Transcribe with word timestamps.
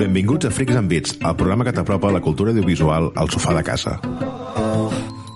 Benvinguts 0.00 0.46
a 0.46 0.50
Freaks 0.50 0.76
and 0.76 0.88
Beats, 0.88 1.12
el 1.20 1.34
programa 1.36 1.62
que 1.62 1.74
t'apropa 1.76 2.08
la 2.08 2.22
cultura 2.24 2.54
audiovisual 2.54 3.10
al 3.20 3.28
sofà 3.28 3.52
de 3.52 3.62
casa. 3.62 3.98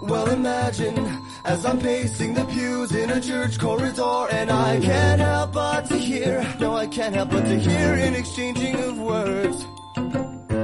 Well, 0.08 0.30
imagine 0.32 0.96
as 1.44 1.66
I'm 1.66 1.78
pacing 1.78 2.32
the 2.32 2.46
pews 2.46 2.92
in 2.92 3.10
a 3.10 3.20
church 3.20 3.58
corridor, 3.58 4.26
and 4.32 4.50
I 4.50 4.80
can't 4.80 5.20
help 5.20 5.52
but 5.52 5.84
to 5.88 5.98
hear, 5.98 6.40
no, 6.60 6.74
I 6.76 6.86
can't 6.86 7.14
help 7.14 7.30
but 7.30 7.44
to 7.44 7.58
hear 7.60 7.92
an 7.92 8.14
exchanging 8.14 8.76
of 8.80 8.98
words. 8.98 9.66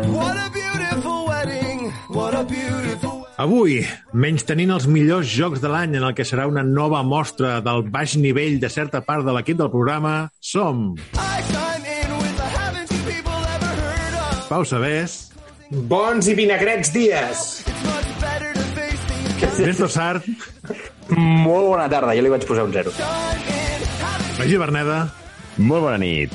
What 0.09 0.37
a 0.37 0.49
beautiful 0.49 1.27
wedding, 1.27 1.93
what 2.09 2.35
a 2.35 2.45
beautiful 2.45 3.27
Avui, 3.37 3.85
menys 4.13 4.45
tenint 4.49 4.73
els 4.73 4.89
millors 4.89 5.29
jocs 5.29 5.61
de 5.61 5.69
l'any 5.69 5.97
en 6.01 6.09
el 6.09 6.17
que 6.17 6.25
serà 6.29 6.49
una 6.49 6.65
nova 6.65 7.01
mostra 7.05 7.61
del 7.65 7.85
baix 7.93 8.17
nivell 8.17 8.61
de 8.61 8.69
certa 8.73 9.05
part 9.05 9.29
de 9.29 9.37
l'equip 9.37 9.61
del 9.61 9.73
programa, 9.73 10.31
som 10.41 10.95
I 11.17 11.70
Pau 14.51 14.65
Sabés, 14.67 15.29
Bons 15.71 16.27
i 16.27 16.35
vinagrets 16.35 16.91
dies. 16.95 17.43
Ernesto 19.61 19.87
Sart, 19.91 20.27
Molt 21.11 21.67
bona 21.67 21.87
tarda, 21.91 22.15
jo 22.15 22.23
li 22.25 22.31
vaig 22.33 22.45
posar 22.49 22.65
un 22.67 22.75
zero. 22.75 22.93
Magí 24.39 24.59
Berneda, 24.59 24.99
Molt 25.59 25.87
bona 25.87 25.99
nit. 26.03 26.35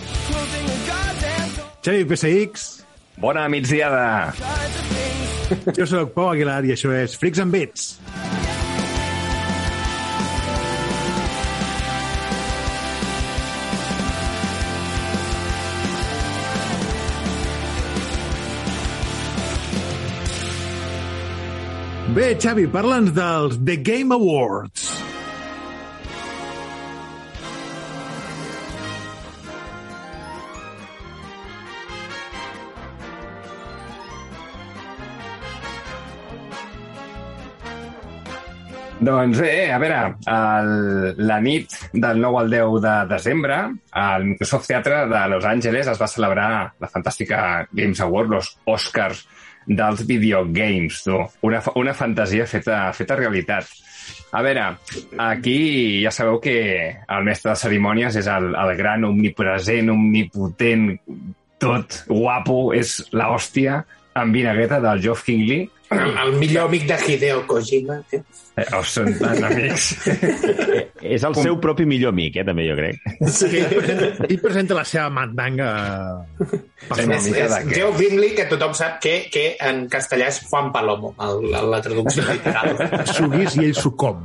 Xavi 1.85 2.05
PSX, 2.09 2.65
Bona 3.21 3.47
migdiada. 3.51 4.33
jo 5.77 5.85
sóc 5.87 6.15
Pau 6.15 6.31
Aguilar 6.31 6.63
i 6.65 6.73
això 6.75 6.91
és 6.95 7.15
Freaks 7.19 7.39
and 7.43 7.51
Beats. 7.53 7.97
Bé, 22.15 22.29
Xavi, 22.39 22.63
parla'ns 22.71 23.09
dels 23.11 23.57
The 23.67 23.75
Game 23.83 24.15
Awards. 24.15 24.85
Doncs 39.03 39.41
bé, 39.43 39.51
a 39.75 39.77
veure, 39.83 39.99
el, 40.31 40.71
la 41.19 41.41
nit 41.43 41.75
del 41.91 42.23
9 42.23 42.39
al 42.45 42.55
10 42.55 42.79
de 42.87 42.97
desembre, 43.11 43.59
al 43.91 44.23
Microsoft 44.31 44.71
Theatre 44.71 45.03
de 45.11 45.27
Los 45.35 45.43
Angeles 45.43 45.91
es 45.91 45.99
va 45.99 46.07
celebrar 46.07 46.51
la 46.79 46.95
fantàstica 46.95 47.65
Games 47.75 47.99
Award, 48.07 48.37
los 48.37 48.55
Oscars 48.63 49.27
dels 49.65 50.05
videogames, 50.05 51.01
tu. 51.05 51.19
Una, 51.47 51.61
una 51.75 51.93
fantasia 51.93 52.45
feta, 52.47 52.91
feta 52.93 53.17
realitat. 53.19 53.69
A 54.35 54.41
veure, 54.45 54.65
aquí 55.21 56.03
ja 56.03 56.11
sabeu 56.11 56.39
que 56.43 56.57
el 56.91 57.23
mestre 57.25 57.53
de 57.53 57.59
cerimònies 57.61 58.17
és 58.19 58.27
el, 58.29 58.51
el 58.53 58.73
gran, 58.77 59.05
omnipresent, 59.07 59.89
omnipotent, 59.93 60.89
tot 61.61 62.01
guapo, 62.09 62.73
és 62.75 62.99
la 63.15 63.29
amb 64.15 64.35
vinagreta 64.35 64.81
del 64.83 65.01
Geoff 65.03 65.25
Kingley. 65.25 65.69
El, 65.89 66.17
el 66.25 66.33
millor 66.39 66.69
amic 66.69 66.87
de 66.87 66.97
Hideo 67.07 67.47
Kojima. 67.47 68.01
Eh? 68.11 68.21
Eh, 68.55 68.63
oh, 68.71 68.83
són 68.87 69.11
tan 69.19 69.43
amics. 69.43 69.89
És 71.15 71.23
el 71.27 71.35
seu 71.37 71.57
propi 71.61 71.85
millor 71.85 72.13
amic, 72.15 72.37
eh, 72.39 72.45
també, 72.47 72.63
jo 72.69 72.75
crec. 72.77 72.95
Ell 74.29 74.39
presenta 74.41 74.77
la 74.77 74.85
seva 74.87 75.09
mandanga 75.13 75.67
És, 76.39 77.27
és. 77.29 77.55
Joe 77.73 77.91
Bingley, 77.99 78.31
que 78.37 78.45
tothom 78.49 78.73
sap 78.77 79.01
que, 79.03 79.15
que 79.33 79.43
en 79.59 79.85
castellà 79.91 80.27
és 80.31 80.39
Juan 80.47 80.71
Palomo, 80.73 81.13
el, 81.27 81.33
la, 81.51 81.59
la 81.75 81.81
traducció 81.83 82.21
literal. 82.31 82.67
suguis 83.11 83.51
i 83.59 83.67
ell 83.67 83.75
sucom. 83.77 84.17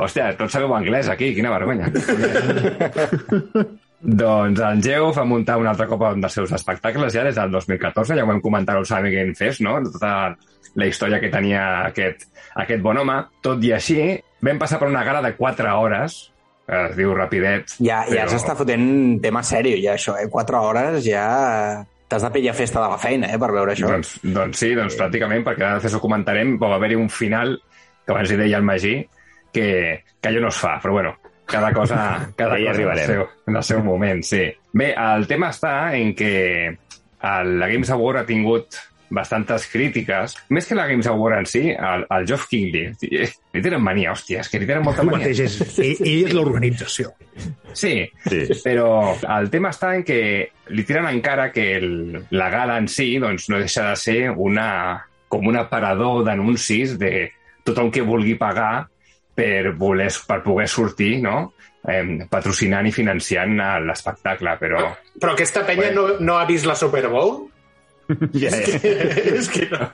Hòstia, 0.00 0.32
tots 0.38 0.52
sabeu 0.54 0.72
anglès 0.78 1.06
aquí, 1.12 1.34
quina 1.36 1.50
vergonya. 1.52 1.86
doncs 4.00 4.60
el 4.64 4.82
Geo 4.82 5.10
va 5.12 5.24
muntar 5.28 5.58
un 5.60 5.68
altre 5.68 5.86
cop 5.86 6.02
un 6.08 6.22
dels 6.22 6.32
seus 6.32 6.52
espectacles 6.56 7.12
ja 7.12 7.24
des 7.26 7.36
del 7.36 7.50
2014, 7.52 8.16
ja 8.16 8.24
ho 8.24 8.30
vam 8.30 8.40
comentar 8.40 8.76
al 8.76 8.86
Summer 8.88 9.12
Game 9.12 9.34
Fest, 9.36 9.60
no? 9.60 9.76
Tota 9.84 10.34
la 10.74 10.86
història 10.86 11.18
que 11.20 11.30
tenia 11.32 11.84
aquest, 11.88 12.28
aquest 12.54 12.82
bon 12.82 12.98
home. 13.02 13.16
Tot 13.42 13.62
i 13.66 13.72
així, 13.76 14.00
vam 14.40 14.58
passar 14.60 14.78
per 14.80 14.88
una 14.88 15.04
gala 15.04 15.22
de 15.24 15.34
4 15.36 15.74
hores, 15.76 16.18
es 16.70 16.96
diu 16.96 17.14
Rapidet. 17.14 17.76
Ja, 17.78 18.04
ja 18.08 18.24
però- 18.24 18.34
s'està 18.36 18.54
fotent 18.56 19.20
tema 19.22 19.42
sèrio, 19.42 19.76
ja, 19.82 19.96
això, 19.98 20.16
eh? 20.20 20.28
Quatre 20.30 20.56
hores 20.56 21.04
ja... 21.04 21.84
T'has 22.10 22.24
de 22.24 22.30
pillar 22.34 22.56
festa 22.58 22.80
de 22.82 22.88
la 22.90 22.96
feina, 22.98 23.28
eh, 23.30 23.38
per 23.38 23.52
veure 23.54 23.70
això. 23.70 23.86
Doncs, 23.86 24.16
doncs 24.34 24.58
sí, 24.58 24.72
doncs 24.74 24.96
pràcticament, 24.98 25.44
perquè 25.46 25.62
ara 25.62 25.76
després 25.76 25.94
ho 25.94 26.00
comentarem, 26.02 26.56
va 26.58 26.72
haver-hi 26.74 26.96
un 26.98 27.06
final, 27.06 27.52
que 28.02 28.10
abans 28.10 28.32
hi 28.32 28.38
deia 28.40 28.58
el 28.58 28.64
Magí, 28.66 28.96
que, 29.54 29.66
que 30.18 30.28
allò 30.32 30.40
no 30.42 30.48
es 30.50 30.58
fa, 30.58 30.72
però 30.82 30.96
bueno, 30.96 31.12
cada 31.50 31.72
cosa, 31.72 32.30
cada 32.36 32.56
cosa 32.58 32.82
en 32.82 32.90
el, 32.90 32.98
seu, 33.06 33.26
en 33.48 33.56
el 33.56 33.64
seu 33.66 33.82
moment, 33.84 34.22
sí. 34.26 34.44
Bé, 34.72 34.92
el 34.94 35.26
tema 35.30 35.50
està 35.50 35.74
en 35.98 36.14
que 36.14 36.34
el, 36.68 37.58
la 37.58 37.68
Games 37.68 37.90
Award 37.90 38.22
ha 38.22 38.26
tingut 38.28 38.78
bastantes 39.10 39.64
crítiques. 39.66 40.36
Més 40.54 40.68
que 40.68 40.76
la 40.78 40.84
Games 40.86 41.08
Award 41.10 41.40
en 41.40 41.46
si, 41.50 41.62
el, 41.74 42.04
el 42.14 42.26
Geoff 42.30 42.44
Kingley. 42.46 42.92
Li 43.02 43.62
tenen 43.64 43.82
mania, 43.82 44.12
hòstia, 44.14 44.44
és 44.44 44.48
que 44.52 44.60
li 44.62 44.68
tenen 44.68 44.84
molta 44.86 45.02
mania. 45.02 45.24
mateix 45.24 45.40
és, 45.48 45.56
ell, 45.82 46.04
ell 46.06 46.28
és 46.28 46.36
l'organització. 46.36 47.10
Sí, 47.74 47.96
Sí. 48.30 48.44
però 48.62 49.16
el 49.38 49.50
tema 49.50 49.72
està 49.74 49.96
en 49.98 50.04
que 50.06 50.20
li 50.70 50.84
tiren 50.86 51.08
encara 51.10 51.48
que 51.50 51.64
el, 51.80 51.90
la 52.30 52.48
gala 52.54 52.78
en 52.78 52.86
si 52.86 53.16
doncs, 53.18 53.48
no 53.50 53.58
deixa 53.58 53.88
de 53.90 53.96
ser 53.98 54.30
una, 54.30 54.68
com 55.28 55.46
un 55.50 55.58
aparador 55.58 56.22
d'anuncis 56.30 56.94
de 57.02 57.32
tothom 57.66 57.90
que 57.90 58.06
vulgui 58.06 58.36
pagar 58.38 58.86
per, 59.40 59.72
voler, 59.80 60.10
per 60.28 60.40
poder 60.44 60.68
sortir 60.68 61.14
no? 61.24 61.52
eh, 61.88 62.26
patrocinant 62.30 62.88
i 62.88 62.92
financiant 62.92 63.56
eh, 63.56 63.70
l'espectacle, 63.86 64.56
però 64.60 64.90
Però 65.20 65.32
aquesta 65.36 65.64
penya 65.68 65.90
no, 65.96 66.06
no 66.20 66.36
ha 66.38 66.44
vist 66.48 66.68
la 66.68 66.76
Super 66.78 67.06
Bowl? 67.08 67.46
Ja, 68.34 68.50
ja. 68.50 68.78
és 69.38 69.48
que 69.52 69.68
no, 69.70 69.86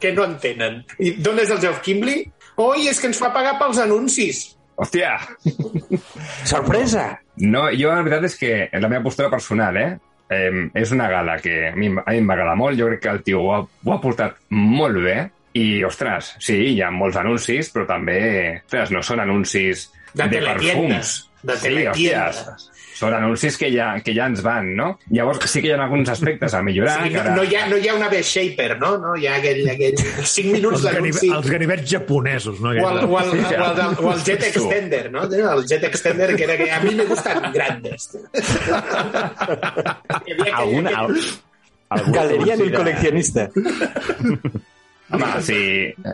que 0.00 0.12
no 0.16 0.24
entenen. 0.24 0.82
I 1.04 1.18
d'on 1.20 1.40
és 1.42 1.50
el 1.52 1.60
Geoff 1.60 1.82
Kimbley? 1.84 2.22
Oi, 2.58 2.86
és 2.90 2.98
que 2.98 3.10
ens 3.10 3.20
fa 3.20 3.28
pagar 3.34 3.58
pels 3.60 3.80
anuncis. 3.82 4.46
hòstia! 4.78 5.16
Sorpresa! 6.48 7.10
No, 7.42 7.66
jo 7.74 7.90
la 7.90 8.04
veritat 8.06 8.28
és 8.30 8.36
que 8.38 8.52
la 8.72 8.88
meva 8.88 9.04
postura 9.04 9.30
personal, 9.30 9.76
eh? 9.76 9.90
eh 10.30 10.64
és 10.80 10.94
una 10.94 11.10
gala 11.10 11.36
que 11.42 11.68
a 11.68 11.74
mi, 11.76 11.90
a 11.90 12.14
mi 12.14 12.22
m'agrada 12.24 12.56
molt, 12.56 12.78
jo 12.78 12.88
crec 12.88 13.02
que 13.04 13.12
el 13.12 13.22
tio 13.26 13.42
ho 13.42 13.52
ha, 13.54 13.60
ho 13.66 13.92
ha 13.94 14.00
portat 14.00 14.38
molt 14.54 15.02
bé 15.04 15.18
i, 15.54 15.82
ostres, 15.84 16.34
sí, 16.40 16.56
hi 16.74 16.80
ha 16.82 16.90
molts 16.90 17.16
anuncis, 17.16 17.70
però 17.74 17.86
també, 17.88 18.60
ostres, 18.64 18.90
no 18.94 19.02
són 19.02 19.20
anuncis 19.24 19.90
De 20.14 20.28
de, 20.28 20.40
perfums. 20.44 21.30
de 21.42 21.56
sí, 21.56 21.68
hòsties, 21.86 22.44
són 22.98 23.14
anuncis 23.14 23.54
que 23.56 23.68
ja, 23.70 23.92
que 24.02 24.10
ja 24.12 24.24
ens 24.26 24.40
van, 24.42 24.72
no? 24.74 24.98
Llavors 25.14 25.38
sí 25.50 25.60
que 25.62 25.68
hi 25.68 25.72
ha 25.72 25.76
alguns 25.84 26.08
aspectes 26.10 26.52
a 26.58 26.62
millorar. 26.66 26.96
Sí, 27.06 27.10
no, 27.14 27.20
ara- 27.20 27.34
no, 27.36 27.44
hi 27.46 27.54
ha, 27.54 27.66
no 27.70 27.76
hi 27.78 27.86
ha 27.88 27.94
una 27.94 28.08
B 28.10 28.22
shaper, 28.26 28.74
no? 28.80 28.96
no 28.98 29.12
hi 29.16 29.26
ha 29.28 29.36
aquell, 29.36 29.60
aquell 29.70 29.94
5 30.26 30.50
minuts 30.56 30.82
d'anunci. 30.82 31.30
els 31.30 31.46
ganivets 31.52 31.86
japonesos, 31.92 32.58
no? 32.60 32.70
O 32.70 32.72
el, 32.72 32.78
o, 32.82 32.88
el, 32.90 32.98
o, 33.06 33.18
el, 33.20 33.28
o 34.04 34.12
el 34.16 34.24
jet 34.26 34.42
extender, 34.50 35.12
no? 35.14 35.22
El 35.30 35.62
jet 35.70 35.84
extender, 35.86 36.34
que 36.34 36.42
era 36.48 36.56
que 36.58 36.66
a 36.72 36.80
mi 36.80 36.94
me 36.96 37.04
gustan 37.06 37.52
grandes. 37.54 38.10
Hi 38.34 40.32
havia 40.32 40.34
aquell- 40.34 40.54
Algun, 40.58 40.86
aquell- 40.90 40.98
al, 40.98 41.16
algun 42.00 42.12
Galeria 42.18 42.56
del 42.56 42.70
de- 42.72 42.76
coleccionista. 42.82 43.46
Home, 45.08 45.28
sí, 45.40 45.60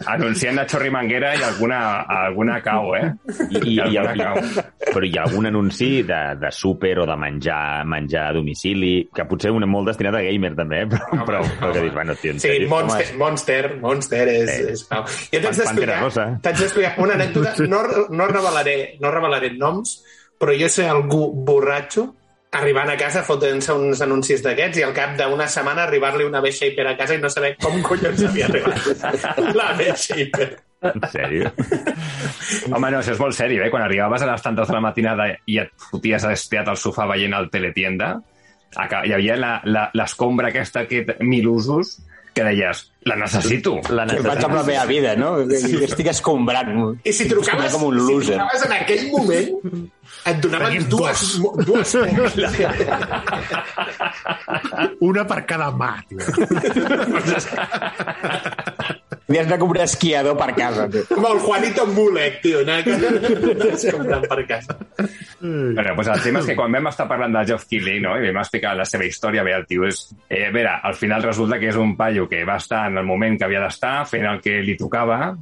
anunciant 0.06 0.55
la 0.55 0.65
Chorri 0.71 0.91
Manguera 0.94 1.32
i 1.34 1.43
alguna, 1.43 2.06
alguna 2.06 2.60
cau, 2.62 2.93
eh? 2.94 3.09
I, 3.49 3.58
i, 3.58 3.73
i, 3.75 3.96
alguna 3.99 4.14
cau. 4.14 4.62
però 4.85 5.02
hi 5.08 5.17
ha 5.19 5.25
algun 5.26 5.49
anunci 5.50 5.88
de, 6.06 6.20
de 6.38 6.50
súper 6.55 6.93
o 7.02 7.06
de 7.11 7.17
menjar 7.19 7.82
menjar 7.91 8.29
a 8.29 8.37
domicili, 8.37 8.93
que 9.14 9.26
potser 9.26 9.50
un 9.50 9.67
molt 9.70 9.91
destinat 9.91 10.20
a 10.20 10.23
gamer 10.23 10.52
també, 10.55 10.85
eh? 10.85 10.88
però, 10.94 11.26
però, 11.26 11.43
però 11.58 11.73
que 11.75 11.82
dius, 11.82 11.94
bueno, 11.96 12.14
tio, 12.20 12.37
en 12.37 12.43
Sí, 12.44 12.49
sèrio, 12.52 12.70
Monster, 12.70 13.08
Monster, 13.19 13.62
Monster 13.82 14.25
és... 14.31 14.50
Sí. 14.52 14.67
és 14.76 14.85
pau. 14.93 15.06
Jo 15.32 15.43
t'haig 15.43 15.62
d'explicar 15.62 16.00
t'haig 16.44 16.61
d'explicar 16.62 16.94
una 17.02 17.19
anècdota, 17.19 17.56
no, 17.75 17.82
no, 18.14 18.29
revelaré, 18.31 18.76
no 19.02 19.11
revelaré 19.14 19.50
noms, 19.58 19.99
però 20.38 20.55
jo 20.58 20.70
sé 20.70 20.87
algú 20.87 21.26
borratxo 21.47 22.12
arribant 22.54 22.90
a 22.92 22.96
casa 22.98 23.22
fotent-se 23.26 23.74
uns 23.74 24.02
anuncis 24.04 24.42
d'aquests 24.44 24.80
i 24.80 24.84
al 24.86 24.94
cap 24.96 25.16
d'una 25.18 25.46
setmana 25.50 25.84
arribar-li 25.88 26.26
una 26.28 26.42
B-Shaper 26.44 26.86
a 26.90 26.94
casa 26.98 27.16
i 27.16 27.22
no 27.22 27.30
saber 27.32 27.54
com 27.62 27.80
collons 27.82 28.22
havia 28.28 28.46
arribat 28.50 29.18
la 29.58 29.72
B-Shaper. 29.78 30.48
En 30.84 31.06
sèrio? 31.08 31.50
Home, 32.70 32.90
no, 32.90 33.00
això 33.00 33.14
és 33.14 33.20
molt 33.20 33.36
sèrio, 33.36 33.62
eh? 33.64 33.70
Quan 33.72 33.86
arribaves 33.86 34.22
a 34.22 34.28
les 34.28 34.44
tantes 34.44 34.68
de 34.68 34.76
la 34.76 34.82
matinada 34.84 35.30
i 35.48 35.58
et 35.62 35.72
foties 35.90 36.26
estiat 36.28 36.68
al 36.68 36.80
sofà 36.80 37.08
veient 37.08 37.36
el 37.36 37.48
teletienda, 37.52 38.14
hi 38.74 39.14
havia 39.14 39.38
l'escombra 39.94 40.50
aquesta 40.50 40.84
que 40.90 41.04
mil 41.22 41.48
usos 41.48 41.96
que 42.34 42.42
deies, 42.44 42.81
la 43.06 43.14
necessito. 43.20 43.76
La 43.94 44.04
Què 44.10 44.19
faig 44.25 44.44
amb 44.48 44.56
la 44.58 44.64
meva 44.66 44.84
vida, 44.90 45.12
no? 45.16 45.28
Que 45.46 45.84
estic 45.86 46.08
escombrant. 46.10 46.72
I 47.06 47.12
si 47.14 47.28
trucaves, 47.31 47.72
Com 47.76 47.84
un 47.88 47.94
si 48.00 48.04
loser. 48.12 48.38
trucaves 48.40 48.62
en 48.66 48.72
aquell 48.81 49.04
moment, 49.12 49.48
et 50.25 50.36
donaven 50.42 50.70
Tenim 50.75 50.88
dues, 50.90 51.20
dues 51.69 51.94
pegues. 51.94 52.32
Una 55.10 55.22
per 55.31 55.40
cada 55.46 55.70
mà, 55.70 55.92
tio. 56.08 56.19
Havies 59.26 59.49
de 59.49 59.59
comprar 59.59 59.85
esquiador 59.88 60.37
per 60.37 60.50
casa, 60.56 60.85
tio. 60.93 61.05
Amb 61.17 61.26
el 61.31 61.38
Juanito 61.41 61.87
Mulek, 61.88 62.43
tio. 62.43 62.61
Comprant 63.97 64.26
per 64.29 64.47
casa. 64.47 64.76
Bueno, 65.41 65.94
pues 65.97 66.09
el 66.12 66.23
tema 66.23 66.43
és 66.43 66.50
que 66.50 66.56
quan 66.59 66.73
vam 66.73 66.91
estar 66.91 67.09
parlant 67.09 67.32
del 67.32 67.49
Geoff 67.49 67.65
Keighley, 67.71 68.03
no?, 68.05 68.15
i 68.21 68.29
vam 68.29 68.43
explicar 68.43 68.75
la 68.76 68.85
seva 68.88 69.09
història, 69.09 69.44
bé, 69.47 69.56
el 69.56 69.65
tio 69.69 69.88
és... 69.88 70.05
Eh, 70.29 70.47
a 70.49 70.53
veure, 70.53 70.76
al 70.91 70.97
final 71.00 71.25
resulta 71.25 71.59
que 71.61 71.73
és 71.73 71.81
un 71.81 71.97
paio 71.97 72.29
que 72.29 72.44
va 72.44 72.59
estar 72.61 72.85
en 72.91 73.00
el 73.00 73.09
moment 73.09 73.38
que 73.41 73.49
havia 73.49 73.65
d'estar, 73.65 73.97
fent 74.11 74.29
el 74.29 74.44
que 74.44 74.61
li 74.65 74.76
tocava, 74.81 75.32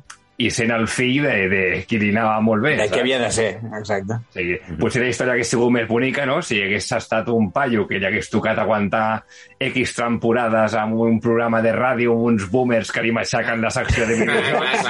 i 0.40 0.48
sent 0.50 0.72
el 0.74 0.86
fill 0.88 1.22
de, 1.22 1.34
de 1.50 1.62
qui 1.88 1.98
li 2.00 2.08
anava 2.14 2.40
molt 2.44 2.64
bé. 2.64 2.72
De 2.78 2.86
saps? 2.86 2.94
què 2.94 3.02
havia 3.04 3.18
de 3.20 3.30
ser, 3.34 3.48
exacte. 3.78 4.16
O 4.16 4.36
sigui, 4.36 4.56
potser 4.80 5.02
la 5.04 5.10
història 5.12 5.36
hagués 5.36 5.52
sigut 5.52 5.72
més 5.74 5.86
bonica, 5.88 6.24
no?, 6.28 6.40
si 6.42 6.60
hagués 6.62 6.88
estat 6.96 7.28
un 7.32 7.50
paio 7.54 7.84
que 7.88 8.00
li 8.00 8.08
hagués 8.08 8.30
tocat 8.32 8.58
aguantar 8.62 9.22
X 9.62 9.94
temporades 9.98 10.74
amb 10.78 10.98
un 11.04 11.20
programa 11.22 11.60
de 11.62 11.74
ràdio 11.76 12.16
amb 12.16 12.32
uns 12.32 12.48
boomers 12.50 12.90
que 12.94 13.04
li 13.04 13.12
matxaquen 13.14 13.62
la 13.62 13.70
secció 13.74 14.06
de 14.08 14.16
videojocs. 14.22 14.88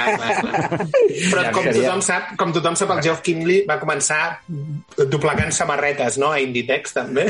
Però 1.29 1.45
com 1.53 1.69
tothom 1.69 2.01
sap, 2.05 2.33
com 2.39 2.55
tothom 2.55 2.79
sap, 2.79 2.95
el 2.95 3.03
Geoff 3.05 3.21
Kinley 3.25 3.65
va 3.69 3.77
començar 3.81 4.21
doblegant 5.11 5.53
samarretes, 5.53 6.17
no? 6.21 6.31
A 6.33 6.39
Inditex, 6.41 6.95
també. 6.97 7.27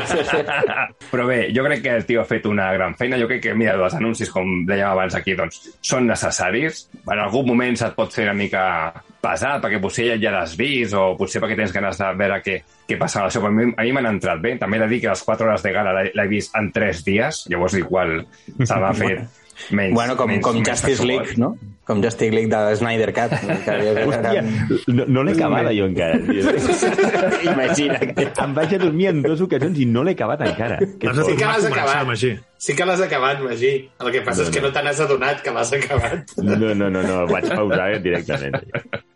Però 1.10 1.26
bé, 1.28 1.40
jo 1.54 1.64
crec 1.66 1.84
que 1.84 1.94
el 1.98 2.06
tio 2.08 2.22
ha 2.22 2.28
fet 2.28 2.46
una 2.48 2.70
gran 2.76 2.96
feina. 2.98 3.18
Jo 3.20 3.28
crec 3.30 3.42
que, 3.48 3.54
mira, 3.58 3.76
els 3.76 3.96
anuncis, 3.98 4.30
com 4.32 4.62
dèiem 4.68 4.88
abans 4.92 5.16
aquí, 5.18 5.36
doncs, 5.38 5.62
són 5.84 6.08
necessaris. 6.10 6.86
En 7.06 7.18
algun 7.18 7.46
moment 7.48 7.78
se't 7.80 7.96
pot 7.96 8.12
fer 8.12 8.26
una 8.28 8.36
mica 8.36 8.62
pesat, 9.20 9.60
perquè 9.62 9.80
potser 9.82 10.10
ja, 10.10 10.18
ja 10.20 10.34
l'has 10.34 10.56
vist, 10.58 10.94
o 10.96 11.14
potser 11.18 11.42
perquè 11.42 11.56
tens 11.58 11.74
ganes 11.74 11.98
de 12.00 12.12
veure 12.20 12.40
què, 12.44 12.56
què 12.88 12.98
passa 13.00 13.22
amb 13.22 13.30
això. 13.30 13.42
Però 13.44 13.52
a 13.52 13.56
mi, 13.56 13.68
a 13.72 13.86
mi 13.86 13.94
m'han 13.96 14.10
entrat 14.14 14.40
bé. 14.42 14.56
També 14.60 14.78
he 14.78 14.84
de 14.84 14.88
dir 14.94 15.02
que 15.04 15.12
les 15.12 15.24
4 15.26 15.48
hores 15.48 15.66
de 15.66 15.74
gala 15.76 15.94
l'he 16.06 16.30
vist 16.30 16.56
en 16.60 16.70
3 16.76 17.04
dies, 17.08 17.44
llavors 17.52 17.76
igual 17.80 18.18
se 18.58 18.80
m'ha 18.80 18.94
fet 19.02 19.40
menys... 19.76 19.94
Bueno, 19.94 20.16
com, 20.16 20.30
menys, 20.30 20.44
com 20.44 20.56
menys 20.56 20.70
Justice. 20.70 21.04
League, 21.06 21.36
no? 21.36 21.54
Com 21.90 21.98
Justice 22.04 22.30
League 22.30 22.46
de 22.46 22.76
Snyder 22.78 23.10
Cut. 23.10 23.32
Que 23.64 23.72
havia 23.72 23.94
de 23.96 24.04
Hòstia, 24.06 24.44
no, 24.94 25.06
no 25.10 25.24
l'he 25.26 25.34
acabat, 25.34 25.72
jo, 25.74 25.88
encara. 25.90 26.20
Tio. 26.22 26.52
Imagina't. 27.50 28.12
Em 28.30 28.54
vaig 28.60 28.76
a 28.76 28.80
dormir 28.84 29.10
en 29.10 29.24
dues 29.26 29.42
ocasions 29.42 29.82
i 29.82 29.88
no 29.90 30.06
l'he 30.06 30.14
acabat 30.14 30.46
encara. 30.46 30.78
Que 30.78 31.16
Sí 31.18 31.34
que 31.34 31.48
a 31.48 31.50
l'has 31.56 31.66
acabat. 31.66 32.06
Magí. 32.06 32.32
Sí 32.60 32.78
que 32.78 32.86
l'has 32.86 33.02
acabat, 33.02 33.42
Magí. 33.42 33.74
El 33.98 34.14
que 34.14 34.22
passa 34.22 34.46
és 34.46 34.54
que 34.54 34.62
no 34.62 34.70
te 34.70 34.86
n'has 34.86 35.02
adonat 35.02 35.42
que 35.42 35.50
l'has 35.56 35.74
acabat. 35.80 36.34
No, 36.38 36.54
no, 36.62 36.74
no, 36.86 37.02
no, 37.02 37.22
vaig 37.26 37.50
pausar 37.50 37.90
directament. 38.04 38.60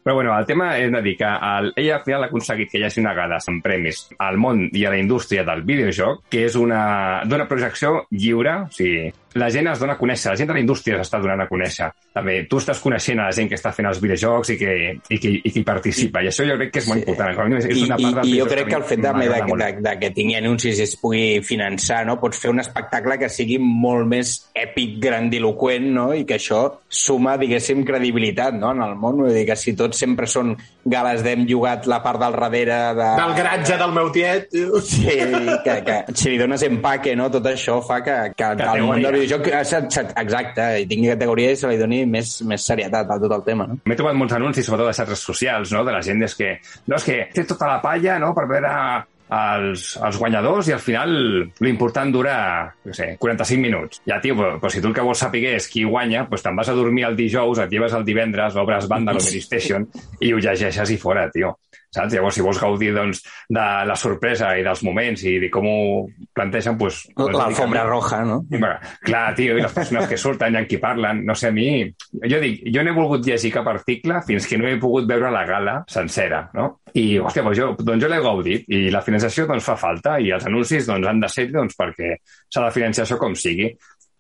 Però 0.05 0.19
bueno, 0.19 0.35
el 0.37 0.45
tema 0.45 0.75
és 0.77 0.91
de 0.93 1.01
dir 1.01 1.15
que 1.17 1.25
el, 1.25 1.71
ella 1.81 1.95
al 1.97 2.03
final 2.05 2.27
ha 2.27 2.27
aconseguit 2.29 2.69
que 2.69 2.77
hi 2.81 2.85
hagi 2.85 3.01
una 3.01 3.15
gala 3.17 3.39
amb 3.41 3.63
premis 3.65 4.03
al 4.21 4.37
món 4.37 4.67
i 4.69 4.83
a 4.85 4.93
la 4.93 4.99
indústria 5.01 5.47
del 5.49 5.63
videojoc, 5.65 6.27
que 6.29 6.43
és 6.45 6.59
una, 6.61 7.23
d'una 7.25 7.47
projecció 7.49 8.03
lliure, 8.13 8.59
o 8.67 8.75
sigui, 8.75 9.09
la 9.41 9.49
gent 9.51 9.71
es 9.73 9.81
dona 9.81 9.97
a 9.97 10.01
conèixer, 10.01 10.35
la 10.35 10.39
gent 10.39 10.53
de 10.53 10.59
la 10.59 10.61
indústria 10.61 11.01
s'està 11.01 11.23
donant 11.25 11.41
a 11.47 11.49
conèixer. 11.49 11.89
També 12.15 12.37
tu 12.51 12.61
estàs 12.65 12.81
coneixent 12.83 13.21
a 13.21 13.29
la 13.29 13.37
gent 13.37 13.51
que 13.53 13.59
està 13.59 13.71
fent 13.77 13.87
els 13.91 14.01
videojocs 14.03 14.51
i 14.55 14.59
que, 14.59 14.73
i 15.13 15.19
que, 15.21 15.33
i 15.39 15.53
que 15.53 15.61
hi 15.61 15.65
participa, 15.69 16.23
i 16.25 16.31
això 16.33 16.47
jo 16.49 16.57
crec 16.59 16.73
que 16.75 16.83
és 16.83 16.89
molt 16.91 17.05
Sí. 17.05 17.11
important. 17.13 17.55
És 17.61 17.65
I, 17.69 17.85
una 17.85 17.99
i, 17.99 18.03
part 18.03 18.19
del 18.23 18.33
I 18.33 18.39
jo 18.41 18.47
crec 18.51 18.69
que 18.73 18.77
el 18.81 18.87
fet 18.89 18.99
mi 19.15 19.29
de, 19.29 19.41
de, 19.65 19.71
de, 19.85 19.95
que 20.01 20.11
tingui 20.17 20.37
anuncis 20.41 20.79
i 20.81 20.83
es 20.89 20.97
pugui 20.97 21.41
finançar, 21.45 22.05
no? 22.09 22.19
pots 22.21 22.41
fer 22.41 22.51
un 22.51 22.61
espectacle 22.65 23.19
que 23.21 23.29
sigui 23.29 23.59
molt 23.61 24.09
més 24.09 24.35
èpic, 24.55 24.99
grandiloquent, 25.03 25.87
no? 25.95 26.09
i 26.15 26.25
que 26.25 26.39
això 26.39 26.63
suma, 26.89 27.37
diguéssim, 27.41 27.85
credibilitat 27.85 28.55
no? 28.59 28.73
en 28.73 28.83
el 28.83 28.95
món. 28.97 29.21
Vull 29.25 29.35
dir 29.35 29.47
que 29.47 29.57
si 29.57 29.77
tots 29.77 29.99
sempre 29.99 30.27
són 30.27 30.57
gales 30.85 31.23
d'hem 31.25 31.47
jugat 31.49 31.87
la 31.91 32.01
part 32.05 32.21
del 32.21 32.37
darrere 32.37 32.79
de... 32.99 33.09
Del 33.19 33.35
garatge 33.39 33.79
del 33.81 33.95
meu 33.97 34.11
tiet. 34.15 34.53
Sí, 34.85 35.17
que, 35.65 35.77
que 35.87 35.97
si 36.13 36.33
li 36.33 36.39
dones 36.41 36.63
empaque, 36.67 37.15
no? 37.17 37.31
tot 37.33 37.47
això 37.51 37.79
fa 37.85 38.01
que, 38.05 38.17
que 38.37 38.51
el 38.51 38.59
Categoria. 38.61 38.85
món 38.89 39.03
del 39.05 39.19
videojoc 39.21 39.49
eh, 39.49 39.63
exacte, 40.25 40.69
i 40.83 40.89
tingui 40.91 41.13
categoria 41.15 41.55
i 41.55 41.59
se 41.61 41.71
li 41.71 41.81
doni 41.81 42.05
més, 42.09 42.37
més 42.49 42.67
serietat 42.67 43.11
a 43.11 43.19
tot 43.23 43.33
el 43.39 43.47
tema. 43.47 43.69
No? 43.71 43.81
M'he 43.89 43.99
trobat 43.99 44.19
molts 44.19 44.37
anuncis, 44.37 44.67
sobretot 44.69 44.93
de 44.93 44.99
xarxes 45.01 45.25
socials, 45.33 45.73
no? 45.75 45.85
de 45.87 45.97
la 45.97 46.03
gent 46.05 46.23
és 46.27 46.37
que, 46.39 46.55
no, 46.87 47.01
és 47.01 47.09
que 47.09 47.19
té 47.35 47.47
tota 47.49 47.71
la 47.71 47.81
palla 47.85 48.19
no? 48.23 48.35
per 48.37 48.47
veure 48.51 48.73
els, 49.33 49.85
els 50.05 50.19
guanyadors 50.21 50.69
i 50.69 50.75
al 50.75 50.83
final 50.83 51.15
l'important 51.65 52.13
dura, 52.13 52.37
no 52.85 52.97
sé, 52.97 53.15
45 53.21 53.63
minuts. 53.63 54.03
Ja, 54.09 54.21
tio, 54.21 54.37
però, 54.39 54.57
però 54.61 54.73
si 54.73 54.83
tu 54.85 54.91
el 54.91 54.97
que 54.97 55.07
vols 55.07 55.23
saber 55.25 55.45
és 55.55 55.69
qui 55.71 55.85
guanya, 55.89 56.27
doncs 56.29 56.45
te'n 56.45 56.59
vas 56.59 56.71
a 56.71 56.77
dormir 56.77 57.07
el 57.09 57.17
dijous, 57.17 57.63
et 57.65 57.73
lleves 57.73 57.97
el 57.97 58.05
divendres, 58.05 58.59
obres 58.61 58.89
banda 58.91 59.15
a 59.15 59.19
la 59.19 59.25
Station 59.25 59.89
i 60.21 60.33
ho 60.33 60.43
llegeixes 60.43 60.93
i 60.93 61.01
fora, 61.01 61.29
tio. 61.33 61.57
Saps? 61.95 62.15
Llavors, 62.15 62.35
si 62.35 62.45
vols 62.45 62.61
gaudir 62.61 62.93
doncs, 62.95 63.23
de 63.49 63.65
la 63.89 63.97
sorpresa 63.99 64.53
i 64.59 64.65
dels 64.67 64.83
moments 64.87 65.23
i 65.29 65.37
de 65.43 65.51
com 65.53 65.69
ho 65.71 65.79
plantegen, 66.35 66.79
doncs... 66.81 67.05
doncs 67.15 67.39
L'alfombra 67.39 67.85
roja, 67.87 68.23
no? 68.27 68.41
Bé, 68.51 68.73
clar, 69.05 69.27
tio, 69.39 69.59
i 69.59 69.65
les 69.65 69.75
persones 69.75 70.09
que 70.11 70.19
surten 70.21 70.57
i 70.57 70.61
amb 70.63 70.71
qui 70.71 70.81
parlen, 70.83 71.25
no 71.29 71.37
sé, 71.39 71.53
a 71.53 71.57
mi... 71.57 71.69
Jo 72.31 72.41
dic, 72.43 72.65
jo 72.75 72.83
no 72.83 72.93
he 72.93 72.97
volgut 72.97 73.27
llegir 73.27 73.53
cap 73.55 73.69
article 73.71 74.21
fins 74.27 74.49
que 74.51 74.59
no 74.59 74.69
he 74.69 74.77
pogut 74.83 75.09
veure 75.09 75.31
la 75.35 75.45
gala 75.49 75.79
sencera, 75.91 76.45
no? 76.57 76.71
I, 76.95 77.19
hòstia, 77.19 77.43
doncs 77.43 77.59
jo, 77.59 77.73
doncs 77.81 78.05
jo 78.05 78.11
l'he 78.11 78.21
gaudit 78.23 78.71
i 78.71 78.85
la 78.95 79.03
finançació 79.03 79.49
doncs 79.51 79.67
fa 79.67 79.75
falta 79.79 80.19
i 80.23 80.31
els 80.35 80.47
anuncis 80.47 80.87
doncs, 80.91 81.09
han 81.11 81.23
de 81.23 81.31
ser 81.31 81.49
doncs, 81.51 81.75
perquè 81.79 82.15
s'ha 82.23 82.67
de 82.67 82.75
financiar 82.75 83.07
això 83.07 83.19
com 83.21 83.35
sigui. 83.39 83.73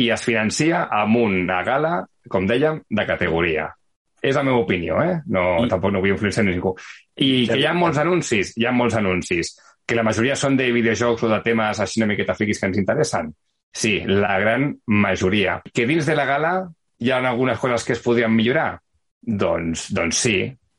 I 0.03 0.11
es 0.11 0.25
financia 0.27 0.89
amb 0.91 1.21
una 1.21 1.61
gala, 1.67 2.01
com 2.31 2.49
dèiem, 2.51 2.81
de 2.91 3.07
categoria. 3.07 3.69
És 4.25 4.37
la 4.39 4.43
meva 4.47 4.63
opinió, 4.63 4.97
eh? 5.05 5.19
No, 5.29 5.65
I- 5.65 5.69
Tampoc 5.69 5.93
no 5.93 6.01
vull 6.01 6.15
influenciar 6.15 6.47
ningú. 6.47 6.73
I 7.21 7.47
que 7.51 7.59
hi 7.61 7.67
ha 7.69 7.75
molts 7.77 7.99
anuncis, 8.01 8.55
hi 8.57 8.65
ha 8.65 8.73
molts 8.73 8.97
anuncis, 8.97 9.51
que 9.87 9.99
la 9.99 10.03
majoria 10.07 10.37
són 10.41 10.57
de 10.57 10.71
videojocs 10.73 11.27
o 11.27 11.29
de 11.29 11.41
temes 11.45 11.81
així 11.85 12.01
una 12.01 12.09
miqueta 12.09 12.35
friquis 12.35 12.59
que 12.61 12.71
ens 12.71 12.79
interessen. 12.81 13.29
Sí, 13.75 13.99
la 14.07 14.39
gran 14.41 14.71
majoria. 14.87 15.59
Que 15.75 15.85
dins 15.87 16.07
de 16.07 16.15
la 16.17 16.25
gala 16.25 16.53
hi 17.03 17.11
ha 17.11 17.19
algunes 17.21 17.59
coses 17.59 17.85
que 17.85 17.93
es 17.93 18.01
podrien 18.01 18.33
millorar? 18.33 18.79
Doncs, 19.21 19.91
doncs 19.93 20.17
sí, 20.25 20.37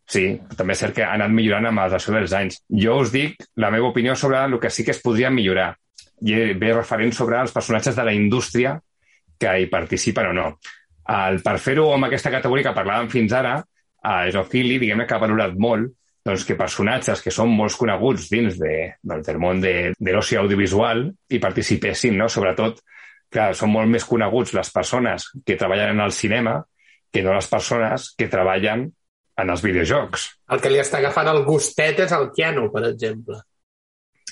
sí. 0.07 0.25
També 0.57 0.73
és 0.73 0.81
cert 0.81 0.95
que 0.95 1.03
ha 1.03 1.13
anat 1.13 1.29
millorant 1.29 1.67
amb 1.69 1.83
el 1.83 1.91
dels 1.91 2.33
anys. 2.33 2.61
Jo 2.71 2.97
us 3.03 3.11
dic 3.13 3.45
la 3.61 3.69
meva 3.69 3.89
opinió 3.91 4.15
sobre 4.15 4.41
el 4.43 4.59
que 4.59 4.69
sí 4.71 4.83
que 4.83 4.91
es 4.95 5.01
podria 5.03 5.29
millorar. 5.29 5.75
I 6.25 6.53
ve 6.57 6.73
referent 6.73 7.11
sobre 7.13 7.41
els 7.41 7.51
personatges 7.51 7.95
de 7.95 8.05
la 8.05 8.13
indústria 8.13 8.79
que 9.37 9.59
hi 9.59 9.65
participen 9.67 10.31
o 10.31 10.33
no. 10.33 10.47
El, 11.11 11.41
per 11.45 11.57
fer-ho 11.61 11.91
amb 11.93 12.07
aquesta 12.07 12.31
categoria 12.33 12.69
que 12.69 12.77
parlàvem 12.77 13.11
fins 13.11 13.33
ara, 13.37 13.59
Geoff 14.31 14.51
Keighley, 14.51 14.79
diguem 14.81 15.05
que 15.05 15.15
ha 15.15 15.21
valorat 15.21 15.55
molt 15.57 15.93
doncs, 16.25 16.43
que 16.45 16.57
personatges 16.57 17.21
que 17.21 17.33
són 17.33 17.51
molt 17.53 17.77
coneguts 17.77 18.29
dins 18.31 18.57
de, 18.57 18.75
doncs, 19.05 19.27
del 19.27 19.39
món 19.41 19.61
de, 19.61 19.93
de 19.93 20.13
l'oci 20.13 20.39
audiovisual 20.41 21.05
hi 21.29 21.39
participessin, 21.41 22.17
no? 22.17 22.29
Sobretot, 22.31 22.81
clar, 23.29 23.51
són 23.57 23.73
molt 23.75 23.91
més 23.91 24.05
coneguts 24.09 24.55
les 24.57 24.71
persones 24.73 25.29
que 25.45 25.57
treballen 25.59 25.93
en 25.93 26.05
el 26.05 26.13
cinema 26.15 26.59
que 27.13 27.23
no 27.23 27.35
les 27.35 27.47
persones 27.47 28.09
que 28.17 28.27
treballen 28.31 28.87
en 29.37 29.51
els 29.51 29.61
videojocs. 29.63 30.25
El 30.51 30.61
que 30.63 30.71
li 30.71 30.81
està 30.81 30.99
agafant 30.99 31.29
el 31.31 31.43
gustet 31.45 32.01
és 32.07 32.15
el 32.15 32.31
Keanu, 32.35 32.69
per 32.73 32.87
exemple. 32.89 33.39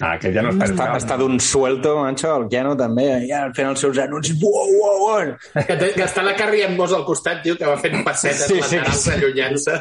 Ah, 0.04 0.18
que 0.20 0.34
ja 0.36 0.42
no 0.44 0.50
està... 0.52 0.66
Està, 0.68 0.86
està 1.00 1.16
d'un 1.20 1.38
suelto, 1.40 1.94
manxo, 2.02 2.28
el 2.36 2.50
Keanu 2.52 2.74
també, 2.76 3.06
ja 3.30 3.46
fent 3.56 3.70
els 3.70 3.80
seus 3.86 4.00
anuncis. 4.04 4.36
Uau, 4.44 4.74
uau, 4.82 4.98
uau. 5.06 5.32
Que, 5.56 5.78
té, 5.80 5.92
que 5.96 6.04
està 6.04 6.26
la 6.26 6.34
Carrie 6.36 6.66
Ann 6.68 6.76
Moss 6.76 6.92
al 6.98 7.06
costat, 7.08 7.40
tio, 7.46 7.56
que 7.60 7.70
va 7.70 7.78
fent 7.80 8.02
passetes 8.04 8.50
Sí, 8.52 8.58
laterals 8.60 9.06
sí. 9.06 9.14
allunyant-se. 9.16 9.78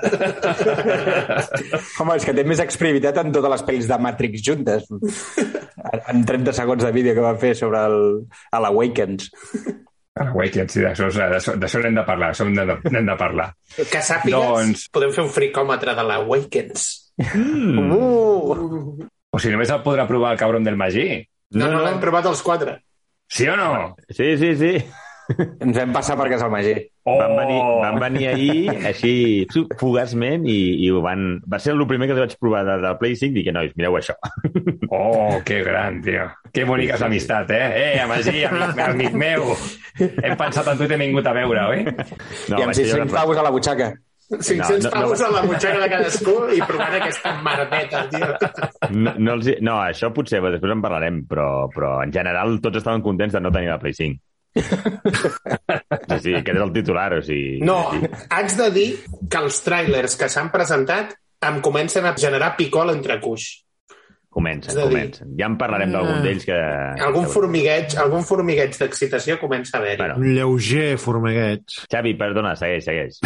Home, 1.99 2.17
és 2.21 2.27
que 2.29 2.35
té 2.37 2.45
més 2.47 2.63
exprimitat 2.63 3.19
en 3.25 3.33
totes 3.35 3.51
les 3.57 3.65
pel·lis 3.67 3.89
de 3.91 3.99
Matrix 4.07 4.45
juntes. 4.47 4.87
En 6.13 6.23
30 6.29 6.55
segons 6.55 6.85
de 6.87 6.93
vídeo 6.95 7.17
que 7.19 7.25
va 7.25 7.35
fer 7.41 7.55
sobre 7.59 7.83
el, 7.91 7.99
l'Awakens. 8.55 9.31
Awakens, 10.23 10.77
sí, 10.77 10.85
d'això 10.85 11.09
n'hem 11.83 11.97
de 11.99 12.05
parlar, 12.07 12.31
d'això 12.31 12.47
n'hem 12.47 13.09
de, 13.11 13.17
parlar. 13.19 13.49
Que 13.81 14.05
sàpigues, 14.05 14.39
Doncs- 14.39 14.87
podem 14.95 15.15
fer 15.17 15.25
un 15.27 15.33
fricòmetre 15.35 15.97
de 15.99 16.07
la 16.07 16.21
Awakens. 16.23 16.87
Uh! 17.19 19.09
O 19.33 19.39
si 19.41 19.49
només 19.53 19.71
el 19.73 19.81
podrà 19.85 20.05
provar 20.09 20.35
el 20.35 20.41
cabron 20.41 20.65
del 20.65 20.77
Magí. 20.77 21.07
No, 21.57 21.69
no, 21.73 21.83
l'hem 21.85 22.01
provat 22.01 22.27
els 22.29 22.43
quatre. 22.45 22.79
Sí 23.33 23.47
o 23.49 23.57
no? 23.57 23.95
Sí, 24.13 24.35
sí, 24.41 24.51
sí. 24.61 24.75
Ens 25.33 25.77
vam 25.79 25.93
passar 25.95 26.17
per 26.19 26.27
casa 26.29 26.45
al 26.49 26.53
Magí. 26.53 26.75
Oh! 27.09 27.15
Van 27.17 27.33
venir, 27.39 27.61
van 27.81 27.97
venir 28.03 28.27
ahir, 28.29 28.75
així, 28.91 29.13
fugaçment, 29.81 30.45
i, 30.51 30.59
i 30.85 30.91
ho 30.93 31.01
van... 31.05 31.39
Va 31.51 31.59
ser 31.63 31.73
el 31.73 31.81
primer 31.89 32.11
que 32.11 32.17
vaig 32.19 32.35
provar 32.43 32.61
de, 32.69 32.77
de 32.85 32.93
Play 33.01 33.17
5, 33.17 33.41
i 33.41 33.45
que, 33.47 33.55
nois, 33.57 33.73
mireu 33.79 33.97
això. 33.99 34.19
Oh, 34.93 35.41
que 35.47 35.63
gran, 35.65 36.03
tio. 36.05 36.29
Que 36.53 36.67
bonica 36.69 36.99
és 36.99 37.05
l'amistat, 37.07 37.51
eh? 37.57 37.65
Eh, 38.03 38.07
Magí, 38.11 38.45
amic, 38.51 38.83
amic 38.91 39.17
meu. 39.25 39.49
Hem 40.03 40.37
pensat 40.37 40.69
en 40.75 40.77
tu 40.83 40.85
i 40.85 40.93
t'he 40.93 41.01
vingut 41.01 41.27
a 41.31 41.35
veure, 41.41 41.65
oi? 41.73 41.85
No, 41.89 42.59
I 42.59 42.61
amb 42.61 42.69
vaig 42.69 42.77
ser 42.83 42.91
600 42.93 43.09
jo- 43.09 43.17
pavos 43.17 43.41
a 43.41 43.47
la 43.49 43.55
butxaca. 43.57 43.93
500 44.33 44.71
no, 44.71 44.79
no, 44.79 44.91
pavos 44.91 45.21
no. 45.21 45.27
a 45.27 45.31
la 45.37 45.43
butxaca 45.47 45.81
de 45.83 45.89
cadascú 45.93 46.35
i 46.57 46.61
provant 46.65 46.99
aquesta 46.99 47.33
merdeta, 47.45 48.03
tio. 48.13 48.29
No, 48.93 49.15
no, 49.17 49.37
els, 49.37 49.51
no, 49.61 49.79
això 49.85 50.13
potser 50.15 50.41
després 50.45 50.75
en 50.75 50.85
parlarem, 50.85 51.23
però, 51.29 51.49
però 51.73 51.95
en 52.05 52.13
general 52.15 52.59
tots 52.65 52.81
estaven 52.81 53.05
contents 53.05 53.37
de 53.37 53.43
no 53.45 53.53
tenir 53.55 53.73
la 53.73 53.81
Play 53.83 53.97
5. 53.99 54.23
Sí, 54.53 56.19
sí, 56.21 56.35
aquest 56.37 56.57
és 56.57 56.63
el 56.63 56.73
titular, 56.75 57.09
o 57.17 57.23
sigui... 57.25 57.61
No, 57.65 57.79
haig 58.37 58.57
de 58.59 58.69
dir 58.75 58.89
que 59.31 59.41
els 59.41 59.61
trailers 59.65 60.17
que 60.21 60.29
s'han 60.33 60.53
presentat 60.53 61.15
em 61.49 61.61
comencen 61.65 62.07
a 62.07 62.15
generar 62.19 62.55
picol 62.59 62.93
entre 62.93 63.19
cuix. 63.23 63.49
Comencen, 64.33 64.73
a 64.73 64.87
dir- 64.87 64.89
comencen. 64.89 65.33
Ja 65.37 65.47
en 65.51 65.59
parlarem 65.61 65.93
d'algun 65.93 66.23
d'ells 66.25 66.47
que... 66.49 66.57
Algun 67.05 67.27
que- 67.27 67.33
formigueig, 67.35 67.97
algun 68.01 68.25
formigueig 68.25 68.79
d'excitació 68.81 69.37
comença 69.41 69.77
a 69.77 69.83
haver-hi. 69.83 70.01
Bueno. 70.07 70.17
Un 70.23 70.35
lleuger 70.39 70.95
formigueig. 70.99 71.67
Xavi, 71.93 72.15
perdona, 72.21 72.55
segueix, 72.57 72.87
segueix. 72.89 73.21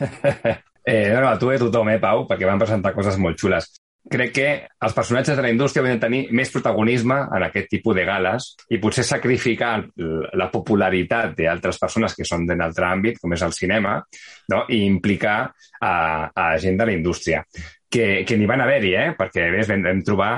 Eh, 0.82 1.10
no, 1.12 1.20
no, 1.20 1.28
a 1.28 1.36
tu 1.38 1.50
i 1.52 1.56
a 1.58 1.60
tothom, 1.60 1.90
eh, 1.92 1.98
Pau, 2.00 2.22
perquè 2.26 2.46
van 2.48 2.58
presentar 2.58 2.94
coses 2.96 3.18
molt 3.20 3.36
xules. 3.38 3.66
Crec 4.10 4.30
que 4.32 4.46
els 4.80 4.94
personatges 4.96 5.36
de 5.36 5.42
la 5.44 5.50
indústria 5.52 5.82
haurien 5.82 5.98
de 6.00 6.06
tenir 6.06 6.20
més 6.34 6.48
protagonisme 6.50 7.18
en 7.36 7.44
aquest 7.46 7.68
tipus 7.68 7.94
de 7.98 8.06
gales 8.08 8.46
i 8.72 8.78
potser 8.80 9.04
sacrificar 9.04 9.74
la 10.40 10.46
popularitat 10.50 11.36
d'altres 11.36 11.78
persones 11.78 12.16
que 12.16 12.24
són 12.26 12.46
d'un 12.48 12.64
altre 12.64 12.88
àmbit, 12.88 13.20
com 13.20 13.36
és 13.36 13.44
el 13.44 13.52
cinema, 13.52 13.98
no? 14.50 14.62
i 14.72 14.80
implicar 14.88 15.36
a, 15.84 15.92
a 16.32 16.48
gent 16.58 16.80
de 16.80 16.88
la 16.88 16.96
indústria. 16.96 17.44
Que, 17.90 18.24
que 18.26 18.38
n'hi 18.40 18.48
van 18.48 18.64
haver-hi, 18.64 18.94
eh? 18.96 19.06
perquè 19.20 19.50
ves, 19.52 19.68
vam, 19.68 19.84
vam 19.84 20.00
trobar 20.06 20.32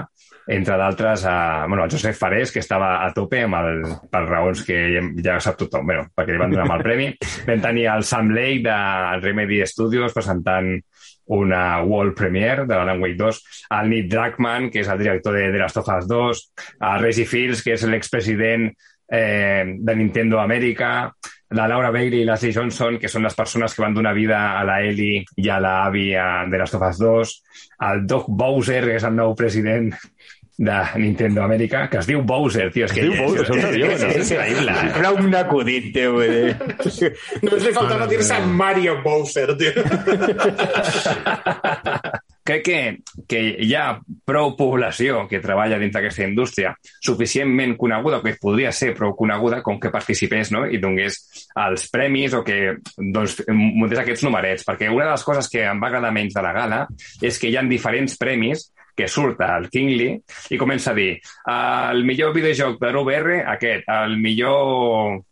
entre 0.47 0.77
d'altres, 0.77 1.25
a, 1.27 1.67
bueno, 1.67 1.85
el 1.85 1.91
Josep 1.91 2.17
Farés, 2.19 2.53
que 2.53 2.63
estava 2.63 2.95
a 3.05 3.13
tope 3.15 3.45
amb 3.47 3.59
el, 3.61 3.83
per 4.11 4.25
raons 4.27 4.65
que 4.67 4.79
ja, 5.23 5.39
sap 5.41 5.61
tothom, 5.61 5.87
bueno, 5.87 6.09
perquè 6.15 6.35
li 6.35 6.43
van 6.43 6.55
donar 6.55 6.79
el 6.79 6.87
premi. 6.87 7.11
Vam 7.49 7.63
tenir 7.63 7.89
el 7.93 8.07
Sam 8.09 8.33
Lake 8.35 8.63
de 8.67 8.79
Remedy 9.23 9.63
Studios 9.67 10.15
presentant 10.17 10.75
una 11.33 11.83
world 11.87 12.17
premiere 12.19 12.67
de 12.67 12.75
l'Alan 12.75 13.01
Wake 13.01 13.17
2, 13.17 13.43
el 13.79 13.91
Nick 13.91 14.09
Druckmann, 14.11 14.71
que 14.71 14.83
és 14.83 14.89
el 14.91 14.99
director 15.01 15.39
de 15.39 15.51
The 15.53 15.61
Last 15.63 15.79
of 15.79 15.93
Us 15.95 16.09
2, 16.11 16.43
el 16.91 17.05
Reggie 17.05 17.29
Fields, 17.29 17.63
que 17.63 17.77
és 17.77 17.87
l'expresident 17.87 18.67
eh, 19.13 19.77
de 19.79 19.95
Nintendo 19.97 20.43
Amèrica, 20.43 21.13
la 21.53 21.69
Laura 21.69 21.91
Bailey 21.91 22.23
i 22.23 22.27
Leslie 22.27 22.55
Johnson, 22.57 22.97
que 22.99 23.11
són 23.13 23.27
les 23.27 23.37
persones 23.37 23.75
que 23.75 23.83
van 23.85 23.95
donar 23.95 24.15
vida 24.17 24.39
a 24.59 24.65
la 24.65 24.81
Ellie 24.85 25.23
i 25.37 25.49
a 25.53 25.59
la 25.61 25.75
Abby 25.87 26.15
a 26.17 26.47
The 26.51 26.61
Last 26.61 26.79
of 26.79 26.87
Us 26.89 27.01
2, 27.01 27.35
el 27.89 28.07
Doc 28.09 28.29
Bowser, 28.29 28.81
que 28.87 28.97
és 28.97 29.05
el 29.05 29.17
nou 29.19 29.37
president 29.37 29.91
de 30.63 30.99
Nintendo 30.99 31.43
Amèrica, 31.43 31.89
que 31.91 31.99
es 31.99 32.07
diu 32.07 32.23
Bowser, 32.23 32.69
tio. 32.71 32.87
És 32.87 32.93
que 32.95 33.03
diu 33.03 33.17
Bowser, 33.19 33.43
això 33.43 33.57
ho 33.57 33.63
sabia, 33.65 33.87
no? 33.99 34.11
és 34.15 34.31
increïble. 34.31 34.75
Era 35.01 35.11
un 35.19 35.35
acudit, 35.35 35.89
tio. 35.97 36.13
Només 37.43 37.65
li 37.67 37.73
faltava 37.75 38.07
dir-se. 38.07 38.39
Mario 38.47 39.01
Bowser, 39.03 39.57
tio. 39.59 39.73
Crec 42.47 42.63
que, 42.67 42.79
que 43.31 43.41
hi 43.63 43.75
ha 43.79 43.87
prou 44.27 44.55
població 44.59 45.25
que 45.31 45.39
treballa 45.43 45.79
dins 45.79 45.93
d'aquesta 45.95 46.25
indústria 46.27 46.73
suficientment 47.03 47.75
coneguda, 47.79 48.19
que 48.23 48.35
podria 48.39 48.71
ser 48.75 48.93
prou 48.99 49.17
coneguda, 49.19 49.61
com 49.67 49.79
que 49.83 49.91
participés 49.95 50.51
no? 50.55 50.65
i 50.67 50.79
donés 50.83 51.19
els 51.59 51.89
premis 51.91 52.35
o 52.39 52.43
que 52.47 52.77
doncs, 52.99 53.41
muntés 53.51 54.03
aquests 54.03 54.23
numerets. 54.27 54.67
Perquè 54.67 54.91
una 54.91 55.09
de 55.09 55.17
les 55.17 55.27
coses 55.27 55.51
que 55.51 55.67
em 55.67 55.83
va 55.83 55.91
agradar 55.91 56.15
menys 56.15 56.39
de 56.39 56.47
la 56.47 56.55
gala 56.55 56.81
és 57.19 57.39
que 57.39 57.51
hi 57.51 57.59
ha 57.59 57.67
diferents 57.67 58.15
premis 58.19 58.69
que 58.97 59.09
surt 59.09 59.41
al 59.47 59.69
Kingly 59.73 60.11
i 60.53 60.61
comença 60.61 60.93
a 60.93 60.97
dir 60.97 61.17
el 61.49 62.05
millor 62.09 62.35
videojoc 62.37 62.79
de 62.83 62.93
l'UVR, 62.93 63.39
aquest, 63.55 63.89
el 63.89 64.19
millor 64.21 65.23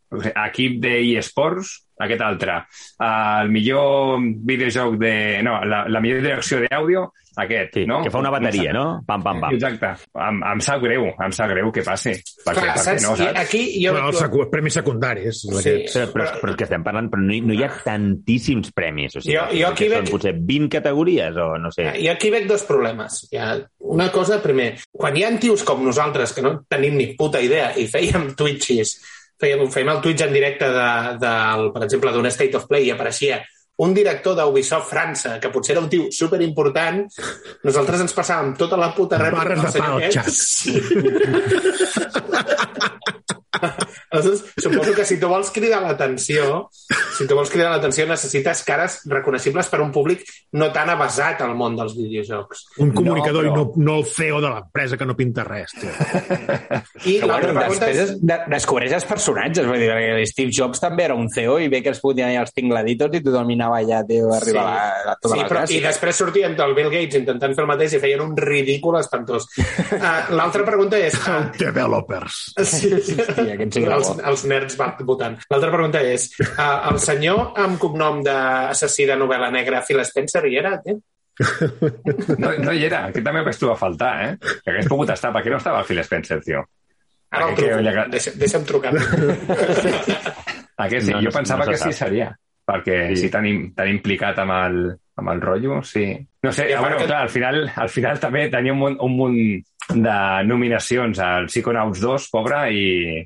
equip 0.47 0.81
d'eSports, 0.83 1.75
aquest 2.01 2.21
altre, 2.27 2.59
el 3.05 3.51
millor 3.53 4.19
videojoc 4.49 4.97
de... 5.01 5.15
No, 5.45 5.59
la, 5.65 5.85
la 5.89 6.01
millor 6.01 6.23
direcció 6.25 6.61
d'àudio, 6.65 7.11
aquest, 7.41 7.75
Sí, 7.79 7.85
no? 7.87 8.01
que 8.05 8.11
fa 8.11 8.19
una 8.21 8.31
bateria, 8.35 8.73
no? 8.75 9.03
Pam, 9.07 9.23
pam, 9.23 9.39
pam. 9.41 9.55
Exacte. 9.55 9.93
Em, 10.19 10.41
em 10.51 10.61
sap 10.65 10.83
greu, 10.83 11.07
em 11.15 11.33
sap 11.33 11.49
greu 11.53 11.71
que 11.73 11.85
passi. 11.87 12.13
Perquè, 12.45 12.57
Clar, 12.59 12.75
perquè 12.75 12.83
saps? 12.85 13.05
no, 13.07 13.13
I 13.15 13.23
saps? 13.23 13.39
aquí 13.45 13.63
jo... 13.85 13.93
Però 13.95 14.09
els 14.11 14.19
secu- 14.21 14.49
premis 14.51 14.77
secundaris. 14.81 15.43
Sí. 15.47 15.55
aquests. 15.61 15.95
Però, 15.95 16.09
però, 16.17 16.27
però 16.43 16.53
és 16.55 16.59
que 16.59 16.67
estem 16.67 16.85
parlant, 16.85 17.09
però 17.13 17.23
no, 17.23 17.33
hi- 17.37 17.41
no 17.47 17.55
hi 17.57 17.63
ha 17.65 17.71
tantíssims 17.87 18.73
premis. 18.77 19.17
O 19.17 19.23
sigui, 19.23 19.37
Jo- 19.39 19.47
jo 19.61 19.69
aquí 19.71 19.87
que 19.87 19.93
veig- 19.95 20.09
són 20.11 20.15
potser 20.17 20.35
20 20.37 20.69
categories 20.75 21.37
o 21.41 21.47
no 21.63 21.71
sé. 21.75 21.87
I 22.03 22.11
aquí 22.13 22.33
veig 22.35 22.49
dos 22.51 22.67
problemes. 22.69 23.23
Hi 23.31 23.39
ha 23.41 23.53
una 23.95 24.11
cosa, 24.13 24.41
primer, 24.43 24.73
quan 24.93 25.17
hi 25.17 25.25
ha 25.25 25.31
tios 25.41 25.63
com 25.65 25.85
nosaltres 25.87 26.35
que 26.37 26.43
no 26.45 26.57
tenim 26.69 26.99
ni 26.99 27.13
puta 27.17 27.41
idea 27.41 27.71
i 27.79 27.87
fèiem 27.89 28.35
twitches, 28.37 28.97
fèiem, 29.41 29.65
fèiem 29.73 29.91
el 29.95 30.03
twitch 30.05 30.27
en 30.27 30.33
directe 30.37 30.69
de, 30.75 30.91
del, 31.23 31.71
per 31.75 31.83
exemple, 31.87 32.13
d'un 32.15 32.31
State 32.31 32.57
of 32.59 32.69
Play 32.71 32.89
i 32.89 32.95
apareixia 32.95 33.41
un 33.81 33.95
director 33.97 34.35
d'Ubisoft 34.37 34.91
França, 34.93 35.39
que 35.41 35.49
potser 35.49 35.73
era 35.73 35.81
un 35.81 35.89
tio 35.89 36.11
superimportant, 36.13 37.01
nosaltres 37.65 38.01
ens 38.05 38.13
passàvem 38.17 38.53
tota 38.61 38.77
la 38.81 38.91
puta 38.97 39.17
rèplica 39.21 39.41
Barres 39.41 39.59
de 39.59 39.65
del 39.65 39.73
senyor 39.73 39.89
pa 39.89 39.97
al 39.97 40.03
aquest. 40.11 40.51
Aleshores, 44.11 44.45
suposo 44.57 44.95
que 44.97 45.05
si 45.07 45.19
tu 45.21 45.29
vols 45.31 45.51
cridar 45.55 45.81
l'atenció, 45.85 46.69
si 47.17 47.27
tu 47.29 47.37
vols 47.39 47.51
cridar 47.53 47.71
l'atenció, 47.75 48.07
necessites 48.11 48.63
cares 48.67 49.01
reconeixibles 49.11 49.69
per 49.71 49.81
a 49.81 49.85
un 49.85 49.93
públic 49.95 50.25
no 50.59 50.71
tan 50.75 50.91
avasat 50.91 51.43
al 51.45 51.55
món 51.59 51.77
dels 51.79 51.95
videojocs. 51.99 52.65
Un 52.83 52.91
comunicador 52.97 53.45
No, 53.45 53.53
però- 53.55 53.63
i 53.77 53.81
no, 53.81 53.85
no 53.93 53.99
el 54.01 54.07
CEO 54.07 54.41
de 54.43 54.51
l'empresa 54.53 54.97
que 55.01 55.07
no 55.07 55.15
pinta 55.17 55.45
res. 55.47 55.73
Tio. 55.79 55.91
I 57.07 57.19
Però, 57.21 57.31
l'altra 57.31 57.53
bueno, 57.53 57.61
pregunta 57.61 57.87
després 57.87 57.97
és... 57.97 58.11
es, 58.11 58.19
de, 58.21 58.37
descobreix 58.53 58.93
els 58.99 59.07
personatges, 59.09 59.67
vull 59.69 59.81
dir, 59.81 59.89
perquè 59.93 60.27
Steve 60.29 60.53
Jobs 60.55 60.83
també 60.83 61.07
era 61.07 61.15
un 61.17 61.29
CEO 61.33 61.59
i 61.63 61.69
ve 61.73 61.81
que 61.85 61.93
es 61.95 62.01
fotien 62.03 62.29
allà 62.31 62.43
els 62.45 62.53
tingladitos 62.57 63.15
i 63.17 63.23
tothom 63.25 63.51
hi 63.51 63.57
anava 63.59 63.79
allà, 63.81 64.03
tio, 64.09 64.29
a 64.33 64.39
arribar 64.41 64.49
Sí. 64.51 64.59
a, 64.61 64.65
la, 65.07 65.13
a 65.13 65.17
tota 65.21 65.35
Sí, 65.35 65.41
la 65.41 65.47
però, 65.49 65.61
classe. 65.61 65.75
I 65.77 65.81
després 65.85 66.17
sortien 66.21 66.57
del 66.59 66.75
Bill 66.77 66.91
Gates 66.93 67.19
intentant 67.21 67.55
fer 67.57 67.65
el 67.65 67.69
mateix 67.71 67.95
i 67.97 68.01
feien 68.03 68.21
un 68.25 68.35
ridícul 68.37 68.99
espantós. 69.01 69.47
Uh, 69.57 70.35
L'altra 70.39 70.65
pregunta 70.67 70.99
és... 71.01 71.15
Uh, 71.23 71.51
Developers. 71.61 72.41
sí, 72.65 72.91
Hòstia, 72.93 73.25
aquest 73.25 73.50
sí 73.59 73.81
que 73.81 73.87
era 73.87 73.97
els, 73.97 74.11
els 74.33 74.45
nerds 74.47 74.77
va- 74.81 74.97
votant. 75.01 75.37
L'altra 75.51 75.71
pregunta 75.71 76.03
és, 76.03 76.29
uh, 76.41 76.91
el 76.93 76.99
senyor 77.01 77.53
amb 77.57 77.79
cognom 77.79 78.23
d'assassí 78.23 79.07
de 79.07 79.17
novel·la 79.17 79.51
negra, 79.53 79.83
Phil 79.87 80.01
Spencer, 80.05 80.45
hi 80.47 80.57
era? 80.59 80.81
Eh? 80.85 80.97
No, 82.39 82.51
no 82.59 82.73
hi 82.73 82.85
era, 82.85 83.07
aquest 83.09 83.25
també 83.25 83.41
el 83.41 83.47
vaig 83.47 83.57
trobar 83.57 83.77
a 83.77 83.81
faltar, 83.81 84.13
eh? 84.27 84.37
Que 84.65 84.71
hagués 84.75 84.89
pogut 84.91 85.11
estar, 85.15 85.33
perquè 85.33 85.51
no 85.51 85.57
estava 85.57 85.81
el 85.81 85.87
Phil 85.89 86.03
Spencer, 86.05 86.41
tio. 86.45 86.65
Ara 87.31 87.47
el 87.47 87.53
Aquest 87.53 87.61
que 87.61 87.69
truco. 87.71 87.83
li 87.83 87.89
aga- 87.89 88.07
Deixa, 88.11 88.31
deixa'm 88.37 88.65
trucar. 88.67 88.93
Aquest 90.77 91.07
sí, 91.07 91.13
No, 91.13 91.19
jo 91.21 91.29
no- 91.29 91.35
pensava 91.37 91.65
no 91.65 91.73
se 91.73 91.85
que 91.85 91.93
sí 91.93 91.99
seria, 91.99 92.31
perquè 92.67 93.09
Sí. 93.11 93.17
sí, 93.17 93.23
sí 93.23 93.31
tan, 93.31 93.47
tan 93.75 93.89
implicat 93.89 94.39
amb 94.39 94.53
el, 94.57 94.79
amb 95.21 95.31
el 95.35 95.41
rotllo, 95.45 95.81
sí. 95.87 96.07
No 96.43 96.53
sé, 96.53 96.67
bueno, 96.81 96.97
que- 96.99 97.07
clar, 97.07 97.23
al 97.27 97.33
final, 97.33 97.63
al 97.77 97.89
final 97.93 98.19
també 98.21 98.49
tenia 98.53 98.73
un 98.73 98.79
munt, 98.81 98.97
un 99.05 99.17
munt 99.17 99.39
de 99.91 100.19
nominacions 100.49 101.19
al 101.23 101.49
Psychonauts 101.51 102.01
2, 102.03 102.29
pobre, 102.33 102.61
i, 102.73 103.21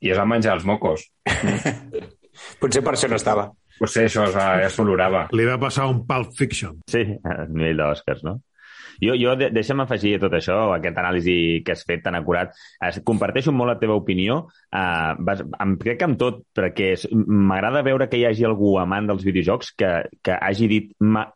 i 0.00 0.10
es 0.14 0.18
van 0.18 0.28
menjar 0.30 0.54
els 0.58 0.64
mocos. 0.68 1.06
Potser 2.60 2.82
per 2.84 2.94
això 2.96 3.08
no 3.10 3.18
estava. 3.20 3.48
Potser 3.80 4.06
això 4.08 4.26
es, 4.28 4.34
va- 4.36 4.60
es 4.66 4.76
valorava. 4.78 5.26
Li 5.36 5.46
va 5.48 5.56
passar 5.60 5.86
un 5.90 6.02
Pulp 6.08 6.34
Fiction. 6.36 6.78
Sí, 6.90 7.02
a 7.24 7.44
nivell 7.48 7.80
d'Oscars, 7.80 8.22
no? 8.26 8.38
Jo, 9.00 9.14
jo 9.16 9.34
de, 9.40 9.48
deixa'm 9.54 9.80
afegir 9.84 10.18
tot 10.20 10.34
això, 10.36 10.56
aquest 10.74 10.98
anàlisi 11.00 11.36
que 11.64 11.72
has 11.72 11.84
fet 11.88 12.02
tan 12.04 12.18
acurat. 12.18 12.52
Es, 12.88 13.00
comparteixo 13.06 13.52
molt 13.56 13.72
la 13.72 13.78
teva 13.80 13.96
opinió. 14.00 14.42
Uh, 14.68 15.14
vas, 15.26 15.40
em, 15.64 15.76
crec 15.80 16.00
que 16.02 16.08
amb 16.08 16.18
tot, 16.20 16.42
perquè 16.56 16.92
m'agrada 17.14 17.82
veure 17.86 18.08
que 18.12 18.20
hi 18.20 18.26
hagi 18.28 18.44
algú 18.48 18.74
amant 18.82 19.08
dels 19.10 19.24
videojocs 19.26 19.72
que, 19.80 19.90
que 20.22 20.36
hagi 20.36 20.68
dit, 20.70 20.92
m'ha- 21.00 21.30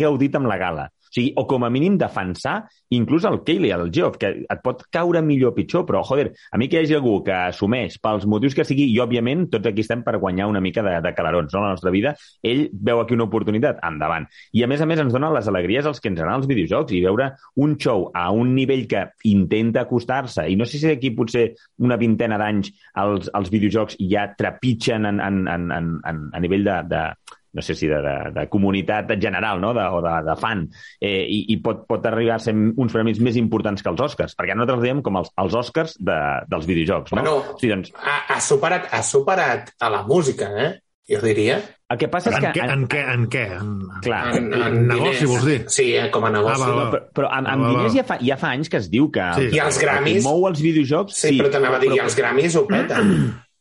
gaudit 0.00 0.40
amb 0.40 0.48
la 0.50 0.58
gala. 0.62 0.88
O 1.12 1.14
sigui, 1.14 1.32
o 1.36 1.44
com 1.44 1.64
a 1.66 1.68
mínim 1.70 1.98
defensar 2.00 2.62
inclús 2.92 3.24
el 3.28 3.42
Kaylee, 3.44 3.72
el 3.76 3.90
Geoff, 3.92 4.16
que 4.20 4.30
et 4.48 4.60
pot 4.64 4.80
caure 4.92 5.20
millor 5.24 5.52
o 5.52 5.56
pitjor, 5.56 5.84
però, 5.88 6.00
joder, 6.08 6.30
a 6.52 6.60
mi 6.60 6.68
que 6.68 6.78
hi 6.78 6.86
hagi 6.86 6.96
algú 6.96 7.18
que 7.24 7.34
assumeix 7.34 7.98
pels 8.00 8.24
motius 8.28 8.56
que 8.56 8.64
sigui, 8.64 8.86
i 8.88 9.00
òbviament 9.02 9.46
tots 9.52 9.68
aquí 9.68 9.84
estem 9.84 10.04
per 10.06 10.16
guanyar 10.22 10.48
una 10.48 10.62
mica 10.64 10.84
de, 10.84 10.94
de 11.04 11.12
calarons 11.16 11.52
no? 11.52 11.64
la 11.66 11.74
nostra 11.74 11.92
vida, 11.92 12.14
ell 12.42 12.64
veu 12.72 13.02
aquí 13.02 13.16
una 13.16 13.26
oportunitat, 13.28 13.82
endavant. 13.84 14.28
I 14.56 14.64
a 14.64 14.70
més 14.72 14.80
a 14.80 14.88
més 14.88 15.02
ens 15.04 15.12
dona 15.12 15.32
les 15.36 15.48
alegries 15.52 15.88
als 15.88 16.00
que 16.00 16.08
ens 16.12 16.20
agraden 16.20 16.40
els 16.40 16.48
videojocs 16.48 16.96
i 16.96 17.02
veure 17.04 17.28
un 17.60 17.76
show 17.76 18.08
a 18.16 18.30
un 18.32 18.54
nivell 18.56 18.86
que 18.88 19.04
intenta 19.28 19.84
acostar-se, 19.84 20.48
i 20.48 20.56
no 20.56 20.68
sé 20.68 20.80
si 20.80 20.88
d'aquí 20.88 21.12
potser 21.16 21.50
una 21.84 22.00
vintena 22.00 22.40
d'anys 22.40 22.72
els, 23.04 23.28
els 23.36 23.52
videojocs 23.52 24.00
ja 24.08 24.30
trepitgen 24.38 25.08
en, 25.12 25.20
en, 25.20 25.44
en, 25.48 25.70
en, 25.76 25.94
en, 26.08 26.26
a 26.32 26.40
nivell 26.40 26.64
de, 26.64 26.80
de, 26.88 27.04
no 27.52 27.62
sé 27.62 27.74
si 27.76 27.88
de, 27.90 27.98
de, 28.04 28.14
de 28.36 28.46
comunitat 28.52 29.10
general 29.20 29.60
no? 29.60 29.74
de, 29.76 29.84
o 29.92 30.00
de, 30.04 30.14
de 30.24 30.36
fan 30.40 30.62
eh, 31.00 31.26
i, 31.28 31.42
i 31.52 31.58
pot, 31.64 31.82
pot 31.88 32.06
arribar 32.08 32.38
a 32.38 32.44
ser 32.44 32.54
uns 32.56 32.92
premis 32.94 33.20
més 33.20 33.36
importants 33.36 33.82
que 33.84 33.90
els 33.92 34.00
Oscars, 34.00 34.36
perquè 34.38 34.54
nosaltres 34.56 34.78
els 34.80 34.86
diem 34.88 35.02
com 35.04 35.20
els, 35.20 35.28
els 35.42 35.54
Oscars 35.60 35.96
de, 36.00 36.16
dels 36.48 36.66
videojocs. 36.70 37.12
No? 37.12 37.20
Bueno, 37.22 37.58
sí, 37.60 37.68
doncs, 37.68 37.92
Ha, 38.00 38.16
ha, 38.36 38.40
superat, 38.40 38.88
ha 38.92 39.02
superat 39.04 39.74
a 39.80 39.90
la 39.92 40.02
música, 40.08 40.48
eh? 40.64 40.72
Jo 41.12 41.18
diria. 41.20 41.56
el 41.92 41.98
que 41.98 42.06
passa 42.08 42.30
és 42.30 42.36
En 42.38 42.44
que... 42.46 42.50
què? 42.56 42.66
En 42.72 42.84
què? 42.88 43.00
En 43.12 43.24
què? 43.28 43.40
En... 43.58 43.72
Clar, 44.04 44.20
En, 44.38 44.46
en 44.54 44.76
negoci, 44.88 45.24
diners. 45.26 45.32
vols 45.32 45.46
dir? 45.50 45.56
Sí, 45.74 45.86
eh, 45.98 46.06
com 46.14 46.24
a 46.24 46.30
negoci. 46.32 46.62
Ah, 46.62 46.68
va, 46.70 46.76
va. 46.78 46.84
però, 46.94 47.02
però 47.18 47.30
amb, 47.36 47.50
amb 47.50 47.66
Va, 47.66 47.66
va, 47.66 47.72
diners 47.82 47.96
ja 47.98 48.04
fa, 48.08 48.16
ja 48.22 48.36
fa 48.40 48.52
anys 48.56 48.70
que 48.72 48.78
es 48.80 48.86
diu 48.92 49.10
que... 49.12 49.26
Sí. 49.36 49.48
I 49.58 49.60
els 49.66 49.80
Grammys- 49.82 50.24
mou 50.24 50.46
els 50.48 50.62
videojocs... 50.64 51.18
Sí, 51.26 51.34
però 51.42 51.50
t'anava 51.52 51.76
a 51.80 51.82
dir, 51.82 51.90
i 51.98 52.00
els 52.00 52.16
Grammys 52.16 52.56
ho 52.56 52.64
peten. 52.70 53.12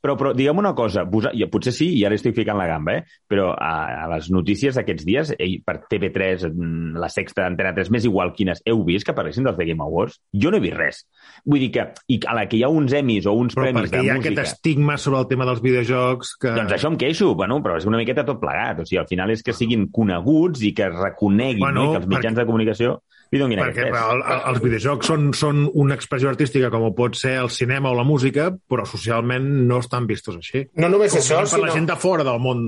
Però, 0.01 0.15
però 0.17 0.31
digue'm 0.33 0.57
una 0.57 0.73
cosa, 0.73 1.03
vos, 1.05 1.27
jo, 1.37 1.47
potser 1.53 1.73
sí, 1.75 1.91
i 1.99 2.05
ara 2.07 2.17
estic 2.17 2.33
ficant 2.33 2.57
la 2.57 2.65
gamba, 2.69 2.95
eh? 2.97 3.19
però 3.29 3.51
a, 3.53 3.73
a 4.01 4.07
les 4.15 4.31
notícies 4.33 4.77
d'aquests 4.77 5.05
dies, 5.05 5.33
eh, 5.37 5.51
per 5.65 5.77
TV3, 5.91 6.47
mm, 6.49 6.97
la 7.01 7.09
Sexta, 7.13 7.45
Antena 7.45 7.73
3, 7.77 7.91
més 7.93 8.07
igual 8.09 8.33
quines, 8.33 8.63
heu 8.65 8.81
vist 8.87 9.05
que 9.05 9.15
parlessin 9.17 9.45
dels 9.45 9.59
The 9.59 9.67
Game 9.69 9.85
Awards? 9.85 10.17
Jo 10.33 10.49
no 10.49 10.57
he 10.57 10.65
vist 10.65 10.79
res. 10.79 11.03
Vull 11.45 11.61
dir 11.61 11.69
que, 11.75 11.85
i 12.09 12.17
a 12.25 12.35
la 12.37 12.47
que 12.49 12.57
hi 12.57 12.63
ha 12.65 12.71
uns 12.73 12.97
Emmys 12.97 13.29
o 13.29 13.35
uns 13.37 13.53
Però 13.53 13.67
premis 13.67 13.85
perquè 13.85 13.99
de 13.99 14.07
hi 14.07 14.09
ha 14.09 14.17
música... 14.17 14.33
aquest 14.33 14.57
estigma 14.57 14.97
sobre 14.97 15.21
el 15.21 15.29
tema 15.29 15.47
dels 15.51 15.61
videojocs 15.61 16.33
que... 16.41 16.55
Doncs 16.57 16.75
això 16.79 16.89
em 16.89 16.97
queixo, 17.05 17.31
bueno, 17.37 17.61
però 17.61 17.77
és 17.77 17.85
una 17.89 18.01
miqueta 18.01 18.25
tot 18.25 18.41
plegat. 18.41 18.81
O 18.81 18.89
sigui, 18.89 19.03
al 19.03 19.09
final 19.11 19.33
és 19.35 19.45
que 19.45 19.53
siguin 19.53 19.85
coneguts 19.93 20.65
i 20.65 20.73
que 20.77 20.89
es 20.89 20.97
reconeguin, 20.97 21.61
Bueno, 21.61 21.85
no? 21.85 21.89
I 21.91 21.93
que 21.93 22.03
els 22.03 22.09
mitjans 22.09 22.41
de 22.41 22.49
comunicació 22.49 22.97
li 23.31 23.39
donin 23.39 23.59
perquè 23.61 23.85
aquest 23.85 23.93
pes. 23.95 24.07
el, 24.11 24.21
el, 24.33 24.39
els 24.51 24.61
videojocs 24.65 25.07
són, 25.07 25.29
són 25.37 25.61
una 25.79 25.95
expressió 25.95 26.27
artística 26.29 26.69
com 26.73 26.83
ho 26.83 26.89
pot 26.95 27.15
ser 27.15 27.37
el 27.39 27.49
cinema 27.49 27.89
o 27.91 27.95
la 27.95 28.03
música, 28.03 28.49
però 28.51 28.83
socialment 28.85 29.45
no 29.69 29.77
estan 29.79 30.05
vistos 30.09 30.35
així. 30.41 30.65
No 30.75 30.89
només 30.91 31.13
Com 31.15 31.21
això, 31.21 31.37
per 31.39 31.47
sinó... 31.53 31.65
la 31.69 31.71
gent 31.77 31.87
de 31.87 31.95
fora 32.01 32.25
del 32.27 32.41
món... 32.43 32.65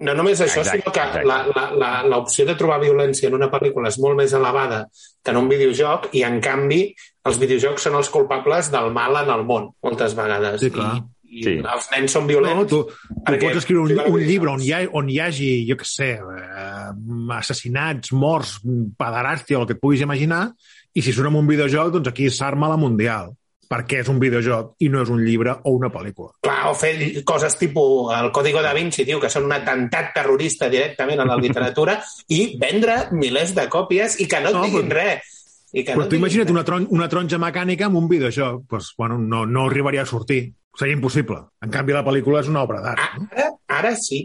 No 0.00 0.14
només 0.18 0.40
això, 0.42 0.64
Exacte, 0.64 0.80
sinó 0.82 0.92
que 0.96 1.04
exacte. 1.04 1.24
la- 1.30 1.46
la- 1.54 1.70
la- 1.78 2.02
l'opció 2.10 2.46
de 2.48 2.56
trobar 2.58 2.80
violència 2.82 3.30
en 3.30 3.38
una 3.38 3.50
pel·lícula 3.52 3.88
és 3.92 4.00
molt 4.02 4.18
més 4.18 4.34
elevada 4.34 4.82
que 5.22 5.30
en 5.30 5.36
un 5.38 5.48
videojoc 5.48 6.10
i, 6.12 6.24
en 6.26 6.40
canvi, 6.42 6.82
els 7.30 7.38
videojocs 7.38 7.86
són 7.86 7.94
els 8.00 8.08
culpables 8.10 8.70
del 8.72 8.90
mal 8.96 9.14
en 9.22 9.30
el 9.30 9.44
món, 9.46 9.70
moltes 9.84 10.14
vegades. 10.18 10.58
Sí, 10.60 10.70
clar. 10.74 10.96
I, 10.98 11.06
i 11.30 11.42
Sí. 11.44 11.52
els 11.62 11.88
nens 11.92 12.10
són 12.12 12.26
violents. 12.26 12.56
No, 12.58 12.66
tu, 12.66 12.80
tu 12.90 13.22
perquè- 13.24 13.40
pots 13.46 13.60
escriure 13.62 13.84
un, 13.94 14.12
un 14.14 14.20
llibre 14.26 14.50
on 14.50 14.60
hi, 14.62 14.72
ha, 14.74 14.80
on 14.98 15.08
hi 15.08 15.18
hagi, 15.22 15.50
jo 15.68 15.76
què 15.78 15.86
sé, 15.86 16.08
eh, 16.18 17.34
assassinats, 17.38 18.12
morts, 18.12 18.58
pederàstia, 18.98 19.58
o 19.58 19.62
el 19.62 19.68
que 19.68 19.76
et 19.78 19.80
puguis 19.82 20.02
imaginar, 20.02 20.48
i 20.94 21.02
si 21.02 21.12
surt 21.14 21.30
en 21.30 21.36
un 21.38 21.46
videojoc, 21.46 21.92
doncs 21.94 22.08
aquí 22.10 22.30
s'arma 22.30 22.68
la 22.68 22.76
mundial 22.80 23.30
perquè 23.70 24.00
és 24.02 24.08
un 24.10 24.16
videojoc 24.18 24.72
i 24.82 24.88
no 24.90 24.98
és 25.04 25.10
un 25.14 25.20
llibre 25.22 25.52
o 25.62 25.70
una 25.76 25.86
pel·lícula. 25.94 26.32
Clar, 26.42 26.72
o 26.72 26.74
fer 26.74 27.22
coses 27.22 27.54
tipus 27.56 28.10
el 28.16 28.32
Código 28.34 28.58
da 28.64 28.72
Vinci, 28.74 29.04
tio, 29.06 29.20
que 29.22 29.30
són 29.30 29.44
un 29.46 29.52
atemptat 29.54 30.08
terrorista 30.16 30.66
directament 30.68 31.20
a 31.22 31.26
la 31.28 31.36
literatura 31.38 31.94
i 32.34 32.56
vendre 32.58 32.96
milers 33.12 33.54
de 33.54 33.68
còpies 33.70 34.18
i 34.18 34.26
que 34.26 34.40
no 34.42 34.48
et 34.50 34.54
No, 34.58 34.64
diguin 34.66 34.88
però- 34.90 35.04
res. 35.04 35.36
I 35.72 35.84
que 35.84 35.94
Però 35.94 36.02
no 36.02 36.08
tu 36.10 36.16
imagina't 36.18 36.50
una, 36.50 36.64
tron 36.66 36.88
una 36.90 37.06
taronja 37.08 37.38
mecànica 37.38 37.86
amb 37.86 37.94
un 38.00 38.08
videojoc. 38.08 38.64
Pues, 38.66 38.90
bueno, 38.98 39.18
no, 39.18 39.46
no 39.46 39.68
arribaria 39.68 40.02
a 40.02 40.06
sortir. 40.06 40.52
Seria 40.80 40.96
impossible. 40.96 41.42
En 41.60 41.72
canvi, 41.72 41.92
la 41.92 42.04
pel·lícula 42.06 42.40
és 42.40 42.48
una 42.48 42.62
obra 42.64 42.80
d'art. 42.80 43.18
no? 43.18 43.28
Ara, 43.34 43.48
ara 43.80 43.94
sí. 44.00 44.22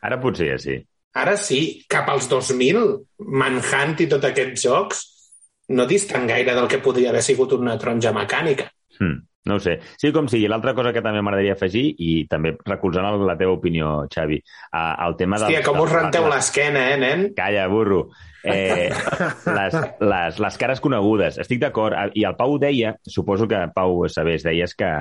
Ara 0.00 0.16
potser 0.22 0.48
ja 0.48 0.58
sí. 0.62 0.78
Ara 1.20 1.34
sí, 1.36 1.60
cap 1.90 2.08
als 2.08 2.28
2000, 2.30 2.84
Manhunt 3.42 3.98
i 4.00 4.06
tots 4.08 4.28
aquests 4.30 4.64
jocs 4.64 5.02
no 5.76 5.86
distan 5.90 6.28
gaire 6.30 6.54
del 6.56 6.68
que 6.70 6.80
podria 6.82 7.10
haver 7.10 7.22
sigut 7.26 7.52
una 7.56 7.76
taronja 7.78 8.14
mecànica. 8.16 8.70
Hmm, 8.96 9.18
no 9.48 9.56
ho 9.56 9.60
sé. 9.60 9.78
Sí, 9.96 10.10
com 10.12 10.28
sigui. 10.28 10.48
L'altra 10.50 10.74
cosa 10.76 10.92
que 10.92 11.02
també 11.04 11.22
m'agradaria 11.24 11.54
afegir, 11.56 11.86
i 11.98 12.24
també 12.30 12.54
recolzant 12.66 13.08
la 13.24 13.38
teva 13.40 13.56
opinió, 13.56 14.02
Xavi, 14.12 14.40
uh, 14.72 14.82
el 15.06 15.16
tema 15.20 15.38
del... 15.40 15.54
Hòstia, 15.54 15.62
com 15.66 15.80
us 15.80 15.88
del- 15.88 16.00
renteu 16.02 16.28
l'esquena, 16.28 16.90
eh, 16.92 16.98
nen? 17.00 17.30
Calla, 17.36 17.64
burro. 17.72 18.02
Eh, 18.44 18.88
les, 19.58 19.74
les, 20.00 20.38
les 20.44 20.60
cares 20.60 20.80
conegudes. 20.84 21.40
Estic 21.40 21.60
d'acord. 21.64 21.96
I 22.16 22.24
el 22.28 22.36
Pau 22.36 22.58
deia, 22.60 22.94
suposo 23.08 23.48
que 23.48 23.64
Pau 23.74 24.04
sabés, 24.12 24.44
deies 24.44 24.76
que 24.76 24.92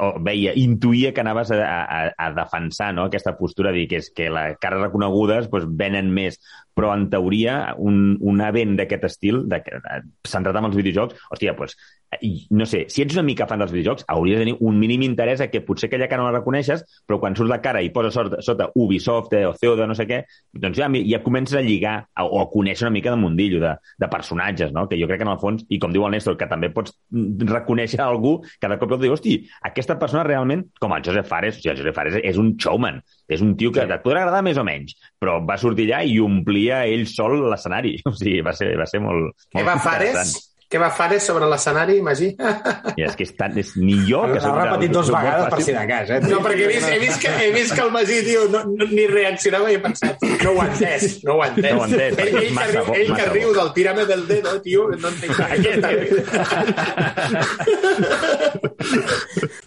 o 0.00 0.12
veia, 0.24 0.54
intuïa 0.56 1.12
que 1.12 1.20
anaves 1.20 1.50
a, 1.52 1.58
a, 1.60 2.00
a 2.16 2.30
defensar 2.32 2.92
no? 2.96 3.06
aquesta 3.10 3.34
postura, 3.36 3.72
dir 3.74 3.86
que 3.90 3.98
és 4.00 4.08
que 4.14 4.30
les 4.32 4.56
cares 4.62 4.80
reconegudes 4.86 5.50
doncs, 5.52 5.66
venen 5.78 6.08
més, 6.14 6.38
però 6.72 6.94
en 6.96 7.08
teoria 7.12 7.74
un, 7.76 8.16
un 8.20 8.40
event 8.44 8.76
d'aquest 8.78 9.04
estil, 9.10 9.42
de, 9.52 9.60
de, 9.60 9.98
centrat 10.28 10.56
en 10.56 10.70
els 10.70 10.78
videojocs, 10.78 11.18
hòstia, 11.34 11.56
doncs, 11.58 11.76
i, 12.20 12.46
no 12.50 12.66
sé, 12.68 12.84
si 12.92 13.02
ets 13.04 13.16
una 13.16 13.24
mica 13.24 13.46
fan 13.48 13.62
dels 13.62 13.72
videojocs, 13.72 14.04
hauries 14.12 14.38
de 14.38 14.44
tenir 14.44 14.56
un 14.60 14.78
mínim 14.78 15.04
interès 15.06 15.40
a 15.40 15.48
que 15.48 15.62
potser 15.64 15.88
aquella 15.88 16.08
cara 16.10 16.22
no 16.22 16.28
la 16.28 16.38
reconeixes, 16.38 16.84
però 17.08 17.18
quan 17.22 17.36
surt 17.38 17.48
la 17.48 17.60
cara 17.64 17.80
i 17.82 17.92
posa 17.94 18.10
sota, 18.12 18.42
sota 18.44 18.68
Ubisoft 18.76 19.32
eh, 19.38 19.46
o 19.48 19.54
CEO 19.56 19.76
de 19.78 19.86
no 19.88 19.96
sé 19.96 20.06
què, 20.10 20.22
doncs 20.52 20.76
ja, 20.78 20.90
ja 21.08 21.22
comences 21.24 21.56
a 21.58 21.64
lligar 21.64 21.94
a, 22.12 22.26
o 22.26 22.42
a 22.42 22.48
conèixer 22.52 22.86
una 22.86 22.94
mica 22.98 23.14
de 23.14 23.20
mundillo, 23.22 23.62
de, 23.62 23.72
de 23.98 24.10
personatges, 24.12 24.74
no? 24.76 24.84
que 24.90 25.00
jo 25.00 25.08
crec 25.08 25.22
que 25.22 25.28
en 25.28 25.32
el 25.32 25.40
fons, 25.40 25.64
i 25.72 25.80
com 25.80 25.94
diu 25.94 26.04
el 26.06 26.12
Néstor, 26.16 26.36
que 26.40 26.50
també 26.50 26.72
pots 26.74 26.94
reconèixer 27.12 28.02
algú 28.04 28.38
cada 28.60 28.78
cop 28.80 28.96
et 28.98 29.06
diu, 29.06 29.16
hosti, 29.16 29.38
aquesta 29.64 29.96
persona 30.00 30.26
realment, 30.28 30.66
com 30.82 30.92
el 30.92 31.04
Josep 31.06 31.28
Fares, 31.28 31.56
o 31.56 31.62
sigui, 31.62 31.72
el 31.72 31.80
Josep 31.80 31.96
Fares 31.96 32.20
és 32.20 32.40
un 32.40 32.54
showman, 32.60 33.00
és 33.32 33.42
un 33.44 33.56
tio 33.56 33.72
que 33.72 33.86
et 33.86 34.04
podrà 34.04 34.26
agradar 34.26 34.44
més 34.44 34.60
o 34.60 34.66
menys, 34.66 34.98
però 35.20 35.40
va 35.48 35.56
sortir 35.60 35.88
allà 35.88 36.04
i 36.04 36.18
omplia 36.20 36.84
ell 36.90 37.06
sol 37.10 37.40
l'escenari. 37.48 37.96
O 38.12 38.16
sigui, 38.18 38.42
va 38.44 38.52
ser, 38.52 38.74
va 38.76 38.84
ser 38.88 39.00
molt, 39.00 39.30
molt 39.32 39.54
Què 39.54 39.62
va 39.64 39.78
Fares? 39.80 40.34
Què 40.72 40.78
va 40.80 40.86
Fares 40.96 41.26
sobre 41.28 41.44
l'escenari, 41.50 41.98
Magí? 42.00 42.30
I 42.32 43.02
és 43.04 43.12
que 43.18 43.26
és 43.26 43.32
tan, 43.36 43.52
és, 43.60 43.74
ni 43.76 43.92
jo... 44.08 44.22
Que 44.30 44.38
L'ha 44.40 44.52
repetit 44.56 44.94
dos 44.94 45.10
vegades 45.12 45.50
per 45.52 45.58
si 45.66 45.74
de 45.76 45.82
cas, 45.90 46.08
eh? 46.16 46.20
No, 46.30 46.38
perquè 46.44 46.62
he 46.64 46.68
vist, 46.70 46.86
he 46.88 46.96
vist, 47.02 47.18
que, 47.20 47.28
he 47.44 47.50
vist 47.52 47.74
que 47.76 47.82
el 47.84 47.90
Magí, 47.92 48.22
tio, 48.24 48.46
no, 48.54 48.62
no, 48.70 48.84
ni 48.88 49.04
reaccionava 49.10 49.68
i 49.68 49.76
he 49.76 49.82
pensat, 49.84 50.16
no 50.46 50.54
ho 50.56 50.62
ha 50.62 50.66
entès, 50.70 51.18
no 51.28 51.32
ho 51.36 51.42
ha 51.44 51.50
entès. 51.52 51.74
No 51.74 51.76
ho 51.76 51.84
ha 51.84 51.88
entès, 51.90 52.16
ell, 52.24 52.32
ell, 52.40 52.48
massa 52.56 52.72
que 52.78 52.84
bo, 52.88 52.96
ell 53.02 53.12
que 53.20 53.26
riu 53.34 53.52
del 53.58 53.68
tírame 53.76 54.02
del 54.08 54.24
dedo, 54.30 54.52
tio, 54.64 54.82
no 54.96 55.08
entenc 55.12 55.32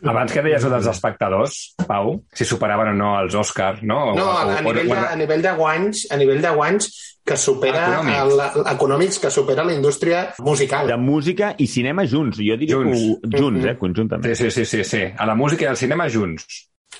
Abans 0.06 0.32
que 0.34 0.42
deies 0.46 0.66
dels 0.70 0.88
espectadors, 0.92 1.60
Pau, 1.88 2.16
si 2.36 2.46
superaven 2.48 2.94
o 2.94 2.96
no 2.98 3.12
els 3.22 3.36
Oscars, 3.38 3.82
no? 3.84 4.12
O- 4.12 4.16
No, 4.18 4.30
a, 4.32 4.46
o- 4.46 4.50
a, 4.50 4.60
o- 4.60 4.74
nivell 4.74 4.90
de, 4.90 4.96
o- 4.96 5.10
a 5.12 5.16
nivell 5.16 5.42
de 5.46 5.54
guanys, 5.58 6.06
a 6.12 6.18
nivell 6.18 6.42
de 6.42 6.50
guanys 6.56 6.90
que 7.26 7.36
supera 7.42 7.88
Econòmics. 8.04 8.60
econòmics 8.72 9.20
que 9.20 9.32
supera 9.34 9.64
la 9.66 9.74
indústria 9.74 10.34
musical. 10.46 10.88
De 10.88 10.98
música 10.98 11.56
i 11.58 11.66
cinema 11.68 12.06
junts. 12.06 12.38
Jo 12.38 12.56
diria 12.58 12.76
Junts. 12.78 13.02
que 13.32 13.42
junts, 13.42 13.66
eh? 13.66 13.76
Conjuntament. 13.78 14.36
Sí, 14.36 14.44
sí, 14.46 14.52
sí, 14.52 14.66
sí, 14.66 14.84
sí. 14.84 15.04
A 15.18 15.26
la 15.26 15.34
música 15.36 15.66
i 15.66 15.68
al 15.68 15.78
cinema 15.78 16.06
junts. 16.10 16.46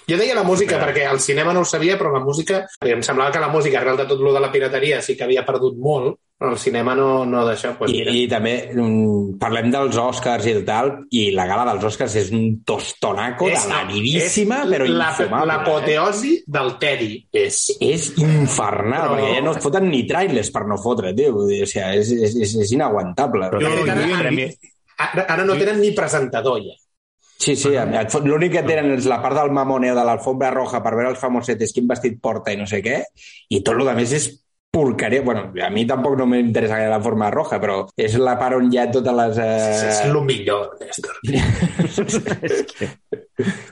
Jo 0.10 0.18
deia 0.20 0.36
la 0.38 0.44
música 0.44 0.78
perquè 0.82 1.08
el 1.12 1.20
cinema 1.20 1.54
no 1.54 1.62
ho 1.64 1.66
sabia, 1.66 1.98
però 1.98 2.12
la 2.14 2.20
música... 2.24 2.66
Em 2.86 3.02
semblava 3.02 3.32
que 3.34 3.40
la 3.42 3.50
música, 3.50 3.80
arrel 3.80 3.98
de 3.98 4.06
tot 4.06 4.20
lo 4.22 4.34
de 4.36 4.40
la 4.44 4.52
pirateria, 4.52 5.02
sí 5.02 5.16
que 5.18 5.24
havia 5.26 5.46
perdut 5.48 5.78
molt, 5.82 6.20
però 6.38 6.52
el 6.52 6.60
cinema 6.60 6.94
no, 7.00 7.24
no 7.26 7.46
d'això. 7.48 7.72
Pues, 7.80 7.90
I, 7.94 8.02
mira. 8.04 8.12
I 8.14 8.26
també 8.30 8.54
mm, 8.76 9.38
parlem 9.42 9.72
dels 9.74 9.96
Oscars 9.98 10.46
i 10.46 10.54
el 10.58 10.66
tal, 10.68 10.92
i 11.16 11.30
la 11.34 11.46
gala 11.48 11.64
dels 11.72 11.88
Oscars 11.90 12.16
és 12.22 12.30
un 12.36 12.60
tostonaco 12.68 13.48
de 13.50 13.62
la 13.72 13.86
vidíssima, 13.88 14.62
és 14.66 14.74
però 14.76 14.90
la- 14.92 15.10
infumable. 15.14 15.42
eh? 15.42 15.50
L'apoteosi 15.54 16.34
del 16.46 16.74
Teddy 16.82 17.12
és... 17.32 17.60
És 17.80 18.12
infernal, 18.22 19.10
Però- 19.10 19.18
perquè 19.18 19.34
ja 19.40 19.44
no 19.48 19.56
es 19.56 19.64
foten 19.64 19.90
ni 19.90 20.04
trailers 20.06 20.52
per 20.54 20.66
no 20.70 20.78
fotre, 20.78 21.16
tio. 21.18 21.34
Vull 21.40 21.50
dir, 21.54 21.64
o 21.64 21.72
sigui, 21.72 22.02
és, 22.04 22.12
és, 22.30 22.36
és, 22.46 22.56
és 22.68 22.76
inaguantable. 22.78 23.50
Però 23.56 23.62
Jo- 23.64 23.86
jo- 23.88 24.18
premi... 24.22 24.50
Ara, 24.96 25.26
ara 25.28 25.44
no 25.44 25.58
tenen 25.60 25.82
ni 25.82 25.90
presentador, 25.92 26.62
ja. 26.64 26.76
Sí, 27.38 27.56
sí, 27.60 27.74
l'únic 28.24 28.54
que 28.56 28.64
tenen 28.64 28.94
és 28.96 29.06
la 29.12 29.20
part 29.22 29.36
del 29.36 29.52
mamoneo 29.52 29.96
de 29.98 30.04
l'alfombra 30.08 30.54
roja 30.56 30.80
per 30.82 30.94
veure 30.96 31.12
els 31.12 31.20
famosetes 31.20 31.74
quin 31.76 31.88
vestit 31.88 32.16
porta 32.24 32.54
i 32.54 32.58
no 32.58 32.66
sé 32.70 32.80
què, 32.86 33.02
i 33.52 33.60
tot 33.62 33.76
el 33.76 33.92
més 33.98 34.14
és 34.16 34.30
porqueria. 34.76 35.22
Bueno, 35.24 35.52
a 35.64 35.70
mi 35.72 35.86
tampoc 35.88 36.18
no 36.20 36.26
m'interessa 36.28 36.76
gaire 36.80 36.92
la 36.92 37.02
forma 37.04 37.30
roja, 37.32 37.60
però 37.64 37.82
és 37.96 38.16
la 38.20 38.36
part 38.40 38.58
on 38.58 38.72
hi 38.72 38.80
ha 38.80 38.88
totes 38.92 39.16
les... 39.20 39.38
És, 39.40 39.84
és 39.88 40.02
Eh... 40.04 40.10
el 40.10 40.18
millor, 40.28 40.78
Néstor. 40.82 41.16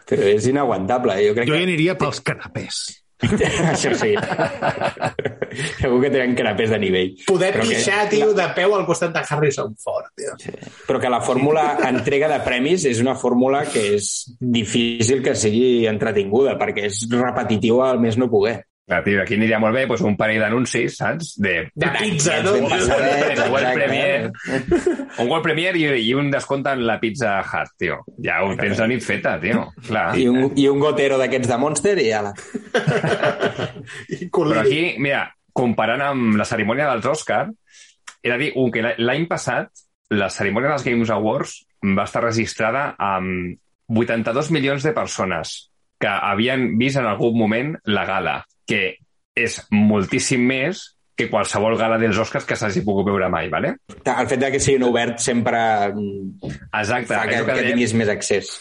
Però 0.09 0.27
és 0.31 0.47
inaguantable. 0.47 1.17
Jo 1.27 1.33
crec 1.35 1.47
Jo 1.49 1.55
hi 1.55 1.63
que... 1.63 1.67
aniria 1.69 1.97
pels 1.99 2.21
canapés. 2.23 2.83
Això 3.73 3.93
sí. 3.99 4.13
Segur 5.79 5.99
que 6.01 6.09
tenen 6.09 6.35
canapés 6.35 6.71
de 6.73 6.79
nivell. 6.81 7.13
Poder 7.27 7.51
Però 7.55 7.63
que- 7.67 7.75
pixar, 7.77 8.07
tio, 8.09 8.33
de 8.33 8.47
peu 8.55 8.73
al 8.75 8.85
costat 8.89 9.13
de 9.15 9.21
Harrison 9.29 9.75
Ford, 9.77 10.09
tio. 10.17 10.33
Però 10.87 10.99
que 10.99 11.11
la 11.11 11.21
fórmula 11.21 11.77
entrega 11.87 12.29
de 12.31 12.39
premis 12.45 12.85
és 12.89 12.99
una 13.03 13.15
fórmula 13.15 13.63
que 13.69 13.93
és 13.95 14.11
difícil 14.39 15.21
que 15.23 15.35
sigui 15.35 15.85
entretinguda, 15.89 16.57
perquè 16.59 16.87
és 16.89 17.03
repetitiu 17.11 17.81
al 17.85 17.99
més 18.03 18.17
no 18.17 18.29
poder. 18.31 18.63
Clar, 18.83 18.99
tio, 19.05 19.21
aquí 19.23 19.37
aniria 19.37 19.61
molt 19.63 19.77
bé 19.77 19.85
doncs, 19.87 20.01
un 20.03 20.17
parell 20.19 20.41
d'anuncis, 20.43 20.97
saps? 20.99 21.33
De, 21.39 21.53
De 21.71 21.91
pizza, 21.95 22.41
no? 22.43 22.57
Un 22.59 22.65
World. 23.53 23.69
Premier, 23.77 24.31
un 25.19 25.29
World 25.29 25.43
Premier 25.45 25.71
i, 25.79 25.85
i 26.03 26.11
un 26.17 26.29
descompte 26.33 26.73
en 26.75 26.83
la 26.87 26.97
Pizza 26.99 27.37
Hut, 27.39 27.71
tio. 27.79 28.01
Ja 28.23 28.41
ho 28.43 28.51
tens 28.59 28.81
la 28.81 28.89
nit 28.91 29.03
feta, 29.05 29.37
tio. 29.39 29.69
Clar. 29.87 30.09
I 30.19 30.27
un, 30.27 30.51
I 30.59 30.67
un 30.71 30.83
gotero 30.83 31.17
d'aquests 31.21 31.51
de 31.53 31.59
Monster 31.61 31.95
i 32.03 32.09
ala. 32.15 32.33
I 34.17 34.27
Però 34.27 34.59
aquí, 34.59 34.83
mira, 34.99 35.25
comparant 35.55 36.03
amb 36.09 36.37
la 36.39 36.47
cerimònia 36.49 36.89
dels 36.91 37.07
Oscar, 37.13 37.45
he 38.19 38.31
de 38.31 38.39
dir 38.41 38.51
un, 38.59 38.71
que 38.73 38.95
l'any 38.97 39.27
passat 39.31 39.71
la 40.13 40.29
cerimònia 40.33 40.73
dels 40.73 40.85
Games 40.85 41.11
Awards 41.13 41.59
va 41.95 42.05
estar 42.07 42.23
registrada 42.23 42.89
amb 43.01 43.55
82 43.93 44.51
milions 44.55 44.83
de 44.83 44.93
persones 44.95 45.53
que 45.99 46.11
havien 46.11 46.73
vist 46.79 46.99
en 46.99 47.07
algun 47.07 47.37
moment 47.37 47.73
la 47.87 48.03
gala, 48.07 48.41
que 48.67 48.97
és 49.35 49.59
moltíssim 49.71 50.43
més 50.45 50.83
que 51.15 51.27
qualsevol 51.29 51.75
gala 51.77 51.99
dels 52.01 52.17
Oscars 52.17 52.45
que 52.49 52.55
s'hagi 52.57 52.81
pogut 52.85 53.05
veure 53.05 53.27
mai, 53.29 53.49
¿vale? 53.49 53.75
El 54.03 54.27
fet 54.29 54.39
de 54.41 54.51
que 54.51 54.59
siguin 54.59 54.83
obert 54.87 55.19
sempre 55.21 55.59
mm, 55.93 56.53
Exacte. 56.73 57.13
fa 57.13 57.27
que, 57.29 57.43
que 57.45 57.53
que 57.59 57.65
tinguis 57.71 57.93
més 57.93 58.09
accés. 58.09 58.53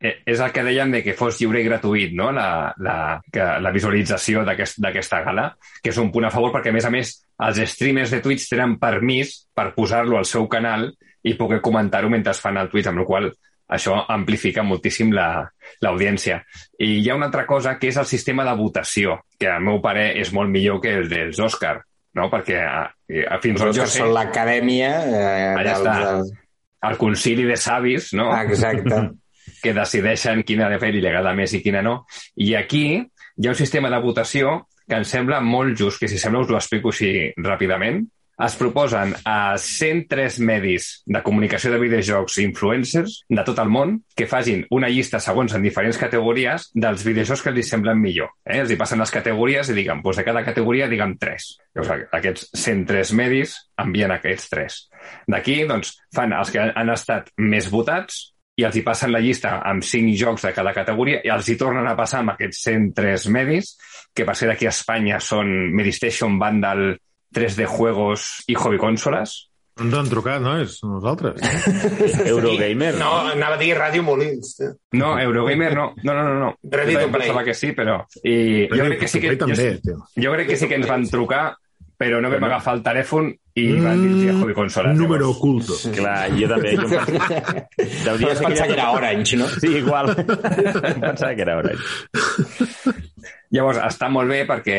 Eh, 0.00 0.14
és 0.30 0.38
el 0.40 0.52
que 0.54 0.62
dèiem 0.62 0.92
de 0.94 1.00
que 1.02 1.12
fos 1.18 1.40
lliure 1.40 1.58
i 1.60 1.64
gratuït, 1.66 2.12
no?, 2.14 2.30
la, 2.32 2.72
la, 2.78 3.18
que, 3.34 3.42
la 3.60 3.72
visualització 3.74 4.44
d'aquest- 4.46 4.78
d'aquesta 4.80 5.24
gala, 5.26 5.48
que 5.82 5.90
és 5.90 5.98
un 5.98 6.12
punt 6.14 6.28
a 6.28 6.30
favor 6.30 6.52
perquè, 6.54 6.70
a 6.70 6.76
més 6.76 6.86
a 6.86 6.92
més, 6.94 7.10
els 7.44 7.58
streamers 7.72 8.12
de 8.14 8.20
Twitch 8.22 8.46
tenen 8.48 8.76
permís 8.78 9.48
per 9.52 9.72
posar-lo 9.74 10.16
al 10.20 10.24
seu 10.24 10.46
canal 10.48 10.86
i 11.26 11.34
poder 11.34 11.58
comentar-ho 11.60 12.08
mentre 12.08 12.32
fan 12.38 12.56
el 12.62 12.70
Twitch, 12.70 12.86
amb 12.92 13.02
la 13.02 13.08
qual 13.10 13.26
això 13.68 13.98
amplifica 14.08 14.62
moltíssim 14.64 15.12
la- 15.12 15.46
l'audiència. 15.84 16.40
I 16.78 16.98
hi 17.02 17.10
ha 17.10 17.14
una 17.16 17.26
altra 17.28 17.44
cosa 17.46 17.76
que 17.78 17.88
és 17.92 17.96
el 18.00 18.06
sistema 18.06 18.44
de 18.44 18.54
votació, 18.56 19.20
que 19.38 19.48
al 19.48 19.62
meu 19.62 19.80
parer 19.84 20.16
és 20.18 20.32
molt 20.32 20.50
millor 20.50 20.80
que 20.80 20.94
el 21.02 21.08
dels 21.08 21.38
Òscar, 21.38 21.76
no? 22.14 22.30
perquè 22.32 22.58
a, 22.64 22.82
a, 23.28 23.38
fins 23.44 23.60
on 23.62 23.72
jo 23.76 23.86
sé, 23.86 23.98
són 24.00 24.12
l'acadèmia... 24.16 24.90
Eh, 25.04 25.54
Allà 25.54 25.74
dels- 25.74 25.80
està. 25.86 25.96
dels- 26.04 26.32
el 26.88 26.96
concili 26.96 27.42
de 27.44 27.56
savis, 27.58 28.12
no? 28.14 28.28
Ah, 28.32 28.44
exacte. 28.44 29.00
que 29.62 29.72
decideixen 29.74 30.44
quina 30.46 30.68
de 30.70 30.76
fer 30.78 30.92
li 30.94 31.00
agrada 31.02 31.32
més 31.34 31.50
i 31.56 31.62
quina 31.64 31.80
no. 31.82 32.04
I 32.36 32.52
aquí 32.54 32.84
hi 32.94 33.46
ha 33.48 33.50
un 33.50 33.58
sistema 33.58 33.90
de 33.90 33.98
votació 34.04 34.68
que 34.88 34.94
em 35.00 35.04
sembla 35.04 35.40
molt 35.42 35.74
just, 35.76 35.98
que 35.98 36.06
si 36.08 36.16
sembla 36.22 36.44
us 36.44 36.50
ho 36.52 36.56
explico 36.56 36.92
així 36.94 37.10
ràpidament. 37.36 38.04
Es 38.38 38.54
proposen 38.54 39.16
a 39.26 39.58
103 39.58 40.36
medis 40.46 40.84
de 41.10 41.22
comunicació 41.26 41.72
de 41.72 41.80
videojocs 41.82 42.36
i 42.38 42.44
influencers 42.46 43.16
de 43.26 43.44
tot 43.46 43.58
el 43.58 43.72
món 43.74 43.96
que 44.14 44.28
facin 44.30 44.62
una 44.76 44.90
llista 44.92 45.18
segons 45.18 45.56
en 45.58 45.66
diferents 45.66 45.98
categories 45.98 46.68
dels 46.70 47.02
videojocs 47.02 47.42
que 47.42 47.50
els 47.50 47.72
semblen 47.74 47.98
millor. 47.98 48.30
Eh? 48.46 48.60
Els 48.60 48.70
hi 48.70 48.78
passen 48.78 49.02
les 49.02 49.10
categories 49.10 49.72
i 49.72 49.76
diguen, 49.80 50.04
doncs 50.04 50.20
de 50.22 50.26
cada 50.28 50.44
categoria 50.46 50.86
diguem 50.86 51.16
3. 51.18 51.48
Llavors, 51.74 52.06
aquests 52.20 52.46
103 52.62 53.12
medis 53.18 53.56
envien 53.82 54.14
aquests 54.14 54.54
3. 54.54 54.78
D'aquí, 55.34 55.58
doncs, 55.66 55.96
fan 56.14 56.36
els 56.38 56.54
que 56.54 56.68
han 56.70 56.94
estat 56.94 57.34
més 57.42 57.66
votats 57.74 58.28
i 58.58 58.64
els 58.66 58.78
hi 58.78 58.84
passen 58.86 59.10
la 59.14 59.22
llista 59.22 59.56
amb 59.66 59.82
5 59.86 60.14
jocs 60.18 60.46
de 60.46 60.54
cada 60.54 60.72
categoria 60.74 61.20
i 61.26 61.34
els 61.34 61.50
hi 61.50 61.58
tornen 61.58 61.86
a 61.86 61.98
passar 61.98 62.22
amb 62.22 62.36
aquests 62.36 62.62
103 62.70 63.28
medis, 63.34 63.74
que 64.14 64.26
per 64.26 64.38
ser 64.38 64.50
d'aquí 64.50 64.66
a 64.66 64.74
Espanya 64.74 65.18
són 65.22 65.50
Medistation, 65.74 66.38
Vandal, 66.38 66.92
3D 67.34 67.66
Juegos 67.66 68.28
i 68.48 68.56
Hobby 68.56 68.80
Consoles. 68.80 69.36
No 69.78 69.86
ens 69.86 69.94
han 69.94 70.08
trucat, 70.10 70.42
no? 70.42 70.56
És 70.58 70.80
nosaltres. 70.82 71.38
Eurogamer. 72.32 72.96
No, 72.98 73.12
anava 73.30 73.54
a 73.54 73.60
dir 73.60 73.76
Ràdio 73.78 74.02
Molins. 74.02 74.56
tio. 74.58 74.72
No, 74.98 75.12
Eurogamer 75.22 75.70
no. 75.76 75.92
No, 76.02 76.16
no, 76.16 76.24
no. 76.26 76.34
no. 76.40 76.50
Ready 76.64 76.96
to 76.98 77.12
play. 77.14 77.30
que 77.46 77.54
sí, 77.54 77.72
però... 77.76 78.00
I 78.24 78.66
jo 78.72 78.88
crec 78.88 79.04
que 79.04 79.08
sí 79.08 79.22
que... 79.22 79.36
també, 79.38 79.70
jo, 79.84 80.00
jo 80.18 80.34
crec 80.34 80.50
que 80.50 80.58
sí 80.58 80.66
que 80.66 80.80
ens 80.80 80.88
van 80.90 81.06
trucar, 81.06 81.44
però 81.98 82.20
no 82.22 82.30
vam 82.30 82.44
agafar 82.46 82.76
el 82.78 82.82
telèfon 82.86 83.30
i 83.58 83.66
van 83.82 84.02
dir 84.02 84.30
a 84.30 84.34
Hobby 84.38 84.54
Consoles. 84.54 84.94
Mm, 84.94 85.02
Número 85.02 85.30
Llavors, 85.30 85.38
oculto. 85.38 85.78
Clar, 85.94 86.18
jo 86.34 86.50
també. 86.50 86.74
Jo 86.74 86.84
em 86.84 86.90
pensava... 86.90 87.64
Deuria 87.78 88.28
Vaig 88.32 88.42
pensar 88.44 88.66
que 88.66 88.76
era 88.76 88.90
Orange, 88.94 89.38
no? 89.40 89.48
Sí, 89.50 89.72
igual. 89.80 90.12
em 90.14 91.00
pensava 91.06 91.34
que 91.34 91.46
era 91.46 91.56
Orange. 91.58 91.82
Llavors, 93.54 93.80
està 93.82 94.10
molt 94.12 94.30
bé 94.30 94.44
perquè 94.46 94.78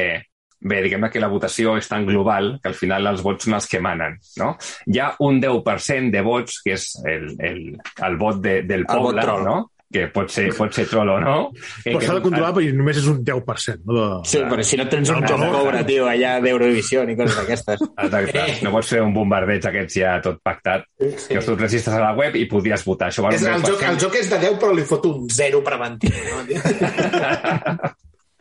bé, 0.62 0.82
diguem 0.84 1.10
que 1.10 1.20
la 1.24 1.28
votació 1.32 1.78
és 1.80 1.88
tan 1.88 2.06
global 2.06 2.60
que 2.62 2.70
al 2.70 2.76
final 2.78 3.08
els 3.14 3.22
vots 3.24 3.46
són 3.48 3.56
els 3.60 3.68
que 3.72 3.80
manen. 3.82 4.20
No? 4.38 4.54
Hi 4.88 5.00
ha 5.00 5.12
un 5.26 5.42
10% 5.42 6.12
de 6.12 6.22
vots, 6.26 6.62
que 6.66 6.76
és 6.78 6.92
el, 7.08 7.34
el, 7.40 7.60
el 8.06 8.18
vot 8.20 8.40
de, 8.44 8.62
del 8.64 8.84
El 8.84 8.88
vot 8.88 9.12
poble, 9.14 9.22
troll. 9.28 9.44
no? 9.48 9.60
que 9.90 10.04
pot 10.14 10.30
ser, 10.30 10.52
pot 10.54 10.70
ser 10.70 10.84
troll 10.86 11.10
o 11.10 11.16
no. 11.18 11.36
Eh, 11.82 11.96
Però 11.96 12.02
s'ha 12.04 12.14
de 12.20 12.22
controlar 12.22 12.52
perquè 12.54 12.76
només 12.78 13.00
és 13.02 13.08
un 13.10 13.24
10%. 13.26 13.80
No? 13.90 13.96
De... 13.96 14.28
Sí, 14.30 14.38
però 14.46 14.62
si 14.62 14.78
no 14.78 14.86
tens 14.86 15.10
un 15.10 15.24
No, 15.24 15.32
joc 15.32 15.40
no. 15.42 15.48
pobre, 15.56 15.80
tio, 15.88 16.04
allà 16.06 16.36
d'Eurovisió 16.44 17.02
ni 17.10 17.16
coses 17.18 17.34
d'aquestes. 17.40 17.82
Exacte. 18.06 18.44
No 18.62 18.70
pots 18.76 18.92
fer 18.94 19.02
un 19.02 19.16
bombardeig 19.16 19.66
aquests 19.66 19.98
ja 19.98 20.12
tot 20.22 20.38
pactat. 20.46 20.86
Sí. 21.02 21.32
Que 21.34 21.42
tu 21.42 21.56
et 21.58 21.64
registres 21.66 21.98
a 21.98 22.04
la 22.04 22.12
web 22.14 22.38
i 22.38 22.46
podies 22.52 22.86
votar. 22.86 23.10
Això 23.10 23.26
És, 23.34 23.42
el, 23.42 23.66
joc, 23.66 23.82
10%. 23.82 23.90
el 23.90 24.00
joc 24.06 24.20
és 24.22 24.30
de 24.30 24.40
10, 24.46 24.60
però 24.62 24.76
li 24.78 24.86
fot 24.94 25.10
un 25.10 25.26
0 25.40 25.64
preventiu. 25.66 26.14
No? 26.30 26.46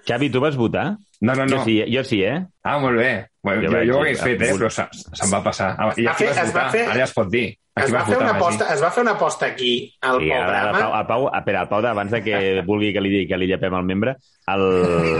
Xavi, 0.09 0.31
tu 0.33 0.41
vas 0.41 0.57
votar? 0.57 0.97
No, 1.21 1.35
no, 1.35 1.45
no. 1.45 1.59
Jo 1.59 1.65
sí, 1.65 1.77
jo 1.93 2.03
sí, 2.05 2.23
eh? 2.25 2.39
Ah, 2.65 2.79
molt 2.79 2.97
bé. 2.99 3.27
Bueno, 3.43 3.63
Jo 3.63 3.71
jo, 3.79 3.85
jo 3.93 3.99
ho 4.01 4.05
he 4.07 4.15
fet, 4.17 4.41
eh, 4.43 4.53
però 4.55 4.71
se- 4.71 4.89
se'm 5.13 5.33
va 5.35 5.43
passar. 5.45 5.75
Ah, 5.79 5.93
I 5.97 6.05
Va 6.07 6.13
aquí 6.13 6.25
fer- 6.25 6.35
vas 6.35 6.39
es 6.47 6.55
va 6.55 6.61
votar. 6.63 6.71
fer- 6.73 6.87
Ara 6.89 6.95
ja 7.03 7.05
es 7.05 7.13
pot 7.15 7.29
dir. 7.31 7.47
Es 7.79 7.85
Aquí 7.85 7.93
va, 7.93 7.99
vas 8.01 8.09
fer 8.09 8.19
una 8.19 8.31
aposta, 8.35 8.75
es 8.75 8.83
va 8.83 8.91
fer 8.91 9.03
una 9.05 9.13
aposta 9.13 9.47
aquí 9.47 9.73
al 10.01 10.23
I 10.23 10.31
ara, 10.33 10.39
el 10.41 10.47
programa. 10.47 10.79
Pau, 10.79 11.01
el 11.01 11.07
Pau, 11.07 11.29
espera, 11.39 11.61
el 11.63 11.69
Pau, 11.69 11.87
abans 11.87 12.11
de 12.11 12.23
que 12.25 12.63
vulgui 12.67 12.93
que 12.93 13.01
li, 13.01 13.27
que 13.29 13.37
li 13.39 13.47
llepem 13.47 13.75
el 13.75 13.85
membre, 13.85 14.17
el... 14.49 14.65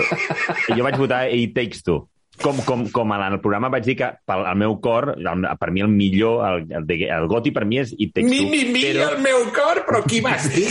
jo 0.77 0.83
vaig 0.85 0.97
votar 0.99 1.29
It 1.33 1.55
Takes 1.55 1.83
Two. 1.85 2.09
Com, 2.43 2.61
com, 2.67 2.85
com 2.95 3.13
en 3.17 3.23
el 3.27 3.39
programa 3.43 3.71
vaig 3.73 3.87
dir 3.89 3.97
que 3.99 4.09
pel 4.29 4.45
el 4.47 4.59
meu 4.61 4.77
cor, 4.85 5.11
per 5.59 5.71
mi 5.75 5.83
el 5.85 5.91
millor, 5.91 6.45
el, 6.47 6.67
el, 6.79 6.87
el 7.09 7.27
goti 7.31 7.51
per 7.55 7.65
mi 7.67 7.81
és 7.83 7.91
It 7.97 8.13
Takes 8.15 8.31
Mi, 8.31 8.39
Two. 8.45 8.51
mi, 8.53 8.61
mi, 8.73 8.83
però, 8.87 9.09
el 9.15 9.19
meu 9.25 9.41
cor, 9.57 9.83
però 9.89 10.03
qui 10.07 10.21
vas 10.25 10.47
dir? 10.55 10.69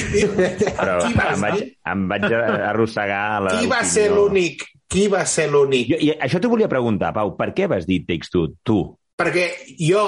però 0.78 0.98
qui 1.04 1.14
vas 1.18 1.36
em, 1.36 1.44
vaig, 1.44 1.60
dir? 1.60 1.68
em 1.92 2.08
vaig 2.14 2.26
arrossegar 2.72 3.22
a 3.36 3.44
la 3.48 3.58
Qui 3.58 3.70
va 3.72 3.82
ser 3.88 4.08
l'únic? 4.14 4.64
Qui 4.88 5.08
va 5.12 5.26
ser 5.28 5.50
l'únic? 5.52 5.98
I 6.00 6.14
això 6.16 6.40
t'ho 6.40 6.52
volia 6.54 6.70
preguntar, 6.72 7.12
Pau, 7.16 7.36
per 7.40 7.52
què 7.58 7.68
vas 7.68 7.88
dir 7.90 8.02
It 8.04 8.08
Takes 8.14 8.32
Two, 8.32 8.54
tu? 8.64 8.80
Perquè 9.18 9.50
jo 9.82 10.06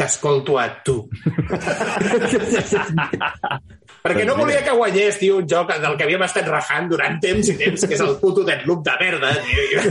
t'escolto 0.00 0.58
a 0.58 0.66
tu. 0.84 1.04
Perquè 4.00 4.24
no 4.24 4.36
volia 4.38 4.62
que 4.64 4.72
guanyés, 4.76 5.18
tio, 5.20 5.38
un 5.42 5.48
joc 5.48 5.74
del 5.82 5.96
que 5.98 6.06
havíem 6.06 6.22
estat 6.24 6.48
rajant 6.48 6.88
durant 6.88 7.18
temps 7.20 7.50
i 7.52 7.56
temps, 7.60 7.84
que 7.84 7.96
és 7.96 8.04
el 8.04 8.14
puto 8.22 8.44
Deadloop 8.46 8.84
de 8.86 8.94
merda, 9.00 9.32
tio. 9.44 9.82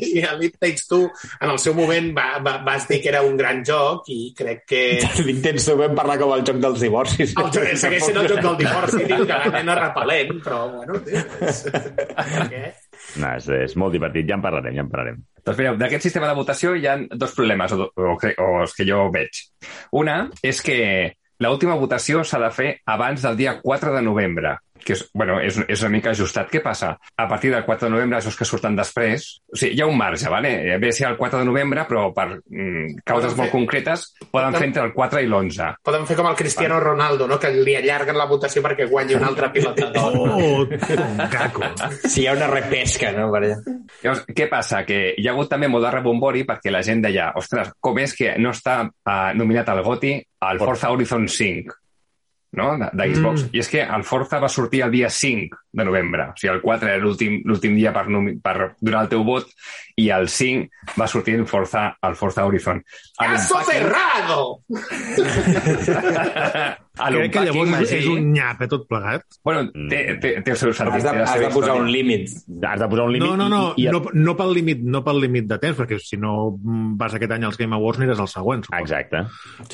I 0.00 0.24
el 0.24 0.46
It 0.48 0.56
Takes 0.62 0.86
Two, 0.88 1.10
en 1.40 1.52
el 1.52 1.60
seu 1.60 1.76
moment, 1.76 2.10
va, 2.16 2.26
va, 2.44 2.56
vas 2.64 2.88
dir 2.88 3.02
que 3.04 3.12
era 3.12 3.22
un 3.26 3.36
gran 3.36 3.62
joc 3.66 4.08
i 4.14 4.20
crec 4.36 4.64
que... 4.72 4.82
L'intents 5.26 5.68
tu 5.68 5.76
vam 5.78 5.96
parlar 5.98 6.16
com 6.22 6.32
el 6.36 6.46
joc 6.48 6.62
dels 6.64 6.80
divorcis. 6.86 7.36
El 7.36 7.52
joc, 7.52 7.68
segueix 7.82 8.08
sent 8.08 8.20
el 8.22 8.30
joc 8.32 8.42
del 8.46 8.58
divorci, 8.62 9.04
tio, 9.04 9.22
que 9.28 9.40
la 9.44 9.52
nena 9.58 9.78
repel·lent, 9.82 10.40
però, 10.46 10.62
bueno, 10.72 11.00
tio... 11.04 11.20
és-? 11.44 12.86
No, 13.20 13.30
és, 13.36 13.48
és 13.68 13.76
molt 13.78 13.94
divertit, 13.94 14.26
ja 14.28 14.36
en 14.38 14.44
parlarem, 14.44 14.74
ja 14.76 14.84
en 14.84 14.90
parlarem. 14.92 15.20
Doncs 15.46 15.60
mireu, 15.60 15.76
d'aquest 15.78 16.08
sistema 16.08 16.26
de 16.30 16.34
votació 16.38 16.72
hi 16.74 16.88
ha 16.88 16.96
dos 17.12 17.36
problemes, 17.36 17.76
o, 17.76 17.86
o, 17.92 18.16
o 18.16 18.48
els 18.64 18.74
que 18.74 18.88
jo 18.88 19.04
veig. 19.14 19.44
Una 20.00 20.18
és 20.42 20.62
que 20.64 20.78
l'última 21.44 21.76
votació 21.80 22.22
s'ha 22.24 22.40
de 22.40 22.50
fer 22.58 22.68
abans 22.86 23.24
del 23.26 23.36
dia 23.36 23.56
4 23.62 23.92
de 23.96 24.02
novembre, 24.02 24.56
que 24.84 24.92
és, 24.94 25.04
bueno, 25.14 25.38
és, 25.40 25.56
és 25.68 25.82
una 25.82 25.90
mica 25.96 26.10
ajustat. 26.10 26.50
Què 26.52 26.60
passa? 26.62 26.92
A 27.16 27.26
partir 27.28 27.50
del 27.52 27.64
4 27.64 27.88
de 27.88 27.92
novembre, 27.94 28.18
això 28.18 28.32
que 28.36 28.44
surten 28.48 28.76
després, 28.76 29.26
o 29.52 29.56
sigui, 29.56 29.76
hi 29.76 29.82
ha 29.82 29.86
un 29.90 29.96
marge, 29.98 30.28
¿vale? 30.28 30.78
ve 30.78 30.88
a 30.88 30.92
ser 30.92 31.08
el 31.08 31.16
4 31.16 31.38
de 31.40 31.44
novembre, 31.48 31.84
però 31.88 32.08
per 32.14 32.26
mm, 32.44 33.00
causes 33.04 33.32
Poden 33.32 33.36
molt 33.38 33.50
fer- 33.50 33.52
concretes 33.56 34.04
poden 34.30 34.54
fer 34.54 34.66
entre 34.68 34.82
el 34.84 34.92
4 34.94 35.20
i 35.22 35.26
l'11. 35.30 35.70
Podem 35.86 36.06
fer 36.06 36.16
com 36.16 36.28
el 36.30 36.36
Cristiano 36.36 36.78
Ronaldo, 36.80 37.26
no? 37.28 37.38
que 37.38 37.50
li 37.54 37.74
allarguen 37.76 38.16
la 38.18 38.26
votació 38.30 38.62
perquè 38.64 38.86
guanyi 38.90 39.14
un 39.18 39.24
altre 39.24 39.50
pilota 39.54 39.90
d'or. 39.94 40.34
Oh, 40.36 40.66
caco. 41.30 41.62
Si 42.08 42.22
hi 42.22 42.26
ha 42.26 42.32
una 42.36 42.46
repesca, 42.50 43.10
no? 43.12 43.30
Per 43.32 43.40
allà. 43.42 43.56
Llavors, 44.02 44.22
què 44.36 44.46
passa? 44.50 44.82
Que 44.86 45.14
hi 45.16 45.26
ha 45.26 45.32
hagut 45.32 45.48
també 45.50 45.68
molt 45.70 45.84
de 45.86 45.90
rebombori 45.94 46.44
perquè 46.48 46.70
la 46.72 46.82
gent 46.86 47.02
deia, 47.04 47.30
ostres, 47.38 47.72
com 47.80 47.98
és 48.02 48.14
que 48.16 48.34
no 48.42 48.52
està 48.54 48.82
uh, 48.86 49.32
nominat 49.36 49.68
al 49.72 49.82
GOTI 49.86 50.14
al 50.46 50.60
Forza 50.60 50.90
Horizon 50.92 51.26
5? 51.28 51.74
No? 52.56 52.72
de, 52.80 52.90
de 52.92 53.08
Xbox. 53.14 53.46
Mm. 53.46 53.54
I 53.56 53.62
és 53.64 53.70
que 53.72 53.84
el 53.84 54.04
Forza 54.04 54.40
va 54.42 54.52
sortir 54.52 54.82
el 54.86 54.94
dia 54.94 55.10
5 55.12 55.65
de 55.76 55.84
novembre. 55.84 56.30
O 56.32 56.36
sigui, 56.40 56.54
el 56.54 56.62
4 56.64 56.88
era 56.88 57.02
l'últim 57.02 57.42
l'últim 57.46 57.76
dia 57.76 57.92
per, 57.94 58.06
per 58.42 58.56
donar 58.80 59.04
el 59.04 59.10
teu 59.12 59.24
vot 59.26 59.46
i 60.00 60.08
el 60.16 60.28
5 60.32 60.96
va 61.00 61.08
sortir 61.08 61.34
el 61.36 61.46
Forza, 61.46 61.90
el 62.02 62.16
Forza 62.16 62.46
Horizon. 62.46 62.82
¡Caso 63.18 63.62
cerrado! 63.64 64.60
Crec 66.96 67.32
que 67.32 67.40
llavors 67.44 67.68
Magí, 67.68 67.98
és 67.98 68.06
un 68.08 68.30
nyap, 68.32 68.62
eh, 68.64 68.68
tot 68.72 68.86
plegat. 68.88 69.24
Bueno, 69.44 69.66
té, 69.90 69.98
té, 70.20 70.30
té 70.44 70.52
el 70.54 70.56
seu 70.56 70.72
sentit. 70.72 71.04
Has 71.04 71.04
de, 71.04 71.24
has 71.28 71.42
de 71.42 71.50
posar 71.52 71.74
un 71.76 71.90
límit. 71.92 72.30
Has 72.64 72.80
de 72.80 72.88
posar 72.88 73.04
un 73.10 73.12
límit 73.12 73.26
No, 73.26 73.34
no, 73.36 73.48
no, 73.52 73.60
i, 73.76 73.84
i, 73.84 73.90
no, 73.92 74.00
no, 74.14 74.34
pel 74.38 74.54
límit, 74.56 74.80
no 74.80 75.02
pel 75.04 75.20
límit 75.26 75.50
de 75.50 75.58
temps, 75.60 75.76
perquè 75.76 75.98
si 76.00 76.16
no 76.20 76.32
mm, 76.56 76.94
vas 77.00 77.16
aquest 77.18 77.34
any 77.36 77.44
als 77.48 77.60
Game 77.60 77.76
Awards 77.76 78.00
aniràs 78.00 78.22
al 78.24 78.30
següent, 78.32 78.64
suposo. 78.64 78.86
Exacte. 78.86 79.26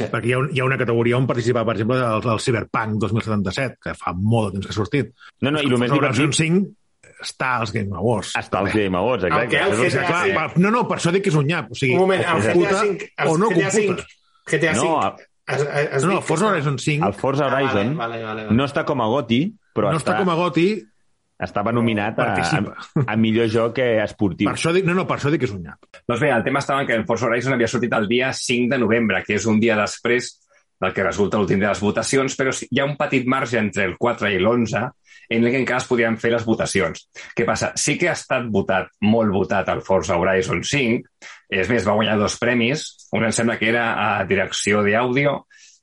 Perquè 0.02 0.32
hi 0.32 0.34
ha, 0.34 0.40
un, 0.42 0.50
hi 0.50 0.62
ha 0.62 0.66
una 0.66 0.80
categoria 0.80 1.20
on 1.20 1.28
participar, 1.30 1.62
per 1.68 1.76
exemple, 1.76 2.00
el, 2.02 2.26
el 2.34 2.42
Cyberpunk 2.42 2.98
2077, 3.06 3.78
que 3.86 3.94
fa 4.02 4.16
molt 4.18 4.50
de 4.50 4.58
temps 4.58 4.66
que 4.66 4.74
ha 4.74 4.78
sortit. 4.80 5.14
No, 5.46 5.54
no, 5.54 5.62
i 5.62 5.70
el 5.70 5.78
més 5.78 5.91
Horizon 5.98 6.30
divertit 6.30 6.40
5 6.40 6.76
està 7.22 7.50
als 7.60 7.72
Game 7.72 7.94
Awards. 7.94 8.32
està 8.36 8.58
als 8.58 8.72
Game 8.74 8.96
Awards, 8.98 9.24
exacte. 9.24 9.44
El 9.44 9.50
que 9.50 9.58
el 9.82 9.86
és 9.86 9.94
el 9.94 10.06
clar, 10.06 10.58
no, 10.58 10.70
no, 10.74 10.86
per 10.88 10.96
això 10.98 11.12
dic 11.14 11.22
que 11.22 11.30
és 11.30 11.36
un 11.38 11.46
nyap. 11.46 11.70
O 11.70 11.74
sigui, 11.78 11.94
Un 11.94 12.00
moment, 12.00 12.20
el 12.22 12.36
o 12.36 12.40
GTA 12.40 12.52
computa 12.52 12.80
5, 12.80 13.10
el 13.18 13.28
o 13.28 13.36
no 13.38 13.50
GTA 13.52 13.70
5, 13.70 13.86
computa. 13.86 14.06
GTA 14.50 14.74
5, 14.74 14.86
No, 14.86 15.16
es, 15.46 15.60
es, 15.62 15.88
es 15.98 16.02
No, 16.04 16.08
no, 16.08 16.16
el 16.18 16.22
Forza 16.24 16.44
està- 16.46 16.52
Horizon 16.52 16.78
5 16.78 17.06
el 17.06 17.14
Forza 17.14 17.44
Ah, 17.46 17.54
Horizon 17.54 17.96
vale, 17.96 18.16
vale, 18.16 18.24
vale, 18.24 18.44
vale. 18.46 18.56
no 18.56 18.64
està 18.64 18.84
com 18.84 19.00
a 19.00 19.06
GOTI, 19.06 19.40
però 19.74 19.90
no 19.92 19.98
està 20.02 20.16
com 20.18 20.28
a 20.30 20.34
GOTI, 20.34 20.66
estava 21.42 21.72
nominat 21.72 22.18
a, 22.22 22.26
a, 22.38 22.60
a 23.06 23.16
millor 23.16 23.48
joc 23.50 23.78
esportiu. 23.82 24.46
per 24.48 24.54
això 24.56 24.72
dic, 24.72 24.84
no, 24.86 24.94
no, 24.94 25.06
per 25.06 25.16
això 25.18 25.30
dic 25.30 25.40
que 25.42 25.46
és 25.46 25.54
un 25.54 25.62
nyap. 25.62 25.78
Doncs 26.06 26.20
bé, 26.22 26.30
el 26.30 26.44
tema 26.44 26.58
estava 26.62 26.82
en 26.82 26.86
que 26.86 26.94
el 26.94 27.04
Forza 27.06 27.26
Horizon 27.26 27.54
havia 27.54 27.66
sortit 27.68 27.92
el 27.92 28.06
dia 28.08 28.32
5 28.32 28.70
de 28.70 28.78
novembre, 28.78 29.22
que 29.26 29.34
és 29.34 29.46
un 29.46 29.58
dia 29.60 29.74
després 29.76 30.38
del 30.82 30.92
que 30.94 31.04
resulta 31.06 31.38
l'últim 31.38 31.60
de 31.62 31.68
les 31.68 31.80
votacions, 31.80 32.34
però 32.38 32.52
hi 32.52 32.80
ha 32.80 32.88
un 32.88 32.96
petit 32.98 33.28
marge 33.30 33.60
entre 33.60 33.86
el 33.86 33.96
4 34.00 34.32
i 34.34 34.40
l'11 34.40 34.88
en 35.32 35.44
el 35.44 35.50
que 35.52 35.60
encara 35.62 35.80
es 35.80 35.88
podien 35.88 36.18
fer 36.20 36.32
les 36.34 36.44
votacions. 36.44 37.06
Què 37.36 37.46
passa? 37.48 37.70
Sí 37.78 37.94
que 38.00 38.10
ha 38.10 38.16
estat 38.18 38.48
votat, 38.52 38.90
molt 39.06 39.32
votat, 39.32 39.70
el 39.72 39.82
Forza 39.86 40.18
Horizon 40.20 40.62
5. 40.66 41.28
És 41.52 41.70
més, 41.70 41.86
va 41.86 41.94
guanyar 41.96 42.18
dos 42.20 42.36
premis. 42.40 42.84
Un 43.16 43.24
em 43.28 43.32
sembla 43.34 43.56
que 43.60 43.70
era 43.70 43.86
a 44.02 44.24
direcció 44.28 44.82
d'àudio 44.84 45.38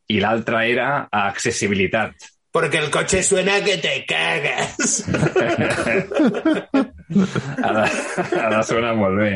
i 0.10 0.20
l'altre 0.22 0.66
era 0.70 0.90
a 1.08 1.28
accessibilitat. 1.30 2.30
Porque 2.52 2.80
el 2.82 2.90
coche 2.92 3.24
suena 3.24 3.60
que 3.64 3.78
te 3.78 4.06
cagas. 4.10 5.06
ha, 7.64 7.74
de, 7.74 7.86
ha 8.42 8.50
de 8.58 8.64
sonar 8.66 8.96
molt 8.98 9.22
bé. 9.22 9.34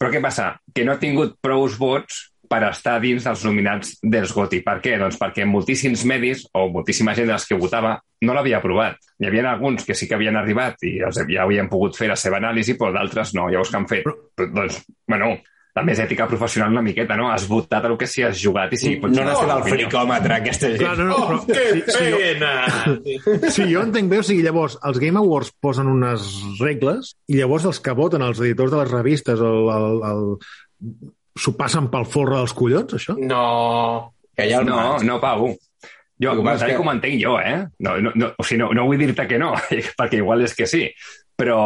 Però 0.00 0.10
què 0.10 0.20
passa? 0.24 0.54
Que 0.74 0.84
no 0.84 0.92
ha 0.94 1.00
tingut 1.00 1.36
prous 1.44 1.76
vots 1.78 2.33
per 2.54 2.62
estar 2.68 2.98
dins 3.02 3.24
dels 3.26 3.42
nominats 3.46 3.96
dels 4.02 4.32
GOTY. 4.34 4.60
Per 4.66 4.76
què? 4.84 4.98
Doncs 5.00 5.18
perquè 5.18 5.46
moltíssims 5.48 6.04
medis 6.06 6.44
o 6.54 6.68
moltíssima 6.70 7.16
gent 7.18 7.32
dels 7.32 7.48
que 7.48 7.58
votava 7.58 7.96
no 8.24 8.36
l'havia 8.36 8.60
aprovat. 8.62 9.00
Hi 9.18 9.26
havia 9.28 9.48
alguns 9.50 9.82
que 9.86 9.96
sí 9.98 10.06
que 10.08 10.14
havien 10.14 10.38
arribat 10.38 10.86
i 10.86 11.00
els, 11.04 11.18
ja 11.30 11.42
havien 11.42 11.70
pogut 11.72 11.98
fer 11.98 12.12
la 12.12 12.18
seva 12.20 12.38
anàlisi, 12.38 12.78
però 12.78 12.92
d'altres 12.94 13.34
no. 13.34 13.48
Llavors, 13.50 13.72
què 13.72 13.80
han 13.80 13.90
fet? 13.90 14.06
Doncs, 14.54 14.78
bueno, 15.10 15.34
també 15.74 15.96
és 15.96 16.00
ètica 16.04 16.28
professional 16.30 16.70
una 16.70 16.84
miqueta, 16.86 17.16
no? 17.18 17.32
Has 17.34 17.48
votat 17.50 17.88
el 17.88 17.96
que 17.98 18.06
sí 18.06 18.22
has 18.22 18.38
jugat 18.38 18.76
i 18.76 18.78
sí, 18.78 18.92
pots 19.02 19.16
No 19.16 19.24
n'ha 19.26 19.34
fet 19.40 19.52
el 19.56 19.64
fricòmetre, 19.66 20.36
aquesta 20.36 20.70
gent. 20.70 20.84
Clar, 20.84 20.94
no, 21.00 21.08
no, 21.08 21.16
Oh, 21.16 21.26
però, 21.26 21.40
que 21.48 21.56
si, 21.58 21.82
si, 21.96 22.04
jo, 22.12 22.20
pena! 22.22 23.50
si 23.56 23.66
jo 23.72 23.82
entenc 23.82 24.12
bé, 24.12 24.20
o 24.22 24.26
sigui, 24.28 24.44
llavors, 24.46 24.78
els 24.86 25.02
Game 25.02 25.18
Awards 25.18 25.50
posen 25.64 25.90
unes 25.90 26.30
regles 26.60 27.16
i 27.26 27.40
llavors 27.40 27.66
els 27.72 27.82
que 27.82 27.96
voten, 27.98 28.22
els 28.22 28.38
editors 28.44 28.70
de 28.70 28.80
les 28.84 28.94
revistes, 28.94 29.42
el, 29.42 29.68
el, 29.74 29.98
el... 30.12 31.02
s'ho 31.38 31.54
passen 31.58 31.90
pel 31.92 32.06
forre 32.06 32.38
dels 32.40 32.54
collons, 32.56 32.96
això? 32.98 33.16
No, 33.18 34.14
Que 34.36 34.48
el 34.50 34.66
No, 34.66 34.98
no, 34.98 35.20
Pau. 35.20 35.52
Jo, 36.20 36.32
El 36.32 36.60
que 36.62 36.76
com 36.78 36.88
entenc 36.92 37.18
jo, 37.20 37.38
eh? 37.40 37.66
No, 37.82 37.96
no, 38.00 38.12
no, 38.14 38.30
o 38.38 38.44
sigui, 38.46 38.60
no, 38.62 38.70
no 38.72 38.86
vull 38.86 38.98
dir-te 38.98 39.26
que 39.26 39.38
no, 39.38 39.52
perquè 39.98 40.20
igual 40.22 40.44
és 40.46 40.54
que 40.54 40.66
sí. 40.70 40.86
Però 41.34 41.58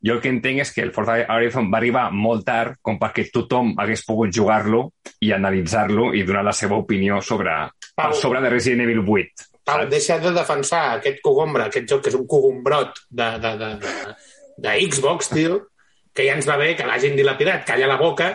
jo 0.00 0.14
el 0.14 0.20
que 0.24 0.30
entenc 0.32 0.62
és 0.64 0.70
que 0.72 0.80
el 0.80 0.92
Forza 0.96 1.18
Horizon 1.28 1.68
va 1.72 1.76
arribar 1.78 2.06
molt 2.12 2.46
tard 2.46 2.78
com 2.80 2.96
perquè 2.98 3.26
tothom 3.32 3.74
hagués 3.76 4.06
pogut 4.08 4.32
jugar-lo 4.32 4.86
i 5.20 5.34
analitzar-lo 5.36 6.14
i 6.16 6.24
donar 6.24 6.46
la 6.46 6.56
seva 6.56 6.78
opinió 6.80 7.20
sobre, 7.20 7.52
per 7.92 8.06
Pau. 8.08 8.16
sobre 8.16 8.40
de 8.40 8.52
Resident 8.56 8.86
Evil 8.86 9.04
8. 9.04 9.48
Pau, 9.68 9.84
deixa 9.92 10.16
de 10.18 10.32
defensar 10.32 10.96
aquest 10.96 11.20
cogombre, 11.20 11.68
aquest 11.68 11.88
joc 11.92 12.06
que 12.06 12.08
és 12.08 12.16
un 12.16 12.24
cogombrot 12.26 13.04
de, 13.10 13.28
de, 13.44 13.52
de, 13.60 13.70
de, 13.84 13.92
de 14.64 14.78
Xbox, 14.88 15.28
tio, 15.36 15.60
que 16.14 16.26
ja 16.26 16.36
ens 16.36 16.48
va 16.48 16.58
bé 16.60 16.74
que 16.78 16.86
l'hagin 16.88 17.16
dilapidat, 17.18 17.64
calla 17.68 17.88
la 17.90 17.98
boca, 18.00 18.34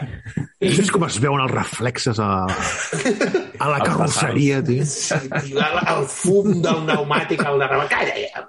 I 0.63 0.71
és 0.71 0.89
com 0.89 1.03
es 1.05 1.17
veuen 1.21 1.41
els 1.43 1.51
reflexes 1.51 2.19
a, 2.23 2.45
a 2.47 3.67
la 3.69 3.79
carrosseria, 3.83 4.61
tio. 4.65 4.85
i 5.43 5.55
la, 5.55 5.67
el 5.91 6.05
fum 6.09 6.61
del 6.63 6.85
pneumàtic 6.85 7.43
al 7.43 7.59
darrere. 7.59 7.89
Calla, 7.91 8.15
ja. 8.15 8.45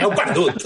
Heu 0.00 0.14
perdut. 0.16 0.64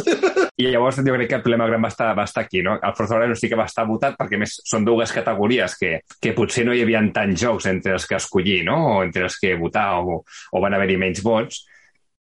I 0.57 0.71
llavors 0.71 1.01
jo 1.03 1.17
crec 1.17 1.29
que 1.29 1.39
el 1.41 1.43
problema 1.45 1.67
gran 1.69 1.83
va 1.85 1.91
estar, 1.93 2.13
va 2.17 2.25
estar 2.29 2.47
aquí, 2.47 2.63
no? 2.63 2.79
El 2.79 2.95
Forza 2.97 3.19
Horizon 3.19 3.41
sí 3.41 3.51
que 3.51 3.59
va 3.59 3.67
estar 3.69 3.85
votat 3.89 4.17
perquè 4.21 4.39
més 4.41 4.55
són 4.69 4.87
dues 4.87 5.13
categories 5.13 5.77
que, 5.81 5.93
que 6.23 6.35
potser 6.37 6.65
no 6.69 6.77
hi 6.77 6.85
havia 6.85 7.03
tants 7.15 7.43
jocs 7.43 7.69
entre 7.73 7.97
els 7.99 8.07
que 8.09 8.17
escollir, 8.21 8.63
no? 8.69 8.79
O 8.95 8.97
entre 9.05 9.27
els 9.29 9.39
que 9.43 9.57
votar 9.61 9.89
o, 10.01 10.23
o 10.23 10.63
van 10.63 10.79
haver-hi 10.79 11.01
menys 11.03 11.23
vots, 11.27 11.65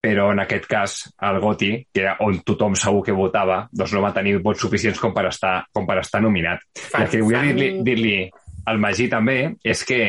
però 0.07 0.31
en 0.31 0.39
aquest 0.45 0.69
cas 0.71 0.97
el 1.27 1.41
GOTY, 1.43 1.71
que 1.93 2.05
era 2.05 2.17
on 2.23 2.39
tothom 2.47 2.79
segur 2.79 3.03
que 3.09 3.15
votava, 3.17 3.65
doncs 3.75 3.93
no 3.97 4.05
va 4.05 4.15
tenir 4.15 4.39
vots 4.45 4.63
suficients 4.63 5.01
com 5.03 5.15
per 5.17 5.27
estar, 5.33 5.57
com 5.75 5.87
per 5.89 5.99
estar 6.05 6.23
nominat. 6.23 6.63
I 6.95 7.03
el 7.03 7.11
que 7.11 7.23
vull 7.25 7.35
fan- 7.35 7.57
dir-li 7.57 7.83
dir, 7.83 7.99
-li, 7.99 8.31
al 8.67 8.79
Magí 8.83 9.09
també 9.11 9.57
és 9.65 9.85
que 9.85 10.01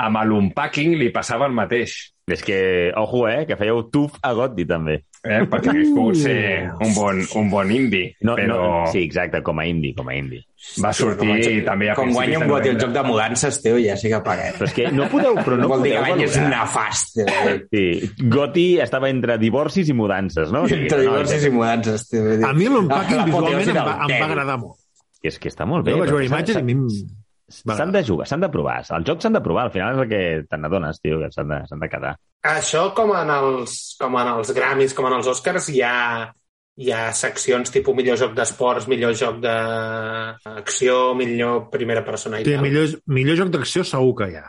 amb 0.00 0.22
l'unpacking 0.24 0.94
li 0.96 1.10
passava 1.10 1.46
el 1.46 1.52
mateix. 1.52 1.98
És 2.30 2.44
que, 2.46 2.92
ojo, 2.94 3.26
eh, 3.26 3.44
que 3.46 3.56
fèieu 3.58 3.82
tuf 3.90 4.12
a 4.22 4.32
Gotti, 4.32 4.64
també. 4.64 5.00
Eh? 5.20 5.42
Perquè 5.52 5.68
hagués 5.68 5.90
pogut 5.92 6.16
ser 6.16 6.70
un 6.80 6.94
bon, 6.96 7.18
un 7.36 7.50
bon 7.52 7.68
indie, 7.74 8.14
No, 8.24 8.32
però 8.38 8.54
no, 8.56 8.86
sí, 8.88 9.02
exacte, 9.04 9.42
com 9.44 9.58
a 9.60 9.66
indie, 9.68 9.92
com 9.94 10.08
a 10.08 10.14
indie. 10.16 10.40
va 10.80 10.94
sortir 10.96 11.28
Com, 11.28 11.60
també 11.66 11.90
a 11.92 11.96
com 11.98 12.08
guanya 12.14 12.38
un 12.38 12.46
de 12.46 12.48
goti 12.54 12.70
el 12.72 12.78
joc 12.80 12.94
de 12.94 13.02
mudances, 13.04 13.60
tio, 13.60 13.76
ja 13.84 13.98
sí 14.00 14.08
que 14.08 14.22
paguem. 14.24 14.56
Però 14.56 14.68
és 14.70 14.74
que 14.78 14.88
no 14.96 15.10
podeu, 15.12 15.36
però 15.44 15.60
no 15.60 15.68
Vol 15.68 15.84
dir 15.84 15.92
que 15.92 16.00
l'any 16.06 16.24
és 16.24 16.40
nefast. 16.40 17.14
tio. 17.18 17.28
Sí, 17.68 17.86
Gotti 18.32 18.66
estava 18.80 19.12
entre 19.12 19.36
divorcis 19.42 19.92
i 19.92 19.96
mudances, 19.96 20.50
no? 20.52 20.64
O 20.64 20.68
sigui, 20.72 20.88
Entre 20.88 21.02
no, 21.04 21.10
divorcis 21.10 21.44
i 21.44 21.50
mudances, 21.50 22.08
dir. 22.10 22.40
A 22.48 22.52
mi 22.56 22.72
l'unpacking 22.72 23.24
visualment 23.28 23.68
em 23.76 23.76
va, 23.84 23.98
em 24.08 24.16
va 24.16 24.26
agradar 24.30 24.56
molt. 24.58 24.78
És 25.22 25.36
que 25.38 25.52
està 25.52 25.68
molt 25.68 25.84
bé. 25.84 25.92
Jo 25.92 26.00
vaig 26.00 26.14
veure 26.16 26.30
imatges 26.32 26.56
i 26.56 26.62
a 26.62 26.64
mi 26.64 26.80
S'han 27.50 27.90
de 27.92 28.02
jugar, 28.06 28.26
s'han 28.30 28.40
de 28.44 28.48
provar. 28.48 28.78
Els 28.84 29.06
jocs 29.08 29.22
s'han 29.26 29.34
de 29.34 29.40
provar, 29.42 29.64
al 29.66 29.72
final 29.74 29.94
és 29.96 30.02
el 30.04 30.08
que 30.08 30.20
te 30.48 30.56
n'adones, 30.58 31.00
tio, 31.02 31.18
que 31.18 31.30
s'han 31.34 31.48
de, 31.50 31.58
s'han 31.68 31.80
de 31.82 31.88
quedar. 31.90 32.12
Això, 32.46 32.84
com 32.94 33.10
en, 33.16 33.30
els, 33.34 33.96
com 34.00 34.14
en 34.20 34.28
els 34.36 34.52
Grammys, 34.56 34.94
com 34.94 35.08
en 35.10 35.16
els 35.18 35.26
Oscars, 35.32 35.66
hi 35.74 35.82
ha, 35.82 35.94
hi 36.80 36.92
ha 36.94 37.02
seccions 37.12 37.70
tipus 37.74 37.96
millor 37.98 38.16
joc 38.16 38.32
d'esports, 38.38 38.86
millor 38.88 39.12
joc 39.18 39.40
d'acció, 39.42 41.14
millor 41.18 41.66
primera 41.72 42.04
persona 42.06 42.40
i 42.40 42.44
Sí, 42.46 42.54
tal. 42.54 42.62
millor, 42.64 42.88
millor 43.06 43.36
joc 43.42 43.50
d'acció 43.56 43.84
segur 43.84 44.14
que 44.22 44.30
hi 44.32 44.36
ha. 44.40 44.46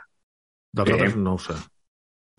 Dels 0.72 0.88
Sí. 0.88 0.94
altres 0.94 1.16
no 1.18 1.34
ho 1.36 1.40
sé. 1.40 1.54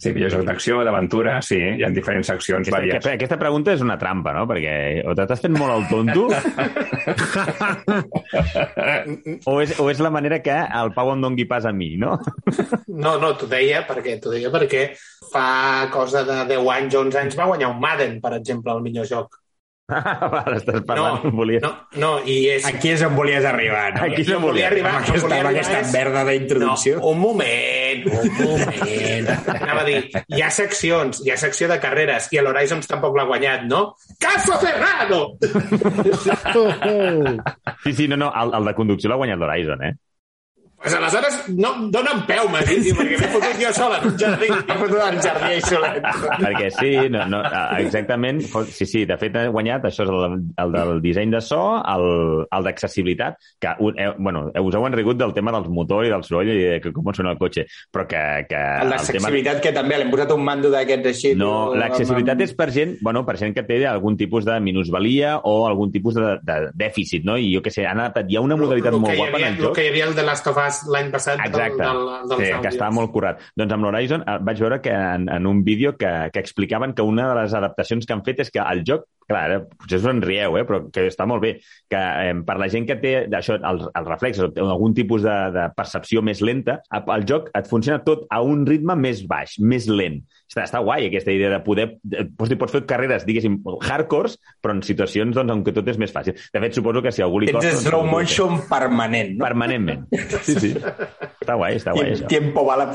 Sí, 0.02 0.10
millor 0.10 0.32
joc 0.32 0.42
d'acció, 0.48 0.80
d'aventura, 0.82 1.36
sí, 1.46 1.54
hi 1.78 1.84
ha 1.86 1.88
diferents 1.94 2.26
seccions 2.26 2.66
Aquesta, 2.66 2.74
vàries. 2.74 2.96
aquesta, 2.96 3.12
aquesta 3.14 3.36
pregunta 3.38 3.70
és 3.76 3.82
una 3.84 3.94
trampa, 4.00 4.32
no? 4.34 4.48
Perquè 4.50 4.72
o 5.06 5.12
t'estàs 5.14 5.44
fent 5.44 5.54
molt 5.54 5.76
el 5.76 5.84
tonto 5.92 6.24
o 9.52 9.54
és, 9.62 9.76
o 9.78 9.86
és 9.92 10.00
la 10.02 10.10
manera 10.10 10.40
que 10.42 10.56
el 10.80 10.90
Pau 10.96 11.12
em 11.12 11.22
dongui 11.22 11.46
pas 11.50 11.68
a 11.68 11.72
mi, 11.76 11.92
no? 12.02 12.16
No, 12.88 13.14
no, 13.22 13.30
t'ho 13.38 13.46
deia 13.50 13.84
perquè 13.86 14.16
t'ho 14.18 14.30
deia 14.34 14.50
perquè 14.50 14.88
fa 15.30 15.46
cosa 15.94 16.24
de 16.26 16.40
10 16.50 16.66
anys, 16.74 16.98
11 17.04 17.22
anys 17.22 17.38
va 17.38 17.46
guanyar 17.52 17.70
un 17.70 17.78
Madden, 17.82 18.18
per 18.24 18.32
exemple, 18.40 18.74
el 18.74 18.82
millor 18.82 19.06
joc. 19.06 19.38
Vale, 20.32 20.56
estàs 20.58 20.82
parlant, 20.88 21.24
no, 21.24 21.30
volia... 21.36 21.60
no, 21.64 21.70
no, 22.02 22.10
i 22.28 22.36
és... 22.54 22.66
Aquí 22.68 22.90
és 22.94 23.02
on 23.06 23.14
volies 23.16 23.44
arribar, 23.48 23.88
no? 23.96 24.02
Aquí 24.06 24.22
és 24.24 24.30
on 24.36 24.42
volia 24.44 24.66
arribar, 24.70 24.92
Amb 24.96 25.02
aquesta, 25.06 25.26
amb 25.28 25.34
arribar, 25.36 25.52
aquesta 25.52 25.80
és- 25.82 25.92
merda 25.96 26.24
d'introducció. 26.28 26.98
No, 27.00 27.10
un 27.12 27.20
moment, 27.22 28.06
un 28.12 28.32
moment. 28.38 29.30
Anava 29.56 29.82
a 29.82 29.88
dir, 29.88 29.98
hi 30.32 30.42
ha 30.44 30.50
seccions, 30.54 31.22
hi 31.26 31.32
ha 31.34 31.38
secció 31.40 31.68
de 31.70 31.78
carreres, 31.82 32.28
i 32.32 32.40
l'Horizons 32.42 32.88
tampoc 32.90 33.16
l'ha 33.20 33.26
guanyat, 33.28 33.66
no? 33.70 33.82
¡Caso 34.22 34.58
cerrado! 34.62 35.22
Sí, 37.84 37.92
sí, 37.92 38.08
no, 38.08 38.16
no, 38.16 38.32
el, 38.34 38.54
el 38.58 38.64
de 38.70 38.74
conducció 38.78 39.10
l'ha 39.10 39.16
guanyat 39.20 39.38
l'Horizon, 39.42 39.82
eh? 39.88 39.92
Pues 40.82 40.94
aleshores 40.98 41.36
no, 41.54 41.70
dona'm 41.94 42.24
peu, 42.26 42.48
Magí, 42.50 42.80
tio, 42.82 42.94
perquè 42.98 43.18
m'he 43.20 43.28
fotut 43.30 43.60
jo 43.62 43.70
sola 43.76 44.00
en 44.02 44.08
un 44.08 44.16
jardí. 44.18 44.48
M'he 44.68 44.76
fotut 44.80 44.98
al 45.04 45.18
jardí 45.22 45.50
i 45.54 45.60
solet. 45.62 46.00
Perquè 46.42 46.70
sí, 46.74 46.90
no, 47.12 47.22
no, 47.30 47.40
exactament, 47.78 48.40
sí, 48.74 48.86
sí, 48.90 49.04
de 49.06 49.16
fet 49.20 49.36
ha 49.38 49.44
guanyat, 49.52 49.86
això 49.88 50.02
és 50.06 50.10
el, 50.10 50.36
el 50.64 50.72
del 50.74 51.00
disseny 51.04 51.30
de 51.36 51.40
so, 51.44 51.60
el, 51.78 52.06
el 52.50 52.66
d'accessibilitat, 52.66 53.38
que 53.62 53.74
eh, 53.94 54.08
bueno, 54.18 54.48
us 54.58 54.74
heu 54.78 54.86
enrigut 54.88 55.20
del 55.20 55.34
tema 55.36 55.54
dels 55.54 55.68
motors 55.70 56.08
i 56.08 56.12
del 56.12 56.24
soroll 56.26 56.50
i 56.50 56.58
de 56.80 56.92
com 56.92 57.12
sona 57.14 57.32
el 57.36 57.38
cotxe, 57.40 57.64
però 57.92 58.06
que... 58.10 58.22
que 58.50 58.62
El 58.82 58.90
d'accessibilitat, 58.96 59.62
que 59.62 59.72
també 59.76 60.00
l'hem 60.00 60.10
posat 60.12 60.34
un 60.34 60.42
mando 60.44 60.70
d'aquests 60.74 61.12
així. 61.12 61.32
No, 61.38 61.52
l'accessibilitat 61.78 62.34
amb- 62.40 62.46
és 62.48 62.56
per 62.58 62.68
gent, 62.74 62.96
bueno, 63.06 63.22
per 63.28 63.36
gent 63.40 63.54
que 63.54 63.62
té 63.68 63.78
algun 63.86 64.18
tipus 64.18 64.44
de 64.48 64.58
minusvalia 64.60 65.36
o 65.46 65.54
algun 65.68 65.92
tipus 65.94 66.18
de, 66.18 66.34
de 66.42 66.58
dèficit, 66.74 67.22
no? 67.28 67.38
I 67.38 67.52
jo 67.54 67.62
què 67.62 67.70
sé, 67.70 67.86
han 67.86 68.02
adaptat, 68.02 68.26
hi 68.30 68.36
ha 68.40 68.44
una 68.44 68.58
modalitat 68.58 68.92
Lo- 68.96 68.98
lo 68.98 69.06
molt 69.06 69.18
guapa 69.22 69.38
havia, 69.38 69.52
en 69.52 69.58
el 69.60 69.66
joc. 69.68 69.76
que 69.78 69.86
hi 69.86 69.92
havia 69.94 70.10
el 70.10 70.14
de 70.18 70.26
Last 70.26 70.46
of 70.50 70.58
Us 70.58 70.71
l'any 70.92 71.10
passat 71.14 71.40
Exacte, 71.44 71.80
del, 71.82 72.02
del, 72.08 72.28
dels 72.32 72.44
sí, 72.44 72.52
que 72.64 72.72
estava 72.72 72.92
molt 72.94 73.12
curat. 73.14 73.42
Doncs 73.58 73.76
amb 73.76 73.86
l'Horizon 73.86 74.24
eh, 74.26 74.38
vaig 74.48 74.62
veure 74.64 74.80
que 74.84 74.92
en, 74.92 75.28
en 75.32 75.48
un 75.50 75.62
vídeo 75.66 75.96
que, 75.98 76.12
que 76.32 76.42
explicaven 76.42 76.94
que 76.96 77.06
una 77.06 77.28
de 77.30 77.40
les 77.42 77.56
adaptacions 77.58 78.06
que 78.06 78.16
han 78.16 78.24
fet 78.26 78.44
és 78.46 78.52
que 78.54 78.62
el 78.62 78.84
joc, 78.88 79.06
clar, 79.28 79.42
ara, 79.48 79.58
potser 79.78 79.98
us 80.00 80.06
en 80.10 80.20
rieu, 80.24 80.56
eh, 80.58 80.64
però 80.68 80.78
que 80.92 81.00
està 81.08 81.24
molt 81.28 81.42
bé, 81.44 81.52
que 81.90 82.00
eh, 82.26 82.34
per 82.46 82.56
la 82.60 82.68
gent 82.72 82.86
que 82.88 82.96
té 83.00 83.12
això, 83.38 83.54
els, 83.58 83.82
els 83.92 84.08
reflexos 84.10 84.44
o 84.48 84.50
té 84.52 84.60
algun 84.64 84.92
tipus 84.96 85.20
de, 85.24 85.36
de 85.54 85.64
percepció 85.76 86.18
més 86.26 86.40
lenta, 86.44 86.74
el 87.14 87.22
joc 87.28 87.44
et 87.56 87.66
funciona 87.70 88.02
tot 88.04 88.20
a 88.30 88.40
un 88.44 88.66
ritme 88.68 88.94
més 88.98 89.18
baix, 89.30 89.50
més 89.62 89.84
lent. 89.90 90.20
Està, 90.52 90.62
està 90.66 90.78
guai 90.84 91.06
aquesta 91.08 91.32
idea 91.32 91.50
de 91.54 91.60
poder... 91.64 91.86
de- 92.04 92.26
Pots, 92.36 92.50
dir, 92.50 92.58
pots 92.60 92.72
fer 92.74 92.82
carreres, 92.88 93.24
diguéssim, 93.28 93.54
hardcores, 93.88 94.34
però 94.60 94.74
en 94.76 94.82
situacions 94.84 95.32
doncs, 95.36 95.52
on 95.52 95.62
que 95.64 95.72
tot 95.76 95.86
és 95.88 95.98
més 96.00 96.12
fàcil. 96.12 96.34
De 96.52 96.60
fet, 96.60 96.72
suposo 96.76 97.00
que 97.04 97.12
si 97.14 97.22
algú 97.24 97.38
li 97.40 97.46
Tens 97.48 97.56
costa... 97.60 97.70
doncs, 97.72 97.86
slow 97.88 98.02
que- 98.04 98.10
motion 98.12 98.52
permanent, 98.68 99.30
no? 99.38 99.44
Permanentment. 99.46 100.02
Sí, 100.44 100.54
sí. 100.60 100.70
Està 100.76 101.54
guai, 101.58 101.72
està 101.80 101.90
guai, 101.96 102.10
això. 102.14 102.26
Tiempo 102.30 102.60
bala 102.68 102.86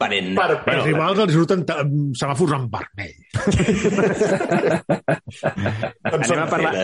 perenne. 0.00 0.34
Per, 0.36 0.50
Bueno, 0.66 0.80
els 0.82 0.86
rivals 0.90 1.18
els 1.24 1.32
surten 1.36 1.60
ta- 1.68 1.82
semàfors 2.20 2.52
en 2.56 2.64
vermell. 2.72 3.14
Anem 6.06 6.42
a, 6.42 6.46
parlar, 6.50 6.74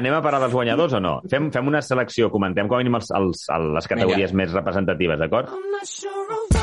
anem 0.00 0.18
a 0.18 0.20
parlar 0.24 0.42
dels 0.44 0.54
guanyadors 0.56 0.98
o 0.98 1.02
no? 1.02 1.16
Fem, 1.30 1.50
fem 1.54 1.72
una 1.72 1.82
selecció, 1.84 2.30
comentem 2.34 2.70
com 2.70 2.78
a 2.78 2.82
mínim 2.84 3.00
els, 3.00 3.10
els, 3.14 3.48
els, 3.54 3.72
les 3.78 3.90
categories 3.90 4.36
més 4.36 4.54
representatives, 4.54 5.20
d'acord? 5.20 5.52
I'm 5.52 5.74
not 5.74 5.86
sure 5.86 6.28
of 6.28 6.57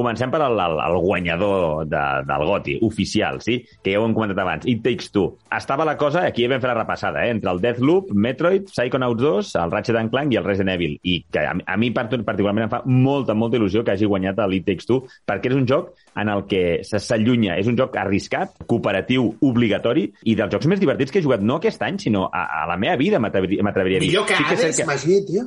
Comencem 0.00 0.32
per 0.32 0.40
al, 0.46 0.56
al, 0.64 0.78
al 0.80 0.96
guanyador 1.04 1.84
de, 1.90 2.02
del 2.26 2.44
GOTI, 2.48 2.78
oficial, 2.88 3.40
sí? 3.44 3.58
Que 3.84 3.92
ja 3.94 4.00
ho 4.00 4.06
hem 4.08 4.14
comentat 4.16 4.38
abans, 4.40 4.66
It 4.70 4.80
Takes 4.84 5.10
Two. 5.12 5.36
Estava 5.52 5.84
la 5.84 5.96
cosa, 6.00 6.24
aquí 6.26 6.46
ja 6.46 6.50
vam 6.54 6.62
fer 6.62 6.70
la 6.72 6.78
repassada, 6.80 7.26
eh? 7.26 7.34
entre 7.34 7.52
el 7.52 7.60
Deathloop, 7.60 8.10
Metroid, 8.16 8.70
Psychonauts 8.72 9.20
2, 9.20 9.54
el 9.60 9.74
Ratchet 9.74 9.98
Clank 10.10 10.32
i 10.32 10.38
el 10.40 10.46
Resident 10.46 10.72
Evil. 10.76 10.96
I 11.04 11.18
que 11.30 11.44
a, 11.44 11.52
a 11.66 11.76
mi 11.76 11.90
part- 11.92 12.16
particularment 12.24 12.64
em 12.68 12.72
fa 12.72 12.82
molta, 12.86 13.34
molta 13.36 13.58
il·lusió 13.60 13.84
que 13.84 13.92
hagi 13.92 14.08
guanyat 14.08 14.40
el 14.46 14.56
It 14.60 14.66
Takes 14.70 14.88
Two, 14.88 15.04
perquè 15.28 15.52
és 15.52 15.58
un 15.58 15.66
joc 15.68 15.92
en 16.16 16.28
el 16.28 16.44
que 16.46 16.80
se- 16.82 16.98
s'allunya, 16.98 17.56
és 17.58 17.66
un 17.70 17.76
joc 17.78 17.94
arriscat, 17.96 18.50
cooperatiu, 18.66 19.34
obligatori, 19.40 20.12
i 20.24 20.34
dels 20.34 20.50
jocs 20.52 20.66
més 20.66 20.80
divertits 20.80 21.12
que 21.12 21.20
he 21.20 21.22
jugat 21.22 21.40
no 21.40 21.56
aquest 21.60 21.82
any, 21.82 21.98
sinó 21.98 22.26
a, 22.32 22.62
a 22.62 22.66
la 22.66 22.76
meva 22.76 22.96
vida, 22.96 23.18
m'atreviria 23.20 23.62
a 23.62 24.00
dir. 24.00 24.08
millor 24.08 24.26
que 24.26 24.34
Sí 24.36 24.42
és 24.42 24.60
cert 24.60 24.74
Hades, 24.74 24.86
Magí, 24.86 25.20
tio. 25.26 25.46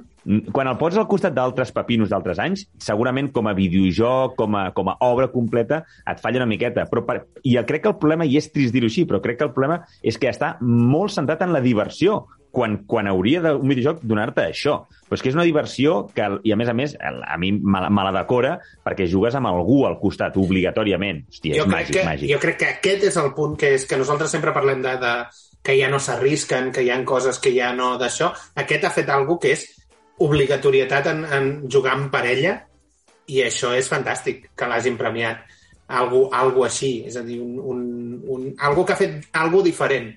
quan 0.54 0.68
el 0.68 0.78
poses 0.78 0.98
al 1.00 1.08
costat 1.08 1.34
d'altres 1.36 1.72
pepinos 1.76 2.10
d'altres 2.10 2.40
anys, 2.40 2.68
segurament 2.80 3.32
com 3.32 3.48
a 3.48 3.54
videojoc, 3.54 4.36
com 4.38 4.56
a, 4.56 4.72
com 4.72 4.90
a 4.90 4.98
obra 5.02 5.28
completa, 5.34 5.84
et 6.10 6.20
falla 6.24 6.38
una 6.40 6.46
miqueta. 6.48 6.86
Però 6.90 7.04
per, 7.06 7.26
I 7.44 7.58
crec 7.68 7.84
que 7.84 7.90
el 7.90 7.98
problema, 8.00 8.26
i 8.26 8.38
és 8.38 8.52
trist 8.52 8.74
dir-ho 8.74 8.88
així, 8.88 9.04
però 9.06 9.20
crec 9.22 9.38
que 9.40 9.44
el 9.50 9.52
problema 9.54 9.82
és 10.02 10.18
que 10.18 10.30
està 10.32 10.56
molt 10.62 11.12
centrat 11.12 11.42
en 11.44 11.52
la 11.54 11.62
diversió. 11.62 12.24
Quan, 12.54 12.78
quan 12.86 13.10
hauria 13.10 13.42
de, 13.42 13.52
un 13.58 13.72
videojoc 13.72 14.04
donar-te 14.06 14.44
això. 14.46 14.76
Però 15.08 15.18
és 15.18 15.24
que 15.26 15.32
és 15.32 15.38
una 15.38 15.46
diversió 15.48 16.04
que, 16.14 16.28
i 16.46 16.54
a 16.54 16.58
més 16.60 16.70
a 16.70 16.76
més, 16.78 16.94
a 17.02 17.38
mi 17.42 17.50
me 17.58 17.82
la, 17.82 17.90
me 17.90 18.06
la 18.06 18.12
decora 18.14 18.54
perquè 18.86 19.08
jugues 19.10 19.34
amb 19.40 19.50
algú 19.50 19.80
al 19.88 19.98
costat, 20.02 20.38
obligatòriament. 20.38 21.24
Hòstia, 21.34 21.58
jo 21.58 21.66
és 21.66 21.74
màgic, 21.74 21.98
que, 21.98 22.04
màgic. 22.06 22.30
jo 22.30 22.40
crec 22.44 22.60
que 22.62 22.70
aquest 22.76 23.08
és 23.10 23.18
el 23.24 23.32
punt 23.34 23.58
que 23.58 23.74
és 23.80 23.88
que 23.90 23.98
nosaltres 23.98 24.36
sempre 24.38 24.54
parlem 24.54 24.86
de, 24.86 24.94
de 25.02 25.16
que 25.66 25.78
ja 25.80 25.90
no 25.90 25.98
s'arrisquen, 25.98 26.70
que 26.76 26.86
hi 26.86 26.94
ha 26.94 27.00
coses 27.10 27.42
que 27.42 27.56
ja 27.58 27.74
no 27.74 27.96
d'això. 27.98 28.30
Aquest 28.62 28.86
ha 28.86 28.94
fet 28.94 29.10
alguna 29.10 29.42
que 29.42 29.56
és 29.58 29.66
obligatorietat 30.22 31.10
en, 31.10 31.26
en 31.26 31.52
jugar 31.74 31.98
en 31.98 32.10
parella 32.14 32.60
i 33.34 33.42
això 33.42 33.74
és 33.74 33.90
fantàstic, 33.90 34.52
que 34.54 34.70
l'hagin 34.70 35.00
premiat. 35.00 35.42
Algo, 35.94 36.28
algo 36.32 36.64
així, 36.66 37.02
és 37.10 37.18
a 37.20 37.24
dir, 37.26 37.42
un, 37.44 37.58
un, 37.60 37.82
un, 38.30 38.46
algo 38.62 38.86
que 38.86 38.94
ha 38.94 39.00
fet 39.00 39.34
algo 39.42 39.66
diferent. 39.66 40.14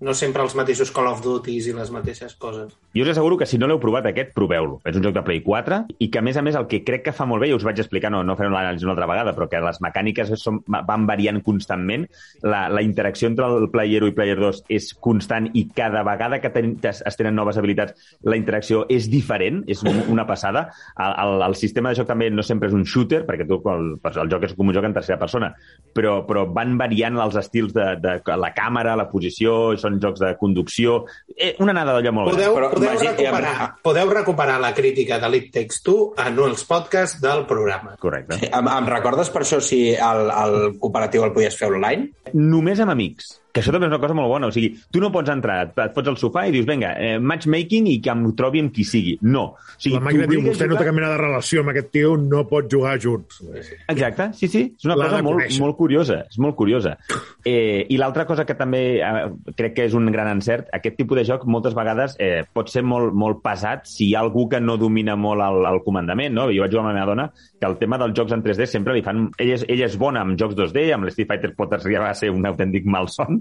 No 0.00 0.14
sempre 0.14 0.44
els 0.44 0.54
mateixos 0.54 0.92
Call 0.94 1.08
of 1.10 1.24
Duties 1.24 1.66
i 1.66 1.72
les 1.74 1.88
mateixes 1.90 2.36
coses. 2.38 2.74
Jo 2.94 3.02
us 3.02 3.10
asseguro 3.10 3.36
que 3.38 3.46
si 3.50 3.58
no 3.58 3.66
l'heu 3.66 3.80
provat 3.82 4.06
aquest, 4.06 4.30
proveu-lo. 4.36 4.78
És 4.86 4.96
un 4.96 5.02
joc 5.02 5.16
de 5.16 5.24
Play 5.26 5.40
4 5.42 5.80
i 5.98 6.06
que, 6.08 6.20
a 6.20 6.22
més 6.22 6.36
a 6.38 6.42
més, 6.46 6.54
el 6.58 6.68
que 6.70 6.84
crec 6.86 7.02
que 7.08 7.14
fa 7.14 7.26
molt 7.26 7.42
bé, 7.42 7.48
i 7.50 7.56
us 7.56 7.66
vaig 7.66 7.80
explicar, 7.82 8.12
no, 8.14 8.20
no 8.22 8.36
farem 8.38 8.54
l'anàlisi 8.54 8.86
una 8.86 8.94
altra 8.94 9.08
vegada, 9.10 9.34
però 9.34 9.48
que 9.50 9.62
les 9.64 9.80
mecàniques 9.82 10.30
són, 10.38 10.60
van 10.68 11.06
variant 11.08 11.40
constantment, 11.42 12.06
la, 12.46 12.68
la 12.70 12.82
interacció 12.86 13.30
entre 13.30 13.48
el 13.50 13.68
player 13.74 14.04
1 14.04 14.12
i 14.12 14.16
player 14.16 14.38
2 14.38 14.62
és 14.78 14.92
constant 15.02 15.50
i 15.58 15.64
cada 15.74 16.04
vegada 16.06 16.38
que 16.42 16.52
ten, 16.54 16.76
es, 16.78 17.02
tenen 17.18 17.34
noves 17.38 17.58
habilitats, 17.58 18.14
la 18.22 18.38
interacció 18.38 18.84
és 18.94 19.10
diferent, 19.10 19.64
és 19.66 19.82
un, 19.82 20.04
una 20.14 20.28
passada. 20.30 20.68
El, 20.94 21.16
el, 21.24 21.44
el 21.48 21.58
sistema 21.58 21.90
de 21.90 21.98
joc 21.98 22.10
també 22.10 22.30
no 22.30 22.46
sempre 22.46 22.70
és 22.70 22.78
un 22.78 22.86
shooter, 22.86 23.24
perquè 23.26 23.48
tu, 23.50 23.58
el, 23.74 23.96
el 23.98 24.32
joc 24.32 24.46
és 24.46 24.54
com 24.54 24.70
un 24.70 24.78
joc 24.78 24.86
en 24.86 24.94
tercera 24.94 25.18
persona, 25.18 25.50
però, 25.94 26.20
però 26.28 26.46
van 26.54 26.78
variant 26.78 27.18
els 27.18 27.38
estils 27.42 27.74
de, 27.74 27.90
de 27.98 28.38
la 28.38 28.54
càmera, 28.54 28.94
la 28.98 29.10
posició, 29.10 29.58
són 29.88 29.98
jocs 30.04 30.20
de 30.22 30.34
conducció... 30.40 31.00
Eh, 31.34 31.54
una 31.62 31.72
anada 31.74 31.96
d'allò 31.96 32.12
molt 32.14 32.32
Podeu, 32.34 32.54
Però, 32.56 32.70
podeu, 32.74 32.92
Magí, 32.94 33.08
recuperar, 33.08 33.54
ja- 33.58 33.68
podeu 33.82 34.12
recuperar 34.12 34.60
la 34.62 34.72
crítica 34.76 35.18
de 35.22 35.28
l'It 35.32 35.50
Takes 35.54 35.82
Two 35.86 36.12
en 36.20 36.38
els 36.46 36.64
podcasts 36.68 37.20
del 37.24 37.44
programa. 37.50 37.96
Correcte. 38.00 38.38
Em, 38.52 38.70
em 38.76 38.88
recordes 38.92 39.30
per 39.34 39.42
això 39.46 39.60
si 39.64 39.82
el, 39.96 40.30
el 40.30 40.56
cooperatiu 40.78 41.24
el 41.26 41.32
podies 41.36 41.56
fer 41.58 41.70
online? 41.72 42.10
Només 42.34 42.80
amb 42.84 42.92
amics. 42.94 43.36
Que 43.52 43.62
això 43.62 43.72
també 43.72 43.86
és 43.88 43.92
una 43.94 43.98
cosa 44.02 44.14
molt 44.14 44.28
bona. 44.28 44.48
O 44.48 44.52
sigui, 44.54 44.74
tu 44.92 45.00
no 45.00 45.08
pots 45.10 45.30
entrar, 45.32 45.62
et, 45.66 45.78
et 45.80 45.94
fots 45.96 46.08
al 46.12 46.16
sofà 46.20 46.44
i 46.46 46.52
dius, 46.54 46.66
vinga, 46.68 46.92
eh, 47.00 47.18
matchmaking 47.18 47.86
i 47.88 47.96
que 48.04 48.10
em 48.12 48.26
trobi 48.36 48.60
amb 48.60 48.72
qui 48.76 48.84
sigui. 48.84 49.16
No. 49.22 49.44
O 49.56 49.78
sigui, 49.80 49.96
La 49.96 50.02
màquina 50.04 50.26
diu, 50.28 50.42
vostè 50.44 50.66
no 50.68 50.74
té 50.76 50.82
jugar- 50.82 50.86
cap 50.90 50.94
mena 50.98 51.08
de 51.14 51.16
relació 51.22 51.60
amb 51.64 51.72
aquest 51.72 51.90
tio, 51.96 52.12
no 52.20 52.44
pot 52.46 52.68
jugar 52.70 52.98
junts. 53.00 53.40
Exacte, 53.88 54.28
sí, 54.34 54.48
sí. 54.52 54.62
És 54.76 54.84
una 54.84 54.96
L'ha 54.96 55.08
cosa 55.08 55.22
molt, 55.22 55.40
conèixer. 55.40 55.60
molt 55.64 55.76
curiosa. 55.76 56.20
És 56.28 56.38
molt 56.38 56.56
curiosa. 56.56 56.96
Eh, 57.48 57.86
I 57.88 57.96
l'altra 57.96 58.26
cosa 58.26 58.44
que 58.44 58.52
també 58.58 58.98
eh, 59.00 59.28
crec 59.56 59.72
que 59.72 59.84
és 59.88 59.94
un 59.96 60.10
gran 60.12 60.26
encert, 60.28 60.66
aquest 60.74 60.98
tipus 60.98 61.16
de 61.16 61.22
joc 61.24 61.46
moltes 61.48 61.72
vegades 61.72 62.14
eh, 62.20 62.42
pot 62.52 62.68
ser 62.68 62.82
molt, 62.84 63.14
molt 63.16 63.38
pesat 63.40 63.86
si 63.88 64.10
hi 64.10 64.14
ha 64.14 64.20
algú 64.20 64.48
que 64.50 64.60
no 64.60 64.74
domina 64.76 65.14
molt 65.16 65.40
el, 65.40 65.62
el 65.70 65.78
comandament, 65.86 66.34
no? 66.34 66.48
Jo 66.52 66.66
vaig 66.66 66.74
jugar 66.74 66.82
amb 66.84 66.90
la 66.92 66.98
meva 66.98 67.06
dona 67.14 67.28
que 67.32 67.64
el 67.70 67.78
tema 67.80 67.96
dels 68.02 68.12
jocs 68.18 68.34
en 68.36 68.42
3D 68.44 68.66
sempre 68.68 68.92
li 68.98 69.00
fan... 69.06 69.30
Ella 69.38 69.54
és, 69.56 69.64
ella 69.70 69.86
és 69.88 69.96
bona 69.96 70.20
amb 70.26 70.36
jocs 70.36 70.58
2D, 70.58 70.90
amb 70.92 71.08
l'Street 71.08 71.30
Fighter 71.30 71.54
pot 71.56 71.72
arribar 71.78 72.10
a 72.10 72.18
ser 72.18 72.28
un 72.34 72.44
autèntic 72.50 72.84
malson, 72.84 73.37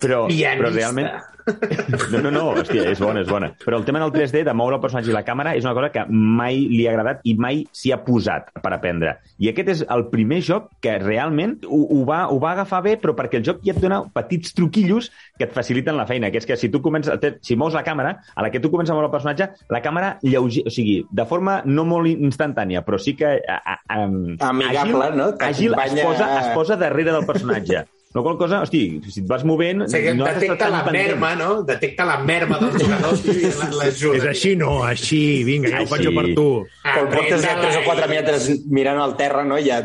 però, 0.00 0.26
Pianista. 0.28 0.56
però 0.60 0.74
realment... 0.74 1.12
No, 2.12 2.20
no, 2.20 2.30
no, 2.30 2.42
hòstia, 2.52 2.84
és 2.90 3.00
bona, 3.02 3.22
és 3.24 3.30
bona. 3.30 3.50
Però 3.64 3.78
el 3.80 3.86
tema 3.86 4.00
del 4.02 4.12
3D, 4.14 4.42
de 4.46 4.54
moure 4.56 4.76
el 4.76 4.82
personatge 4.82 5.10
i 5.10 5.14
la 5.14 5.24
càmera, 5.26 5.54
és 5.58 5.66
una 5.66 5.74
cosa 5.76 5.90
que 5.94 6.04
mai 6.10 6.60
li 6.70 6.84
ha 6.86 6.92
agradat 6.92 7.24
i 7.28 7.34
mai 7.40 7.62
s'hi 7.74 7.92
ha 7.94 8.00
posat 8.04 8.50
per 8.62 8.72
aprendre. 8.76 9.16
I 9.40 9.50
aquest 9.50 9.72
és 9.74 9.82
el 9.96 10.06
primer 10.12 10.40
joc 10.46 10.68
que 10.84 10.96
realment 11.02 11.58
ho, 11.66 11.80
ho, 11.82 12.00
va, 12.08 12.22
ho 12.30 12.38
va 12.42 12.52
agafar 12.54 12.82
bé, 12.86 12.96
però 13.00 13.16
perquè 13.18 13.40
el 13.40 13.46
joc 13.46 13.62
ja 13.66 13.74
et 13.74 13.82
dona 13.82 14.02
petits 14.14 14.54
truquillos 14.56 15.10
que 15.38 15.48
et 15.48 15.54
faciliten 15.56 15.98
la 15.98 16.06
feina, 16.08 16.30
que 16.30 16.40
és 16.42 16.48
que 16.48 16.58
si 16.60 16.70
tu 16.72 16.82
comences, 16.84 17.18
si 17.46 17.58
mous 17.58 17.74
la 17.76 17.84
càmera, 17.86 18.16
a 18.34 18.44
la 18.44 18.50
que 18.52 18.60
tu 18.62 18.70
comences 18.72 18.92
a 18.92 18.98
moure 18.98 19.10
el 19.10 19.14
personatge, 19.14 19.50
la 19.72 19.82
càmera 19.84 20.16
lleuger, 20.22 20.66
o 20.68 20.74
sigui, 20.74 21.00
de 21.10 21.26
forma 21.26 21.60
no 21.66 21.86
molt 21.88 22.10
instantània, 22.10 22.84
però 22.86 23.00
sí 23.00 23.16
que 23.18 23.38
a, 23.40 23.60
a, 23.60 23.78
a, 23.88 24.02
Amigable, 24.50 25.06
àgil, 25.08 25.16
no? 25.18 25.32
Àgil, 25.40 25.78
es 25.86 25.96
posa, 26.02 26.30
es 26.40 26.52
posa 26.54 26.78
darrere 26.80 27.16
del 27.16 27.26
personatge. 27.26 27.86
No 28.12 28.24
qual 28.24 28.36
cosa, 28.36 28.58
hosti, 28.64 28.98
si 29.06 29.20
et 29.22 29.26
vas 29.30 29.44
movent... 29.46 29.84
O 29.84 29.86
sigui, 29.86 30.16
no 30.18 30.24
detecta 30.26 30.66
la 30.66 30.80
pendent. 30.82 31.12
merma, 31.12 31.28
no? 31.38 31.50
Detecta 31.62 32.02
la 32.08 32.16
merma 32.26 32.56
dels 32.58 32.80
jugadors 32.82 33.20
i 33.30 33.34
l'ajuda. 33.70 34.16
És 34.18 34.24
així, 34.32 34.56
no? 34.58 34.80
Així, 34.82 35.20
vinga, 35.46 35.70
ja 35.70 35.84
ho 35.84 35.86
faig 35.86 36.08
jo 36.08 36.14
per 36.16 36.24
tu. 36.34 36.46
Quan 36.82 37.06
portes 37.12 37.44
ja 37.44 37.54
3 37.60 37.78
o 37.78 37.84
4 37.86 38.08
metres 38.10 38.48
mirant 38.66 38.98
al 38.98 39.14
terra, 39.20 39.44
no? 39.46 39.60
ja 39.62 39.78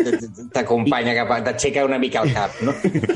t'acompanya 0.56 1.14
cap 1.20 1.36
a... 1.36 1.40
t'aixeca 1.52 1.84
una 1.86 2.00
mica 2.02 2.24
el 2.26 2.34
cap, 2.34 2.58
no? 2.66 2.74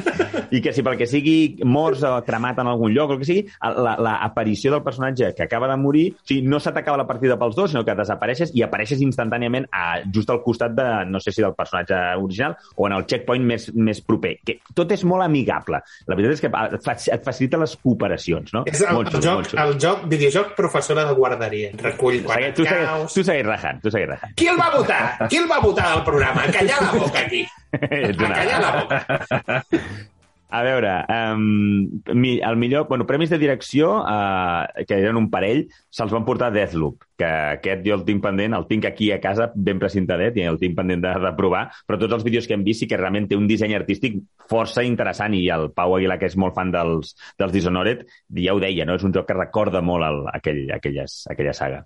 I 0.54 0.62
que 0.66 0.74
si 0.74 0.86
pel 0.86 0.98
que 0.98 1.06
sigui 1.10 1.62
morts 1.66 2.02
o 2.06 2.14
cremat 2.26 2.62
en 2.62 2.70
algun 2.70 2.94
lloc 2.94 3.12
o 3.12 3.18
el 3.18 3.24
que 3.24 3.28
sigui, 3.32 3.44
la, 3.62 3.96
la 4.02 4.14
aparició 4.26 4.72
del 4.74 4.86
personatge 4.86 5.34
que 5.38 5.46
acaba 5.46 5.70
de 5.70 5.78
morir, 5.82 6.06
o 6.14 6.26
sigui, 6.30 6.46
no 6.46 6.62
se 6.62 6.74
t'acaba 6.74 7.02
la 7.02 7.08
partida 7.10 7.38
pels 7.42 7.58
dos, 7.58 7.74
sinó 7.74 7.84
que 7.86 7.98
desapareixes 7.98 8.54
i 8.58 8.66
apareixes 8.66 9.02
instantàniament 9.06 9.66
a, 9.74 10.04
just 10.14 10.30
al 10.30 10.42
costat 10.46 10.78
de, 10.78 10.88
no 11.10 11.22
sé 11.22 11.34
si 11.34 11.46
del 11.46 11.58
personatge 11.58 11.98
original 12.22 12.58
o 12.78 12.90
en 12.90 12.98
el 12.98 13.06
checkpoint 13.10 13.46
més, 13.46 13.70
més 13.74 14.02
proper. 14.06 14.38
Que 14.46 14.60
tot 14.74 14.90
és 14.94 14.99
molt 15.08 15.24
amigable. 15.26 15.80
La 16.08 16.16
veritat 16.18 16.38
és 16.38 16.44
que 16.44 16.52
et, 16.52 16.84
fa, 16.86 16.96
et 17.16 17.24
facilita 17.26 17.60
les 17.62 17.76
cooperacions, 17.84 18.54
no? 18.56 18.64
És 18.70 18.82
el, 18.82 18.94
Molt 18.96 19.10
el, 19.10 19.14
xulo, 19.20 19.24
joc, 19.26 19.40
molt 19.42 19.52
xulo. 19.54 19.64
el 19.68 19.80
joc, 19.86 20.04
videojoc 20.12 20.54
professora 20.58 21.06
de 21.08 21.14
guarderia. 21.18 21.72
Recull 21.82 22.22
quan 22.26 22.48
Tu, 22.54 22.64
segueix, 22.66 22.86
caus... 22.88 23.14
tu 23.14 23.24
segueix 23.24 23.46
rajant, 23.46 23.82
tu 23.84 23.92
segueix 23.94 24.10
rajant. 24.14 24.36
Qui 24.36 24.48
el 24.52 24.58
va 24.60 24.70
votar? 24.76 25.02
Qui 25.30 25.38
el 25.42 25.48
va 25.52 25.60
votar 25.64 25.90
al 25.98 26.04
programa? 26.08 26.46
Callar 26.52 26.82
la 26.84 26.92
boca 27.00 27.20
aquí. 27.26 27.46
A 27.80 28.34
callar 28.34 28.62
la 28.62 28.72
boca. 28.82 29.64
A 30.50 30.64
veure, 30.66 30.92
um, 31.14 31.42
mi, 32.18 32.40
el 32.42 32.56
millor... 32.58 32.88
Bueno, 32.90 33.06
premis 33.06 33.30
de 33.30 33.38
direcció, 33.38 33.92
uh, 34.02 34.66
que 34.90 34.98
eren 34.98 35.20
un 35.20 35.28
parell, 35.30 35.68
se'ls 35.94 36.10
van 36.16 36.26
portar 36.26 36.48
a 36.50 36.56
Deathloop, 36.56 37.04
que 37.22 37.28
aquest 37.60 37.84
jo 37.86 37.94
el 38.00 38.06
tinc 38.08 38.24
pendent, 38.24 38.56
el 38.58 38.66
tinc 38.66 38.88
aquí 38.90 39.12
a 39.14 39.20
casa 39.22 39.52
ben 39.54 39.78
precintadet 39.78 40.40
i 40.42 40.48
el 40.50 40.58
tinc 40.58 40.74
pendent 40.80 41.04
de, 41.06 41.12
de 41.22 41.32
provar, 41.38 41.68
però 41.86 42.00
tots 42.02 42.18
els 42.18 42.26
vídeos 42.26 42.50
que 42.50 42.58
hem 42.58 42.66
vist 42.66 42.82
sí 42.82 42.90
que 42.90 42.98
realment 42.98 43.30
té 43.30 43.38
un 43.38 43.46
disseny 43.50 43.78
artístic 43.78 44.18
força 44.50 44.82
interessant 44.88 45.38
i 45.38 45.44
el 45.54 45.70
Pau 45.78 45.94
Aguilar, 46.00 46.18
que 46.18 46.32
és 46.32 46.40
molt 46.42 46.58
fan 46.58 46.74
dels, 46.74 47.14
dels 47.38 47.54
Dishonored, 47.54 48.02
ja 48.42 48.58
ho 48.58 48.64
deia, 48.64 48.90
no? 48.90 48.98
és 48.98 49.06
un 49.06 49.14
joc 49.14 49.30
que 49.30 49.38
recorda 49.38 49.86
molt 49.86 50.10
el, 50.10 50.24
aquell, 50.34 50.66
aquelles, 50.74 51.22
aquella 51.30 51.54
saga. 51.54 51.84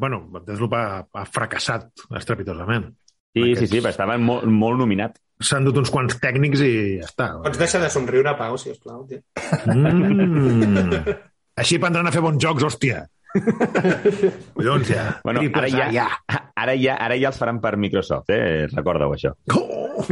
Bueno, 0.00 0.24
Deathloop 0.40 0.74
ha, 0.76 0.84
ha 1.12 1.28
fracassat 1.28 2.08
estrepitosament. 2.16 2.88
Sí, 3.32 3.40
sí, 3.40 3.52
Aquests- 3.52 3.70
sí, 3.72 3.80
però 3.80 3.92
estava 3.94 4.16
molt, 4.20 4.44
molt 4.48 4.80
nominat. 4.80 5.16
S'han 5.42 5.66
dut 5.66 5.80
uns 5.82 5.90
quants 5.92 6.18
tècnics 6.22 6.62
i 6.64 6.72
ja 7.00 7.08
està. 7.08 7.28
Pots 7.44 7.58
deixar 7.60 7.80
de 7.82 7.90
somriure, 7.92 8.34
Pau, 8.38 8.58
si 8.60 8.70
us 8.72 8.80
plau. 8.82 9.02
Tio. 9.08 9.22
Mm. 9.66 11.02
Així 11.62 11.76
aprendran 11.80 12.08
a 12.08 12.14
fer 12.14 12.22
bons 12.24 12.40
jocs, 12.42 12.64
hòstia. 12.68 13.02
Collons, 13.32 14.88
ja. 14.92 15.04
Bueno, 15.24 15.40
ara 15.56 15.68
ja, 15.72 15.86
ja. 15.92 16.06
ara, 16.28 16.74
ja, 16.76 16.96
ara 17.00 17.16
ja 17.16 17.30
els 17.32 17.38
faran 17.40 17.60
per 17.64 17.76
Microsoft, 17.80 18.30
eh? 18.32 18.66
Recordeu 18.72 19.14
això. 19.16 19.32
Oh! 19.56 20.04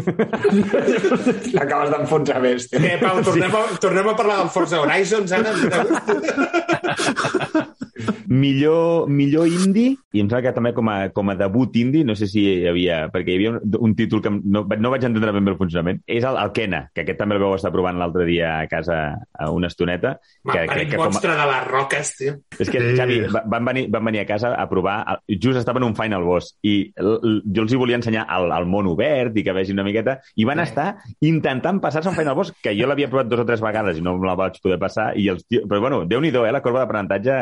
L'acabes 1.55 1.91
d'enfonsar 1.95 2.41
més. 2.45 2.69
tio. 2.71 2.81
Què, 2.81 2.97
Pau, 3.01 3.21
tornem, 3.27 3.53
a, 3.57 3.63
tornem 3.83 4.09
a 4.13 4.17
parlar 4.17 4.37
del 4.43 4.51
Forza 4.55 4.81
Horizons, 4.85 5.33
ara? 5.37 5.51
millor, 8.31 9.09
millor 9.11 9.49
indie, 9.51 9.97
i 10.15 10.21
em 10.23 10.29
sembla 10.31 10.43
que 10.45 10.53
també 10.55 10.71
com 10.75 10.89
a, 10.91 10.97
com 11.15 11.33
a 11.33 11.35
debut 11.39 11.75
indie, 11.81 12.05
no 12.07 12.15
sé 12.19 12.29
si 12.31 12.45
hi 12.47 12.69
havia, 12.71 13.01
perquè 13.11 13.33
hi 13.35 13.39
havia 13.41 13.51
un, 13.57 13.75
un 13.91 13.95
títol 13.99 14.23
que 14.23 14.31
no, 14.31 14.63
no 14.71 14.93
vaig 14.93 15.05
entendre 15.09 15.33
ben 15.35 15.45
bé 15.49 15.53
el 15.53 15.59
funcionament, 15.59 15.99
és 16.07 16.23
el, 16.27 16.39
el 16.39 16.53
Kena, 16.55 16.85
que 16.95 17.03
aquest 17.03 17.19
també 17.19 17.35
el 17.37 17.43
vau 17.43 17.57
estar 17.59 17.73
provant 17.75 17.99
l'altre 17.99 18.25
dia 18.29 18.53
a 18.61 18.69
casa 18.71 19.01
a 19.35 19.51
una 19.51 19.67
estoneta. 19.71 20.15
Que, 20.47 20.61
M'ha 20.63 20.67
parit 20.71 20.95
monstre 21.01 21.35
de 21.37 21.49
les 21.51 21.67
roques, 21.69 22.13
tio. 22.21 22.37
És 22.59 22.71
que, 22.71 22.79
Sí. 22.91 22.95
Xavi, 22.97 23.19
va- 23.35 23.43
van 23.51 23.65
venir, 23.67 23.85
van 23.91 24.05
venir 24.09 24.23
a 24.23 24.27
casa 24.31 24.55
a 24.55 24.69
provar, 24.71 24.97
el- 25.27 25.39
just 25.43 25.59
estaven 25.59 25.83
en 25.83 25.89
un 25.91 25.97
final 25.99 26.23
boss, 26.25 26.53
i 26.63 26.93
l- 26.97 27.19
l- 27.23 27.43
jo 27.51 27.63
els 27.67 27.73
hi 27.75 27.81
volia 27.83 27.99
ensenyar 27.99 28.27
el, 28.39 28.51
el 28.57 28.67
món 28.71 28.87
obert 28.95 29.37
i 29.37 29.45
que 29.45 29.53
vegin 29.57 29.75
una 29.79 29.85
miqueta, 29.87 30.19
i 30.37 30.47
van 30.47 30.63
estar 30.63 30.89
intentant 31.21 31.81
passar-se 31.83 32.09
un 32.11 32.17
final 32.17 32.35
boss, 32.39 32.53
que 32.63 32.75
jo 32.79 32.87
l'havia 32.87 33.11
provat 33.11 33.29
dos 33.31 33.43
o 33.43 33.47
tres 33.49 33.61
vegades 33.61 33.99
i 33.99 34.03
no 34.07 34.17
me 34.19 34.27
la 34.31 34.35
vaig 34.39 34.59
poder 34.63 34.79
passar, 34.79 35.11
i 35.19 35.29
els 35.29 35.45
tio... 35.47 35.67
però 35.69 35.81
bueno, 35.81 36.05
déu-n'hi-do, 36.07 36.47
eh, 36.47 36.53
la 36.53 36.63
corba 36.63 36.85
d'aprenentatge, 36.85 37.37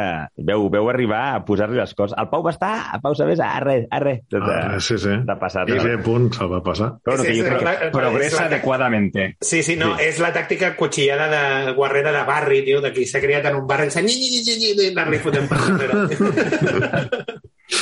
veu, 0.49 0.69
veu 0.71 0.78
arribar 0.87 1.35
a 1.35 1.41
posar-li 1.45 1.77
les 1.81 1.95
coses. 1.99 2.15
El 2.21 2.29
Pau 2.31 2.45
va 2.47 2.53
estar, 2.55 2.71
a 2.95 3.01
Pau 3.03 3.17
sabés, 3.19 3.41
a 3.43 3.59
res, 3.65 3.87
a 3.91 3.99
res, 3.99 4.21
de, 4.31 4.39
Ah, 4.39 4.79
sí, 4.79 4.97
sí. 5.03 5.11
de 5.27 5.37
passar. 5.41 5.67
I 5.69 5.81
sí, 5.83 5.97
punt, 6.05 6.31
se'l 6.37 6.53
va 6.53 6.63
passar. 6.63 6.93
Però 7.03 7.17
bueno, 7.17 7.25
Sí, 7.25 7.33
que 7.33 7.39
jo 7.41 7.49
sí, 7.49 7.65
crec 7.65 7.81
que... 7.81 7.91
Progressa 7.99 8.43
la- 8.43 8.47
adequadamente. 8.53 9.27
Sí, 9.41 9.63
sí, 9.67 9.75
no, 9.77 9.97
és 9.99 10.21
la 10.23 10.31
tàctica 10.33 10.75
cuchillada 10.77 11.27
de 11.67 11.73
guarrera 11.75 12.13
de 12.15 12.23
barri, 12.29 12.63
tio, 12.65 12.81
de 12.85 12.93
qui 12.95 13.05
s'ha 13.05 13.21
criat 13.25 13.45
en 13.51 13.57
un 13.57 13.67
barri 13.67 13.91
sense 13.91 14.07
ni, 14.07 14.15
ni, 14.31 14.45
ni, 14.47 14.57
ni, 14.63 14.75
ni, 14.79 14.91
anar-li 14.93 15.19
fotent 15.19 15.49
per 15.51 15.59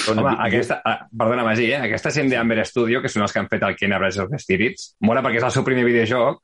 Home, 0.08 0.20
jo- 0.22 0.36
aquesta, 0.42 0.80
ah, 0.84 1.06
perdona, 1.16 1.44
Magí, 1.46 1.68
eh? 1.70 1.78
aquesta 1.78 2.10
gent 2.14 2.30
d'Amber 2.30 2.64
Studio, 2.66 3.00
que 3.02 3.08
són 3.10 3.22
els 3.22 3.32
que 3.34 3.38
han 3.42 3.48
fet 3.50 3.62
el 3.66 3.76
Kena 3.78 3.98
Bridge 4.02 4.22
of 4.24 4.32
Spirits, 4.42 4.88
mola 5.06 5.22
perquè 5.22 5.38
és 5.40 5.46
el 5.46 5.52
seu 5.54 5.64
primer 5.66 5.84
videojoc 5.86 6.40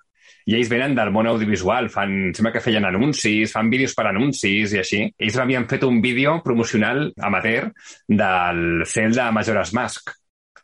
i 0.47 0.57
ells 0.59 0.71
venen 0.71 0.97
del 0.97 1.13
món 1.15 1.29
audiovisual, 1.31 1.89
fan, 1.93 2.33
sembla 2.35 2.53
que 2.55 2.65
feien 2.65 2.87
anuncis, 2.89 3.53
fan 3.55 3.71
vídeos 3.71 3.95
per 3.99 4.09
anuncis 4.11 4.75
i 4.75 4.81
així. 4.83 5.05
Ells 5.19 5.39
havien 5.39 5.69
fet 5.71 5.85
un 5.87 6.01
vídeo 6.03 6.39
promocional 6.45 7.11
amateur 7.23 7.71
del 8.09 8.83
Zelda 8.87 9.31
Majora's 9.33 9.75
Mask, 9.77 10.15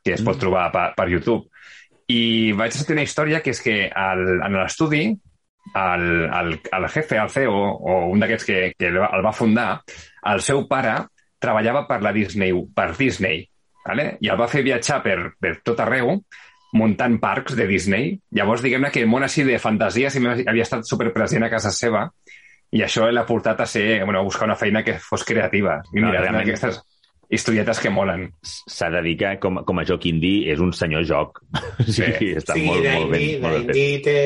que 0.02 0.16
es 0.16 0.24
pot 0.24 0.40
trobar 0.40 0.68
per, 0.74 0.90
per 0.98 1.08
YouTube. 1.12 1.48
I 2.08 2.52
vaig 2.56 2.72
sentir 2.72 2.96
una 2.96 3.04
història 3.04 3.42
que 3.44 3.52
és 3.52 3.62
que 3.62 3.80
al, 3.92 4.24
en 4.40 4.56
l'estudi 4.56 5.04
el, 5.74 6.04
el, 6.24 6.60
el 6.72 6.88
jefe, 6.88 7.18
el 7.20 7.30
CEO, 7.30 7.54
o 7.54 8.00
un 8.12 8.22
d'aquests 8.22 8.48
que, 8.48 8.58
que 8.78 8.88
el 8.88 8.98
el 9.02 9.24
va 9.24 9.36
fundar, 9.36 9.70
el 10.32 10.42
seu 10.44 10.64
pare 10.70 10.96
treballava 11.38 11.84
per 11.88 12.00
la 12.02 12.12
Disney, 12.12 12.54
per 12.74 12.90
Disney, 12.96 13.44
vale? 13.84 14.10
i 14.20 14.30
el 14.32 14.38
va 14.40 14.48
fer 14.50 14.64
viatjar 14.66 15.02
per, 15.04 15.18
per 15.38 15.58
tot 15.64 15.80
arreu, 15.84 16.16
muntant 16.72 17.18
parcs 17.20 17.54
de 17.56 17.66
Disney. 17.66 18.18
Llavors, 18.36 18.62
diguem-ne 18.62 18.90
que 18.92 19.00
el 19.00 19.08
món 19.08 19.24
així 19.24 19.44
de 19.46 19.58
fantasia 19.62 20.10
sempre 20.10 20.36
havia 20.46 20.66
estat 20.66 20.84
superpresent 20.84 21.46
a 21.46 21.50
casa 21.50 21.70
seva 21.72 22.08
i 22.72 22.82
això 22.84 23.06
l'ha 23.10 23.24
portat 23.24 23.60
a 23.64 23.66
ser, 23.66 24.04
bueno, 24.04 24.20
a 24.20 24.26
buscar 24.26 24.44
una 24.50 24.56
feina 24.60 24.82
que 24.84 24.98
fos 25.00 25.24
creativa. 25.24 25.78
I 25.94 26.00
No, 26.02 26.08
mira, 26.10 26.20
realment... 26.20 26.44
aquestes 26.44 26.82
historietes 27.30 27.80
que 27.80 27.90
molen. 27.92 28.26
S'ha 28.42 28.90
de 28.90 29.00
dir 29.04 29.16
que 29.20 29.30
com, 29.40 29.62
com 29.64 29.78
a 29.80 29.84
joc 29.88 30.04
indie 30.08 30.52
és 30.52 30.60
un 30.60 30.72
senyor 30.72 31.04
joc. 31.08 31.40
Sí, 31.86 32.04
Sí. 32.18 32.34
està 32.36 32.54
sí, 32.56 32.66
molt, 32.66 32.84
molt 32.84 33.10
ben, 33.12 33.42
molt 33.42 33.66
ben 33.66 33.74
fet. 33.74 34.04
té... 34.04 34.18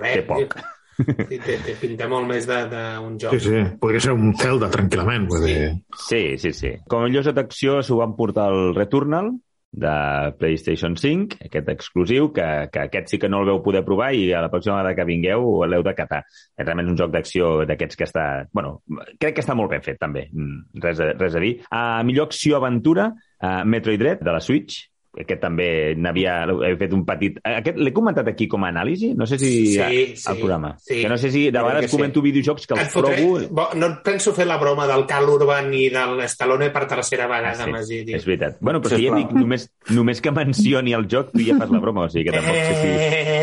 Res, 0.00 0.14
Té 0.20 0.22
poc. 0.28 0.56
Sí, 1.02 1.38
té, 1.40 1.56
té 1.64 1.74
pinta 1.80 2.06
molt 2.08 2.28
més 2.28 2.44
d'un 2.46 3.16
joc. 3.18 3.32
Sí, 3.38 3.40
sí. 3.48 3.62
Podria 3.80 4.00
ser 4.04 4.12
un 4.12 4.34
Zelda, 4.36 4.68
tranquil·lament. 4.70 5.24
Dir. 5.42 5.70
Sí, 5.98 6.36
sí, 6.38 6.52
sí. 6.52 6.74
Com 6.86 7.02
a 7.02 7.08
millor 7.08 7.32
d'acció 7.32 7.80
s'ho 7.82 7.96
van 8.02 8.12
portar 8.18 8.50
el 8.52 8.74
Returnal, 8.76 9.32
de 9.72 9.92
PlayStation 10.38 10.94
5, 11.00 11.38
aquest 11.46 11.68
exclusiu, 11.72 12.28
que, 12.36 12.46
que 12.72 12.84
aquest 12.84 13.08
sí 13.14 13.18
que 13.18 13.30
no 13.32 13.40
el 13.40 13.48
veu 13.48 13.62
poder 13.64 13.82
provar 13.86 14.10
i 14.14 14.26
a 14.36 14.42
la 14.44 14.50
pròxima 14.52 14.76
vegada 14.76 14.94
que 14.98 15.08
vingueu 15.08 15.64
l'heu 15.64 15.84
de 15.86 15.94
catar. 15.96 16.22
És 16.28 16.66
realment 16.66 16.92
un 16.92 16.98
joc 17.00 17.12
d'acció 17.14 17.52
d'aquests 17.68 17.98
que 17.98 18.08
està... 18.08 18.26
bueno, 18.52 18.80
crec 19.16 19.38
que 19.38 19.44
està 19.44 19.56
molt 19.56 19.72
ben 19.72 19.84
fet, 19.84 19.98
també. 20.00 20.28
Mm, 20.30 20.82
Res 20.84 21.00
a, 21.00 21.12
res 21.16 21.36
a 21.38 21.42
dir. 21.42 21.54
A 21.72 22.02
millor 22.04 22.28
acció-aventura, 22.28 23.08
uh, 23.16 23.62
Metroid 23.64 24.00
Dread, 24.02 24.24
de 24.24 24.36
la 24.36 24.44
Switch, 24.44 24.91
aquest 25.20 25.42
també 25.42 25.94
n'havia 26.00 26.38
he 26.64 26.70
fet 26.80 26.92
un 26.96 27.02
petit... 27.04 27.36
Aquest 27.44 27.76
l'he 27.76 27.92
comentat 27.92 28.28
aquí 28.32 28.46
com 28.48 28.64
a 28.64 28.70
anàlisi? 28.72 29.10
No 29.18 29.26
sé 29.28 29.36
si 29.38 29.50
Sí, 29.74 29.80
al 29.82 30.14
sí, 30.16 30.34
programa. 30.40 30.70
sí. 30.80 31.02
Que 31.02 31.08
no 31.10 31.18
sé 31.20 31.30
si 31.30 31.42
de 31.50 31.58
vegades 31.60 31.90
sí. 31.90 31.96
comento 31.96 32.22
videojocs 32.24 32.66
que 32.66 32.74
Et 32.78 32.80
els 32.86 32.92
fotré... 32.94 33.16
provo... 33.20 33.40
Bo, 33.50 33.66
no 33.76 33.90
et 33.92 33.98
penso 34.06 34.32
fer 34.32 34.46
la 34.48 34.56
broma 34.62 34.86
del 34.88 35.04
Cal 35.10 35.28
Urban 35.28 35.68
i 35.76 35.88
de 35.92 36.06
l'Estalone 36.16 36.70
per 36.72 36.86
tercera 36.88 37.26
vegada, 37.28 37.68
Ah, 37.72 37.82
sí, 37.84 38.00
és 38.08 38.24
veritat. 38.24 38.56
Bueno, 38.60 38.80
però 38.80 38.96
si 38.96 39.06
ja 39.08 39.14
dic, 39.16 39.30
només, 39.36 39.68
només 39.90 40.20
que 40.24 40.32
mencioni 40.32 40.92
el 40.96 41.04
joc, 41.12 41.30
tu 41.36 41.44
ja 41.44 41.58
fas 41.60 41.70
la 41.70 41.80
broma, 41.82 42.06
o 42.06 42.08
sigui 42.12 42.30
que 42.30 42.36
tampoc 42.38 42.56
sé 42.56 42.74
si... 42.80 42.90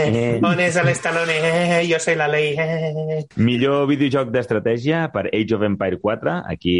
Eh, 0.10 0.40
on 0.42 0.60
és 0.64 0.78
l'Estalone? 0.84 1.38
Eh, 1.54 1.82
jo 1.92 2.00
soy 2.02 2.16
la 2.18 2.28
ley. 2.32 2.56
Eh. 2.58 3.24
Millor 3.38 3.86
videojoc 3.90 4.32
d'estratègia 4.34 5.06
per 5.14 5.28
Age 5.30 5.56
of 5.56 5.64
Empire 5.68 6.00
4. 6.02 6.40
Aquí, 6.50 6.76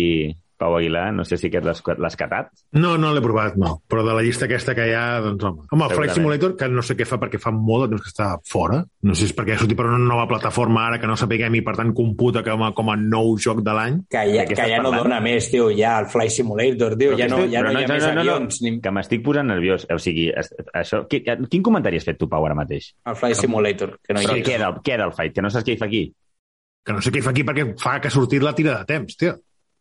Pau 0.60 0.76
Aguilar, 0.76 1.08
no 1.16 1.24
sé 1.24 1.38
si 1.40 1.48
aquest 1.48 1.64
l'has 2.04 2.18
catat. 2.20 2.50
No, 2.76 2.98
no 3.00 3.14
l'he 3.16 3.22
provat, 3.24 3.56
no. 3.58 3.78
Però 3.88 4.04
de 4.04 4.12
la 4.18 4.22
llista 4.26 4.44
aquesta 4.50 4.76
que 4.76 4.90
hi 4.90 4.94
ha, 4.98 5.06
doncs 5.24 5.46
home. 5.48 5.64
Home, 5.72 5.86
el 5.88 5.94
Flight. 5.96 6.12
Simulator, 6.18 6.56
que 6.60 6.68
no 6.68 6.84
sé 6.84 6.98
què 7.00 7.08
fa 7.08 7.18
perquè 7.22 7.40
fa 7.40 7.54
molt 7.56 7.86
de 7.86 7.94
temps 7.94 8.04
que 8.04 8.12
està 8.12 8.28
fora. 8.46 8.82
No 9.08 9.16
sé 9.16 9.24
si 9.24 9.30
és 9.32 9.36
perquè 9.38 9.56
ha 9.56 9.60
sortit 9.62 9.78
per 9.80 9.88
una 9.88 9.98
nova 10.04 10.28
plataforma 10.28 10.84
ara 10.90 11.00
que 11.00 11.08
no 11.08 11.16
sapiguem 11.18 11.56
i 11.56 11.64
per 11.66 11.78
tant 11.80 11.94
computa 11.96 12.44
com 12.44 12.66
a, 12.68 12.74
com 12.76 12.92
a 12.92 12.98
nou 13.00 13.32
joc 13.40 13.64
de 13.64 13.76
l'any. 13.80 14.02
Que 14.12 14.26
ja, 14.34 14.44
què 14.50 14.60
que 14.60 14.68
ja 14.74 14.82
no 14.84 14.92
dona 14.92 15.22
més, 15.24 15.48
tio, 15.50 15.70
ja 15.76 15.96
el 16.04 16.10
Fly 16.12 16.30
Simulator, 16.36 16.98
tio, 17.00 17.16
ja 17.18 17.32
no, 17.32 17.40
Però 17.40 17.50
ja 17.56 17.64
no, 17.64 17.72
però 17.72 17.80
hi 17.80 17.88
ha 17.88 17.94
més 17.96 18.10
avions. 18.12 18.62
Ni... 18.68 18.76
Que 18.84 18.92
m'estic 19.00 19.24
posant 19.26 19.48
nerviós. 19.54 19.88
O 19.96 19.98
sigui, 20.04 20.28
això... 20.76 21.06
Qui, 21.10 21.24
quin 21.24 21.64
comentari 21.64 21.98
has 22.04 22.08
fet 22.12 22.20
tu, 22.20 22.28
Pau, 22.28 22.44
ara 22.46 22.58
mateix? 22.60 22.92
El 23.08 23.16
Fly 23.16 23.36
Simulator, 23.40 23.96
que 24.04 24.14
no 24.18 24.20
Però 24.28 24.36
hi 24.36 24.44
què 24.44 24.56
és. 24.56 24.60
era, 24.60 24.74
el- 24.74 24.82
què 24.84 24.98
era 25.00 25.08
el 25.08 25.16
fight? 25.16 25.34
Que 25.40 25.42
no 25.46 25.50
saps 25.54 25.64
què 25.68 25.78
hi 25.78 25.80
fa 25.80 25.88
aquí? 25.88 26.04
Que 26.86 26.94
no 26.96 27.02
sé 27.04 27.12
què 27.14 27.20
hi 27.20 27.24
fa 27.26 27.32
aquí 27.36 27.44
perquè 27.46 27.66
fa 27.80 28.00
que 28.02 28.08
ha 28.10 28.14
sortit 28.14 28.42
la 28.44 28.54
tira 28.58 28.78
de 28.80 28.86
temps, 28.90 29.16
tio. 29.20 29.36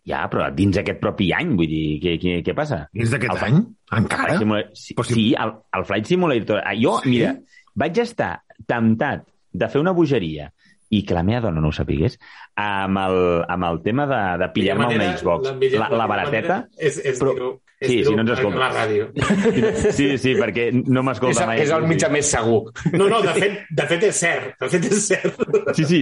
Ja, 0.06 0.22
però 0.30 0.46
dins 0.54 0.76
aquest 0.80 1.00
propi 1.02 1.32
any, 1.36 1.50
vull 1.56 1.68
dir, 1.68 1.98
què, 2.00 2.14
què, 2.20 2.36
què 2.46 2.54
passa? 2.56 2.88
Dins 2.94 3.10
d'aquest 3.12 3.34
El- 3.34 3.42
any? 3.48 3.58
Encara? 3.98 4.38
Simulator... 4.38 4.70
Sí, 4.74 4.94
si- 4.94 5.12
sí 5.14 5.24
el, 5.38 5.52
el 5.76 5.84
Flight 5.84 6.06
Simulator... 6.06 6.62
Ah, 6.64 6.74
Jo, 6.78 7.00
Sí? 7.02 7.10
mira, 7.10 7.34
vaig 7.74 7.98
estar 7.98 8.42
temptat 8.66 9.26
de 9.52 9.68
fer 9.68 9.80
una 9.80 9.92
bogeria 9.92 10.50
i 10.90 11.02
que 11.04 11.12
la 11.12 11.22
meva 11.22 11.42
dona 11.44 11.60
no 11.60 11.68
ho 11.68 11.72
sapigués, 11.76 12.16
amb 12.56 12.96
el, 13.02 13.18
amb 13.52 13.64
el 13.68 13.82
tema 13.84 14.06
de, 14.08 14.20
de 14.40 14.48
pillar-me 14.54 14.86
La 14.88 14.94
una 14.96 15.10
Xbox. 15.18 15.52
millor- 15.60 15.80
La, 15.84 15.88
la 16.00 16.06
barateta. 16.08 16.62
És, 16.78 16.96
és 17.04 17.20
però- 17.20 17.58
Sí, 17.80 18.00
si 18.04 18.14
no 18.14 18.22
ens 18.24 18.30
escolta. 18.34 18.58
La 18.58 18.68
ràdio. 18.74 19.04
Sí, 19.94 20.06
sí, 20.18 20.32
perquè 20.34 20.64
no 20.74 21.02
m'escolta 21.06 21.44
mai. 21.46 21.60
és 21.62 21.70
el 21.70 21.84
mitjà 21.86 22.08
més 22.10 22.26
segur. 22.32 22.72
No, 22.92 23.06
no, 23.06 23.20
de 23.22 23.34
fet, 23.36 23.60
de 23.70 23.86
fet 23.86 24.02
és 24.08 24.16
cert. 24.18 24.48
De 24.58 24.68
fet 24.72 24.88
és 24.88 25.04
cert. 25.12 25.38
Sí, 25.78 25.84
sí, 25.86 26.00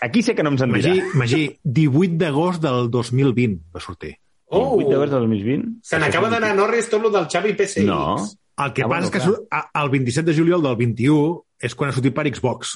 aquí 0.00 0.22
sé 0.24 0.34
que 0.34 0.42
no 0.46 0.54
em 0.54 0.58
sentirà. 0.62 0.94
Magí, 0.94 1.02
Magí, 1.20 1.42
18 1.64 2.16
d'agost 2.22 2.62
del 2.64 2.88
2020 2.90 3.60
va 3.76 3.80
sortir. 3.84 4.14
Oh, 4.48 4.78
8 4.80 4.88
d'agost 4.88 5.12
del 5.12 5.26
2020? 5.28 5.68
se 5.84 5.98
n'acaba 6.00 6.30
d'anar 6.32 6.54
a 6.54 6.56
Norris 6.56 6.88
tot 6.88 7.02
lo 7.04 7.10
del 7.12 7.28
Xavi 7.28 7.52
PSX. 7.52 7.84
No. 7.84 8.16
El 8.58 8.72
que 8.72 8.82
Ah, 8.82 8.88
passa 8.88 8.88
bueno, 8.88 9.06
és 9.06 9.10
que 9.12 9.20
clar. 9.52 9.68
el 9.84 9.90
27 9.90 10.30
de 10.32 10.36
juliol 10.40 10.62
del 10.64 10.76
21 10.80 11.44
és 11.60 11.74
quan 11.76 11.90
ha 11.90 11.92
sortit 11.92 12.14
per 12.16 12.24
Xbox, 12.32 12.72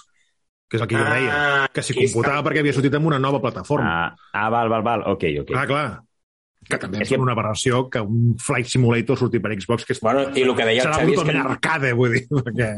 que 0.68 0.76
és 0.76 0.82
el 0.84 0.88
que 0.92 0.94
jo 1.00 1.02
Ah, 1.08 1.14
deia. 1.16 1.68
Que 1.72 1.82
s'hi 1.82 1.96
computava 1.96 2.44
perquè 2.44 2.60
havia 2.60 2.72
sortit 2.76 2.94
amb 2.94 3.06
una 3.08 3.18
nova 3.18 3.40
plataforma. 3.40 3.88
Ah, 4.12 4.14
ah, 4.34 4.48
val, 4.52 4.68
val, 4.68 4.82
val. 4.84 5.02
Ok, 5.16 5.24
ok. 5.40 5.48
Clar, 5.56 5.66
clar. 5.66 5.88
Que 6.70 6.78
també 6.78 6.98
És 7.02 7.08
és 7.08 7.14
que- 7.14 7.20
una 7.20 7.32
aberració 7.34 7.88
que 7.90 8.00
un 8.00 8.36
Flight 8.38 8.66
Simulator 8.70 9.18
surti 9.18 9.40
per 9.42 9.50
Xbox, 9.58 9.84
que 9.84 9.92
és... 9.96 10.00
Bueno, 10.00 10.28
i 10.34 10.44
el 10.46 10.54
que 10.56 10.64
deia 10.68 10.84
el 10.84 10.88
serà 10.88 11.00
Xavi 11.02 11.16
és 11.16 11.24
que, 11.26 11.36
arcade, 11.42 11.92
vull 11.98 12.14
dir, 12.14 12.22
perquè... 12.46 12.70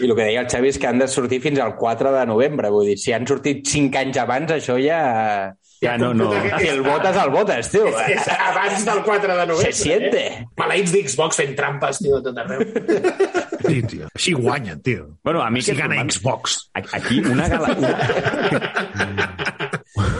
i 0.00 0.06
el 0.08 0.14
que 0.14 0.22
deia 0.22 0.44
el 0.44 0.48
Xavi 0.52 0.70
és 0.70 0.78
que 0.78 0.86
han 0.88 1.02
de 1.02 1.08
sortir 1.10 1.40
fins 1.44 1.58
al 1.60 1.74
4 1.76 2.12
de 2.14 2.24
novembre. 2.30 2.70
Vull 2.70 2.86
dir, 2.92 2.96
si 3.02 3.12
han 3.12 3.26
sortit 3.26 3.66
5 3.66 4.00
anys 4.04 4.22
abans, 4.22 4.54
això 4.60 4.78
ja... 4.80 5.02
Ja 5.84 5.98
no, 6.00 6.14
no. 6.16 6.30
Si 6.32 6.68
el 6.70 6.80
votes, 6.80 7.16
el 7.20 7.28
votes, 7.34 7.68
tio. 7.68 7.90
És, 7.90 8.14
és 8.14 8.28
abans 8.40 8.84
del 8.86 9.02
4 9.04 9.34
de 9.34 9.46
novembre. 9.50 9.72
Se 9.74 9.82
siente. 9.82 10.22
Eh? 10.30 10.46
Maleïts 10.56 10.94
d'Xbox 10.94 11.36
fent 11.42 11.52
trampes, 11.58 11.98
tio, 12.00 12.22
tot 12.24 12.38
arreu. 12.40 12.62
Sí, 13.64 13.78
tio. 13.88 14.08
Així 14.14 14.32
guanyen, 14.36 14.80
tio. 14.84 15.06
Bueno, 15.24 15.40
a 15.42 15.48
mi 15.50 15.60
Així 15.62 15.72
que 15.72 15.78
gana 15.82 16.02
Xbox. 16.04 16.70
Aquí 16.76 17.20
una 17.24 17.48
gala... 17.48 17.72
Una... 17.80 19.36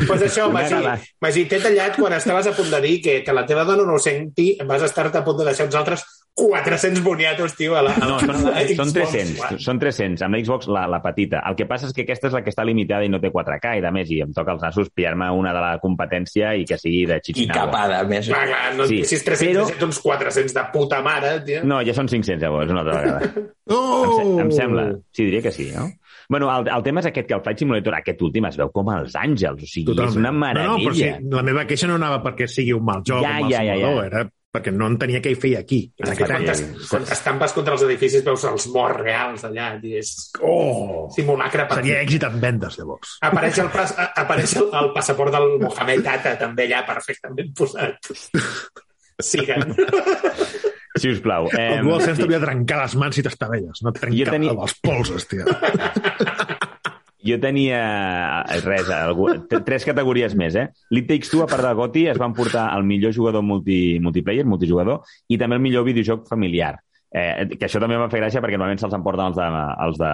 pues 0.06 0.22
això, 0.28 0.50
gala. 0.52 0.98
Magí, 1.20 1.44
t'he 1.50 1.60
tallat 1.60 1.96
quan 1.96 2.12
estaves 2.16 2.46
a 2.46 2.52
punt 2.56 2.70
de 2.70 2.80
dir 2.80 3.00
que, 3.02 3.22
que 3.24 3.32
la 3.32 3.46
teva 3.46 3.64
dona 3.64 3.84
no 3.86 3.94
ho 3.94 4.02
senti, 4.02 4.56
vas 4.66 4.82
estar-te 4.82 5.18
a 5.18 5.24
punt 5.24 5.38
de 5.42 5.44
deixar 5.50 5.66
uns 5.66 5.74
altres 5.80 6.04
400 6.34 6.98
boniatos, 7.04 7.52
tio, 7.54 7.76
a 7.78 7.82
la, 7.86 7.92
a 7.94 8.06
No, 8.10 8.16
són, 8.18 8.32
la 8.32 8.40
són 8.40 8.56
Xbox 8.66 8.92
300, 8.96 9.42
One. 9.52 9.58
són 9.62 9.78
300, 9.78 10.22
amb 10.26 10.34
l'Xbox 10.34 10.66
la, 10.74 10.82
la 10.90 10.98
petita. 11.04 11.44
El 11.46 11.54
que 11.54 11.66
passa 11.70 11.86
és 11.86 11.92
que 11.94 12.02
aquesta 12.02 12.26
és 12.26 12.34
la 12.34 12.40
que 12.42 12.50
està 12.50 12.64
limitada 12.66 13.06
i 13.06 13.10
no 13.12 13.20
té 13.22 13.30
4K 13.30 13.76
i 13.78 13.84
de 13.84 13.92
més, 13.94 14.10
i 14.10 14.18
em 14.24 14.32
toca 14.34 14.56
els 14.56 14.64
nassos 14.66 14.90
pillar-me 14.90 15.28
una 15.30 15.52
de 15.54 15.62
la 15.62 15.76
competència 15.78 16.56
i 16.58 16.66
que 16.66 16.74
sigui 16.80 17.04
de 17.06 17.20
I 17.20 17.24
Chichinabo. 17.28 17.68
capada, 17.70 18.00
a 18.02 18.08
més. 18.10 18.26
Clar, 18.26 18.48
clar, 18.50 18.74
no 18.74 18.88
Sí, 18.90 19.04
sí, 19.06 19.20
300, 19.22 19.62
però- 19.70 19.78
però... 19.78 19.86
uns 19.92 20.00
400 20.02 20.54
de 20.58 20.64
puta 20.74 21.00
mare, 21.06 21.36
tio. 21.46 21.62
No, 21.62 21.78
ja 21.86 21.94
són 21.94 22.10
500 22.10 22.42
llavors, 22.42 22.70
una 22.74 22.82
altra 22.82 23.00
vegada. 23.00 23.32
Em, 23.64 23.72
Oh! 23.72 24.18
se 24.18 24.42
em 24.42 24.50
sembla. 24.52 24.82
Sí, 25.14 25.24
diria 25.24 25.40
que 25.40 25.50
sí, 25.54 25.70
no? 25.72 25.86
Bueno, 26.28 26.48
el, 26.56 26.68
el 26.76 26.82
tema 26.86 27.00
és 27.04 27.06
aquest, 27.10 27.28
que 27.28 27.34
el 27.34 27.42
Flight 27.44 27.58
Simulator, 27.64 27.94
aquest 27.98 28.22
últim, 28.22 28.46
es 28.48 28.56
veu 28.60 28.70
com 28.72 28.88
els 28.94 29.14
àngels, 29.18 29.64
o 29.66 29.68
sigui, 29.68 29.96
és 30.06 30.16
una 30.16 30.32
meravella. 30.32 30.70
No, 30.70 30.78
no, 30.78 30.84
però 30.88 30.94
sí, 30.96 31.10
la 31.36 31.42
meva 31.50 31.66
queixa 31.68 31.90
no 31.90 31.98
anava 32.00 32.22
perquè 32.24 32.46
sigui 32.48 32.72
un 32.76 32.84
mal 32.84 33.02
joc, 33.04 33.20
Ja, 33.22 33.36
un 33.38 33.44
mal 33.46 33.52
ja, 33.52 33.60
ja, 33.62 33.74
ja. 33.74 33.90
simulador, 33.90 34.06
era 34.12 34.30
perquè 34.54 34.70
no 34.70 34.86
entenia 34.86 35.18
què 35.18 35.32
hi 35.32 35.36
feia 35.42 35.58
aquí. 35.64 35.80
En 35.98 36.12
aquest 36.12 36.30
any. 36.30 36.44
quan 36.86 37.02
t'estampes 37.08 37.52
contra 37.56 37.74
els 37.74 37.82
edificis 37.88 38.22
veus 38.22 38.44
els 38.46 38.68
morts 38.70 39.00
reals 39.02 39.42
allà, 39.48 39.72
tio, 39.82 39.98
és 39.98 40.12
Oh! 40.40 41.08
simulacre 41.10 41.64
Seria 41.64 41.74
perfecte. 41.74 42.04
èxit 42.04 42.26
en 42.28 42.36
vendes, 42.40 42.78
llavors. 42.78 43.16
Apareix, 43.26 43.58
el, 43.64 43.72
pas, 43.74 43.96
a- 43.98 44.12
apareix 44.22 44.54
el, 44.62 44.68
el 44.78 44.92
passaport 44.94 45.34
del 45.34 45.58
Mohamed 45.64 46.06
Atta 46.06 46.36
també 46.38 46.68
allà 46.70 46.84
perfectament 46.86 47.50
posat. 47.58 48.12
Siguen. 49.22 49.74
Si 50.96 51.10
us 51.10 51.18
plau. 51.24 51.48
El 51.58 51.82
DualSense 51.82 52.20
t'hauria 52.20 52.38
de 52.38 52.46
trencar 52.46 52.82
les 52.84 52.94
mans 53.00 53.16
si 53.16 53.22
t'estavelles, 53.26 53.80
no 53.82 53.92
trencar 53.92 54.30
tenia- 54.36 54.52
els 54.54 54.74
polsos, 54.80 55.26
tio. 55.26 55.44
Jo 57.24 57.38
tenia 57.40 57.78
eh, 58.44 58.58
res, 58.66 58.90
algú, 58.92 59.30
tres 59.64 59.86
categories 59.88 60.34
més, 60.36 60.54
eh? 60.60 60.66
L'It 60.92 61.06
Takes 61.08 61.30
Two, 61.32 61.40
a 61.42 61.48
part 61.48 61.64
de 61.64 61.70
Goti, 61.78 62.02
es 62.12 62.18
van 62.20 62.34
portar 62.36 62.66
el 62.76 62.84
millor 62.84 63.14
jugador 63.16 63.42
multi, 63.42 63.96
multiplayer, 64.04 64.44
multijugador, 64.44 65.00
i 65.32 65.38
també 65.40 65.56
el 65.56 65.62
millor 65.64 65.86
videojoc 65.88 66.28
familiar. 66.28 66.74
Eh, 67.14 67.46
que 67.56 67.64
això 67.68 67.78
també 67.80 67.94
em 67.96 68.02
va 68.02 68.10
fer 68.12 68.20
gràcia 68.20 68.42
perquè 68.42 68.58
normalment 68.58 68.80
se'ls 68.82 68.96
emporten 68.98 69.30
els 69.30 69.36
de, 69.38 69.46
els 69.86 69.98
de 70.02 70.12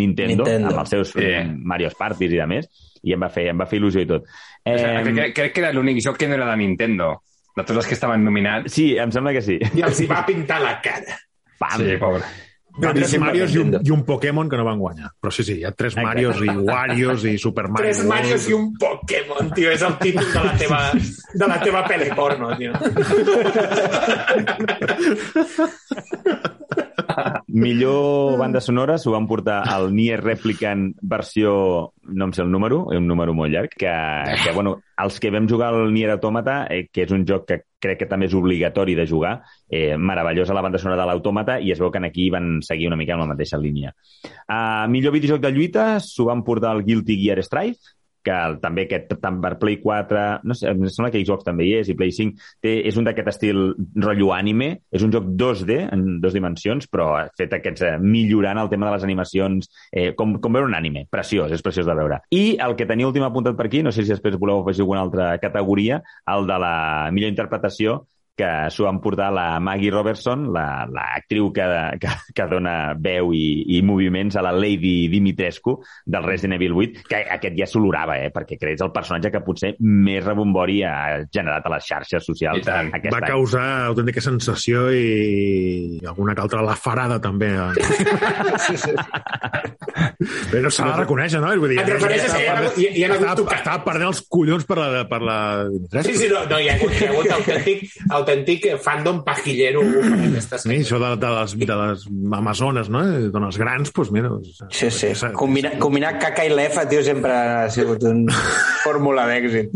Nintendo, 0.00 0.42
Nintendo. 0.42 0.70
amb 0.72 0.82
els 0.82 0.88
seus 0.96 1.12
Sí. 1.14 1.22
eh, 1.22 1.44
Mario 1.54 1.90
Parties 1.98 2.32
i 2.34 2.40
de 2.40 2.46
més, 2.50 2.66
i 3.04 3.12
em 3.14 3.20
va 3.22 3.28
fer, 3.30 3.46
em 3.52 3.60
va 3.60 3.66
fer 3.70 3.78
il·lusió 3.78 4.02
i 4.02 4.08
tot. 4.10 4.26
Eh... 4.64 4.74
Eh, 4.74 5.02
Crec, 5.12 5.34
crec 5.36 5.52
que 5.54 5.60
era 5.62 5.70
l'únic 5.76 6.00
joc 6.02 6.16
que 6.18 6.26
no 6.28 6.34
era 6.40 6.50
de 6.50 6.56
Nintendo. 6.64 7.12
De 7.60 7.64
tots 7.68 7.78
els 7.84 7.88
que 7.88 7.94
estaven 7.98 8.24
nominats. 8.24 8.72
sí, 8.72 8.96
em 8.98 9.10
sembla 9.12 9.32
que 9.36 9.42
sí. 9.44 9.58
I 9.76 9.82
els 9.86 10.00
hi 10.00 10.06
va 10.10 10.24
pintar 10.26 10.60
la 10.64 10.78
cara. 10.82 11.18
Pam! 11.60 11.78
Sí, 11.84 11.96
pobre. 12.00 12.24
Hi 12.70 12.92
tres 12.94 13.16
Marios 13.18 13.50
i 13.52 13.58
un, 13.58 13.72
i 13.82 13.90
un 13.90 14.04
Pokémon 14.06 14.48
que 14.48 14.56
no 14.56 14.62
van 14.64 14.78
guanyar. 14.78 15.08
Però 15.20 15.32
sí, 15.34 15.42
sí, 15.44 15.56
hi 15.58 15.64
ha 15.66 15.72
tres 15.74 15.92
Exacte. 15.96 16.06
Marios 16.06 16.38
i 16.40 16.48
Warios 16.54 17.24
i 17.26 17.34
Super 17.42 17.66
Mario. 17.74 17.82
Tres 17.82 18.04
Marios 18.08 18.46
i 18.48 18.52
un 18.56 18.70
Pokémon, 18.78 19.50
tio. 19.56 19.70
És 19.74 19.82
el 19.82 19.96
títol 20.00 20.30
de 20.32 20.40
la 20.46 20.54
teva, 20.56 20.78
de 21.42 21.46
la 21.50 21.58
teva 21.60 21.82
pel·li 21.90 22.14
porno, 22.16 22.54
tio. 22.56 22.72
Millor 27.48 28.38
banda 28.38 28.60
sonora 28.60 28.96
s'ho 28.98 29.12
van 29.14 29.26
portar 29.30 29.60
al 29.68 29.90
Nier 29.94 30.20
Replicant 30.20 30.90
versió, 31.02 31.52
no 32.06 32.28
em 32.28 32.34
sé 32.36 32.42
el 32.44 32.50
número, 32.52 32.84
un 32.94 33.08
número 33.08 33.34
molt 33.36 33.52
llarg, 33.52 33.74
que, 33.76 33.92
que 34.44 34.54
bueno, 34.54 34.76
els 35.00 35.18
que 35.20 35.32
vam 35.32 35.48
jugar 35.48 35.72
al 35.74 35.92
Nier 35.94 36.10
Automata, 36.14 36.64
eh, 36.70 36.86
que 36.92 37.04
és 37.06 37.14
un 37.16 37.24
joc 37.28 37.46
que 37.48 37.60
crec 37.80 38.02
que 38.02 38.08
també 38.10 38.28
és 38.28 38.36
obligatori 38.36 38.94
de 38.98 39.06
jugar, 39.08 39.38
eh, 39.68 39.96
meravellosa 39.96 40.54
la 40.54 40.64
banda 40.64 40.78
sonora 40.78 41.00
de 41.00 41.08
l'Automata, 41.08 41.58
i 41.60 41.72
es 41.72 41.80
veu 41.80 41.90
que 41.90 42.02
aquí 42.06 42.28
van 42.30 42.60
seguir 42.62 42.90
una 42.90 42.98
mica 43.00 43.16
en 43.16 43.24
la 43.24 43.30
mateixa 43.32 43.58
línia. 43.58 43.94
Uh, 44.50 44.86
millor 44.92 45.14
videojoc 45.16 45.40
de 45.40 45.52
lluita 45.54 45.86
s'ho 46.04 46.28
van 46.28 46.44
portar 46.44 46.74
al 46.74 46.84
Guilty 46.84 47.16
Gear 47.22 47.42
Strive, 47.44 47.96
que 48.24 48.30
el- 48.32 48.58
també 48.60 48.84
aquest 48.86 49.14
tant 49.20 49.40
per 49.40 49.58
Play 49.58 49.78
4, 49.82 50.40
no 50.44 50.54
sé, 50.54 50.68
em 50.68 50.84
sembla 50.88 51.10
que 51.10 51.22
Xbox 51.24 51.44
també 51.44 51.64
hi 51.66 51.74
és, 51.80 51.88
i 51.88 51.94
Play 51.98 52.12
5, 52.12 52.36
té, 52.60 52.74
és 52.88 52.96
un 53.00 53.04
d'aquest 53.04 53.28
estil 53.32 53.74
rotllo 53.96 54.32
anime, 54.34 54.70
és 54.90 55.02
un 55.02 55.12
joc 55.12 55.24
2D, 55.40 55.78
en 55.92 56.20
dos 56.20 56.32
dimensions, 56.36 56.86
però 56.90 57.08
fet 57.38 57.52
aquests, 57.56 57.82
eh, 57.82 57.98
millorant 57.98 58.58
el 58.58 58.68
tema 58.68 58.86
de 58.86 58.92
les 58.92 59.04
animacions, 59.04 59.70
eh, 59.92 60.12
com, 60.14 60.38
com 60.40 60.52
veure 60.52 60.68
un 60.68 60.74
anime, 60.74 61.06
preciós, 61.10 61.52
és 61.52 61.62
preciós 61.62 61.86
de 61.86 61.94
veure. 61.94 62.20
I 62.30 62.56
el 62.60 62.76
que 62.76 62.86
tenia 62.86 63.08
últim 63.08 63.24
apuntat 63.24 63.56
per 63.56 63.66
aquí, 63.66 63.82
no 63.82 63.92
sé 63.92 64.04
si 64.04 64.12
després 64.12 64.38
voleu 64.38 64.60
afegir 64.60 64.82
alguna 64.82 65.00
altra 65.00 65.38
categoria, 65.38 66.02
el 66.26 66.46
de 66.46 66.58
la 66.58 67.10
millor 67.12 67.30
interpretació, 67.30 68.06
que 68.40 68.48
s'ho 68.72 68.86
van 68.88 68.98
portar 69.04 69.28
la 69.36 69.46
Maggie 69.60 69.92
Robertson, 69.92 70.46
la, 70.54 70.86
la 70.88 71.04
actriu 71.20 71.50
que, 71.52 71.66
que, 72.00 72.08
que 72.34 72.46
dona 72.50 72.94
veu 72.96 73.34
i, 73.36 73.44
i 73.76 73.82
moviments 73.86 74.36
a 74.40 74.42
la 74.46 74.52
Lady 74.56 75.08
Dimitrescu 75.12 75.76
del 76.06 76.24
Resident 76.24 76.56
Evil 76.56 76.72
8, 76.80 77.04
que 77.10 77.20
aquest 77.36 77.58
ja 77.60 77.68
s'olorava, 77.68 78.16
eh? 78.24 78.30
perquè 78.34 78.56
creus 78.60 78.80
el 78.86 78.92
personatge 78.96 79.30
que 79.34 79.42
potser 79.44 79.74
més 79.84 80.24
rebombori 80.24 80.80
ha 80.88 80.96
generat 81.28 81.66
a 81.68 81.74
les 81.76 81.84
xarxes 81.86 82.24
socials 82.26 82.62
I 82.64 82.66
tant. 82.66 82.90
aquest 82.96 83.12
Va 83.14 83.20
any. 83.22 83.28
causar 83.34 83.66
autèntica 83.90 84.24
sensació 84.24 84.86
i 84.94 86.00
alguna 86.08 86.34
que 86.34 86.44
altra 86.46 86.64
la 86.64 86.76
farada 86.80 87.20
també. 87.20 87.50
Però 90.50 90.68
s'ha 90.72 90.86
de 90.90 90.96
reconèixer, 91.00 91.40
no? 91.42 91.50
Vull 91.60 91.72
dir, 91.74 91.78
Et 91.82 91.88
refereixes 91.88 92.32
que 92.34 92.40
hi 92.42 92.48
ha 92.48 92.54
hi 92.60 92.86
ha- 92.86 92.92
hi 92.96 93.04
ha 93.04 93.06
hagut 93.10 93.20
estava, 93.20 93.36
tocat. 93.40 93.58
estava 93.60 93.84
perdent 93.84 94.08
els 94.10 94.20
collons 94.28 94.64
per 94.68 94.76
la, 94.78 94.88
per 95.08 95.20
la 95.24 95.36
Dimitrescu. 95.70 96.10
Sí, 96.12 96.16
sí, 96.20 96.28
no, 96.32 96.38
no 96.50 96.56
hi 96.60 96.68
ha 96.68 96.74
hagut, 96.76 96.92
hi 96.96 97.04
ha 97.04 97.10
hagut 97.10 97.26
autèntic, 97.36 97.78
autèntic 98.10 98.29
fandom 98.82 99.22
pajillero 99.26 99.82
per 99.84 100.18
aquestes 100.30 100.66
Sí, 100.66 100.80
això 100.80 101.00
de, 101.02 101.12
de, 101.20 101.30
les, 101.36 101.56
de 101.58 101.78
les 101.82 102.04
amazones, 102.40 102.90
no? 102.92 103.04
De 103.04 103.44
les 103.46 103.60
grans, 103.60 103.92
doncs 103.94 104.12
mira... 104.14 104.32
Doncs, 104.32 104.64
Sí, 104.70 104.90
sí. 104.94 105.12
Combinar, 105.36 105.76
combinar 105.82 106.16
caca 106.22 106.44
i 106.46 106.52
lefa, 106.52 106.86
tio, 106.90 107.02
sempre 107.06 107.32
ha 107.32 107.70
sigut 107.72 108.04
un 108.08 108.26
fórmula 108.84 109.26
d'èxit. 109.30 109.74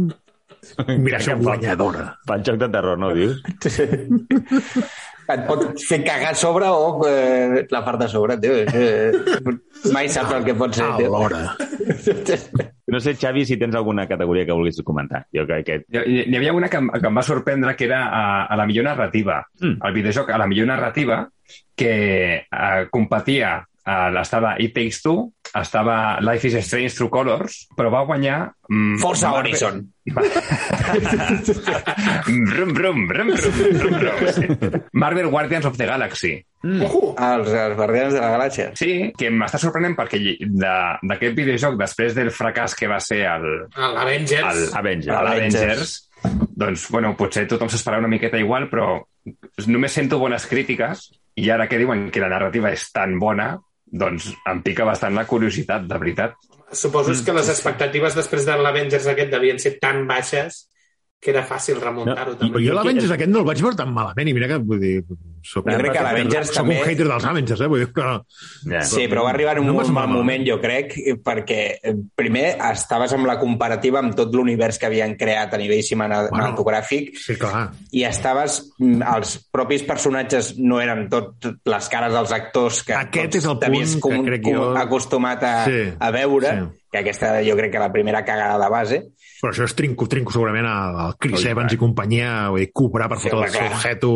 Combinació 0.79 1.37
guanyadora. 1.41 2.11
Fan 2.29 2.45
joc 2.47 2.61
de 2.63 2.69
terror, 2.75 2.99
no 2.99 3.09
ho 3.13 3.15
dius? 3.17 3.43
Et 5.25 5.41
pot 5.49 5.63
fer 5.81 6.03
cagar 6.05 6.35
a 6.35 6.37
sobre 6.37 6.67
o 6.69 6.99
eh, 7.09 7.63
la 7.73 7.81
part 7.85 8.03
de 8.03 8.09
sobre, 8.13 8.37
tio. 8.43 8.59
Eh, 8.69 9.13
mai 9.95 10.11
saps 10.13 10.35
el 10.37 10.45
que 10.45 10.53
pot 10.59 10.75
ser, 10.77 10.91
tio. 10.99 11.09
Alhora. 11.09 11.55
No 12.93 13.01
sé, 13.01 13.15
Xavi, 13.17 13.47
si 13.49 13.57
tens 13.57 13.75
alguna 13.75 14.05
categoria 14.07 14.45
que 14.45 14.53
vulguis 14.53 14.83
comentar. 14.85 15.23
Jo 15.33 15.47
crec 15.49 15.65
que... 15.65 15.79
Hi, 16.05 16.27
hi 16.29 16.37
havia 16.37 16.53
una 16.53 16.69
que, 16.69 16.77
em- 16.83 16.91
que 16.93 17.09
em 17.09 17.17
va 17.17 17.25
sorprendre, 17.25 17.73
que 17.75 17.89
era 17.89 18.03
a, 18.13 18.25
a 18.45 18.59
la 18.61 18.67
millor 18.69 18.85
narrativa. 18.91 19.41
Mm. 19.63 19.79
El 19.81 19.97
videojoc 19.97 20.29
a 20.31 20.39
la 20.45 20.47
millor 20.51 20.69
narrativa, 20.69 21.23
que 21.75 21.95
eh, 22.45 22.85
competia, 22.93 23.57
eh, 23.81 24.11
estava 24.21 24.57
It 24.61 24.77
Takes 24.77 25.01
Two, 25.09 25.31
estava 25.61 26.19
Life 26.21 26.49
is 26.49 26.57
Strange 26.67 26.95
Through 26.95 27.11
Colors, 27.13 27.67
però 27.77 27.91
va 27.91 28.05
guanyar... 28.09 28.53
Mm, 28.69 28.97
Forza 28.99 29.31
Marvel- 29.31 29.53
Horizon. 29.53 29.83
brum, 32.27 32.73
brum, 32.75 33.07
brum, 33.07 33.29
brum, 33.35 33.79
brum, 33.79 33.99
brum. 34.01 34.33
Sí. 34.33 34.47
Marvel 34.93 35.29
Guardians 35.31 35.67
of 35.67 35.77
the 35.77 35.87
Galaxy. 35.87 36.45
Uh, 36.65 37.15
Els, 37.19 37.51
els 37.53 37.77
Guardians 37.77 38.15
de 38.15 38.21
la 38.21 38.31
Galàxia. 38.39 38.71
Sí, 38.79 39.13
que 39.19 39.29
m'està 39.31 39.59
sorprenent 39.61 39.97
perquè 39.99 40.19
lli- 40.21 40.39
de- 40.41 40.99
d'aquest 41.11 41.37
videojoc, 41.37 41.77
després 41.81 42.15
del 42.17 42.31
fracàs 42.33 42.75
que 42.79 42.89
va 42.89 43.01
ser 43.05 43.23
el, 43.29 43.45
l'Avengers. 43.77 44.73
l'Avengers, 45.07 45.95
doncs, 46.57 46.89
bueno, 46.91 47.13
potser 47.19 47.45
tothom 47.51 47.69
s'esperava 47.69 48.01
una 48.07 48.09
miqueta 48.15 48.39
igual, 48.41 48.71
però 48.73 48.97
només 49.69 49.93
sento 49.93 50.19
bones 50.19 50.47
crítiques 50.49 51.11
i 51.37 51.51
ara 51.51 51.67
que 51.69 51.79
diuen 51.81 52.11
que 52.11 52.21
la 52.23 52.29
narrativa 52.33 52.71
és 52.73 52.87
tan 52.93 53.19
bona, 53.21 53.59
doncs 53.95 54.33
em 54.51 54.61
pica 54.67 54.87
bastant 54.89 55.15
la 55.15 55.27
curiositat, 55.31 55.87
de 55.87 55.99
veritat. 56.03 56.37
Suposo 56.75 57.15
que 57.25 57.35
les 57.37 57.49
expectatives 57.53 58.17
després 58.19 58.47
de 58.49 58.57
l'Avengers 58.59 59.07
aquest 59.13 59.31
devien 59.31 59.61
ser 59.63 59.77
tan 59.83 60.05
baixes 60.11 60.65
que 61.21 61.31
era 61.33 61.41
fàcil 61.49 61.79
remuntar-ho. 61.81 62.33
No, 62.35 62.37
també. 62.37 62.53
Però 62.53 62.61
jo 62.67 62.75
l'Avengers 62.77 63.11
aquest 63.15 63.31
no 63.33 63.39
el 63.41 63.47
vaig 63.49 63.61
veure 63.65 63.77
tan 63.79 63.93
malament, 63.97 64.29
i 64.29 64.35
mira 64.37 64.47
que, 64.51 64.59
vull 64.61 64.81
dir, 64.83 64.99
soc, 65.41 65.65
Jo 65.71 65.79
crec 65.79 65.93
que 65.97 66.03
l'Avengers 66.05 66.51
soc 66.51 66.57
també- 66.59 66.77
un 66.83 66.89
hater 66.91 67.07
dels 67.09 67.25
Avengers, 67.25 67.61
eh? 67.65 67.67
Vull 67.73 67.81
dir, 67.81 67.89
però... 67.97 68.19
Ja. 68.69 68.83
Sí, 68.85 69.07
però 69.09 69.23
va 69.25 69.31
arribar 69.31 69.59
un 69.59 69.67
No 69.67 69.73
molt 69.79 69.89
mal 69.89 70.09
moment, 70.13 70.45
jo 70.47 70.59
crec, 70.61 70.93
perquè 71.25 71.79
eh, 71.83 71.95
primer 72.15 72.59
estaves 72.71 73.13
amb 73.17 73.25
la 73.27 73.39
comparativa 73.41 74.01
amb 74.03 74.13
tot 74.15 74.35
l'univers 74.37 74.79
que 74.79 74.87
havien 74.91 75.17
creat 75.17 75.55
a 75.55 75.59
nivell 75.63 75.81
cinematogràfic 75.83 77.15
Sí, 77.17 77.37
clar. 77.41 77.71
i 77.93 78.05
estaves... 78.05 78.61
mm, 78.79 79.03
Els 79.15 79.35
propis 79.53 79.83
personatges 79.87 80.55
no 80.59 80.81
eren 80.81 81.09
tot 81.09 81.47
les 81.65 81.89
cares 81.89 82.13
dels 82.13 82.33
actors 82.33 82.83
que 82.85 82.95
Aquest 82.99 83.37
és 83.41 83.45
el 83.49 83.59
t'havies 83.61 83.97
punt 83.97 84.03
que 84.13 84.17
com- 84.19 84.27
crec 84.27 84.43
com 84.45 84.55
jo- 84.61 84.77
acostumat 84.77 85.43
a, 85.45 85.55
Sí, 85.69 85.81
a 85.99 86.11
veure, 86.11 86.51
sí. 86.53 86.87
que 86.93 86.99
aquesta 86.99 87.39
jo 87.47 87.57
crec 87.57 87.73
que 87.73 87.79
la 87.83 87.93
primera 87.93 88.25
cagada 88.25 88.59
de 88.63 88.71
base. 88.71 89.03
Però 89.41 89.51
això 89.51 89.67
és 89.67 89.75
trinco, 89.77 90.07
trinco 90.11 90.33
segurament 90.33 90.67
al 90.71 91.17
Chris 91.21 91.43
Oi, 91.43 91.51
Evans 91.51 91.75
i 91.75 91.79
companyia, 91.81 92.31
vull 92.55 92.63
dir, 92.63 92.69
cobrar 92.77 93.09
per 93.11 93.19
Sí, 93.19 93.29
fotre 93.29 93.51
home, 93.51 93.67
el 93.75 93.83
seu 93.83 94.15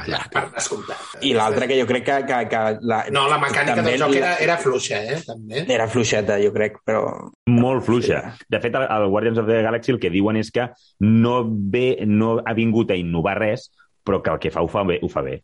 allà. 0.00 0.20
Per 0.32 0.44
descomptat. 0.54 1.04
I 1.28 1.34
l'altre 1.36 1.68
que 1.70 1.78
jo 1.78 1.86
crec 1.90 2.06
que... 2.08 2.18
que, 2.30 2.40
que 2.50 2.62
la, 2.80 3.02
No, 3.14 3.26
la 3.30 3.38
mecànica 3.42 3.76
també 3.78 3.94
del 3.94 4.02
joc 4.06 4.16
era, 4.18 4.34
era 4.42 4.58
fluixa, 4.62 5.00
eh? 5.04 5.20
També. 5.28 5.64
Era 5.76 5.88
fluixeta, 5.92 6.40
jo 6.42 6.52
crec, 6.56 6.80
però... 6.86 7.04
Molt 7.52 7.86
fluixa. 7.86 8.22
De 8.50 8.60
fet, 8.64 8.76
el 8.82 9.08
Guardians 9.12 9.40
of 9.42 9.50
the 9.50 9.62
Galaxy 9.66 9.94
el 9.94 10.00
que 10.02 10.12
diuen 10.14 10.40
és 10.40 10.50
que 10.54 10.68
no, 11.04 11.40
ve, 11.46 11.86
no 12.08 12.38
ha 12.42 12.56
vingut 12.56 12.90
a 12.90 12.98
innovar 12.98 13.36
res, 13.38 13.68
però 14.04 14.22
que 14.24 14.32
el 14.32 14.40
que 14.42 14.52
fa 14.54 14.64
ho 14.64 14.70
fa 14.70 14.84
bé. 14.88 14.98
Ho 15.04 15.12
fa 15.12 15.22
bé. 15.26 15.42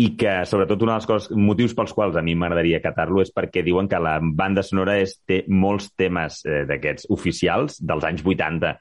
I 0.00 0.06
que, 0.16 0.32
sobretot, 0.48 0.80
un 0.86 0.94
dels 0.94 1.06
coses, 1.08 1.28
motius 1.36 1.74
pels 1.76 1.92
quals 1.92 2.16
a 2.16 2.22
mi 2.24 2.32
m'agradaria 2.38 2.80
catar-lo 2.80 3.20
és 3.20 3.32
perquè 3.36 3.60
diuen 3.66 3.88
que 3.90 4.00
la 4.00 4.16
banda 4.22 4.64
sonora 4.64 4.96
és, 5.02 5.18
té 5.28 5.42
molts 5.52 5.90
temes 5.98 6.40
eh, 6.46 6.62
d'aquests 6.68 7.10
oficials 7.12 7.76
dels 7.84 8.06
anys 8.08 8.24
80. 8.24 8.76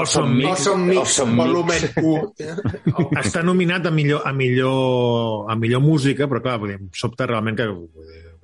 Awesome 0.00 0.34
Mix 0.34 0.48
Awesome 0.48 0.84
Mix, 0.86 0.98
Awesome 0.98 1.34
Mix. 1.36 1.44
volumen 1.44 1.82
1. 3.04 3.08
està 3.20 3.42
nominat 3.44 3.88
a 3.88 3.92
millor, 3.92 4.24
a 4.24 4.32
millor, 4.32 5.44
a 5.52 5.56
millor 5.60 5.84
música, 5.84 6.28
però 6.28 6.40
clar, 6.44 6.56
em 6.72 6.88
sobta 6.96 7.28
realment 7.28 7.58
que 7.58 7.68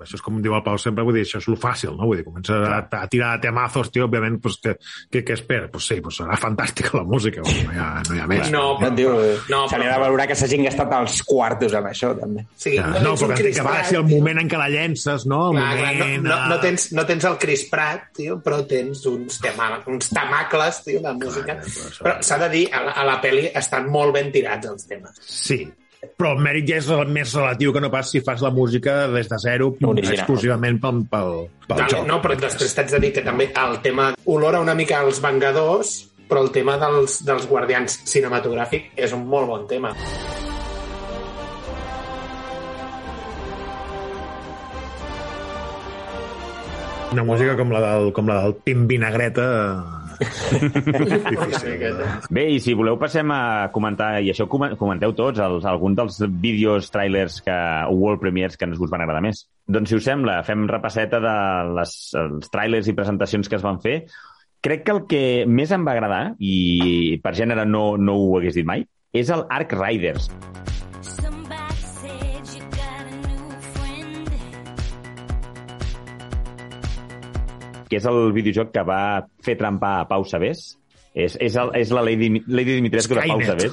això 0.04 0.18
és 0.18 0.22
com 0.22 0.40
diu 0.42 0.52
el 0.56 0.62
Pau 0.66 0.76
sempre, 0.78 1.04
vull 1.06 1.14
dir, 1.14 1.22
això 1.24 1.38
és 1.38 1.46
lo 1.48 1.56
fàcil, 1.56 1.94
no? 1.96 2.04
Vull 2.10 2.18
dir, 2.18 2.24
comença 2.26 2.56
a, 2.58 2.80
a 3.00 3.06
tirar 3.08 3.40
temazos, 3.40 3.90
tio, 3.94 4.04
òbviament, 4.08 4.40
pues, 4.42 4.58
que, 4.62 4.74
que, 5.10 5.22
que 5.24 5.32
espera? 5.32 5.70
Pues 5.72 5.86
sí, 5.86 6.00
pues 6.04 6.18
serà 6.20 6.36
fantàstica 6.36 6.90
la 6.98 7.04
música, 7.04 7.40
no 7.46 7.72
hi 7.72 7.78
ha, 7.80 8.02
no 8.08 8.14
hi 8.16 8.20
ha 8.20 8.26
més. 8.26 8.50
No, 8.50 8.64
No, 8.66 8.78
però, 8.80 8.94
tio, 8.96 9.14
no, 9.48 9.62
se 9.68 9.78
li 9.78 9.86
ha 9.86 9.92
de 9.94 10.00
valorar 10.02 10.26
que 10.28 10.34
s'hagin 10.36 10.64
gastat 10.66 10.92
els 10.98 11.22
quartos 11.24 11.72
amb 11.78 11.86
això, 11.92 12.12
també. 12.18 12.44
sí, 12.56 12.74
Ja, 12.76 12.86
no, 12.92 13.00
no, 13.00 13.14
però 13.16 13.36
que, 13.36 13.50
que 13.52 13.62
va 13.64 13.78
ser 13.84 13.98
el 14.00 14.06
tio. 14.06 14.16
moment 14.18 14.40
en 14.42 14.48
què 14.50 14.58
la 14.58 14.68
llences, 14.68 15.26
no? 15.26 15.50
El 15.52 15.56
Clar, 15.58 15.72
clar, 15.78 15.94
moment... 15.96 16.22
no, 16.26 16.36
no, 16.36 16.48
no, 16.48 16.54
eh, 16.56 16.60
tens, 16.66 16.88
no 16.92 17.06
tens 17.06 17.24
el 17.30 17.38
Chris 17.38 17.64
Pratt, 17.70 18.10
tio, 18.16 18.38
però 18.42 18.60
tens 18.66 19.04
uns, 19.06 19.38
tema, 19.40 19.70
uns 19.86 20.10
tamacles, 20.10 20.82
tio, 20.84 21.00
de 21.04 21.12
música. 21.14 21.56
però 21.62 21.88
això- 21.88 22.04
Però 22.06 22.16
s'ha 22.22 22.38
de 22.44 22.48
dir, 22.52 22.66
a 22.74 22.82
la, 22.84 22.92
a 22.92 23.04
la 23.04 23.16
pel·li 23.22 23.50
estan 23.54 23.88
molt 23.90 24.12
ben 24.14 24.30
tirats 24.32 24.66
els 24.68 24.86
temes. 24.86 25.18
Sí, 25.24 25.60
però 26.16 26.34
el 26.36 26.42
mèrit 26.44 26.68
ja 26.70 26.80
és 26.80 26.88
el 26.92 27.12
més 27.12 27.34
relatiu 27.36 27.72
que 27.74 27.82
no 27.82 27.90
pas 27.92 28.10
si 28.12 28.22
fas 28.24 28.42
la 28.44 28.52
música 28.54 29.06
des 29.12 29.28
de 29.30 29.38
zero 29.42 29.72
Original. 29.80 30.14
exclusivament 30.14 30.80
pel, 30.82 31.02
pel, 31.10 31.32
pel 31.68 31.82
joc. 31.90 32.06
no, 32.08 32.20
però 32.22 32.38
després 32.38 32.74
t'haig 32.76 32.92
de 32.94 33.02
dir 33.06 33.12
que 33.16 33.24
també 33.26 33.50
el 33.50 33.80
tema 33.84 34.12
olora 34.24 34.60
una 34.62 34.74
mica 34.78 35.00
als 35.00 35.20
Vengadors, 35.24 35.96
però 36.28 36.42
el 36.46 36.50
tema 36.54 36.78
dels, 36.78 37.20
dels 37.26 37.46
Guardians 37.50 38.00
cinematogràfic 38.06 38.92
és 38.96 39.14
un 39.16 39.26
molt 39.26 39.50
bon 39.50 39.66
tema. 39.70 39.94
Una 47.12 47.22
música 47.24 47.54
com 47.56 47.70
la 47.72 47.80
del, 47.80 48.10
com 48.12 48.28
la 48.28 48.42
del 48.42 48.58
Tim 48.66 48.86
Vinagreta... 48.90 50.05
De- 51.96 52.06
Bé, 52.30 52.44
i 52.56 52.60
si 52.62 52.74
voleu 52.76 52.96
passem 53.00 53.30
a 53.34 53.68
comentar, 53.74 54.16
i 54.24 54.30
això 54.32 54.46
comen- 54.50 54.76
comenteu 54.80 55.12
tots, 55.16 55.40
els, 55.42 55.64
alguns 55.68 55.96
dels 55.98 56.18
vídeos, 56.42 56.90
trailers 56.94 57.40
que, 57.44 57.56
o 57.90 57.94
world 57.98 58.20
premiers 58.22 58.56
que 58.56 58.66
ens 58.68 58.80
us 58.80 58.90
van 58.92 59.04
agradar 59.04 59.22
més. 59.24 59.44
Doncs, 59.66 59.90
si 59.90 59.98
us 59.98 60.06
sembla, 60.06 60.40
fem 60.46 60.66
repasseta 60.70 61.20
de 61.22 61.36
les, 61.78 61.94
els 62.22 62.50
trailers 62.52 62.88
i 62.88 62.96
presentacions 62.96 63.48
que 63.50 63.58
es 63.58 63.64
van 63.66 63.80
fer. 63.84 63.96
Crec 64.64 64.84
que 64.86 64.94
el 64.96 65.02
que 65.06 65.22
més 65.46 65.70
em 65.74 65.84
va 65.86 65.92
agradar, 65.94 66.22
i 66.40 67.18
per 67.22 67.34
gènere 67.38 67.66
no, 67.68 67.96
no 68.00 68.16
ho 68.18 68.36
hagués 68.40 68.56
dit 68.58 68.66
mai, 68.66 68.86
és 69.14 69.30
el 69.30 69.44
Ark 69.52 69.76
Riders. 69.78 70.30
Que 77.90 77.96
és 78.00 78.06
el 78.10 78.32
videojoc 78.36 78.72
que 78.74 78.82
va 78.86 79.00
fer 79.44 79.56
trampar 79.60 80.00
a 80.00 80.08
Pau 80.10 80.24
Sabés 80.28 80.74
És, 81.16 81.32
és, 81.40 81.54
el, 81.56 81.70
és 81.80 81.88
la 81.96 82.02
Lady, 82.04 82.26
Lady 82.44 82.74
Dimitrescu 82.76 83.14
de 83.16 83.22
Pau. 83.24 83.40
Sabés. 83.40 83.72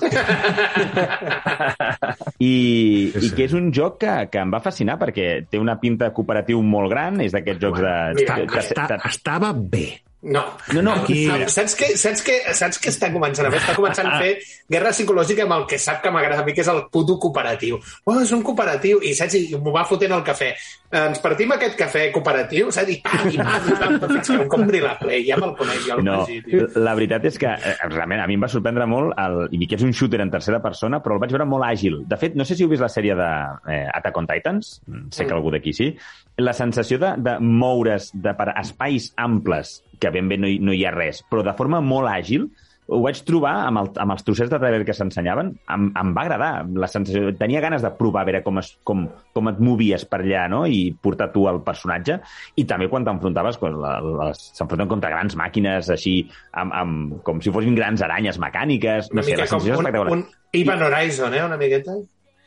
I, 2.39 3.11
Sí, 3.11 3.19
I 3.19 3.27
sí. 3.27 3.31
que 3.35 3.43
és 3.49 3.53
un 3.57 3.67
joc 3.75 3.97
que, 3.99 4.13
que 4.31 4.39
em 4.39 4.53
va 4.53 4.61
fascinar 4.63 4.95
perquè 5.01 5.27
té 5.51 5.59
una 5.59 5.75
pinta 5.81 6.11
cooperatiu 6.15 6.61
molt 6.63 6.87
gran, 6.93 7.19
és 7.23 7.35
d'aquests 7.35 7.61
jocs 7.65 7.81
de... 7.83 7.93
mira, 8.21 8.37
de- 8.39 8.47
de- 8.47 8.61
Està, 8.63 8.87
de- 8.93 8.99
estava 9.11 9.51
bé. 9.53 9.85
No. 10.23 10.41
No, 10.71 10.81
no, 10.81 10.93
Aquí- 11.03 11.25
Saps, 11.27 11.51
saps, 11.53 11.73
què, 11.75 11.87
saps, 11.99 12.21
què, 12.23 12.35
saps 12.55 12.77
què 12.79 12.89
està 12.93 13.09
començant 13.11 13.47
a 13.47 13.51
fer? 13.51 13.59
Està 13.59 13.73
començant 13.75 14.07
a 14.07 14.19
fer 14.21 14.37
guerra 14.71 14.93
psicològica 14.95 15.43
amb 15.43 15.51
el 15.57 15.65
que 15.67 15.77
sap 15.77 16.01
que 16.01 16.11
m'agrada 16.15 16.41
a 16.41 16.45
mi, 16.47 16.53
que 16.55 16.61
és 16.63 16.69
el 16.71 16.85
puto 16.89 17.17
cooperatiu. 17.19 17.79
Oh, 18.05 18.15
és 18.21 18.31
un 18.31 18.41
cooperatiu. 18.41 19.01
I 19.03 19.11
saps? 19.17 19.35
I 19.35 19.57
m'ho 19.59 19.73
va 19.75 19.83
fotent 19.89 20.15
el 20.15 20.23
cafè. 20.23 20.53
Ens 20.93 21.19
partim 21.19 21.51
aquest 21.51 21.75
cafè 21.75 22.05
cooperatiu, 22.13 22.71
saps? 22.71 22.89
I 22.93 23.01
pam, 23.03 23.27
i 23.33 23.37
pam, 23.37 23.67
i 23.67 23.75
pam, 23.81 23.99
fins 24.13 24.27
que 24.31 24.37
em 24.39 24.47
compri 24.47 24.79
la 24.79 24.93
Play. 24.99 25.25
Ja 25.27 25.35
me'l 25.41 25.55
coneix, 25.59 25.83
ja 25.89 25.95
el 25.99 26.03
No, 26.07 26.21
tio. 26.25 26.67
la 26.79 26.93
veritat 26.95 27.25
és 27.25 27.37
que 27.41 27.49
eh, 27.51 27.75
realment 27.89 28.21
a 28.23 28.27
mi 28.29 28.37
em 28.39 28.43
va 28.47 28.51
sorprendre 28.53 28.85
molt 28.87 29.11
el, 29.19 29.49
i 29.51 29.67
que 29.67 29.75
és 29.75 29.83
un 29.83 29.91
shooter 29.91 30.21
en 30.23 30.31
tercera 30.31 30.61
persona, 30.63 31.01
però 31.03 31.17
el 31.17 31.23
vaig 31.25 31.35
veure 31.35 31.45
molt 31.49 31.67
àgil. 31.67 31.99
De 32.07 32.15
fet, 32.21 32.35
no 32.39 32.45
sé 32.45 32.55
si 32.55 32.63
heu 32.63 32.69
vist 32.71 32.81
la 32.85 32.87
sèrie 32.93 33.15
de 33.19 33.29
eh, 33.73 33.87
Attack 33.91 34.17
on 34.23 34.27
Titans, 34.29 34.77
sé 35.11 35.25
que 35.27 35.33
algú 35.35 35.51
d'aquí 35.51 35.73
sí, 35.73 35.91
la 36.37 36.53
sensació 36.57 36.97
de, 37.01 37.13
de 37.21 37.37
moure's 37.39 38.11
de, 38.13 38.33
per 38.37 38.51
espais 38.57 39.11
amples, 39.21 39.81
que 39.99 40.11
ben 40.13 40.29
bé 40.31 40.39
no 40.41 40.49
hi, 40.49 40.59
no 40.59 40.73
hi 40.73 40.85
ha 40.85 40.93
res, 40.95 41.23
però 41.29 41.43
de 41.45 41.53
forma 41.57 41.81
molt 41.83 42.09
àgil, 42.09 42.49
ho 42.93 42.99
vaig 42.99 43.21
trobar 43.23 43.53
amb, 43.67 43.79
el, 43.79 43.89
amb 44.03 44.11
els 44.11 44.25
trossets 44.27 44.49
de 44.51 44.57
trailer 44.59 44.83
que 44.85 44.95
s'ensenyaven, 44.95 45.53
em, 45.71 45.85
em 45.99 46.09
va 46.15 46.25
agradar 46.25 46.49
la 46.67 46.89
sensació. 46.91 47.31
Tenia 47.39 47.61
ganes 47.63 47.83
de 47.85 47.91
provar 47.95 48.25
a 48.25 48.27
veure 48.27 48.41
com, 48.43 48.59
es, 48.59 48.73
com, 48.83 49.05
com 49.33 49.49
et 49.51 49.61
movies 49.63 50.03
per 50.09 50.19
allà 50.19 50.45
no? 50.51 50.63
i 50.67 50.89
portar 50.91 51.29
tu 51.31 51.45
el 51.47 51.61
personatge. 51.63 52.19
I 52.59 52.65
també 52.69 52.89
quan 52.91 53.07
t'enfrontaves, 53.07 53.59
s'enfronten 53.61 54.91
contra 54.91 55.13
grans 55.13 55.37
màquines 55.39 55.93
així, 55.95 56.17
amb, 56.59 56.75
amb, 56.81 57.19
com 57.23 57.39
si 57.43 57.53
fossin 57.55 57.77
grans 57.79 58.03
aranyes 58.03 58.41
mecàniques. 58.43 59.13
No 59.13 59.21
Una 59.21 59.27
sé, 59.29 59.31
mica 59.31 59.45
la 59.45 59.51
com 59.53 59.63
sensació 59.63 59.77
és 59.77 59.79
un, 59.79 59.87
espectacular. 59.87 60.17
un 60.19 60.59
Even 60.59 60.83
Horizon, 60.89 61.33
eh? 61.33 61.45
Una 61.47 61.57
miqueta. 61.57 61.95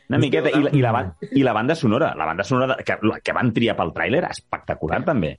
Una 0.09 0.17
miqueta. 0.21 0.49
I, 0.49 0.61
la- 0.63 0.71
i, 0.71 0.81
la, 0.81 0.91
I 1.35 1.43
la 1.43 1.53
banda 1.53 1.75
sonora, 1.75 2.13
la 2.15 2.25
banda 2.25 2.43
sonora 2.43 2.75
de, 2.75 2.83
que, 2.87 2.95
que 3.23 3.33
van 3.35 3.51
triar 3.53 3.75
pel 3.75 3.91
tràiler, 3.95 4.23
espectacular 4.29 5.01
també. 5.05 5.33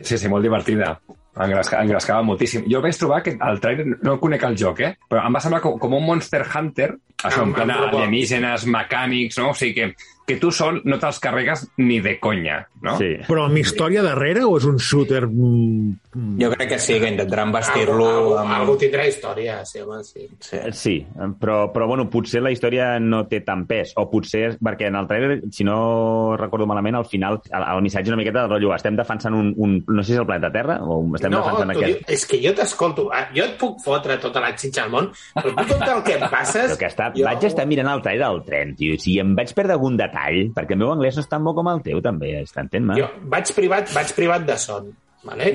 Sí, 0.00 0.16
sí, 0.18 0.28
molt 0.28 0.42
divertida. 0.42 0.96
Engresca, 1.40 1.80
engrescava 1.82 2.22
moltíssim. 2.22 2.66
Jo 2.68 2.82
vaig 2.84 2.98
trobar 2.98 3.22
que 3.24 3.36
el 3.40 3.60
trailer, 3.60 3.86
no 4.04 4.18
conec 4.20 4.42
el 4.50 4.56
joc, 4.60 4.80
eh? 4.84 4.94
però 5.08 5.24
em 5.26 5.34
va 5.34 5.40
semblar 5.40 5.62
com, 5.64 5.78
com 5.80 5.94
un 5.96 6.04
Monster 6.04 6.42
Hunter, 6.44 6.90
això, 7.22 7.42
en 7.46 7.54
plan 7.56 7.70
robot. 7.72 7.94
alienígenes, 8.02 8.66
mecànics, 8.66 9.38
no? 9.40 9.50
O 9.50 9.54
sigui 9.56 9.72
que, 9.74 9.94
que 10.26 10.36
tu 10.42 10.50
sol 10.54 10.80
no 10.84 10.98
te'ls 11.00 11.18
carregues 11.22 11.64
ni 11.78 12.00
de 12.04 12.18
conya, 12.20 12.60
no? 12.82 12.96
Sí. 12.98 13.14
Però 13.26 13.46
amb 13.46 13.56
història 13.58 14.02
darrere 14.04 14.44
o 14.44 14.56
és 14.58 14.66
un 14.68 14.76
shooter... 14.78 15.24
mm, 15.26 16.36
Jo 16.42 16.50
crec 16.52 16.68
que 16.74 16.78
sí, 16.78 16.98
que 17.00 17.08
intentaran 17.08 17.50
vestir-lo 17.54 18.06
algú, 18.10 18.34
amb... 18.38 18.52
algú 18.58 18.76
tindrà 18.80 19.06
història, 19.08 19.60
sí, 19.64 19.80
home, 19.80 20.02
sí. 20.04 20.28
Sí. 20.40 20.58
Sí, 20.72 20.94
però, 21.40 21.70
però 21.72 21.86
bueno, 21.88 22.08
potser 22.12 22.42
la 22.44 22.50
història 22.52 22.98
no 23.00 23.22
té 23.30 23.40
tant 23.46 23.64
pes, 23.70 23.94
o 23.96 24.04
potser, 24.10 24.44
és- 24.50 24.58
perquè 24.60 24.90
en 24.90 24.98
el 25.00 25.08
trailer, 25.08 25.40
si 25.50 25.64
no 25.64 26.36
recordo 26.36 26.66
malament, 26.68 26.96
al 27.00 27.06
final, 27.08 27.40
el, 27.50 27.66
el 27.76 27.82
missatge 27.82 28.12
una 28.12 28.20
miqueta 28.20 28.42
de 28.44 28.52
rotllo, 28.52 28.74
estem 28.76 28.96
defensant 28.98 29.34
un, 29.38 29.52
un, 29.56 29.78
no 29.88 30.02
sé 30.02 30.12
si 30.12 30.18
és 30.18 30.20
el 30.22 30.26
planeta 30.28 30.52
Terra, 30.52 30.78
o 30.84 31.00
estem 31.22 31.32
no, 31.36 31.40
defensant 31.44 31.72
tu 31.72 31.82
aquest... 31.86 32.02
és 32.16 32.26
que 32.28 32.40
jo 32.42 32.52
t'escolto. 32.58 33.06
Ah, 33.14 33.24
Jo 33.32 33.46
et 33.46 33.54
puc 33.60 33.78
fotre 33.84 34.18
tota 34.22 34.42
la 34.42 34.50
xitxa 34.58 34.84
al 34.86 34.90
món, 34.92 35.08
però 35.38 35.54
tu 35.56 35.68
tot 35.72 35.86
el 35.88 36.02
que 36.06 36.16
em 36.18 36.26
passes... 36.32 36.72
Però 36.74 36.80
que 36.82 36.90
està, 36.90 37.10
jo... 37.14 37.24
vaig 37.28 37.46
estar 37.48 37.64
mirant 37.70 37.92
el 37.94 38.02
trailer 38.04 38.26
del 38.26 38.42
tren, 38.48 38.74
tio, 38.78 38.98
si 39.00 39.14
em 39.22 39.32
vaig 39.38 39.54
perdre 39.56 39.76
algun 39.78 39.96
detall, 40.00 40.40
perquè 40.56 40.74
el 40.76 40.82
meu 40.82 40.90
anglès 40.94 41.16
no 41.16 41.24
és 41.24 41.30
tan 41.30 41.46
bo 41.46 41.54
com 41.56 41.70
el 41.72 41.80
teu, 41.86 42.02
també, 42.04 42.34
t'entén, 42.52 42.90
Jo 42.98 43.06
vaig 43.32 43.54
privat, 43.56 43.88
vaig 43.94 44.12
privat 44.16 44.44
de 44.48 44.56
son, 44.60 44.90
vale? 45.24 45.52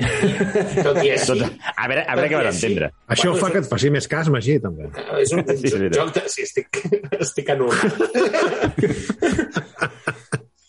tot 0.86 0.96
i 1.04 1.10
així... 1.14 1.26
Tot, 1.34 1.40
a 1.76 1.88
veure, 1.90 2.02
a 2.08 2.14
veure 2.16 2.28
què 2.32 2.36
vas 2.40 2.54
entendre. 2.56 2.90
Això 3.12 3.28
Bueno, 3.32 3.42
fa 3.44 3.52
que 3.54 3.60
et 3.62 3.68
faci 3.70 3.90
més 3.94 4.08
cas, 4.10 4.30
Magí, 4.32 4.58
també. 4.64 4.88
És 5.20 5.34
un, 5.36 5.44
Sí, 5.44 5.68
és 5.68 5.74
un 5.76 5.84
veritat. 5.84 5.98
joc 6.00 6.14
de... 6.16 6.22
Sí, 6.32 6.46
estic, 6.48 6.68
estic 7.26 7.52
anul·lat. 7.54 7.90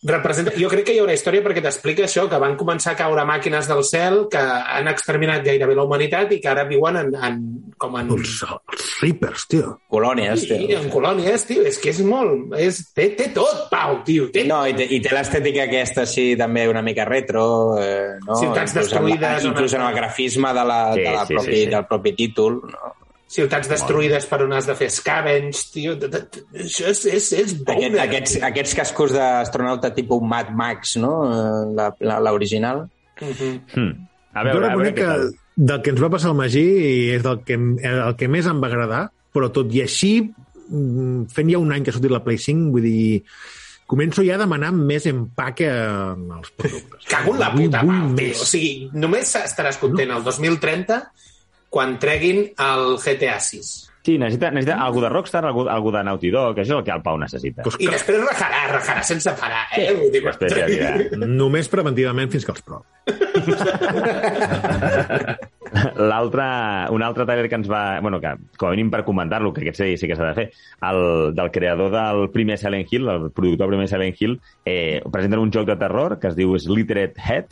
Representa... 0.08 0.54
Jo 0.56 0.70
crec 0.72 0.86
que 0.88 0.94
hi 0.96 1.00
haurà 1.02 1.12
història 1.12 1.44
perquè 1.44 1.60
t'explica 1.66 2.06
això, 2.06 2.24
que 2.32 2.38
van 2.40 2.54
començar 2.60 2.94
a 2.94 3.00
caure 3.02 3.26
màquines 3.28 3.68
del 3.68 3.82
cel, 3.84 4.22
que 4.32 4.40
han 4.40 4.88
exterminat 4.88 5.44
gairebé 5.44 5.76
la 5.76 5.84
humanitat 5.84 6.32
i 6.32 6.38
que 6.40 6.48
ara 6.48 6.64
viuen 6.70 6.96
en, 7.02 7.10
en, 7.20 7.42
com 7.78 7.98
en... 8.00 8.14
Els, 8.16 8.38
els 8.48 8.86
Reapers, 9.02 9.44
tio. 9.52 9.74
Colònies, 9.92 10.46
Sí, 10.46 10.54
tio. 10.54 10.80
en 10.80 10.88
colònies, 10.94 11.44
tio. 11.50 11.66
És 11.68 11.82
que 11.84 11.92
és 11.92 12.00
molt... 12.08 12.56
És... 12.56 12.80
Té, 12.96 13.10
té 13.20 13.28
tot, 13.36 13.66
Pau, 13.74 14.00
tio. 14.08 14.30
Té 14.32 14.46
No, 14.48 14.62
i 14.68 14.78
té, 14.78 14.88
i 14.88 15.02
té 15.04 15.12
l'estètica 15.16 15.66
aquesta, 15.68 16.08
sí, 16.08 16.30
també 16.40 16.64
una 16.72 16.82
mica 16.86 17.04
retro, 17.08 17.44
eh, 17.84 18.16
no? 18.24 18.40
Ciutats 18.40 18.72
Inclús 18.72 18.88
destruïdes, 18.94 19.50
inclús 19.52 19.76
en 19.76 19.84
el 19.84 20.00
grafisme 20.00 20.56
de 20.56 20.66
la, 20.72 20.80
Sí, 20.96 21.04
de 21.04 21.12
la 21.18 21.26
sí, 21.28 21.34
propi, 21.36 21.52
sí, 21.52 21.62
sí. 21.66 21.70
del 21.76 21.86
propi 21.92 22.16
títol, 22.24 22.62
no? 22.72 22.96
Ciutats 23.30 23.70
destruïdes 23.70 24.26
per 24.26 24.42
on 24.44 24.54
has 24.58 24.66
de 24.66 24.74
fer 24.76 24.88
scavenge, 24.90 25.68
tio. 25.74 25.96
De- 26.02 26.08
de- 26.10 26.24
de- 26.26 26.64
Això 26.66 26.88
és, 26.90 27.04
és, 27.06 27.28
és 27.34 27.54
Aquest, 27.54 27.66
boner. 27.68 28.00
aquests, 28.02 28.40
aquests 28.44 28.74
cascos 28.80 29.14
d'astronauta 29.14 29.94
tipus 29.94 30.22
Mad 30.26 30.50
Max, 30.58 30.96
no? 30.98 31.14
Eh, 31.30 31.74
la- 31.78 31.94
la- 32.00 32.20
L'original. 32.26 32.88
Mhm. 33.22 33.62
Hmm. 33.76 34.08
A 34.34 34.44
veure, 34.44 34.50
a 34.50 34.54
veure 34.60 34.68
reconec 34.70 34.94
què 34.94 35.00
que 35.02 35.06
tal. 35.06 35.32
del 35.56 35.82
que 35.84 35.90
ens 35.92 36.02
va 36.04 36.10
passar 36.10 36.30
al 36.32 36.36
Magí 36.38 36.66
és 37.14 37.22
del 37.24 37.44
que, 37.44 37.54
el 37.54 38.16
que 38.16 38.28
més 38.28 38.46
em 38.48 38.62
va 38.62 38.68
agradar, 38.68 39.12
però 39.34 39.52
tot 39.52 39.72
i 39.74 39.82
així, 39.82 40.32
mm, 40.70 41.26
fent 41.34 41.50
ja 41.52 41.58
un 41.60 41.72
any 41.74 41.84
que 41.84 41.90
ha 41.92 41.94
sortit 41.94 42.12
la 42.12 42.24
Play 42.24 42.38
5, 42.38 42.72
vull 42.72 42.82
dir, 42.86 43.24
començo 43.90 44.24
ja 44.24 44.36
a 44.36 44.38
demanar 44.38 44.72
més 44.72 45.06
empaque 45.10 45.66
en 45.68 46.30
els 46.38 46.52
productes. 46.58 47.06
Cago 47.10 47.34
en 47.34 47.40
la 47.40 47.50
Vull- 47.52 47.66
puta, 47.66 47.82
vull 47.84 47.96
tio. 48.16 48.16
més. 48.16 48.42
O 48.42 48.46
sigui, 48.46 48.90
només 48.94 49.36
estaràs 49.36 49.78
content 49.82 50.12
el 50.12 50.24
2030 50.24 51.12
quan 51.70 52.00
treguin 52.02 52.48
el 52.58 52.98
GTA 52.98 53.38
6. 53.40 53.86
Sí, 54.02 54.14
necessita, 54.18 54.50
necessita 54.56 54.78
algú 54.82 55.02
de 55.04 55.10
Rockstar, 55.12 55.44
algú, 55.46 55.66
algú 55.70 55.92
de 55.92 56.00
Naughty 56.08 56.30
Dog, 56.32 56.56
això 56.58 56.72
és 56.72 56.78
el 56.80 56.84
que 56.88 56.94
el 56.96 57.02
Pau 57.04 57.18
necessita. 57.20 57.62
Pues 57.66 57.76
I 57.78 57.86
que, 57.90 57.98
després 57.98 58.22
rajarà, 58.24 58.62
rajarà 58.72 59.04
sense 59.06 59.34
parar, 59.38 59.66
eh? 59.76 59.90
Vull 59.98 60.08
dir, 60.14 60.22
Després 60.24 60.56
ja 60.56 60.66
dirà. 60.72 60.94
només 61.28 61.68
preventivament 61.70 62.32
fins 62.32 62.48
que 62.48 62.54
els 62.56 62.64
provi. 62.64 62.86
L'altre, 66.00 66.46
un 66.96 67.04
altre 67.06 67.26
trailer 67.28 67.50
que 67.52 67.58
ens 67.60 67.68
va... 67.70 68.00
Bueno, 68.02 68.18
que 68.24 68.32
com 68.58 68.70
a 68.70 68.72
mínim 68.74 68.90
per 68.90 69.04
comentar-lo, 69.06 69.52
que 69.54 69.62
aquest 69.68 69.78
sí, 69.84 69.90
sí 70.02 70.08
que 70.10 70.16
s'ha 70.18 70.32
de 70.32 70.38
fer, 70.38 70.48
el, 70.90 71.00
del 71.38 71.52
creador 71.54 71.92
del 71.94 72.30
primer 72.34 72.58
Silent 72.58 72.88
Hill, 72.90 73.06
el 73.12 73.28
productor 73.36 73.68
del 73.68 73.76
primer 73.76 73.90
Silent 73.92 74.18
Hill, 74.20 74.40
eh, 74.66 75.02
presenten 75.12 75.44
un 75.44 75.52
joc 75.54 75.68
de 75.70 75.76
terror 75.78 76.18
que 76.20 76.28
es 76.32 76.36
diu 76.40 76.50
Slittered 76.58 77.14
Head, 77.20 77.46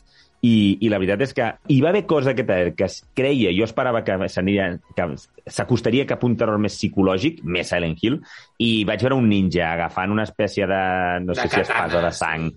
i, 0.45 0.77
i 0.85 0.89
la 0.89 0.99
veritat 1.01 1.23
és 1.25 1.33
que 1.33 1.47
hi 1.73 1.79
va 1.81 1.89
haver 1.89 2.05
cosa 2.05 2.35
que, 2.37 2.45
que 2.45 2.85
es 2.85 2.99
creia, 3.17 3.51
jo 3.57 3.65
esperava 3.65 4.03
que 4.05 4.17
s'acostaria 5.47 6.05
cap 6.07 6.23
a 6.23 6.27
un 6.27 6.35
terror 6.37 6.59
més 6.61 6.75
psicològic, 6.77 7.41
més 7.43 7.69
Silent 7.71 7.97
Hill, 8.01 8.19
i 8.61 8.83
vaig 8.87 9.01
veure 9.05 9.17
un 9.17 9.29
ninja 9.29 9.71
agafant 9.73 10.13
una 10.13 10.27
espècie 10.27 10.67
de, 10.69 10.81
no 11.25 11.33
De 11.33 11.41
sé 11.41 11.49
si 11.49 11.61
espasa 11.61 12.01
de 12.03 12.11
sang. 12.13 12.49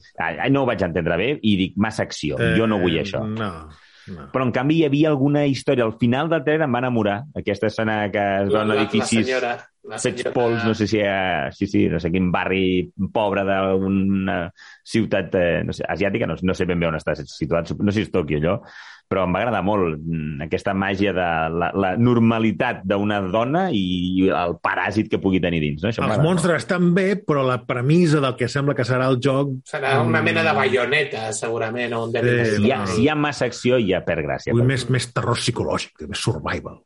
No 0.51 0.65
ho 0.65 0.69
vaig 0.69 0.83
entendre 0.87 1.17
bé 1.21 1.31
i 1.41 1.57
dic, 1.57 1.79
massa 1.81 2.05
acció, 2.05 2.39
jo 2.57 2.69
no 2.69 2.81
vull 2.83 3.01
això. 3.01 3.25
Eh, 3.25 3.39
No, 3.41 3.53
no. 4.11 4.29
Però, 4.33 4.43
en 4.43 4.51
canvi, 4.51 4.81
hi 4.81 4.87
havia 4.89 5.11
alguna 5.13 5.45
història. 5.47 5.85
Al 5.87 5.95
final 6.01 6.29
del 6.29 6.43
trailer 6.43 6.67
em 6.67 6.75
va 6.75 6.81
enamorar. 6.83 7.21
Aquesta 7.37 7.69
escena 7.69 8.11
que 8.11 8.19
es 8.19 8.49
La, 8.51 8.65
veuen 8.65 8.69
la, 8.69 8.75
la 8.75 8.81
edificis 8.83 9.27
senyora... 9.27 9.53
La 9.89 9.97
fets 9.97 10.27
pols, 10.35 10.61
no 10.67 10.75
sé 10.77 10.87
si 10.91 11.01
a, 11.01 11.49
sí, 11.57 11.67
sí, 11.71 11.87
no 11.89 11.99
sé 12.03 12.11
quin 12.13 12.29
barri 12.33 12.91
pobre 13.15 13.47
d'una 13.49 14.43
ciutat, 14.85 15.35
eh, 15.41 15.61
no 15.65 15.73
sé, 15.73 15.87
asiàtica, 15.89 16.29
no, 16.29 16.37
no 16.45 16.57
sé 16.57 16.67
ben 16.69 16.81
bé 16.83 16.91
on 16.91 16.99
està 16.99 17.15
situat, 17.17 17.73
no 17.81 17.89
sé 17.89 18.03
si 18.03 18.09
és 18.09 18.13
Tòquio 18.13 18.43
allò, 18.43 18.59
però 19.11 19.25
em 19.27 19.33
va 19.35 19.41
agradar 19.41 19.63
molt 19.67 19.97
mm, 19.99 20.45
aquesta 20.45 20.71
màgia 20.77 21.11
de 21.17 21.29
la, 21.51 21.71
la 21.75 21.95
normalitat 21.99 22.85
d'una 22.87 23.19
dona 23.33 23.65
i 23.75 24.29
el 24.29 24.55
paràsit 24.63 25.09
que 25.11 25.19
pugui 25.23 25.41
tenir 25.43 25.59
dins. 25.65 25.81
No? 25.83 25.91
Això 25.91 26.05
Els 26.07 26.23
monstres 26.23 26.63
estan 26.63 26.93
bé, 26.95 27.17
però 27.19 27.43
la 27.47 27.59
premissa 27.67 28.21
del 28.23 28.37
que 28.39 28.47
sembla 28.53 28.77
que 28.79 28.87
serà 28.87 29.09
el 29.11 29.19
joc... 29.25 29.57
Serà 29.67 29.97
una 30.05 30.23
mena 30.23 30.45
de 30.47 30.55
baioneta, 30.55 31.25
segurament, 31.35 31.97
o 31.99 32.05
un 32.07 32.15
Sí, 32.21 32.37
Si 32.55 32.69
hi, 32.69 32.71
ha, 32.77 32.85
si 32.87 33.03
hi 33.03 33.11
ha 33.11 33.17
massa 33.19 33.49
acció, 33.51 33.81
ja 33.83 34.05
perd 34.07 34.29
gràcia. 34.29 34.55
Vull 34.55 34.69
més, 34.69 34.87
més 34.93 35.11
terror 35.11 35.41
psicològic, 35.41 36.07
més 36.07 36.23
survival. 36.29 36.79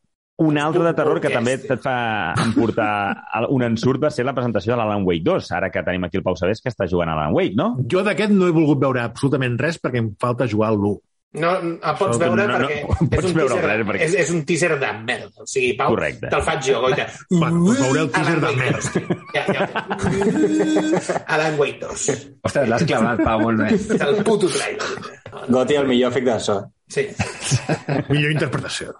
Un 0.42 0.56
altre 0.58 0.82
de 0.82 0.92
terror 0.98 1.20
que 1.22 1.30
també 1.30 1.52
et 1.54 1.68
fa 1.82 2.34
emportar 2.42 3.46
un 3.54 3.62
ensurt 3.62 4.02
va 4.02 4.10
ser 4.10 4.24
la 4.26 4.32
presentació 4.34 4.72
de 4.74 4.78
l'Alan 4.80 5.04
Wake 5.06 5.22
2, 5.22 5.50
ara 5.54 5.68
que 5.70 5.82
tenim 5.86 6.02
aquí 6.08 6.18
el 6.18 6.24
Pau 6.26 6.34
Sabés 6.34 6.58
que 6.60 6.72
està 6.72 6.88
jugant 6.90 7.12
a 7.12 7.14
l'Alan 7.14 7.36
Wake, 7.36 7.54
no? 7.54 7.76
Jo 7.86 8.02
d'aquest 8.02 8.32
no 8.34 8.48
he 8.50 8.54
volgut 8.56 8.80
veure 8.82 9.04
absolutament 9.04 9.54
res 9.62 9.78
perquè 9.78 10.02
em 10.02 10.10
falta 10.20 10.48
jugar 10.50 10.72
al 10.72 10.80
l'1. 10.82 10.96
No, 11.34 11.48
el 11.58 11.94
pots 11.98 12.14
No, 12.14 12.18
veure 12.24 12.44
no, 12.46 12.58
no, 12.58 12.66
perquè, 12.66 12.80
no 12.82 12.94
és, 12.94 13.08
pots 13.14 13.26
un 13.30 13.32
veure 13.38 13.54
teaser, 13.54 13.70
res 13.70 13.86
perquè- 13.86 14.04
és, 14.08 14.12
és 14.24 14.28
un 14.34 14.42
teaser 14.46 14.68
de 14.78 14.90
merda. 15.06 15.30
O 15.42 15.46
sigui, 15.50 15.72
Pau, 15.78 15.88
Correcte. 15.94 16.28
te'l 16.30 16.44
faig 16.46 16.60
jo, 16.66 16.80
goita. 16.82 17.06
Bueno, 17.30 17.64
doncs 17.64 17.80
veuré 17.80 18.00
el 18.04 18.10
teaser 18.14 18.36
de 18.40 18.46
Alan 18.46 18.58
Wake 18.58 18.70
merda. 18.70 18.78
2, 18.78 18.92
tio. 18.92 19.06
Ja, 19.34 19.42
ja. 19.54 21.24
Alan 21.34 21.58
Wake 21.58 21.78
2. 21.80 22.06
Ostres, 22.50 22.68
l'has 22.70 22.86
clavat, 22.86 23.22
Pau, 23.26 23.40
molt 23.48 23.58
bé. 23.64 23.70
És 23.78 23.90
el 24.06 24.22
puto 24.26 24.50
trailer. 24.50 24.90
Goti, 25.50 25.74
el 25.74 25.86
millor 25.90 26.10
efecte 26.14 26.30
de 26.30 26.40
so. 26.40 26.58
Sí, 26.94 27.06
Millor 28.10 28.30
interpretació. 28.30 28.94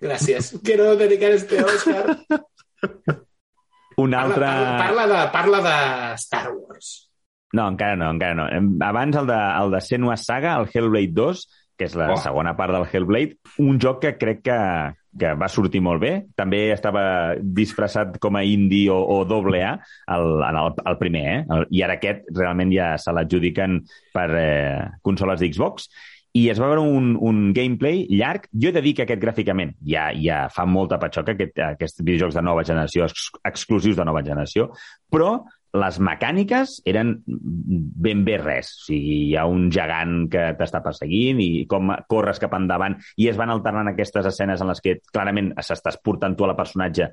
Gràcies. 0.00 0.52
Quiero 0.64 0.94
dedicar 0.96 1.30
este 1.32 1.62
Oscar. 1.64 2.18
Un 3.96 4.10
Parla, 4.10 4.22
altre... 4.22 4.46
parla, 4.46 4.78
parla, 4.78 5.06
de, 5.06 5.28
parla 5.32 5.60
de 5.62 6.14
Star 6.14 6.50
Wars. 6.52 7.10
No, 7.54 7.68
encara 7.70 7.94
no, 7.94 8.08
encara 8.10 8.34
no. 8.34 8.48
Abans 8.84 9.16
el 9.16 9.28
de, 9.30 9.36
el 9.62 9.70
de 9.70 9.80
Senua 9.80 10.16
Saga, 10.18 10.56
el 10.58 10.66
Hellblade 10.72 11.12
2, 11.14 11.44
que 11.78 11.86
és 11.86 11.94
la 11.98 12.08
Oh. 12.12 12.18
segona 12.18 12.56
part 12.58 12.74
del 12.74 12.86
Hellblade, 12.90 13.38
un 13.62 13.78
joc 13.82 14.00
que 14.02 14.12
crec 14.18 14.42
que, 14.46 14.58
que 15.18 15.30
va 15.38 15.46
sortir 15.50 15.80
molt 15.82 16.02
bé. 16.02 16.12
També 16.34 16.64
estava 16.74 17.04
disfressat 17.38 18.18
com 18.22 18.34
a 18.38 18.42
indie 18.46 18.90
o, 18.90 18.98
o 18.98 19.20
doble 19.30 19.62
A 19.62 19.76
el, 20.16 20.26
en 20.42 20.58
el, 20.64 20.72
el 20.90 20.98
primer, 20.98 21.24
eh? 21.30 21.38
El, 21.54 21.66
I 21.70 21.84
ara 21.86 21.96
aquest 22.00 22.26
realment 22.34 22.74
ja 22.74 22.96
se 22.98 23.14
l'adjudiquen 23.14 23.78
per 24.14 24.26
eh, 24.38 24.90
consoles 25.06 25.38
d'Xbox 25.42 25.86
i 26.34 26.48
es 26.50 26.58
va 26.58 26.68
veure 26.72 26.82
un, 26.82 27.12
un 27.22 27.50
gameplay 27.54 28.04
llarg. 28.10 28.48
Jo 28.50 28.70
he 28.70 28.74
de 28.74 28.82
dir 28.82 28.94
que 28.98 29.04
aquest 29.06 29.22
gràficament 29.22 29.76
ja, 29.86 30.08
ja 30.18 30.44
fa 30.52 30.66
molta 30.66 30.98
patxoca, 31.02 31.36
aquest, 31.36 31.60
aquests 31.62 32.02
videojocs 32.02 32.38
de 32.38 32.42
nova 32.42 32.64
generació, 32.66 33.06
ex 33.06 33.28
exclusius 33.46 34.00
de 34.00 34.06
nova 34.08 34.24
generació, 34.26 34.72
però 35.10 35.36
les 35.74 35.98
mecàniques 36.02 36.76
eren 36.90 37.14
ben 37.26 38.24
bé 38.26 38.36
res. 38.42 38.72
O 38.82 38.88
sigui, 38.88 39.20
hi 39.28 39.38
ha 39.38 39.46
un 39.50 39.68
gegant 39.74 40.28
que 40.30 40.50
t'està 40.58 40.82
perseguint 40.82 41.40
i 41.42 41.64
com 41.70 41.94
corres 42.10 42.42
cap 42.42 42.54
endavant 42.58 42.98
i 43.18 43.30
es 43.30 43.38
van 43.38 43.54
alternant 43.54 43.90
aquestes 43.90 44.26
escenes 44.30 44.62
en 44.62 44.70
les 44.70 44.82
que 44.82 44.98
clarament 45.14 45.54
s'estàs 45.58 45.98
portant 46.02 46.34
tu 46.38 46.46
a 46.46 46.50
la 46.50 46.58
personatge 46.58 47.10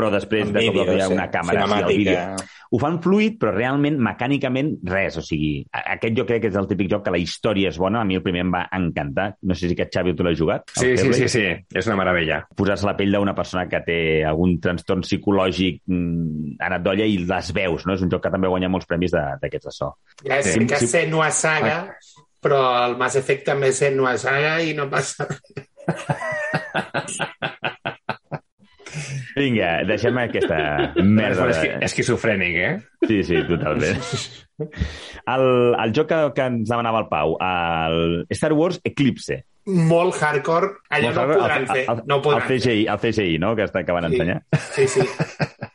però 0.00 0.08
després 0.16 0.48
de 0.48 0.64
cop 0.64 0.80
hi 0.80 0.96
ha 1.04 1.12
una 1.12 1.28
càmera 1.28 1.60
sí, 1.60 1.60
al 1.60 1.68
Cinemàtica. 1.76 2.00
vídeo. 2.00 2.56
Ho 2.70 2.78
fan 2.78 3.00
fluid, 3.02 3.34
però 3.40 3.50
realment, 3.50 3.96
mecànicament, 3.98 4.76
res. 4.86 5.16
O 5.18 5.22
sigui, 5.26 5.64
aquest 5.74 6.14
jo 6.16 6.22
crec 6.28 6.38
que 6.44 6.48
és 6.52 6.56
el 6.56 6.68
típic 6.70 6.86
joc 6.92 7.02
que 7.04 7.10
la 7.10 7.18
història 7.18 7.68
és 7.72 7.78
bona. 7.82 8.00
A 8.00 8.04
mi 8.06 8.14
el 8.14 8.22
primer 8.22 8.44
em 8.44 8.52
va 8.54 8.60
encantar. 8.78 9.32
No 9.42 9.54
sé 9.58 9.66
si 9.66 9.74
aquest 9.74 9.90
Xavi 9.98 10.14
tu 10.14 10.22
l'has 10.26 10.38
jugat. 10.38 10.70
Sí, 10.78 10.92
el 10.92 10.98
sí, 11.02 11.10
sí, 11.18 11.26
sí, 11.32 11.42
és 11.74 11.86
una 11.90 11.96
meravella. 11.98 12.44
Posar-se 12.56 12.86
la 12.86 12.94
pell 12.98 13.10
d'una 13.16 13.34
persona 13.34 13.66
que 13.68 13.80
té 13.86 13.98
algun 14.24 14.60
trastorn 14.62 15.02
psicològic 15.02 15.82
mm, 15.90 16.54
anat 16.70 16.82
d'olla 16.86 17.06
i 17.10 17.18
les 17.26 17.50
veus, 17.58 17.86
no? 17.90 17.94
És 17.98 18.02
un 18.06 18.10
joc 18.14 18.22
que 18.28 18.32
també 18.32 18.48
guanya 18.48 18.70
molts 18.70 18.86
premis 18.86 19.10
d'aquests 19.18 19.66
de, 19.66 19.72
so. 19.74 19.90
És 20.24 20.46
Sí, 20.54 20.62
que 20.70 20.78
Senua 20.86 21.30
Saga, 21.34 21.80
però 22.40 22.62
el 22.86 22.94
Mass 23.02 23.18
Effect 23.18 23.48
també 23.50 23.66
és 23.74 23.78
Senua 23.82 24.14
Saga 24.16 24.60
i 24.62 24.74
no 24.78 24.86
passa 24.92 25.26
res. 25.28 25.42
Vinga, 29.36 29.70
deixem 29.86 30.16
aquesta 30.18 30.92
merda. 31.02 31.30
És, 31.30 31.38
De... 31.38 31.50
esqui- 31.50 31.84
esquizofrènic, 31.90 32.56
eh? 32.56 32.72
Sí, 33.06 33.22
sí, 33.24 33.42
totalment. 33.48 34.00
El, 35.26 35.74
el 35.84 35.92
joc 35.96 36.08
que, 36.10 36.18
que 36.36 36.46
ens 36.50 36.68
demanava 36.68 37.00
el 37.04 37.08
Pau, 37.12 37.36
el 37.40 38.26
Star 38.36 38.52
Wars 38.56 38.80
Eclipse. 38.84 39.42
Molt 39.70 40.16
hardcore, 40.24 40.70
allò 40.90 41.12
no 41.14 41.22
ho 41.22 41.36
podran 41.36 41.66
fer. 41.68 41.84
El, 41.92 42.00
No 42.08 42.16
ho 42.16 42.18
el, 42.18 42.24
podran 42.24 42.46
fer. 42.48 42.58
CGI, 42.58 42.86
el 42.90 42.98
CGI, 43.04 43.38
no?, 43.38 43.54
que, 43.56 43.68
està, 43.68 43.84
que 43.86 43.92
van 43.94 44.08
Sí. 44.08 44.14
ensenyar. 44.16 44.42
Sí, 44.72 44.86
sí. 44.88 45.04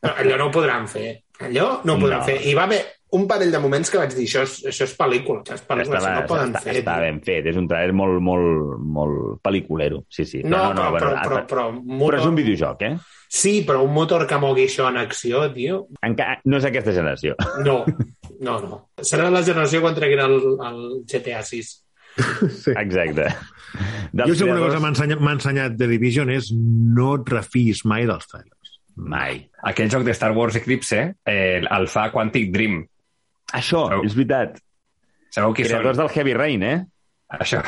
Però 0.02 0.14
allò 0.26 0.38
no 0.42 0.48
ho 0.50 0.52
podran 0.52 0.88
fer. 0.92 1.22
Allò 1.46 1.82
no 1.86 1.94
ho 1.96 2.00
podran 2.02 2.20
No. 2.20 2.26
fer. 2.26 2.40
I 2.50 2.54
va 2.58 2.64
haver 2.66 2.82
un 3.16 3.28
parell 3.30 3.52
de 3.54 3.60
moments 3.64 3.90
que 3.94 3.98
vaig 4.02 4.12
dir 4.18 4.26
això 4.28 4.42
és, 4.44 4.56
això 4.68 4.84
és 4.90 4.96
pel·lícula, 4.98 5.44
això 5.46 5.56
és 5.56 5.64
pel·lícula, 5.70 6.00
Estava, 6.02 6.10
això 6.10 6.20
no 6.20 6.26
ho 6.26 6.28
poden 6.34 6.50
està, 6.52 6.62
fer. 6.66 6.74
està 6.82 6.96
tio. 6.98 7.02
ben 7.06 7.22
fet, 7.24 7.46
és 7.54 7.56
un 7.62 7.68
trailer 7.70 7.94
molt, 7.96 8.20
molt, 8.22 8.80
molt 8.98 9.42
pel·liculero. 9.46 10.02
Sí, 10.10 10.26
sí. 10.26 10.42
No, 10.44 10.58
però, 10.74 10.74
però, 10.74 10.90
bueno, 10.92 11.08
però, 11.24 11.46
però, 11.48 11.66
motor... 11.72 12.16
però 12.18 12.20
és 12.20 12.26
un 12.34 12.36
videojoc, 12.42 12.82
eh? 12.90 12.96
Sí, 13.36 13.66
però 13.68 13.82
un 13.84 13.92
motor 13.92 14.24
que 14.30 14.38
mogui 14.40 14.64
això 14.70 14.86
en 14.88 14.98
acció, 15.02 15.42
tio, 15.54 15.82
Encara, 16.08 16.38
no 16.48 16.58
és 16.62 16.68
aquesta 16.70 16.94
generació. 16.96 17.36
no. 17.66 17.82
No, 18.40 18.58
no. 18.62 18.78
Serà 19.00 19.30
la 19.32 19.42
generació 19.48 19.80
quan 19.84 19.96
treguin 19.96 20.20
el, 20.24 20.34
el 20.70 20.80
GTA 21.08 21.42
6. 21.44 21.74
Sí. 22.64 22.72
Exacte. 22.80 23.26
Jo 24.16 24.36
sé 24.40 24.46
una 24.48 24.60
cosa 24.62 24.78
que 24.78 25.18
m'ha 25.20 25.34
ensenyat, 25.36 25.74
The 25.76 25.88
Division 25.92 26.30
és 26.32 26.48
no 26.56 27.10
et 27.18 27.28
refiïs 27.34 27.82
mai 27.92 28.06
dels 28.08 28.28
trailers. 28.32 28.76
Mai. 28.96 29.42
Aquell 29.68 29.90
joc 29.92 30.06
de 30.08 30.14
Star 30.16 30.32
Wars 30.38 30.56
Eclipse 30.56 31.02
eh, 31.28 31.60
el 31.60 31.88
fa 31.92 32.06
Quantic 32.14 32.54
Dream. 32.56 32.78
Això, 33.60 33.82
Oh. 33.92 34.04
és 34.08 34.16
veritat. 34.16 34.62
Sabeu 35.36 35.52
qui 35.58 35.66
són? 35.68 35.76
Creadors 35.82 36.00
del 36.00 36.12
Heavy 36.16 36.34
Rain, 36.40 36.64
eh? 36.64 36.78
Això. 37.40 37.60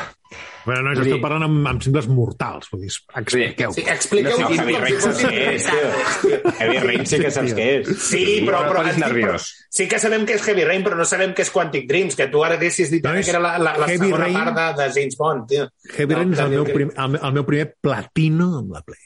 Bueno, 0.64 0.82
no, 0.82 0.92
estic 0.92 1.14
dir- 1.14 1.20
parlant 1.22 1.44
amb, 1.46 1.66
amb 1.70 1.82
simples 1.82 2.06
mortals. 2.12 2.68
Vull 2.72 2.82
dir, 2.84 2.90
expliqueu. 3.16 3.72
Sí, 3.72 3.84
expliqueu 3.88 4.38
No 4.40 4.48
Heavy 4.52 4.74
Rain 4.76 4.98
saps 5.00 5.06
fossin 5.22 5.30
què 5.32 5.44
és, 5.54 5.68
tio. 5.70 6.52
Heavy 6.58 6.78
Rain 6.84 7.06
sí 7.08 7.20
que 7.22 7.30
saps 7.32 7.54
què 7.56 7.68
és. 7.78 7.92
Sí, 8.04 8.22
però, 8.46 8.60
però, 8.68 8.82
estic- 8.84 9.00
nerviós. 9.06 9.46
sí 9.70 9.86
que 9.88 9.98
sabem 10.02 10.26
que 10.28 10.34
és 10.36 10.44
Heavy 10.48 10.64
Rain, 10.68 10.84
però 10.84 10.96
no 10.98 11.06
sabem 11.08 11.32
que 11.34 11.42
és 11.46 11.50
Quantic 11.54 11.88
Dreams, 11.88 12.16
que 12.18 12.26
tu 12.28 12.44
ara 12.44 12.58
haguessis 12.58 12.90
dit 12.92 13.04
No, 13.04 13.14
és 13.14 13.24
que 13.24 13.32
era 13.32 13.40
la, 13.40 13.54
la, 13.58 13.76
la 13.78 13.86
Heavy 13.88 14.06
segona 14.10 14.24
Rain. 14.26 14.34
part 14.34 14.56
de, 14.58 14.82
de 14.82 14.90
James 14.98 15.16
Bond, 15.16 15.46
tio. 15.48 15.68
Heavy 15.96 16.12
No, 16.14 16.18
Rain 16.20 16.32
és 16.36 16.44
el 16.44 16.50
meu, 16.56 16.64
prim, 16.74 16.92
el, 17.06 17.18
el 17.22 17.32
meu 17.38 17.44
primer 17.48 17.70
platino 17.80 18.50
amb 18.58 18.72
la 18.76 18.82
Play. 18.82 19.04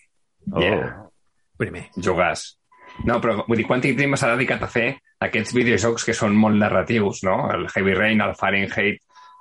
Oh. 0.50 0.60
Yeah. 0.60 0.90
Primer. 1.58 1.86
Jugàs. 1.96 2.48
No, 3.06 3.20
però 3.22 3.38
vull 3.46 3.56
dir, 3.56 3.64
Quantic 3.68 3.94
Dream 3.96 4.16
s'ha 4.20 4.34
dedicat 4.34 4.66
a 4.66 4.68
fer 4.68 4.88
aquests 5.22 5.54
videojocs 5.54 6.04
que 6.04 6.12
són 6.16 6.34
molt 6.36 6.58
narratius, 6.58 7.22
no? 7.24 7.46
El 7.54 7.68
Heavy 7.70 7.94
Rain, 7.94 8.20
el 8.20 8.34
Fahrenheit, 8.36 8.98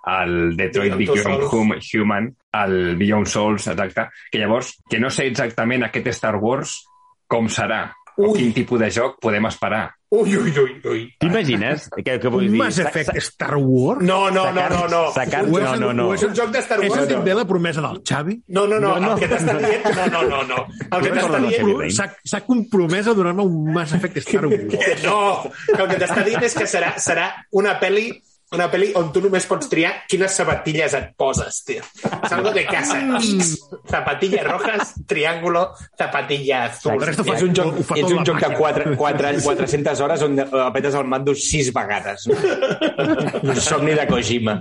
el 0.07 0.55
Detroit 0.57 0.95
Beyond. 0.97 1.43
Hum- 1.51 1.75
Human, 1.93 2.35
el 2.53 2.95
Beyond 2.97 3.27
Souls, 3.27 3.67
exacte. 3.67 4.09
Que 4.31 4.39
llavors, 4.39 4.75
que 4.89 4.99
no 4.99 5.09
sé 5.09 5.27
exactament 5.27 5.83
aquest 5.85 6.07
Star 6.07 6.35
Wars 6.37 6.83
com 7.27 7.47
serà, 7.47 7.91
o 8.17 8.31
Ui. 8.33 8.37
quin 8.39 8.53
tipus 8.53 8.79
de 8.79 8.89
joc 8.91 9.19
podem 9.21 9.45
esperar. 9.47 9.93
Ui, 10.11 10.35
ui, 10.35 10.51
ui, 10.51 10.73
ui. 10.91 11.03
T'imagines? 11.17 11.85
Que, 12.03 12.17
que 12.19 12.27
vull 12.27 12.43
Un 12.49 12.51
dir, 12.51 12.57
Mass 12.59 12.79
Effect 12.83 13.13
sa- 13.13 13.21
Star 13.23 13.55
Wars? 13.55 14.01
No, 14.03 14.29
no, 14.29 14.51
no, 14.51 14.65
no, 14.67 14.81
no. 14.89 15.13
Sacar- 15.15 15.45
no, 15.47 15.77
no, 15.77 15.93
no. 15.93 16.09
he 16.11 16.15
És 16.17 16.23
un 16.27 16.33
joc 16.35 16.49
de 16.51 16.59
Star 16.59 16.81
He 16.83 16.89
Wars. 16.89 16.99
sentit 16.99 17.15
no. 17.17 17.23
bé 17.23 17.33
la 17.33 17.45
promesa 17.47 17.79
del 17.81 18.01
Xavi? 18.03 18.35
No, 18.49 18.67
no, 18.67 18.77
no, 18.81 18.99
No, 18.99 18.99
no. 18.99 19.13
el 19.13 19.19
que 19.21 19.29
t'està 19.31 19.55
dient... 19.57 19.85
No, 19.95 20.07
no, 20.11 20.23
no, 20.27 20.43
no. 20.43 20.65
El 20.91 21.01
que 21.05 21.13
t'està 21.13 21.39
dient... 21.39 22.11
S'ha 22.25 22.41
compromès 22.43 23.07
a 23.07 23.13
donar-me 23.13 23.43
un 23.47 23.71
Mass 23.73 23.93
Effect 23.93 24.17
Star 24.17 24.45
Wars. 24.51 25.03
No, 25.05 25.43
que 25.73 25.81
el 25.81 25.89
que 25.93 26.01
t'està 26.03 26.25
dient 26.27 26.43
és 26.43 26.57
que 26.59 26.67
serà, 26.67 26.91
serà 26.99 27.29
una 27.55 27.77
pel·li 27.79 28.09
una 28.51 28.67
pel·li 28.71 28.91
on 28.99 29.11
tu 29.15 29.21
només 29.23 29.45
pots 29.47 29.69
triar 29.71 29.91
quines 30.11 30.33
sabatilles 30.35 30.93
et 30.97 31.11
poses, 31.17 31.61
tio. 31.63 31.83
És 32.03 32.31
algo 32.35 32.51
de 32.51 32.65
casa. 32.67 32.97
X, 33.19 33.53
zapatillas 33.89 34.43
rojas, 34.47 34.93
triángulo, 35.07 35.69
zapatilla 35.97 36.65
azul. 36.65 36.97
Però 36.99 37.09
esto 37.11 37.23
fa- 37.23 37.35
És 37.37 37.43
un 37.47 37.53
joc, 37.55 37.73
Ho 37.73 37.79
és 37.79 37.87
tot 38.01 38.11
un 38.11 38.25
joc 38.25 38.39
de 38.39 38.47
màquina. 38.49 38.57
4, 38.59 38.95
4, 38.97 39.33
400 39.43 40.01
hores 40.01 40.21
on 40.27 40.39
apretes 40.39 40.95
el 40.95 41.05
mando 41.05 41.33
6 41.35 41.71
vegades. 41.73 42.27
No? 42.27 42.35
Un 43.51 43.55
somni 43.61 43.93
de 43.95 44.07
Kojima. 44.07 44.59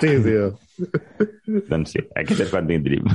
Sí, 0.00 0.16
tio. 0.24 0.58
Doncs 0.78 1.94
sí, 1.94 2.02
aquest 2.20 2.44
és 2.44 2.52
Quantum 2.52 2.84
Dream. 2.84 3.08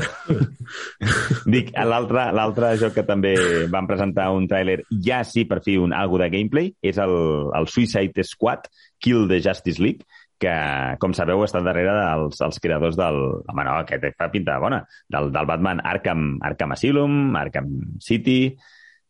Dic, 1.54 1.72
l'altre 1.88 2.74
joc 2.82 2.98
que 2.98 3.06
també 3.08 3.34
van 3.72 3.88
presentar 3.90 4.30
un 4.36 4.48
tràiler, 4.52 4.82
ja 5.06 5.22
sí, 5.28 5.46
per 5.50 5.62
fi, 5.66 5.78
un 5.80 5.96
algo 5.96 6.20
de 6.22 6.30
gameplay, 6.34 6.74
és 6.84 7.00
el, 7.02 7.16
el 7.56 7.70
Suicide 7.72 8.28
Squad, 8.28 8.68
Kill 9.04 9.28
the 9.32 9.40
Justice 9.44 9.82
League, 9.84 10.08
que, 10.44 10.54
com 11.00 11.16
sabeu, 11.16 11.44
està 11.46 11.64
darrere 11.64 11.94
dels 11.96 12.42
els 12.44 12.62
creadors 12.64 13.00
del... 13.00 13.20
Home, 13.48 13.64
no, 13.64 13.80
aquest 13.84 14.10
fa 14.20 14.30
pinta 14.34 14.60
bona. 14.62 14.84
Del, 15.12 15.32
del 15.34 15.50
Batman 15.50 15.84
Arkham, 15.94 16.34
Arkham 16.44 16.78
Asylum, 16.78 17.20
Arkham 17.40 17.76
City... 18.04 18.40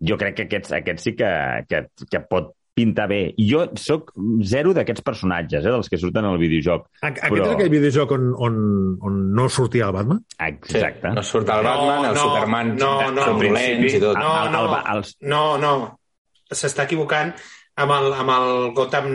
Jo 0.03 0.17
crec 0.19 0.33
que 0.35 0.43
aquests, 0.49 0.73
aquests 0.75 1.05
sí 1.05 1.11
que, 1.15 1.27
que, 1.69 1.77
que 2.11 2.19
pot 2.27 2.49
pintar 2.73 3.07
bé. 3.07 3.19
I 3.37 3.45
jo 3.51 3.63
sóc 3.77 4.11
zero 4.41 4.73
d'aquests 4.73 5.03
personatges, 5.05 5.65
eh, 5.65 5.69
dels 5.71 5.89
que 5.89 5.97
surten 6.01 6.25
al 6.25 6.39
videojoc. 6.41 6.87
A- 7.01 7.07
Aquest 7.11 7.29
Però- 7.31 7.45
és 7.45 7.55
aquell 7.55 7.69
videojoc 7.69 8.11
on, 8.11 8.29
on, 8.33 8.55
on 9.01 9.19
no 9.35 9.47
sortia 9.49 9.85
el 9.87 9.93
Batman? 9.93 10.23
Exacte. 10.39 11.11
No 11.13 11.21
surt 11.23 11.49
el 11.49 11.63
Batman, 11.63 12.05
el 12.05 12.13
No, 12.13 12.13
no, 12.13 12.21
Superman, 12.29 12.75
no, 12.75 12.93
no, 13.11 13.25
dolents 13.37 13.93
i 13.93 13.99
tot. 13.99 14.17
No, 14.17 14.31
El- 14.41 14.47
el- 14.47 14.51
no, 14.53 14.63
el- 14.77 14.97
els- 14.97 15.17
no, 15.21 15.43
no. 15.57 15.99
S'està 16.53 16.83
equivocant 16.85 17.33
amb 17.75 17.91
el, 17.91 18.13
amb 18.13 18.29
el 18.29 18.73
Gotham... 18.73 19.07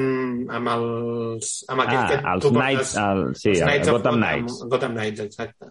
amb 0.51 0.69
els... 0.77 1.65
amb 1.69 1.81
aquest 1.83 1.99
Ah, 1.99 2.09
que 2.09 2.33
els 2.35 2.43
tu 2.43 2.51
Knights, 2.55 2.95
portes- 2.95 2.97
el, 3.03 3.35
sí, 3.35 3.49
els 3.51 3.61
el 3.61 3.67
Knights 3.69 3.89
of 3.89 3.95
Gotham 3.99 4.17
Knights. 4.23 4.63
Gotham 4.71 4.95
Knights, 4.97 5.21
exacte. 5.21 5.67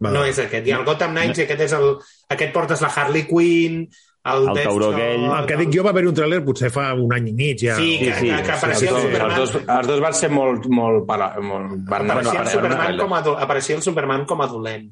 Va. 0.00 0.10
No 0.14 0.24
és 0.24 0.38
aquest. 0.38 0.68
Ha 0.68 0.76
el 0.78 0.84
Gotham 0.84 1.10
Knights 1.16 1.38
i 1.40 1.42
aquest 1.44 1.60
és 1.68 1.72
el... 1.72 1.88
Aquest 2.30 2.52
portes 2.54 2.80
la 2.84 2.88
Harley 2.94 3.24
Quinn, 3.26 3.86
el, 4.24 4.48
El 4.48 4.62
tauró 4.64 4.90
aquell. 4.92 5.24
El 5.38 5.46
que 5.46 5.56
dic 5.62 5.70
jo 5.76 5.84
va 5.86 5.90
haver-hi 5.94 6.08
un 6.10 6.16
tràiler 6.18 6.40
potser 6.44 6.70
fa 6.74 6.88
un 6.94 7.12
any 7.14 7.28
i 7.30 7.34
mig 7.38 7.62
ja. 7.62 7.76
Sí, 7.78 7.98
que, 8.02 8.12
sí, 8.18 8.28
que, 8.30 8.42
que 8.42 8.52
apareixia 8.52 8.88
sí, 8.88 8.94
el 8.94 9.00
sí. 9.00 9.06
Superman... 9.08 9.30
Els 9.40 9.52
dos, 9.54 9.68
els 9.78 9.86
dos 9.92 10.00
van 10.04 10.14
ser 10.14 10.30
molt... 10.34 10.66
molt, 10.68 11.04
para, 11.08 11.30
molt 11.40 11.76
van 11.88 12.04
anar 12.10 12.18
Apareixia 12.18 12.40
el, 12.40 12.44
per- 12.44 12.52
Superman 12.56 12.86
per- 12.86 12.98
com 13.04 13.14
a, 13.14 13.22
apareixia 13.46 13.76
el 13.78 13.82
Superman 13.86 14.26
com 14.26 14.42
a 14.42 14.48
dolent 14.50 14.88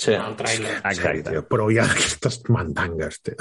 Sí. 0.00 0.14
el 0.16 0.32
tràiler. 0.38 0.78
Exacte. 0.88 1.30
Tio, 1.30 1.42
però 1.44 1.66
hi 1.70 1.76
ha 1.76 1.84
aquestes 1.92 2.40
mandangues, 2.48 3.20
tio. 3.20 3.36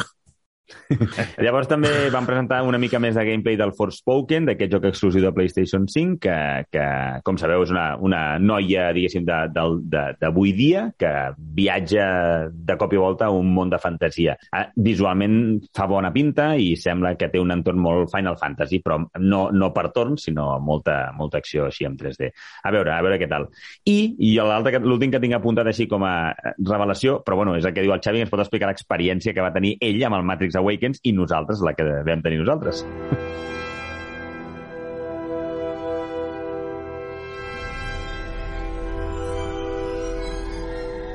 Llavors 1.44 1.70
també 1.70 1.92
van 2.14 2.28
presentar 2.28 2.62
una 2.68 2.80
mica 2.82 3.00
més 3.02 3.16
de 3.18 3.26
gameplay 3.26 3.58
del 3.60 3.74
Forspoken, 3.78 4.48
d'aquest 4.50 4.74
joc 4.74 4.88
exclusiu 4.90 5.24
de 5.24 5.32
PlayStation 5.36 5.88
5, 5.90 6.18
que, 6.24 6.36
que 6.74 6.86
com 7.26 7.38
sabeu, 7.42 7.64
és 7.66 7.74
una, 7.74 7.86
una 8.02 8.22
noia, 8.42 8.90
diguéssim, 8.96 9.26
d'avui 9.26 10.54
dia, 10.58 10.88
que 11.00 11.12
viatja 11.38 12.50
de 12.54 12.78
cop 12.80 12.94
i 12.94 13.02
volta 13.02 13.30
a 13.30 13.36
un 13.36 13.52
món 13.54 13.72
de 13.74 13.82
fantasia. 13.82 14.36
Ah, 14.56 14.68
Visualment 14.90 15.60
fa 15.76 15.88
bona 15.90 16.14
pinta 16.16 16.52
i 16.58 16.74
sembla 16.80 17.16
que 17.20 17.30
té 17.32 17.42
un 17.42 17.54
entorn 17.54 17.82
molt 17.82 18.12
Final 18.14 18.38
Fantasy, 18.40 18.82
però 18.86 19.00
no, 19.22 19.42
no 19.52 19.72
per 19.76 19.90
torns, 19.96 20.28
sinó 20.30 20.52
molta, 20.64 21.00
molta 21.18 21.42
acció 21.42 21.68
així 21.70 21.88
en 21.88 21.98
3D. 22.00 22.32
A 22.64 22.74
veure, 22.76 22.94
a 22.96 23.02
veure 23.06 23.20
què 23.22 23.30
tal. 23.30 23.50
I, 23.90 23.98
i 24.30 24.34
l'últim 24.40 25.14
que 25.14 25.22
tinc 25.22 25.38
apuntat 25.38 25.70
així 25.70 25.88
com 25.90 26.06
a 26.08 26.34
revelació, 26.58 27.20
però 27.26 27.40
bueno, 27.40 27.56
és 27.58 27.66
el 27.66 27.76
que 27.76 27.84
diu 27.86 27.94
el 27.96 28.04
Xavi, 28.04 28.24
ens 28.24 28.32
pot 28.32 28.44
explicar 28.44 28.70
l'experiència 28.72 29.34
que 29.36 29.44
va 29.44 29.54
tenir 29.56 29.76
ell 29.86 30.02
amb 30.08 30.20
el 30.20 30.28
Matrix 30.28 30.59
Awakens 30.62 31.02
i 31.04 31.16
nosaltres, 31.18 31.64
la 31.66 31.74
que 31.78 31.88
vam 32.08 32.22
tenir 32.26 32.40
nosaltres. 32.44 32.86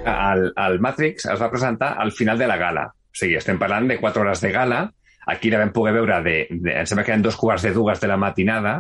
el, 0.06 0.52
el 0.56 0.80
Matrix 0.80 1.26
es 1.26 1.40
va 1.40 1.50
presentar 1.50 1.94
al 1.98 2.12
final 2.12 2.38
de 2.38 2.46
la 2.46 2.56
gala. 2.60 2.86
O 2.88 3.16
sigui, 3.16 3.36
estem 3.38 3.58
parlant 3.60 3.88
de 3.88 3.98
4 4.00 4.22
hores 4.24 4.40
de 4.42 4.50
gala. 4.52 4.80
Aquí 5.30 5.50
la 5.50 5.60
vam 5.62 5.72
poder 5.72 5.94
veure 5.96 6.18
de, 6.24 6.34
de 6.50 6.74
em 6.80 6.86
sembla 6.86 7.04
que 7.06 7.14
eren 7.14 7.22
dos 7.24 7.38
quarts 7.40 7.64
de 7.64 7.72
dues 7.72 8.00
de 8.02 8.08
la 8.10 8.18
matinada, 8.20 8.74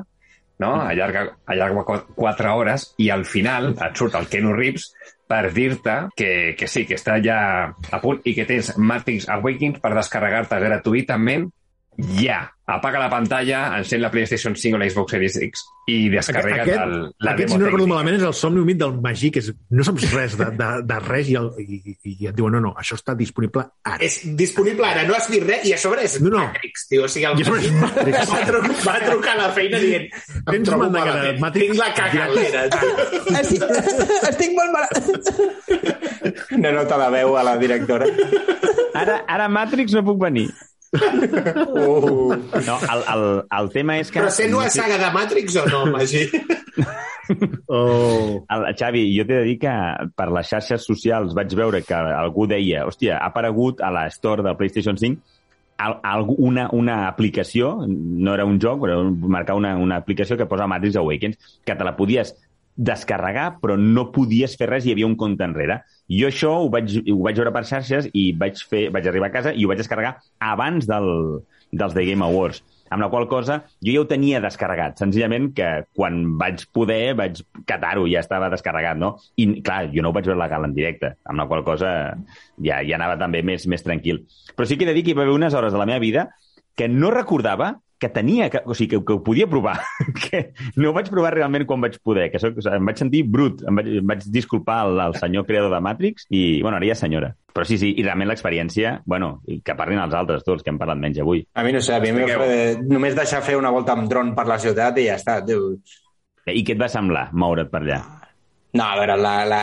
no? 0.60 0.74
Allarga, 0.82 1.22
allarga 1.48 1.84
qu- 1.88 2.02
4 2.18 2.52
hores 2.58 2.90
i 3.00 3.08
al 3.10 3.24
final 3.24 3.72
et 3.78 3.96
surt 3.96 4.18
el 4.20 4.28
Keanu 4.28 4.52
Reeves 4.52 4.90
per 5.28 5.52
dir-te 5.54 5.96
que, 6.16 6.30
que 6.58 6.68
sí, 6.70 6.84
que 6.88 6.98
està 6.98 7.18
ja 7.24 7.38
a 7.68 8.00
punt 8.02 8.20
i 8.28 8.34
que 8.36 8.46
tens 8.48 8.74
Matrix 8.76 9.28
Awakens 9.32 9.80
per 9.82 9.94
descarregar-te 9.96 10.60
gratuïtament 10.62 11.48
ja. 12.20 12.53
Apaga 12.66 12.98
la 12.98 13.10
pantalla, 13.12 13.76
encén 13.76 14.00
la 14.00 14.10
PlayStation 14.10 14.56
5 14.56 14.76
o 14.76 14.78
la 14.80 14.88
Xbox 14.88 15.12
Series 15.12 15.36
X 15.36 15.64
i 15.84 16.08
descarrega't 16.08 16.62
Aquest, 16.62 16.80
el, 16.80 16.94
la 17.20 17.32
aquest, 17.34 17.50
si 17.50 17.52
demo 17.52 17.60
no 17.60 17.66
recordo 17.68 17.88
malament, 17.90 18.16
és 18.16 18.24
el 18.24 18.32
somni 18.32 18.62
humit 18.62 18.78
del 18.80 18.94
Magí, 19.04 19.28
que 19.34 19.42
és, 19.44 19.50
no 19.76 19.84
saps 19.84 20.06
res 20.14 20.36
de, 20.40 20.46
de, 20.56 20.68
de 20.88 21.00
res 21.04 21.28
i, 21.28 21.36
el, 21.36 21.50
i, 21.60 21.96
i 22.08 22.30
et 22.30 22.38
diuen, 22.38 22.56
no, 22.56 22.62
no, 22.64 22.72
això 22.80 22.96
està 22.96 23.12
disponible 23.18 23.66
ara. 23.84 24.00
És 24.06 24.22
disponible 24.40 24.88
ara, 24.88 25.04
no 25.04 25.12
has 25.18 25.28
vist 25.28 25.44
res, 25.44 25.68
i 25.68 25.76
a 25.76 25.80
sobre 25.82 26.08
és 26.08 26.16
No, 26.24 26.32
no. 26.32 26.46
Matrix, 26.46 26.88
tio. 26.88 27.04
O 27.04 27.12
sigui, 27.12 27.28
el 27.28 27.44
és 27.44 27.70
Matrix. 27.82 28.32
va, 28.32 28.40
trucar, 28.48 28.74
va 28.80 28.98
trucar 29.04 29.36
a 29.36 29.40
la 29.42 29.52
feina 29.60 29.84
dient 29.84 30.08
em 30.08 30.48
Tens 30.48 30.68
trobo 30.70 30.88
malament, 30.88 31.40
Matrix? 31.44 31.68
tinc 31.68 31.84
la 31.84 31.92
cagalera. 32.00 32.66
Estic, 33.44 33.64
estic 34.32 34.56
molt 34.56 34.72
mal... 34.72 34.86
Una 36.56 36.72
nota 36.80 36.96
de 37.04 37.08
veu 37.18 37.36
a 37.36 37.44
la 37.44 37.58
directora. 37.60 38.08
Ara, 38.96 39.20
ara 39.28 39.52
Matrix 39.52 39.92
no 39.92 40.04
puc 40.06 40.24
venir. 40.24 40.48
Uh. 40.94 42.34
No, 42.66 42.76
el, 42.92 43.02
el, 43.14 43.24
el 43.58 43.70
tema 43.74 43.98
és 44.00 44.10
que... 44.12 44.20
Però 44.22 44.30
sent 44.32 44.54
una 44.54 44.70
saga 44.72 44.98
de 45.00 45.10
Matrix 45.14 45.56
o 45.62 45.66
no, 45.70 45.84
Magí? 45.94 46.26
Oh. 47.72 48.44
El, 48.52 48.64
Xavi, 48.76 49.06
jo 49.16 49.24
t'he 49.24 49.38
de 49.38 49.44
dir 49.46 49.54
que 49.62 49.72
per 50.12 50.26
les 50.34 50.50
xarxes 50.50 50.84
socials 50.84 51.32
vaig 51.36 51.54
veure 51.56 51.80
que 51.80 51.96
algú 51.96 52.44
deia 52.50 52.82
hòstia, 52.84 53.16
ha 53.16 53.30
aparegut 53.30 53.80
a 53.80 53.88
la 53.94 54.02
store 54.12 54.44
de 54.44 54.52
PlayStation 54.58 54.98
5 55.00 55.22
al, 55.80 55.94
algú- 56.04 56.36
una, 56.50 56.66
una 56.76 56.98
aplicació, 57.08 57.78
no 57.88 58.34
era 58.36 58.44
un 58.44 58.58
joc, 58.60 58.82
però 58.84 58.98
marcar 59.08 59.56
una, 59.56 59.72
una 59.80 59.96
aplicació 60.02 60.36
que 60.36 60.44
posa 60.50 60.68
Matrix 60.68 61.00
Awakens, 61.00 61.40
que 61.64 61.74
te 61.74 61.88
la 61.88 61.96
podies 61.96 62.34
descarregar, 62.76 63.54
però 63.62 63.78
no 63.80 64.10
podies 64.12 64.58
fer 64.60 64.68
res 64.74 64.84
i 64.84 64.92
hi 64.92 64.98
havia 64.98 65.08
un 65.08 65.16
compte 65.16 65.48
enrere. 65.48 65.80
Jo 66.12 66.28
això 66.28 66.52
ho 66.60 66.68
vaig, 66.72 66.98
ho 67.08 67.18
vaig 67.24 67.38
veure 67.40 67.52
per 67.54 67.64
xarxes 67.64 68.10
i 68.12 68.30
vaig, 68.36 68.60
fer, 68.68 68.86
vaig 68.92 69.08
arribar 69.08 69.30
a 69.30 69.34
casa 69.38 69.54
i 69.56 69.64
ho 69.64 69.70
vaig 69.70 69.80
descarregar 69.80 70.18
abans 70.52 70.88
del, 70.88 71.08
dels 71.72 71.94
The 71.96 72.04
Game 72.04 72.24
Awards. 72.24 72.62
Amb 72.92 73.00
la 73.00 73.08
qual 73.10 73.24
cosa, 73.26 73.56
jo 73.82 73.94
ja 73.94 74.02
ho 74.02 74.06
tenia 74.06 74.42
descarregat. 74.44 75.00
Senzillament 75.00 75.48
que 75.56 75.68
quan 75.96 76.36
vaig 76.38 76.66
poder 76.76 77.16
vaig 77.18 77.40
catar-ho, 77.66 78.04
ja 78.10 78.20
estava 78.20 78.50
descarregat, 78.52 79.00
no? 79.00 79.14
I, 79.40 79.48
clar, 79.64 79.88
jo 79.94 80.04
no 80.04 80.12
ho 80.12 80.16
vaig 80.16 80.28
veure 80.28 80.38
la 80.38 80.50
gala 80.52 80.68
en 80.68 80.76
directe, 80.76 81.14
amb 81.24 81.40
la 81.40 81.48
qual 81.50 81.64
cosa 81.66 81.90
ja, 82.60 82.82
ja 82.84 82.98
anava 82.98 83.16
també 83.18 83.42
més, 83.42 83.64
més 83.66 83.82
tranquil. 83.82 84.22
Però 84.54 84.68
sí 84.68 84.76
que 84.76 84.86
he 84.86 84.92
de 84.92 84.94
dir 84.98 85.06
que 85.06 85.14
hi 85.14 85.18
va 85.18 85.24
haver 85.24 85.34
unes 85.34 85.56
hores 85.56 85.74
de 85.74 85.80
la 85.80 85.88
meva 85.88 86.04
vida 86.04 86.28
que 86.76 86.90
no 86.90 87.10
recordava 87.14 87.78
que 88.04 88.10
tenia, 88.12 88.50
que, 88.52 88.60
o 88.68 88.76
sigui, 88.76 88.90
que, 88.94 89.00
que 89.08 89.16
ho 89.16 89.22
podia 89.24 89.48
provar, 89.50 89.78
que 90.26 90.44
no 90.76 90.90
ho 90.90 90.94
vaig 90.96 91.08
provar 91.12 91.32
realment 91.34 91.64
quan 91.68 91.80
vaig 91.84 91.96
poder, 92.04 92.28
que 92.32 92.40
soc, 92.42 92.60
em 92.68 92.84
vaig 92.92 93.00
sentir 93.00 93.24
brut, 93.24 93.64
em 93.64 93.80
vaig, 93.80 93.88
em 94.02 94.12
vaig 94.12 94.26
disculpar 94.34 94.82
al, 94.84 95.00
al 95.08 95.16
senyor 95.20 95.46
creador 95.48 95.72
de 95.72 95.80
Matrix 95.84 96.28
i, 96.28 96.60
bueno, 96.60 96.76
ara 96.78 96.90
ja 96.92 96.98
senyora. 97.00 97.32
Però 97.54 97.62
sí, 97.68 97.76
sí, 97.78 97.92
i 97.94 98.02
realment 98.02 98.26
l'experiència, 98.32 98.96
bueno, 99.06 99.36
i 99.46 99.60
que 99.62 99.76
parlin 99.78 100.00
els 100.02 100.14
altres, 100.18 100.42
tots, 100.42 100.64
que 100.66 100.72
hem 100.72 100.78
parlat 100.80 100.98
menys 100.98 101.20
avui. 101.22 101.44
A 101.54 101.62
mi 101.62 101.72
no 101.72 101.80
sé, 101.84 101.94
a 101.94 102.00
mi 102.02 102.10
fa- 102.10 102.48
només 102.82 103.14
deixar 103.14 103.44
fer 103.46 103.54
una 103.56 103.70
volta 103.70 103.94
amb 103.94 104.08
dron 104.10 104.32
per 104.34 104.44
la 104.50 104.58
ciutat 104.58 104.98
i 104.98 105.06
ja 105.06 105.14
està. 105.20 105.38
Tio. 105.46 105.76
I 106.50 106.64
què 106.66 106.74
et 106.74 106.80
va 106.82 106.90
semblar 106.92 107.28
moure't 107.32 107.70
per 107.72 107.80
allà? 107.84 108.00
No, 108.74 108.82
a 108.82 108.96
veure, 108.98 109.14
la, 109.22 109.32
la, 109.46 109.58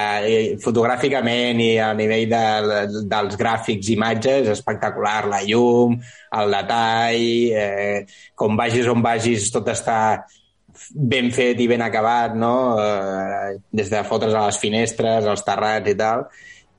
fotogràficament 0.64 1.60
i 1.60 1.72
a 1.84 1.90
nivell 1.92 2.30
de, 2.32 2.44
de, 2.64 3.02
dels 3.12 3.36
gràfics, 3.40 3.90
imatges, 3.92 4.48
espectacular. 4.54 5.26
La 5.28 5.42
llum, 5.44 5.98
el 6.40 6.56
detall, 6.56 7.26
eh, 7.64 8.06
com 8.40 8.56
vagis 8.56 8.88
on 8.88 9.04
vagis, 9.04 9.50
tot 9.52 9.68
està 9.74 9.98
ben 11.12 11.28
fet 11.36 11.60
i 11.60 11.68
ben 11.68 11.84
acabat, 11.84 12.38
no? 12.40 12.54
Eh, 12.80 13.60
des 13.82 13.92
de 13.92 14.06
fotre's 14.08 14.38
a 14.38 14.46
les 14.48 14.62
finestres, 14.64 15.28
als 15.28 15.44
terrats 15.44 15.92
i 15.92 15.98
tal. 16.00 16.24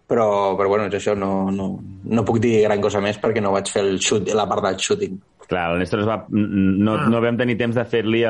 Però, 0.08 0.28
però 0.56 0.72
bueno, 0.72 0.88
és 0.88 0.96
això, 0.96 1.12
no, 1.16 1.50
no, 1.52 1.68
no 2.04 2.24
puc 2.24 2.40
dir 2.40 2.62
gran 2.64 2.80
cosa 2.80 3.04
més 3.04 3.20
perquè 3.20 3.44
no 3.44 3.52
vaig 3.52 3.68
fer 3.76 3.84
el 3.84 4.00
shoot, 4.00 4.32
la 4.32 4.48
part 4.48 4.64
del 4.70 4.80
shooting. 4.80 5.20
Clar, 5.52 5.66
el 5.74 5.82
Néstor 5.82 6.00
es 6.00 6.08
va... 6.08 6.16
No, 6.32 6.94
Ah. 6.96 7.08
no 7.12 7.20
vam 7.20 7.36
tenir 7.36 7.58
temps 7.60 7.76
de 7.76 7.84
fer-li 7.84 8.22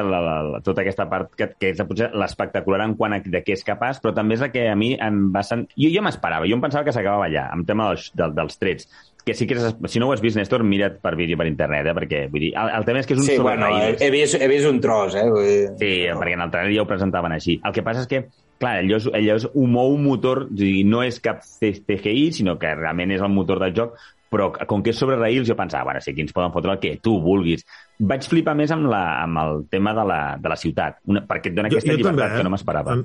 tota 0.67 0.83
aquesta 0.83 1.07
part 1.11 1.31
que, 1.39 1.53
que 1.55 1.71
és 1.71 1.83
potser 1.87 2.09
l'espectacular 2.19 2.83
en 2.89 2.97
quant 2.99 3.15
a 3.15 3.21
de 3.23 3.45
què 3.47 3.55
és 3.55 3.63
capaç, 3.67 4.01
però 4.03 4.11
també 4.17 4.35
és 4.35 4.43
la 4.43 4.51
que 4.51 4.67
a 4.69 4.75
mi 4.79 4.93
em 4.99 5.29
va... 5.35 5.45
Sen... 5.47 5.69
Jo, 5.77 5.93
jo 5.95 6.03
m'esperava, 6.03 6.49
jo 6.51 6.59
em 6.59 6.65
pensava 6.65 6.83
que 6.89 6.95
s'acabava 6.97 7.29
allà, 7.31 7.47
amb 7.55 7.69
tema 7.69 7.93
dels, 7.93 8.11
del, 8.19 8.35
dels 8.35 8.59
trets 8.59 8.91
que 9.25 9.35
sí 9.39 9.47
que 9.47 9.55
és, 9.55 9.77
si 9.87 10.01
no 10.03 10.09
ho 10.09 10.13
has 10.13 10.21
vist, 10.23 10.37
Néstor, 10.37 10.65
mira't 10.67 10.97
per 11.03 11.15
vídeo 11.15 11.39
per 11.39 11.47
internet, 11.47 11.87
eh? 11.87 11.95
perquè 11.95 12.23
vull 12.31 12.43
dir, 12.43 12.53
el, 12.59 12.73
el 12.75 12.87
tema 12.89 13.03
és 13.03 13.07
que 13.07 13.15
és 13.15 13.21
un 13.23 13.27
Sí, 13.29 13.37
bueno, 13.39 13.69
he, 13.79 13.93
he, 14.03 14.09
vist, 14.11 14.35
he 14.35 14.49
vist 14.51 14.67
un 14.67 14.81
tros, 14.83 15.15
eh? 15.15 15.27
Vull 15.31 15.47
dir... 15.47 15.69
Sí, 15.79 15.91
perquè 16.19 16.35
en 16.35 16.43
el 16.43 16.51
trailer 16.51 16.75
ja 16.75 16.83
ho 16.83 16.89
presentaven 16.91 17.37
així. 17.37 17.61
El 17.63 17.77
que 17.77 17.85
passa 17.87 18.03
és 18.03 18.11
que, 18.11 18.25
clar, 18.59 18.81
allò 18.83 18.99
és, 18.99 19.07
allò 19.21 19.37
és 19.39 19.47
un 19.53 19.71
mou 19.77 19.95
motor, 20.03 20.49
a 20.49 20.57
dir, 20.59 20.81
no 20.91 21.05
és 21.07 21.21
cap 21.23 21.47
CGI, 21.47 22.33
sinó 22.35 22.57
que 22.59 22.75
realment 22.75 23.15
és 23.15 23.23
el 23.23 23.31
motor 23.31 23.63
del 23.63 23.77
joc, 23.79 23.95
però 24.33 24.51
com 24.69 24.83
que 24.85 24.95
és 24.95 24.99
sobre 24.99 25.19
raïls, 25.21 25.47
jo 25.49 25.57
pensava, 25.59 25.91
bueno, 25.91 26.01
sí, 26.05 26.13
aquí 26.15 26.25
ens 26.25 26.33
poden 26.35 26.55
fotre 26.55 26.73
el 26.75 26.81
que 26.83 26.95
tu 27.05 27.19
vulguis. 27.23 27.67
Vaig 28.03 28.25
flipar 28.27 28.55
més 28.59 28.73
amb, 28.75 28.89
la, 28.91 29.03
amb 29.23 29.39
el 29.43 29.61
tema 29.71 29.93
de 29.95 30.07
la, 30.09 30.21
de 30.43 30.51
la 30.51 30.57
ciutat, 30.59 30.99
una, 31.13 31.23
perquè 31.29 31.53
et 31.53 31.59
dona 31.59 31.71
aquesta 31.71 31.93
llibertat 31.93 32.17
també, 32.17 32.29
eh? 32.31 32.41
que 32.41 32.47
no 32.49 32.55
m'esperava. 32.55 32.97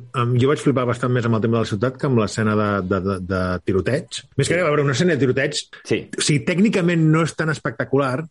Jo 0.42 0.52
vaig 0.54 0.64
flipar 0.64 0.88
bastant 0.90 1.14
més 1.14 1.28
amb 1.28 1.38
el 1.38 1.44
tema 1.44 1.60
de 1.60 1.66
la 1.68 1.72
ciutat 1.74 2.00
que 2.00 2.10
amb 2.10 2.24
l'escena 2.24 2.56
de, 2.58 2.70
de, 2.88 3.02
de, 3.10 3.20
de 3.34 3.44
tiroteig. 3.68 4.24
Més 4.40 4.50
que 4.50 4.58
res, 4.58 4.64
a 4.64 4.72
veure, 4.72 4.88
una 4.88 4.96
escena 4.98 5.14
de 5.14 5.24
tiroteig, 5.26 5.62
Sí, 5.88 6.02
o 6.16 6.24
sigui, 6.24 6.42
tècnicament 6.48 7.04
no 7.12 7.22
és 7.28 7.36
tan 7.38 7.52
espectacular, 7.54 8.22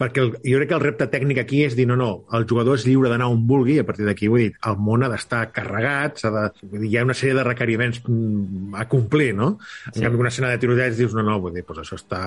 perquè 0.00 0.22
el, 0.24 0.30
jo 0.40 0.58
crec 0.60 0.70
que 0.70 0.76
el 0.78 0.82
repte 0.82 1.06
tècnic 1.12 1.42
aquí 1.42 1.62
és 1.66 1.76
dir, 1.76 1.84
no, 1.90 1.96
no, 2.00 2.10
el 2.36 2.46
jugador 2.48 2.78
és 2.80 2.86
lliure 2.88 3.10
d'anar 3.12 3.28
on 3.28 3.42
vulgui, 3.48 3.76
a 3.82 3.84
partir 3.84 4.06
d'aquí, 4.08 4.30
vull 4.32 4.46
dir, 4.46 4.54
el 4.66 4.78
món 4.80 5.04
ha 5.04 5.10
d'estar 5.12 5.42
carregat, 5.52 6.22
s'ha 6.22 6.30
de, 6.34 6.44
dir, 6.72 6.88
hi 6.88 6.96
ha 6.96 7.04
una 7.04 7.16
sèrie 7.16 7.36
de 7.36 7.44
requeriments 7.44 8.00
mm, 8.06 8.74
a 8.80 8.86
complir, 8.88 9.34
no? 9.36 9.50
En 9.90 9.98
Sí. 10.00 10.04
canvi, 10.06 10.20
una 10.22 10.32
escena 10.32 10.50
de 10.50 10.58
tiroteig 10.62 10.96
dius, 10.96 11.14
no, 11.14 11.22
no, 11.26 11.38
vull 11.44 11.54
dir, 11.54 11.64
doncs 11.68 11.84
això 11.84 12.00
està, 12.00 12.22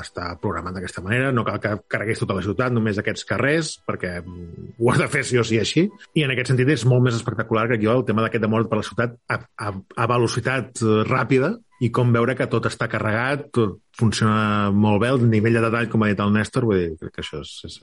està 0.00 0.32
programat 0.40 0.78
d'aquesta 0.78 1.04
manera, 1.04 1.30
no 1.32 1.44
cal 1.44 1.60
que 1.60 1.76
carreguis 1.92 2.24
tota 2.24 2.38
la 2.38 2.44
ciutat, 2.46 2.72
només 2.72 2.98
aquests 2.98 3.28
carrers, 3.28 3.74
perquè 3.86 4.16
mm, 4.24 4.76
ho 4.80 4.92
has 4.92 5.04
de 5.04 5.08
fer 5.12 5.24
sí 5.28 5.38
o 5.38 5.44
sí 5.44 5.60
així, 5.60 5.86
i 6.16 6.24
en 6.24 6.32
aquest 6.32 6.54
sentit 6.54 6.72
és 6.72 6.86
molt 6.88 7.04
més 7.04 7.18
espectacular 7.20 7.68
que 7.68 7.80
jo 7.82 7.92
el 7.92 8.06
tema 8.08 8.24
d'aquest 8.24 8.46
de 8.46 8.48
mort 8.48 8.70
per 8.70 8.80
la 8.80 8.86
ciutat 8.86 9.18
a, 9.28 9.42
a, 9.60 9.74
a 9.76 10.06
velocitat 10.08 10.80
eh, 10.80 11.02
ràpida, 11.04 11.58
i 11.80 11.88
com 11.94 12.12
veure 12.12 12.36
que 12.36 12.48
tot 12.52 12.68
està 12.68 12.88
carregat, 12.92 13.46
tot 13.56 13.78
funciona 13.96 14.68
molt 14.74 15.00
bé, 15.02 15.14
el 15.14 15.24
nivell 15.30 15.56
de 15.56 15.64
detall, 15.64 15.88
com 15.92 16.04
ha 16.04 16.10
dit 16.12 16.20
el 16.20 16.34
Néstor, 16.34 16.68
vull 16.68 16.82
dir, 16.82 16.92
crec 17.00 17.16
que 17.16 17.24
això 17.24 17.40
és, 17.40 17.54
és 17.68 17.80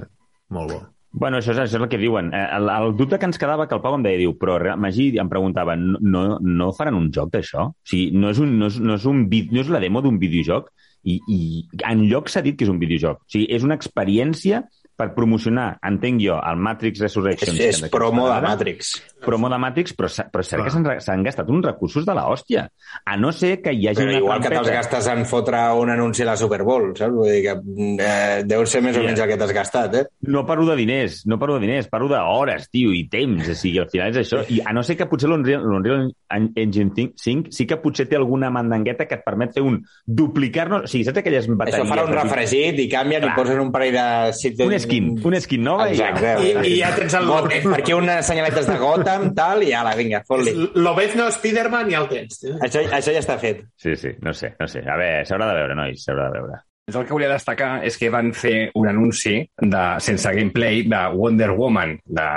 molt 0.53 0.73
bo. 0.73 0.83
Bueno, 1.17 1.39
això 1.39 1.53
és, 1.53 1.61
això 1.63 1.79
és 1.79 1.81
el 1.81 1.89
que 1.89 1.97
diuen. 1.97 2.29
Eh, 2.35 2.43
El, 2.57 2.69
el 2.69 2.91
dubte 2.97 3.17
que 3.17 3.25
ens 3.25 3.39
quedava, 3.41 3.65
que 3.67 3.73
el 3.73 3.81
Pau 3.81 3.95
em 3.97 4.03
deia, 4.05 4.19
diu, 4.19 4.35
però 4.37 4.59
Magí 4.77 5.07
em 5.17 5.29
preguntava, 5.31 5.75
no, 5.77 6.25
no, 6.37 6.71
faran 6.77 6.99
un 6.99 7.09
joc 7.15 7.31
d'això? 7.33 7.69
O 7.71 7.89
sigui, 7.89 8.11
no 8.13 8.29
és, 8.33 8.41
un, 8.43 8.53
no, 8.59 8.69
és, 8.69 8.77
no, 8.83 8.97
és 8.99 9.07
un, 9.09 9.23
no 9.25 9.63
és 9.63 9.71
la 9.73 9.81
demo 9.81 10.03
d'un 10.05 10.19
videojoc? 10.21 10.69
I, 11.07 11.17
I 11.31 11.39
en 11.87 12.03
lloc 12.11 12.29
s'ha 12.29 12.43
dit 12.45 12.57
que 12.59 12.67
és 12.67 12.73
un 12.73 12.81
videojoc. 12.81 13.23
O 13.23 13.33
sigui, 13.33 13.47
és 13.55 13.65
una 13.65 13.77
experiència 13.79 14.65
per 14.97 15.11
promocionar, 15.13 15.77
entenc 15.85 16.19
jo, 16.23 16.35
el 16.41 16.57
Matrix 16.57 16.97
És, 16.97 17.03
Resurrections. 17.05 17.59
és 17.61 17.81
que 17.83 17.89
promo 17.93 18.27
de 18.27 18.41
Matrix. 18.41 18.95
Promo 19.23 19.49
de 19.49 19.57
Matrix, 19.61 19.93
però, 19.97 20.09
però 20.31 20.41
és 20.41 20.49
cert 20.49 20.63
Clar. 20.63 20.95
que 20.97 21.01
s'han 21.05 21.23
gastat 21.23 21.49
uns 21.53 21.65
recursos 21.65 22.05
de 22.05 22.15
la 22.17 22.23
hòstia. 22.31 22.63
A 23.05 23.15
no 23.17 23.31
ser 23.31 23.61
que 23.61 23.73
hi 23.73 23.87
hagi 23.87 24.01
Però 24.01 24.09
una 24.09 24.17
igual 24.17 24.41
que 24.41 24.49
te'ls 24.49 24.67
trampeta. 24.67 24.77
gastes 24.97 25.07
en 25.13 25.25
fotre 25.29 25.59
un 25.77 25.89
anunci 25.93 26.23
a 26.23 26.31
la 26.31 26.35
Super 26.37 26.63
Bowl, 26.63 26.91
saps? 26.97 27.13
Vull 27.13 27.29
dir 27.29 27.43
que 27.45 27.55
eh, 28.03 28.43
deu 28.45 28.65
ser 28.65 28.81
més 28.81 28.97
o 28.97 29.01
Sí. 29.01 29.05
menys 29.05 29.19
el 29.19 29.29
que 29.29 29.37
t'has 29.37 29.53
gastat, 29.53 29.95
eh? 29.95 30.05
No 30.21 30.45
parlo 30.45 30.65
de 30.65 30.75
diners, 30.75 31.25
no 31.27 31.37
parlo 31.37 31.55
de 31.59 31.67
diners, 31.67 31.87
parlo 31.87 32.07
d'hores, 32.09 32.69
tio, 32.71 32.91
i 32.91 33.07
temps, 33.07 33.47
o 33.49 33.55
sigui, 33.55 33.77
al 33.79 33.89
final 33.89 34.09
és 34.09 34.17
això. 34.25 34.43
I 34.49 34.61
a 34.65 34.73
no 34.73 34.81
ser 34.83 34.97
que 34.97 35.05
potser 35.05 35.29
l'Unreal 35.29 36.11
Engine 36.55 36.91
5 37.15 37.51
sí 37.51 37.65
que 37.67 37.77
potser 37.77 38.07
té 38.09 38.15
alguna 38.15 38.49
mandangueta 38.49 39.05
que 39.07 39.15
et 39.15 39.23
permet 39.23 39.53
fer 39.53 39.61
un 39.61 39.83
duplicar-nos... 40.05 40.83
O 40.83 40.87
sigui, 40.87 41.05
saps 41.05 41.21
aquelles 41.21 41.47
bateries... 41.51 41.77
Això 41.79 41.87
farà 41.89 42.05
un 42.07 42.13
refregit 42.15 42.79
i 42.79 42.87
canvien 42.89 43.21
Clar. 43.21 43.33
i 43.33 43.39
posen 43.39 43.59
un 43.61 43.71
parell 43.71 43.93
de... 43.93 44.05
Un 44.65 44.73
skin, 44.87 45.11
un 45.29 45.37
skin 45.43 45.63
nova 45.67 45.89
Exacte. 45.91 46.33
i... 46.41 46.51
I, 46.55 46.73
i 46.73 46.77
ja 46.81 46.89
tens 46.95 47.13
el... 47.19 47.27
Got- 47.29 47.51
eh, 47.53 47.61
Per 47.67 47.75
aquí 47.83 47.93
unes 47.93 48.25
senyaletes 48.25 48.65
de 48.71 48.77
Gotham, 48.81 49.29
tal, 49.37 49.61
i 49.67 49.73
ala, 49.77 49.93
vinga, 49.99 50.23
fot-li. 50.27 50.55
L'Obezno 50.81 51.27
Spiderman 51.35 51.91
ja 51.93 52.01
el 52.05 52.09
tens. 52.11 52.39
tio. 52.41 52.55
Això, 52.63 52.81
això 52.87 53.13
ja 53.13 53.21
està 53.21 53.37
fet. 53.41 53.61
Sí, 53.77 53.93
sí, 53.99 54.15
no 54.25 54.33
sé, 54.33 54.55
no 54.59 54.67
sé. 54.71 54.81
A 54.87 54.95
veure, 54.97 55.25
s'haurà 55.29 55.51
de 55.51 55.59
veure, 55.61 55.75
nois, 55.77 56.01
s'haurà 56.07 56.31
de 56.31 56.39
veure. 56.41 56.63
El 56.87 57.03
que 57.03 57.11
volia 57.11 57.27
destacar 57.27 57.81
és 57.83 57.97
que 57.99 58.07
van 58.09 58.29
fer 58.31 58.69
un 58.79 58.87
anunci 58.87 59.41
de, 59.59 59.81
sense 59.99 60.31
gameplay 60.31 60.85
de 60.87 61.01
Wonder 61.19 61.51
Woman, 61.51 61.97
de 62.07 62.27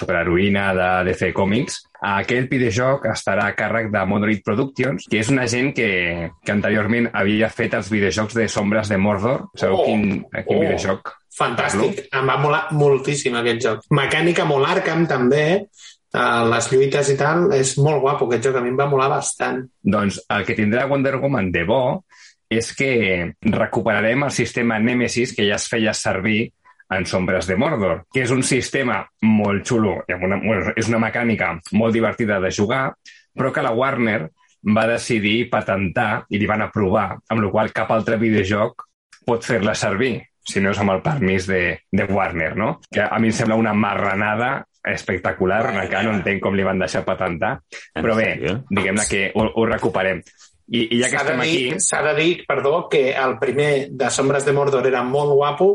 superheroïna 0.00 0.70
de 0.74 0.88
DC 1.10 1.32
Comics. 1.36 1.80
Aquest 2.00 2.48
videojoc 2.48 3.04
estarà 3.10 3.50
a 3.50 3.54
càrrec 3.58 3.90
de 3.92 4.02
Monolith 4.08 4.40
Productions, 4.46 5.04
que 5.10 5.18
és 5.20 5.28
una 5.28 5.44
gent 5.50 5.74
que, 5.76 6.30
que 6.40 6.52
anteriorment 6.54 7.10
havia 7.12 7.50
fet 7.52 7.74
els 7.76 7.90
videojocs 7.92 8.38
de 8.38 8.46
Sombres 8.48 8.88
de 8.88 8.96
Mordor. 8.96 9.48
Sabeu 9.60 9.76
Oh! 9.82 9.84
quin, 9.84 10.22
quin 10.32 10.56
Oh! 10.56 10.60
videojoc? 10.62 11.12
Fantàstic. 11.36 12.06
Em 12.12 12.26
va 12.26 12.36
molar 12.42 12.64
moltíssim 12.74 13.36
aquest 13.38 13.62
joc. 13.62 13.84
Mecànica 13.94 14.44
molt 14.48 14.68
Arkham, 14.68 15.06
també. 15.06 15.66
uh, 16.10 16.42
les 16.50 16.66
lluites 16.72 17.08
i 17.12 17.16
tal, 17.16 17.52
és 17.54 17.76
molt 17.78 18.00
guapo 18.02 18.26
aquest 18.26 18.48
joc, 18.48 18.56
a 18.56 18.60
mi 18.64 18.72
em 18.72 18.78
va 18.78 18.88
molar 18.90 19.08
bastant. 19.12 19.62
Doncs 19.82 20.18
el 20.28 20.44
que 20.44 20.56
tindrà 20.58 20.88
Wonder 20.90 21.16
Woman 21.22 21.52
de 21.54 21.62
bo 21.64 22.04
és 22.50 22.72
que 22.74 23.34
recuperarem 23.46 24.24
el 24.26 24.32
sistema 24.34 24.80
Nemesis 24.82 25.36
que 25.36 25.46
ja 25.46 25.54
es 25.54 25.68
feia 25.70 25.94
servir 25.94 26.50
en 26.90 27.06
Sombres 27.06 27.46
de 27.46 27.54
Mordor, 27.54 28.02
que 28.12 28.24
és 28.24 28.30
un 28.34 28.42
sistema 28.42 29.04
molt 29.22 29.62
xulo, 29.68 30.00
una, 30.10 30.40
és 30.74 30.88
una 30.90 30.98
mecànica 30.98 31.52
molt 31.78 31.94
divertida 31.94 32.40
de 32.42 32.50
jugar, 32.50 32.88
però 33.32 33.52
que 33.54 33.62
la 33.62 33.70
Warner 33.70 34.24
va 34.66 34.88
decidir 34.90 35.48
patentar 35.52 36.24
i 36.28 36.40
li 36.42 36.48
van 36.50 36.66
aprovar, 36.66 37.20
amb 37.30 37.44
la 37.44 37.50
qual 37.54 37.70
cap 37.72 37.92
altre 37.94 38.18
videojoc 38.18 38.82
pot 39.26 39.46
fer-la 39.46 39.76
servir, 39.78 40.16
si 40.50 40.62
no 40.62 40.74
és 40.74 40.82
amb 40.82 40.96
el 40.96 41.04
permís 41.04 41.46
de, 41.50 41.62
de 41.90 42.08
Warner, 42.10 42.52
no? 42.58 42.74
Que 42.90 43.06
a 43.06 43.18
mi 43.22 43.30
em 43.30 43.36
sembla 43.36 43.58
una 43.60 43.74
marranada 43.74 44.52
espectacular, 44.90 45.62
encara 45.74 46.06
no 46.06 46.14
entenc 46.16 46.40
com 46.42 46.54
li 46.56 46.64
van 46.64 46.80
deixar 46.80 47.04
patentar, 47.04 47.58
En 47.94 48.04
però 48.04 48.14
bé, 48.16 48.30
diguem-ne 48.70 49.04
que 49.08 49.26
ho, 49.34 49.44
ho 49.54 49.66
recuperem. 49.68 50.22
I, 50.70 50.84
i 50.94 51.00
ja 51.00 51.08
que 51.10 51.18
de, 51.18 51.22
estem 51.24 51.40
dir, 51.42 51.54
aquí... 51.72 51.82
s'ha 51.82 52.00
de 52.04 52.12
dir, 52.14 52.34
perdó, 52.46 52.72
que 52.88 53.10
el 53.10 53.36
primer 53.42 53.90
de 53.90 54.10
Sombres 54.14 54.44
de 54.46 54.54
Mordor 54.54 54.86
era 54.86 55.02
molt 55.02 55.34
guapo 55.34 55.70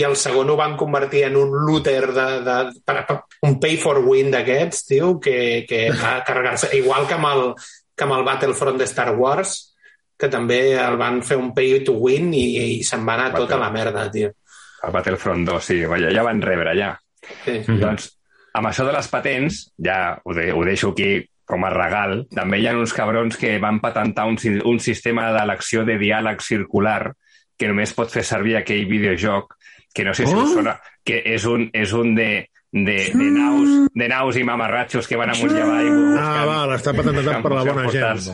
i 0.00 0.06
el 0.08 0.16
segon 0.16 0.48
ho 0.48 0.56
van 0.56 0.76
convertir 0.80 1.26
en 1.26 1.36
un 1.36 1.52
looter, 1.66 2.06
de, 2.16 2.26
de, 2.46 2.56
per, 2.80 3.02
per, 3.04 3.18
un 3.44 3.58
pay 3.60 3.76
for 3.76 4.00
win 4.06 4.32
d'aquests, 4.32 4.86
tio, 4.88 5.12
que, 5.20 5.66
que 5.68 5.90
va 5.92 6.22
carregar-se. 6.24 6.72
Igual 6.80 7.06
que 7.06 7.18
amb, 7.18 7.28
el, 7.28 7.44
que 7.92 8.08
amb 8.08 8.16
el 8.16 8.24
Battlefront 8.24 8.80
de 8.80 8.88
Star 8.88 9.12
Wars, 9.20 9.58
que 10.18 10.28
també 10.28 10.74
el 10.74 10.96
van 10.98 11.20
fer 11.22 11.36
un 11.38 11.52
pay 11.54 11.80
to 11.86 11.92
win 12.02 12.32
i, 12.34 12.44
i 12.78 12.82
se'n 12.84 13.04
va 13.06 13.14
anar 13.14 13.32
tota 13.36 13.56
la 13.60 13.70
merda, 13.70 14.08
tio. 14.10 14.32
El 14.84 14.92
Battlefront 14.94 15.44
2, 15.46 15.64
sí, 15.64 15.80
ja, 15.82 16.10
ja 16.14 16.22
van 16.26 16.42
rebre, 16.42 16.74
ja. 16.78 16.92
Sí. 17.44 17.52
Mm 17.58 17.64
-hmm. 17.64 17.78
Doncs, 17.80 18.18
amb 18.54 18.66
això 18.66 18.84
de 18.86 18.92
les 18.92 19.08
patents, 19.08 19.72
ja 19.78 20.18
ho, 20.24 20.34
de, 20.34 20.52
ho 20.52 20.64
deixo 20.64 20.90
aquí 20.90 21.24
com 21.44 21.64
a 21.64 21.70
regal, 21.70 22.26
també 22.34 22.58
hi 22.60 22.66
ha 22.66 22.76
uns 22.76 22.92
cabrons 22.92 23.36
que 23.36 23.58
van 23.58 23.80
patentar 23.80 24.26
un, 24.26 24.36
si- 24.38 24.60
un 24.64 24.78
sistema 24.80 25.32
d'elecció 25.32 25.84
de 25.84 25.96
diàleg 25.98 26.40
circular 26.42 27.12
que 27.56 27.68
només 27.68 27.94
pot 27.94 28.10
fer 28.10 28.22
servir 28.24 28.56
aquell 28.56 28.86
videojoc 28.86 29.54
que 29.94 30.04
no 30.04 30.12
sé 30.14 30.26
si 30.26 30.34
Oh! 30.34 30.42
us 30.42 30.52
sona, 30.52 30.78
que 31.04 31.22
és 31.24 31.44
un, 31.46 31.70
és 31.72 31.92
un 31.92 32.14
de, 32.14 32.48
de, 32.70 32.96
de, 33.14 33.28
naus, 33.32 33.68
de 33.94 34.08
naus 34.12 34.36
i 34.36 34.42
mamarratxos 34.44 35.06
que 35.08 35.16
van 35.16 35.30
amunt 35.32 35.54
i 35.56 35.60
avall. 35.62 35.86
Ah, 35.88 35.94
buscant- 35.94 36.48
val, 36.50 36.72
està 36.76 36.92
patentat 36.98 37.38
per 37.42 37.52
la 37.56 37.62
bona 37.64 37.86
gent. 37.94 38.26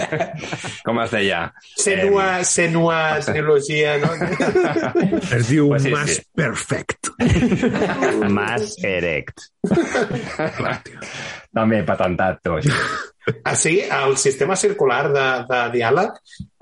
Com 0.84 1.00
es 1.00 1.14
deia? 1.16 1.40
Senua, 1.80 2.26
Senua 2.44 2.98
trilogia, 3.24 3.96
no? 4.02 4.10
Es 5.32 5.48
diu 5.48 5.70
Pues 5.72 5.82
sí, 5.86 5.94
Mas 5.94 6.10
sí. 6.18 6.22
Perfect. 6.36 7.08
Mas 8.28 8.74
erect. 8.84 9.46
També 11.54 11.82
patentat, 11.86 12.40
tot 12.44 12.60
això. 12.60 12.76
Ah, 13.46 13.54
sí? 13.56 13.78
El 13.80 14.18
sistema 14.20 14.56
circular 14.60 15.06
de, 15.14 15.26
de 15.48 15.60
diàleg 15.78 16.16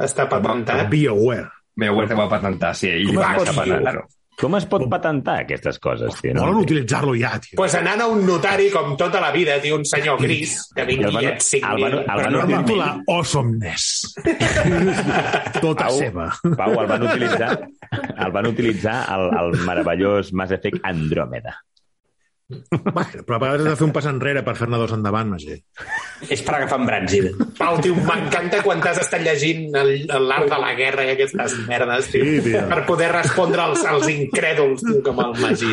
està 0.06 0.28
patentat. 0.30 0.86
BioWare. 0.92 1.48
Bé, 1.74 1.88
ho 1.88 1.96
va 2.04 2.28
patentar, 2.28 2.74
sí, 2.76 2.90
i 3.00 3.06
Com 3.08 3.16
va 3.18 3.30
es 3.32 3.38
pot 3.40 3.48
deixar 3.48 3.64
dir? 3.64 3.72
patentar-ho. 3.72 4.02
Com 4.42 4.56
es 4.58 4.64
pot 4.66 4.82
patentar 4.90 5.36
aquestes 5.44 5.78
coses, 5.78 6.16
tio? 6.20 6.32
No? 6.34 6.42
Volen 6.48 6.64
utilitzar-lo 6.64 7.12
ja, 7.14 7.36
tio. 7.40 7.54
pues 7.60 7.76
anant 7.78 8.00
a 8.02 8.08
un 8.10 8.24
notari 8.26 8.68
com 8.74 8.96
tota 8.98 9.20
la 9.22 9.30
vida, 9.30 9.60
tio, 9.62 9.76
un 9.78 9.84
senyor 9.86 10.18
gris, 10.20 10.56
que 10.74 10.84
vingui 10.88 11.06
el 11.06 11.14
van- 11.14 11.22
i 11.22 11.26
et 11.30 11.40
signi. 11.46 11.68
el 11.70 11.82
van- 11.84 11.98
el 12.00 12.04
Però 12.04 12.16
van 12.24 12.32
no 12.32 12.40
utilitzar- 12.42 12.64
titular 12.66 12.90
Awesomeness. 13.06 14.14
Tota 15.62 15.86
Pau, 15.86 15.98
seva. 15.98 16.26
Pau, 16.56 16.74
el 16.82 16.86
van 16.90 17.02
utilitzar, 17.06 17.52
el 18.26 18.32
van 18.32 18.46
utilitzar 18.50 18.96
el, 19.14 19.28
el 19.42 19.58
meravellós 19.66 20.32
Mass 20.32 20.50
Effect 20.58 20.82
Andròmeda. 20.82 21.54
Bueno, 22.70 23.22
però 23.26 23.36
a 23.36 23.40
vegades 23.42 23.66
has 23.66 23.72
de 23.72 23.76
fer 23.80 23.86
un 23.86 23.92
pas 23.96 24.06
enrere 24.10 24.42
per 24.46 24.54
fer-ne 24.58 24.78
dos 24.80 24.92
endavant, 24.96 25.30
Magí. 25.32 25.56
És 26.28 26.42
per 26.46 26.54
agafar 26.58 26.78
en 26.82 26.86
Branzida. 26.88 27.30
Pau, 27.58 27.78
tio, 27.84 27.94
m'encanta 27.96 28.62
quan 28.64 28.80
t'has 28.84 29.02
estat 29.04 29.22
llegint 29.26 29.70
l'art 29.74 30.48
de 30.50 30.58
la 30.64 30.72
guerra 30.78 31.06
i 31.08 31.14
aquestes 31.16 31.56
merdes, 31.68 32.10
tio, 32.12 32.24
Sí, 32.24 32.40
tio. 32.50 32.64
per 32.70 32.82
poder 32.88 33.10
respondre 33.14 33.62
als, 33.64 33.84
als 33.88 34.08
incrèduls, 34.12 34.82
tio, 34.86 35.00
com 35.06 35.20
el 35.26 35.38
Magí. 35.42 35.72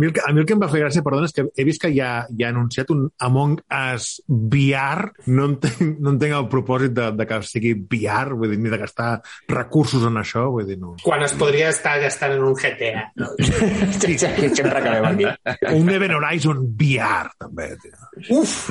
A 0.00 0.02
mi, 0.02 0.06
el 0.06 0.12
que, 0.14 0.20
a 0.24 0.32
mi 0.32 0.40
el 0.40 0.46
que 0.48 0.54
em 0.56 0.60
va 0.62 0.68
fer 0.72 0.78
gràcia, 0.80 1.02
perdona, 1.04 1.28
és 1.28 1.34
que 1.36 1.42
he 1.52 1.64
vist 1.68 1.82
que 1.82 1.90
ja, 1.92 2.10
ja 2.32 2.46
ha 2.48 2.52
anunciat 2.54 2.88
un 2.94 3.02
Among 3.26 3.58
Us 3.68 4.06
VR. 4.24 5.10
No 5.28 5.50
entenc, 5.50 5.98
no 6.00 6.14
entenc 6.14 6.36
el 6.38 6.46
propòsit 6.54 6.94
de, 6.96 7.08
de 7.18 7.26
que 7.28 7.40
sigui 7.44 7.74
VR, 7.82 8.38
vull 8.40 8.54
dir, 8.54 8.60
ni 8.64 8.72
de 8.72 8.78
gastar 8.80 9.10
recursos 9.52 10.06
en 10.08 10.16
això, 10.22 10.46
vull 10.54 10.64
dir, 10.70 10.78
no. 10.80 10.94
Quan 11.04 11.26
es 11.26 11.36
podria 11.36 11.68
estar 11.74 11.98
gastant 12.00 12.38
en 12.38 12.46
un 12.48 12.56
GTA. 12.56 13.04
No? 13.20 13.28
Sí, 14.00 14.16
sí, 14.16 14.48
sempre 14.56 14.78
acabem 14.78 15.04
aquí. 15.10 15.28
Un 15.76 15.92
Event 15.92 16.16
Horizon 16.16 16.64
VR, 16.80 17.34
també, 17.44 17.68
tio. 17.82 18.08
Uf! 18.38 18.70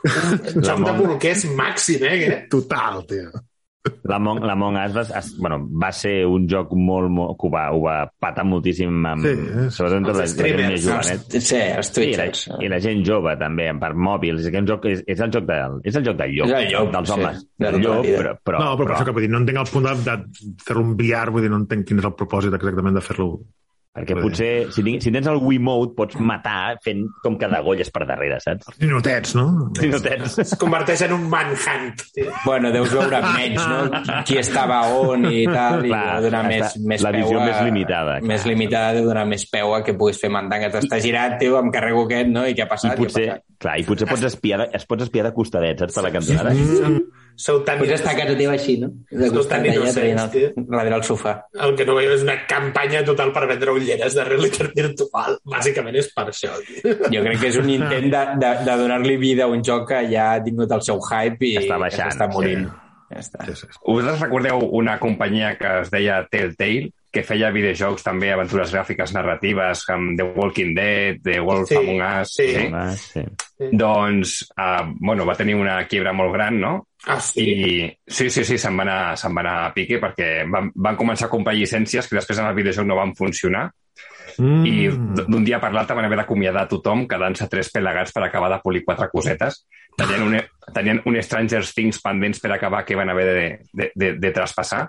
Un 0.00 0.64
joc 0.64 0.84
de 0.86 0.96
bolquers 0.96 1.44
màxim, 1.58 2.08
eh? 2.08 2.44
Total, 2.48 3.02
tio. 3.10 3.44
L'Among 3.80 4.42
l'Among 4.44 4.76
Us 4.76 4.92
va, 4.92 5.02
es, 5.16 5.28
bueno, 5.40 5.56
va 5.82 5.88
ser 5.96 6.26
un 6.28 6.44
joc 6.50 6.74
molt, 6.76 7.08
molt 7.16 7.38
que 7.40 7.46
ho 7.48 7.50
va, 7.54 7.62
ho 7.72 7.78
va 7.86 7.94
patar 8.20 8.44
moltíssim 8.44 9.06
amb, 9.08 9.24
Sí, 9.24 9.32
sí, 9.38 9.46
és- 9.62 9.78
sobretot 9.78 9.96
entre 10.00 10.16
la, 10.18 10.24
els 10.26 10.34
la 10.36 10.48
gent 10.50 10.60
més 10.72 10.82
jovenet. 10.84 11.36
Sí, 11.36 11.60
els 11.60 11.88
I 11.88 11.88
la, 11.88 11.94
Twitchers. 11.94 12.42
I 12.60 12.70
la 12.74 12.80
gent 12.84 13.00
jove, 13.08 13.32
també, 13.40 13.70
per 13.80 13.92
mòbils. 13.96 14.44
És, 14.50 14.58
joc, 14.68 14.84
és, 14.90 15.00
és, 15.06 15.22
el 15.24 15.32
joc 15.32 15.46
del, 15.48 15.78
és 15.88 15.96
el 15.96 16.04
joc 16.10 16.18
del 16.20 16.36
llop, 16.36 16.52
el 16.58 16.68
llop, 16.74 16.92
dels 16.92 17.08
sí, 17.08 17.16
homes. 17.16 17.40
de 17.56 17.64
del 17.70 17.78
tota 17.80 17.80
la 17.80 17.94
llop, 17.94 18.10
però, 18.20 18.34
però, 18.50 18.60
no, 18.60 18.74
però, 18.76 18.90
per 18.90 18.96
això 18.98 19.08
que 19.08 19.16
vull 19.16 19.24
dir, 19.24 19.32
no 19.32 19.40
entenc 19.40 19.62
el 19.64 19.72
punt 19.72 19.88
de, 19.88 19.96
de 20.10 20.54
fer-lo 20.66 20.84
un 20.84 20.92
VR, 21.00 21.32
vull 21.32 21.46
dir, 21.46 21.52
no 21.54 21.62
entenc 21.64 21.88
quin 21.88 22.04
és 22.04 22.10
el 22.10 22.16
propòsit 22.20 22.60
exactament 22.60 23.00
de 23.00 23.04
fer-lo... 23.08 23.30
perquè 23.90 24.14
dir. 24.14 24.22
potser, 24.22 24.50
si, 24.70 24.84
tinc, 24.86 25.02
si 25.02 25.10
tens 25.10 25.26
el 25.26 25.40
Wiimote, 25.42 25.92
pots 25.98 26.18
matar 26.22 26.76
fent 26.84 27.02
com 27.24 27.34
que 27.40 27.48
degolles 27.50 27.90
per 27.90 28.04
darrere, 28.06 28.38
saps? 28.42 28.68
Ninotets, 28.78 29.34
no? 29.34 29.46
Si 29.76 29.90
no 29.90 29.98
tens... 30.04 30.36
Es 30.44 30.54
converteix 30.60 31.02
en 31.08 31.16
un 31.16 31.24
manhunt. 31.32 32.04
Tio. 32.14 32.30
Bueno, 32.44 32.70
deus 32.74 32.94
veure 32.94 33.20
menys, 33.26 33.60
no? 33.66 34.22
Qui 34.28 34.38
estava 34.40 34.80
on 34.94 35.26
i 35.28 35.42
tal, 35.50 35.84
i 35.84 35.90
Clar, 35.90 36.04
deu 36.20 36.28
donar 36.28 36.44
més, 36.46 36.78
més 36.86 37.02
la 37.04 37.12
peu 37.16 37.24
visió 37.26 37.40
a, 37.42 37.46
més 37.48 37.60
limitada, 37.66 38.18
clar. 38.20 38.30
Més 38.30 38.46
limitada 38.48 38.94
deu 39.00 39.10
donar 39.10 39.26
més 39.28 39.46
peu 39.50 39.74
a 39.74 39.82
que 39.86 39.96
puguis 39.98 40.20
fer 40.22 40.30
mandangues. 40.32 40.78
Està 40.84 41.00
girat, 41.02 41.38
tio, 41.42 41.58
em 41.60 41.72
carrego 41.74 42.06
aquest, 42.06 42.30
no? 42.30 42.46
I 42.46 42.54
què 42.54 42.64
ha 42.64 42.70
I 42.70 42.74
passat? 42.76 43.00
potser, 43.00 43.26
Què 43.26 43.34
ha 43.34 43.40
passat? 43.40 43.58
clar, 43.60 43.76
i 43.82 43.88
potser 43.90 44.08
pots 44.08 44.28
espiar, 44.30 44.62
de, 44.62 44.70
es 44.78 44.86
pots 44.88 45.08
espiar 45.08 45.26
de 45.28 45.34
costadet, 45.36 45.82
saps, 45.82 45.98
per 45.98 46.06
la 46.06 46.14
cantonada. 46.14 46.54
Sou 47.36 47.60
tan... 47.64 47.78
Potser 47.80 47.96
està 47.96 48.10
a 48.12 48.16
casa 48.18 48.34
teva 48.36 48.52
així, 48.56 48.74
no? 48.82 48.90
De 49.10 49.28
Sou 49.30 49.44
tan 49.48 49.64
innocents, 49.66 50.26
tio. 50.32 50.50
darrere 50.56 50.96
el 50.98 51.04
sofà. 51.08 51.36
El 51.54 51.76
que 51.78 51.86
no 51.88 51.94
veieu 51.96 52.12
és 52.16 52.22
una 52.26 52.36
campanya 52.50 53.04
total 53.06 53.32
per 53.32 53.46
vendre 53.48 53.72
ulleres 53.76 54.14
de 54.18 54.24
realitat 54.28 54.74
virtual. 54.76 55.38
Bàsicament 55.44 55.96
és 56.02 56.12
per 56.14 56.26
això. 56.32 56.52
Tio. 56.66 56.96
Jo 57.14 57.22
crec 57.24 57.40
que 57.40 57.48
és 57.52 57.56
un 57.62 57.70
intent 57.72 58.10
de, 58.12 58.22
de, 58.42 58.52
de 58.68 58.76
donar-li 58.82 59.16
vida 59.20 59.44
a 59.48 59.52
un 59.54 59.64
joc 59.64 59.88
que 59.92 60.04
ja 60.12 60.32
ha 60.34 60.44
tingut 60.44 60.70
el 60.76 60.82
seu 60.86 61.00
hype 61.00 61.46
i 61.48 61.56
Està 61.64 61.78
baixant, 61.80 62.06
que 62.08 62.14
s'està 62.16 62.30
morint. 62.32 62.68
sí. 62.68 62.86
Ja 63.10 63.18
està. 63.24 63.42
Sí, 63.48 63.54
sí, 63.58 63.66
sí. 63.66 63.78
Us 63.90 64.06
recordeu 64.20 64.60
una 64.78 64.92
companyia 65.02 65.56
que 65.58 65.70
es 65.80 65.88
deia 65.90 66.20
Telltale, 66.30 66.92
que 67.10 67.24
feia 67.26 67.48
videojocs 67.50 68.04
també, 68.06 68.28
aventures 68.30 68.70
gràfiques 68.70 69.10
narratives, 69.16 69.80
amb 69.90 70.12
The 70.14 70.28
Walking 70.36 70.76
Dead, 70.76 71.18
The 71.24 71.40
Wolf 71.42 71.66
Sí, 71.72 71.80
Among 71.80 72.04
Us... 72.06 72.36
sí. 72.36 72.46
Ah, 72.70 72.92
sí. 72.94 73.24
Doncs, 73.72 74.36
uh, 74.54 74.92
bueno, 75.00 75.26
va 75.26 75.34
tenir 75.34 75.56
una 75.58 75.80
quiebra 75.90 76.12
molt 76.14 76.32
gran, 76.36 76.60
no? 76.62 76.72
Ah, 77.06 77.20
sí. 77.20 77.40
I 77.40 77.86
sí, 78.06 78.28
sí, 78.28 78.44
sí, 78.44 78.58
se'n 78.60 78.76
va 78.76 78.84
anar, 78.84 79.16
se'n 79.16 79.32
va 79.36 79.40
anar 79.44 79.54
a 79.64 79.70
pique 79.72 79.96
perquè 80.02 80.44
van, 80.50 80.68
van 80.74 80.98
començar 81.00 81.30
a 81.30 81.32
comprar 81.32 81.56
llicències 81.56 82.08
que 82.08 82.18
després 82.18 82.42
en 82.42 82.50
el 82.50 82.58
videojoc 82.58 82.84
no 82.88 82.98
van 82.98 83.14
funcionar 83.16 83.70
Mm. 84.40 84.64
i 84.64 84.88
d'un 85.26 85.44
dia 85.44 85.58
per 85.60 85.72
l'altre 85.74 85.96
van 85.98 86.06
haver 86.06 86.20
d'acomiadar 86.20 86.66
tothom 86.70 87.06
quedant-se 87.08 87.48
tres 87.52 87.70
pelegats 87.74 88.14
per 88.14 88.22
acabar 88.24 88.50
de 88.52 88.60
polir 88.62 88.84
quatre 88.86 89.10
cosetes. 89.12 89.64
Tenien 89.98 90.22
un, 90.24 90.36
tenien 90.72 91.00
un 91.04 91.18
Stranger 91.22 91.62
Things 91.66 92.00
pendents 92.00 92.40
per 92.40 92.52
acabar 92.54 92.84
que 92.86 92.96
van 92.96 93.10
haver 93.10 93.26
de, 93.26 93.48
de, 93.72 93.90
de, 93.94 94.12
de 94.22 94.30
traspassar, 94.32 94.86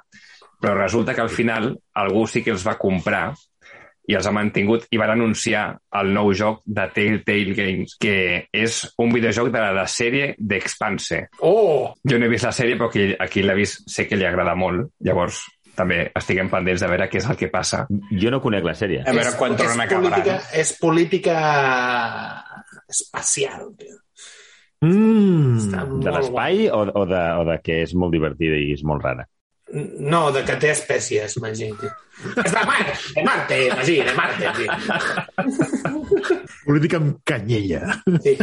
però 0.61 0.75
resulta 0.77 1.15
que 1.17 1.25
al 1.25 1.33
final 1.33 1.73
algú 1.99 2.27
sí 2.27 2.43
que 2.45 2.53
els 2.53 2.65
va 2.67 2.77
comprar 2.79 3.31
i 4.09 4.17
els 4.17 4.27
ha 4.27 4.33
mantingut 4.33 4.87
i 4.91 4.99
van 4.99 5.13
anunciar 5.13 5.65
el 6.01 6.11
nou 6.15 6.31
joc 6.37 6.61
de 6.65 6.87
Telltale 6.95 7.55
Games, 7.57 7.95
que 8.01 8.15
és 8.51 8.81
un 9.01 9.13
videojoc 9.13 9.51
de 9.53 9.61
la, 9.61 9.71
la 9.75 9.87
sèrie 9.89 10.33
d'Expanse. 10.37 11.23
Oh! 11.45 11.91
Jo 12.07 12.19
no 12.19 12.27
he 12.27 12.33
vist 12.33 12.47
la 12.47 12.55
sèrie, 12.55 12.77
però 12.79 12.89
qui, 12.93 13.11
a 13.13 13.29
qui 13.31 13.45
l'ha 13.45 13.57
vist 13.57 13.85
sé 13.91 14.07
que 14.09 14.19
li 14.19 14.27
agrada 14.27 14.55
molt. 14.57 14.89
Llavors, 15.05 15.43
també 15.77 16.03
estiguem 16.17 16.49
pendents 16.51 16.83
de 16.83 16.89
veure 16.91 17.07
què 17.11 17.21
és 17.21 17.29
el 17.31 17.39
que 17.39 17.51
passa. 17.53 17.85
Jo 18.11 18.33
no 18.33 18.41
conec 18.43 18.65
la 18.67 18.75
sèrie. 18.77 19.03
A 19.07 19.15
veure 19.15 19.35
quan 19.39 19.57
tornen 19.59 19.83
a 19.83 19.87
acabar. 19.87 20.09
política, 20.09 20.39
és 20.59 20.73
política 20.81 21.37
espacial. 22.91 23.69
Tio. 23.79 23.99
Mm. 24.81 26.01
De 26.01 26.13
l'espai 26.15 26.65
o, 26.73 26.81
o, 26.89 27.05
de, 27.05 27.21
o 27.37 27.45
de 27.45 27.59
que 27.61 27.83
és 27.85 27.93
molt 27.93 28.17
divertida 28.17 28.57
i 28.57 28.71
és 28.73 28.83
molt 28.87 29.05
rara? 29.05 29.27
No, 29.73 30.31
de 30.35 30.43
que 30.47 30.55
té 30.59 30.71
espècies, 30.73 31.37
Magí. 31.41 31.69
És 32.43 32.51
de 32.53 32.63
Marte, 32.67 32.95
de 33.15 33.23
Marte, 33.23 33.59
Magí, 33.75 33.97
de 34.03 34.13
Marte. 34.17 34.51
Tio. 34.57 34.71
Política 36.65 36.99
amb 36.99 37.21
canyella. 37.25 37.81
Sí. 38.21 38.35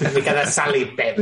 Una 0.00 0.10
mica 0.16 0.34
de 0.40 0.46
sal 0.50 0.76
i 0.76 0.84
pep. 0.98 1.20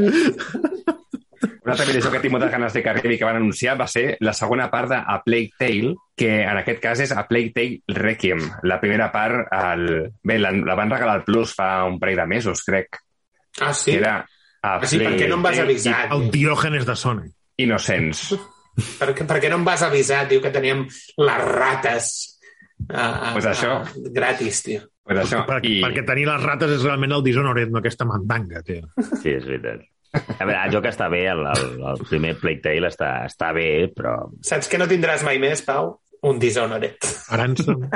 Una 1.63 1.75
altra 1.75 1.87
videojoc 1.87 2.17
que 2.17 2.21
tinc 2.25 2.35
moltes 2.35 2.51
ganes 2.51 2.75
de 2.75 2.83
que 2.83 2.91
arribi 2.91 3.19
que 3.21 3.27
van 3.29 3.39
anunciar 3.39 3.77
va 3.79 3.87
ser 3.91 4.17
la 4.21 4.33
segona 4.35 4.69
part 4.73 4.91
de 4.91 4.99
A 4.99 5.21
Plague 5.23 5.53
Tale, 5.59 5.95
que 6.17 6.33
en 6.43 6.59
aquest 6.59 6.81
cas 6.83 7.03
és 7.05 7.13
A 7.15 7.27
Plague 7.29 7.53
Tale 7.55 7.99
Requiem. 8.01 8.43
La 8.67 8.81
primera 8.83 9.11
part, 9.15 9.47
el... 9.53 10.13
bé, 10.23 10.39
la, 10.43 10.51
la 10.53 10.79
van 10.79 10.91
regalar 10.91 11.21
al 11.21 11.27
Plus 11.29 11.55
fa 11.59 11.85
un 11.87 12.01
parell 12.03 12.23
de 12.25 12.27
mesos, 12.35 12.65
crec. 12.67 12.99
Ah, 13.61 13.75
sí? 13.75 13.93
Que 13.93 13.99
era 14.01 14.17
A 14.23 14.27
Ah, 14.63 14.79
sí, 14.87 15.01
per 15.03 15.17
què 15.19 15.27
no 15.27 15.41
em 15.41 15.43
vas 15.43 15.59
avisar? 15.59 16.05
El 16.15 16.29
diògenes 16.31 16.85
de 16.87 16.95
Sony. 16.95 17.25
Innocents. 17.65 18.29
Per, 18.99 19.11
per 19.15 19.39
què 19.43 19.51
no 19.53 19.59
em 19.61 19.65
vas 19.67 19.83
avisar, 19.85 20.25
tio, 20.31 20.41
que 20.41 20.53
teníem 20.55 20.87
les 21.21 21.43
rates 21.49 22.11
uh, 22.89 23.33
Pues 23.35 23.49
això. 23.51 23.79
gratis, 24.15 24.63
tio? 24.65 24.81
Pues 25.05 25.19
això. 25.25 25.43
Per, 25.49 25.59
I, 25.67 25.81
Perquè 25.83 26.05
tenir 26.09 26.29
les 26.29 26.45
rates 26.45 26.77
és 26.79 26.85
realment 26.87 27.13
el 27.17 27.25
Dishonored, 27.27 27.73
no 27.73 27.83
aquesta 27.83 28.07
mandanga, 28.09 28.63
tio. 28.67 28.87
Sí, 29.21 29.35
és 29.35 29.45
veritat. 29.49 29.83
A 30.13 30.45
veure, 30.45 30.59
el 30.67 30.73
joc 30.75 30.87
està 30.91 31.09
bé, 31.13 31.23
el, 31.33 31.41
el, 31.49 31.63
el 31.89 32.03
primer 32.09 32.35
Plague 32.41 32.61
Tale 32.65 32.89
està, 32.93 33.11
està 33.29 33.49
bé, 33.57 33.89
però... 33.97 34.19
Saps 34.45 34.69
que 34.69 34.81
no 34.81 34.89
tindràs 34.91 35.25
mai 35.25 35.41
més, 35.43 35.65
Pau? 35.65 35.95
Un 36.29 36.39
Dishonored. 36.39 37.01
Ransom. 37.33 37.87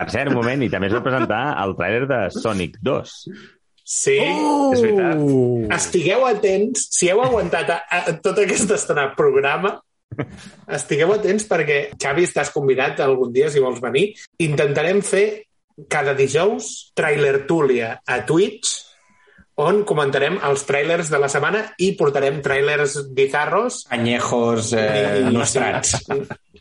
Per 0.00 0.08
cert, 0.08 0.30
un 0.30 0.36
moment, 0.38 0.62
i 0.64 0.70
també 0.72 0.88
es 0.88 0.94
va 0.96 1.02
presentar 1.04 1.42
el 1.62 1.74
tràiler 1.78 2.06
de 2.08 2.20
Sonic 2.32 2.78
2. 2.82 3.12
Sí. 3.90 4.14
Oh! 4.22 4.70
És 4.70 4.82
veritat. 4.84 5.22
Estigueu 5.74 6.22
atents, 6.28 6.84
si 6.94 7.08
heu 7.10 7.22
aguantat 7.24 7.72
a, 7.74 7.78
a, 7.90 8.02
tota 8.22 8.44
aquesta 8.46 8.76
estona 8.78 9.08
programa, 9.18 9.72
estigueu 10.70 11.10
atents 11.16 11.46
perquè, 11.50 11.80
Xavi, 11.98 12.26
estàs 12.28 12.52
convidat 12.54 13.00
algun 13.02 13.32
dia, 13.34 13.50
si 13.50 13.62
vols 13.62 13.80
venir. 13.82 14.12
Intentarem 14.46 15.02
fer 15.06 15.24
cada 15.90 16.14
dijous 16.14 16.92
trailer 16.94 17.40
Túlia 17.48 17.96
a 18.06 18.20
Twitch, 18.28 18.76
on 19.60 19.82
comentarem 19.84 20.38
els 20.46 20.62
trailers 20.68 21.10
de 21.12 21.18
la 21.20 21.28
setmana 21.28 21.64
i 21.84 21.90
portarem 21.98 22.38
trailers 22.44 22.94
bizarros 23.12 23.82
Anyejos 23.92 24.70
eh, 24.72 25.18
i- 25.26 25.34
nostrats. 25.34 25.98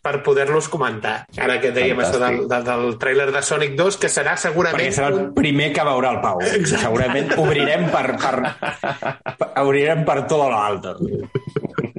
Per 0.03 0.21
poder-los 0.23 0.69
comentar. 0.71 1.25
Ara 1.37 1.59
que 1.61 1.71
dèiem 1.75 1.99
això 2.03 2.19
del, 2.21 2.41
del, 2.49 2.63
del 2.67 2.97
trailer 3.01 3.29
de 3.35 3.41
Sonic 3.45 3.75
2, 3.79 3.97
que 4.01 4.09
serà 4.11 4.35
segurament... 4.39 4.79
Perquè 4.79 4.95
serà 4.95 5.09
el 5.13 5.33
primer 5.37 5.71
que 5.75 5.85
veurà 5.87 6.13
el 6.15 6.21
Pau. 6.23 6.41
Segurament 6.69 7.33
obrirem 7.39 7.87
per, 7.93 8.05
per, 8.21 8.35
per 9.39 9.49
obrirem 9.65 10.05
per 10.07 10.21
tot 10.29 10.45
l'altre. 10.49 10.95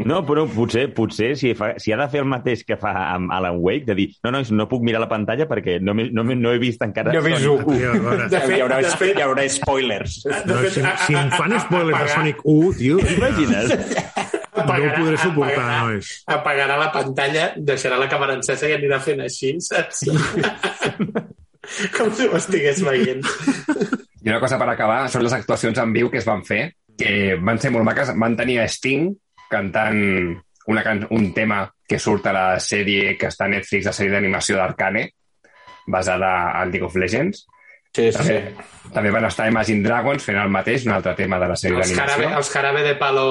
No, 0.01 0.23
però 0.27 0.47
potser, 0.49 0.87
potser 0.97 1.35
si, 1.39 1.53
fa, 1.55 1.75
si 1.79 1.93
ha 1.93 1.99
de 2.01 2.07
fer 2.11 2.23
el 2.25 2.29
mateix 2.31 2.63
que 2.67 2.79
fa 2.81 2.91
amb 3.13 3.31
Alan 3.37 3.59
Wake, 3.61 3.85
de 3.87 3.95
dir, 3.99 4.07
no, 4.25 4.33
no, 4.35 4.41
no 4.57 4.67
puc 4.71 4.83
mirar 4.87 5.03
la 5.05 5.11
pantalla 5.11 5.45
perquè 5.47 5.77
no, 5.85 5.93
no, 5.95 6.25
no 6.25 6.55
he 6.55 6.59
vist 6.63 6.81
encara... 6.83 7.13
No 7.13 7.21
he 7.21 7.27
vist 7.29 7.45
Sonic. 7.45 7.69
un. 7.69 7.77
Tio, 7.77 7.93
a 7.93 8.01
veure. 8.09 8.29
De 8.33 8.41
fet- 8.41 8.57
hi, 8.57 8.61
haurà, 8.65 8.81
de 8.83 8.95
fet- 8.97 9.21
hi 9.21 9.27
haurà 9.27 9.45
spoilers. 9.53 10.17
de 10.25 10.41
No, 10.49 10.59
fet, 10.65 10.73
si, 10.79 10.81
a- 10.89 10.97
si 11.05 11.15
a- 11.15 11.23
em 11.27 11.31
fan 11.37 11.55
spoilers 11.67 12.01
de 12.01 12.09
Sonic 12.17 12.41
1, 12.45 12.73
tio, 12.81 12.99
T'imagines? 14.55 14.85
no 14.85 14.91
ho 14.91 15.05
podré 15.05 15.19
suportar, 15.23 15.55
apagarà, 15.55 15.81
nois. 15.87 16.11
apagarà 16.27 16.77
la 16.81 16.91
pantalla, 16.95 17.45
deixarà 17.71 17.99
la 18.01 18.09
càmera 18.11 18.35
encesa 18.39 18.71
i 18.71 18.75
anirà 18.77 18.99
fent 19.05 19.23
així, 19.23 19.55
saps? 19.63 20.05
Com 21.97 22.11
si 22.17 22.27
ho 22.27 22.35
estigués 22.39 22.83
veient. 22.83 23.23
I 24.21 24.29
una 24.29 24.41
cosa 24.43 24.59
per 24.59 24.69
acabar 24.73 25.05
són 25.13 25.23
les 25.25 25.37
actuacions 25.37 25.79
en 25.79 25.93
viu 25.95 26.11
que 26.11 26.19
es 26.19 26.27
van 26.27 26.43
fer, 26.45 26.65
que 26.99 27.37
van 27.41 27.61
ser 27.63 27.71
molt 27.73 27.87
maques. 27.87 28.11
Van 28.19 28.37
tenir 28.37 28.59
a 28.61 28.67
Sting 28.69 29.13
cantant 29.51 30.01
una 30.71 30.83
can 30.87 31.07
un 31.11 31.31
tema 31.35 31.65
que 31.89 31.99
surt 31.99 32.27
a 32.31 32.35
la 32.35 32.47
sèrie 32.63 33.17
que 33.19 33.31
està 33.31 33.47
a 33.47 33.53
Netflix, 33.55 33.89
la 33.89 33.95
sèrie 33.97 34.13
d'animació 34.15 34.59
d'Arcane, 34.59 35.07
basada 35.91 36.53
al 36.59 36.71
League 36.71 36.87
of 36.87 36.97
Legends. 36.97 37.47
Sí, 37.93 38.05
sí. 38.13 38.19
També, 38.19 38.55
també 38.95 39.11
van 39.11 39.25
estar 39.27 39.49
Imagine 39.51 39.83
Dragons 39.83 40.23
fent 40.23 40.37
el 40.39 40.51
mateix, 40.55 40.85
un 40.87 40.93
altre 40.95 41.15
tema 41.19 41.41
de 41.43 41.49
la 41.51 41.57
sèrie 41.59 41.81
d'animació. 41.81 42.29
els 42.39 42.51
jarabe 42.53 42.83
de 42.87 42.93
palo 43.01 43.25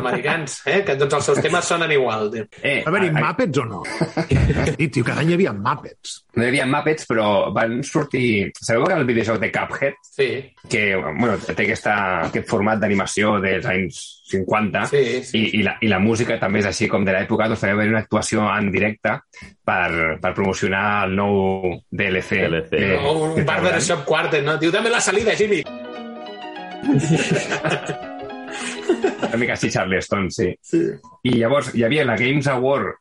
americans, 0.00 0.56
eh? 0.66 0.80
que 0.84 0.96
tots 0.98 1.14
els 1.14 1.24
seus 1.30 1.38
temes 1.40 1.64
sonen 1.64 1.92
igual. 1.94 2.26
Tio. 2.32 2.46
Eh, 2.62 2.82
A 2.86 2.90
veure, 2.90 3.12
a- 3.12 3.18
a- 3.18 3.22
Muppets 3.28 3.58
o 3.62 3.64
no? 3.64 3.82
I, 4.78 4.88
tio, 4.88 5.04
cada 5.06 5.20
any 5.22 5.30
hi 5.30 5.34
havia 5.38 5.52
Muppets. 5.54 6.24
no 6.34 6.42
hi 6.42 6.48
havia 6.48 6.66
Muppets, 6.66 7.06
però 7.06 7.52
van 7.54 7.82
sortir... 7.86 8.50
Sabeu 8.60 8.84
que 8.88 8.94
el 8.98 9.06
videojoc 9.06 9.38
de 9.40 9.52
Cuphead, 9.54 9.94
Sí, 10.14 10.28
que 10.68 10.96
bueno, 10.96 11.38
té 11.38 11.54
aquesta, 11.62 11.94
aquest 12.32 12.48
format 12.50 12.78
d'animació 12.82 13.38
dels 13.42 13.66
anys 13.66 14.02
50, 14.34 14.84
sí, 14.90 15.02
sí. 15.24 15.40
I, 15.40 15.42
i, 15.60 15.62
la, 15.66 15.76
i 15.80 15.88
la 15.90 15.98
música 16.02 16.38
també 16.42 16.60
és 16.62 16.68
així 16.70 16.88
com 16.90 17.04
de 17.06 17.14
l'època, 17.16 17.48
doncs 17.50 17.60
també 17.64 17.74
va 17.74 17.80
haver 17.82 17.92
una 17.94 18.02
actuació 18.04 18.44
en 18.50 18.70
directe 18.74 19.16
per, 19.64 20.18
per 20.22 20.34
promocionar 20.36 20.84
el 21.08 21.16
nou 21.18 21.32
DLC. 21.90 22.44
DLC, 22.48 22.70
que- 22.76 22.98
O 23.02 23.16
un 23.30 23.34
que 23.38 23.44
Barbershop 23.48 24.04
Quartet, 24.08 24.44
no? 24.46 24.56
Diu, 24.58 24.70
dame 24.74 24.90
la 24.90 25.00
salida, 25.00 25.34
Jimmy. 25.38 25.62
Una 29.24 29.38
mica 29.40 29.54
així 29.56 29.70
Charleston, 29.72 30.28
sí. 30.30 30.50
Sí. 30.62 30.78
I 31.26 31.32
llavors 31.40 31.72
hi 31.74 31.82
havia 31.86 32.04
la 32.06 32.14
Games 32.20 32.46
Award 32.52 32.92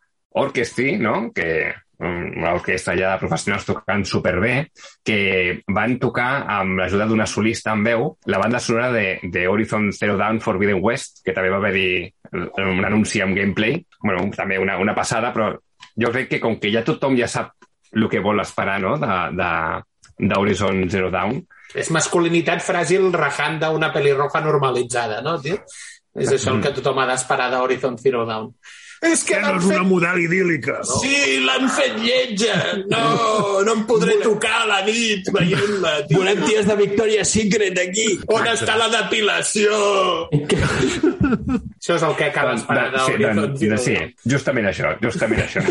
Orchestra, 0.41 0.95
no? 0.97 1.27
que 1.35 1.45
una 2.03 2.53
orquestra 2.53 2.95
ja 2.99 3.13
de 3.13 3.21
professionals 3.21 3.65
tocant 3.67 4.03
superbé, 4.07 4.53
que 5.05 5.63
van 5.73 5.97
tocar 6.01 6.43
amb 6.57 6.79
l'ajuda 6.81 7.07
d'una 7.09 7.27
solista 7.29 7.73
en 7.73 7.83
veu 7.87 8.07
la 8.31 8.41
banda 8.41 8.59
sonora 8.59 8.91
de, 8.91 9.19
de 9.23 9.47
Horizon 9.47 9.91
Zero 9.95 10.17
Dawn 10.17 10.41
Forbidden 10.43 10.81
West, 10.83 11.23
que 11.25 11.33
també 11.33 11.51
va 11.53 11.61
haver-hi 11.61 11.89
un 12.33 12.85
anunci 12.85 13.21
amb 13.21 13.37
gameplay, 13.37 13.79
bueno, 14.01 14.27
també 14.35 14.59
una, 14.59 14.77
una 14.81 14.95
passada, 14.97 15.33
però 15.33 15.51
jo 15.99 16.11
crec 16.11 16.29
que 16.35 16.41
com 16.43 16.59
que 16.59 16.71
ja 16.73 16.85
tothom 16.85 17.17
ja 17.19 17.29
sap 17.29 17.53
el 17.93 18.07
que 18.09 18.23
vol 18.23 18.41
esperar 18.41 18.79
no? 18.81 18.95
d'Horizon 18.97 20.87
Zero 20.89 21.11
Dawn, 21.13 21.43
És 21.73 21.89
masculinitat 21.89 22.61
fràgil 22.61 23.09
rajant 23.15 23.57
d'una 23.61 23.89
pelirroja 23.93 24.43
normalitzada, 24.45 25.21
no, 25.25 25.39
tio? 25.41 25.57
És 26.13 26.29
això 26.35 26.53
el 26.53 26.61
que 26.61 26.73
tothom 26.75 26.99
ha 27.01 27.07
d'esperar 27.09 27.49
d'Horizon 27.49 27.97
Zero 27.97 28.27
Dawn. 28.29 28.51
És 29.03 29.23
que 29.27 29.35
Que 29.35 29.41
no 29.43 29.57
és 29.59 29.65
una 29.67 29.79
fet... 29.81 29.87
model 29.89 30.19
idíl·lica, 30.23 30.77
no? 30.79 30.99
Sí, 31.01 31.39
l'han 31.43 31.65
fet 31.75 31.97
lletja! 31.99 32.55
No, 32.87 33.01
no 33.67 33.73
em 33.75 33.81
podré 33.89 34.15
tocar 34.23 34.61
a 34.61 34.67
la 34.69 34.77
nit 34.87 35.27
veient-la. 35.35 35.91
Volem 36.13 36.39
ties 36.45 36.65
de 36.69 36.77
Victoria's 36.79 37.33
Secret 37.35 37.77
aquí. 37.83 38.05
On 38.31 38.47
està 38.47 38.77
la 38.79 38.87
depilació? 38.93 39.75
això 40.31 41.97
és 41.97 42.05
el 42.07 42.15
que 42.19 42.29
cal 42.35 42.53
esperar 42.55 42.87
De- 42.93 42.99
sí, 43.03 43.11
d'Horizon 43.17 43.53
de- 43.59 43.77
sí, 43.77 43.97
justament 44.29 44.67
això, 44.71 44.93
justament 45.03 45.43
això. 45.43 45.61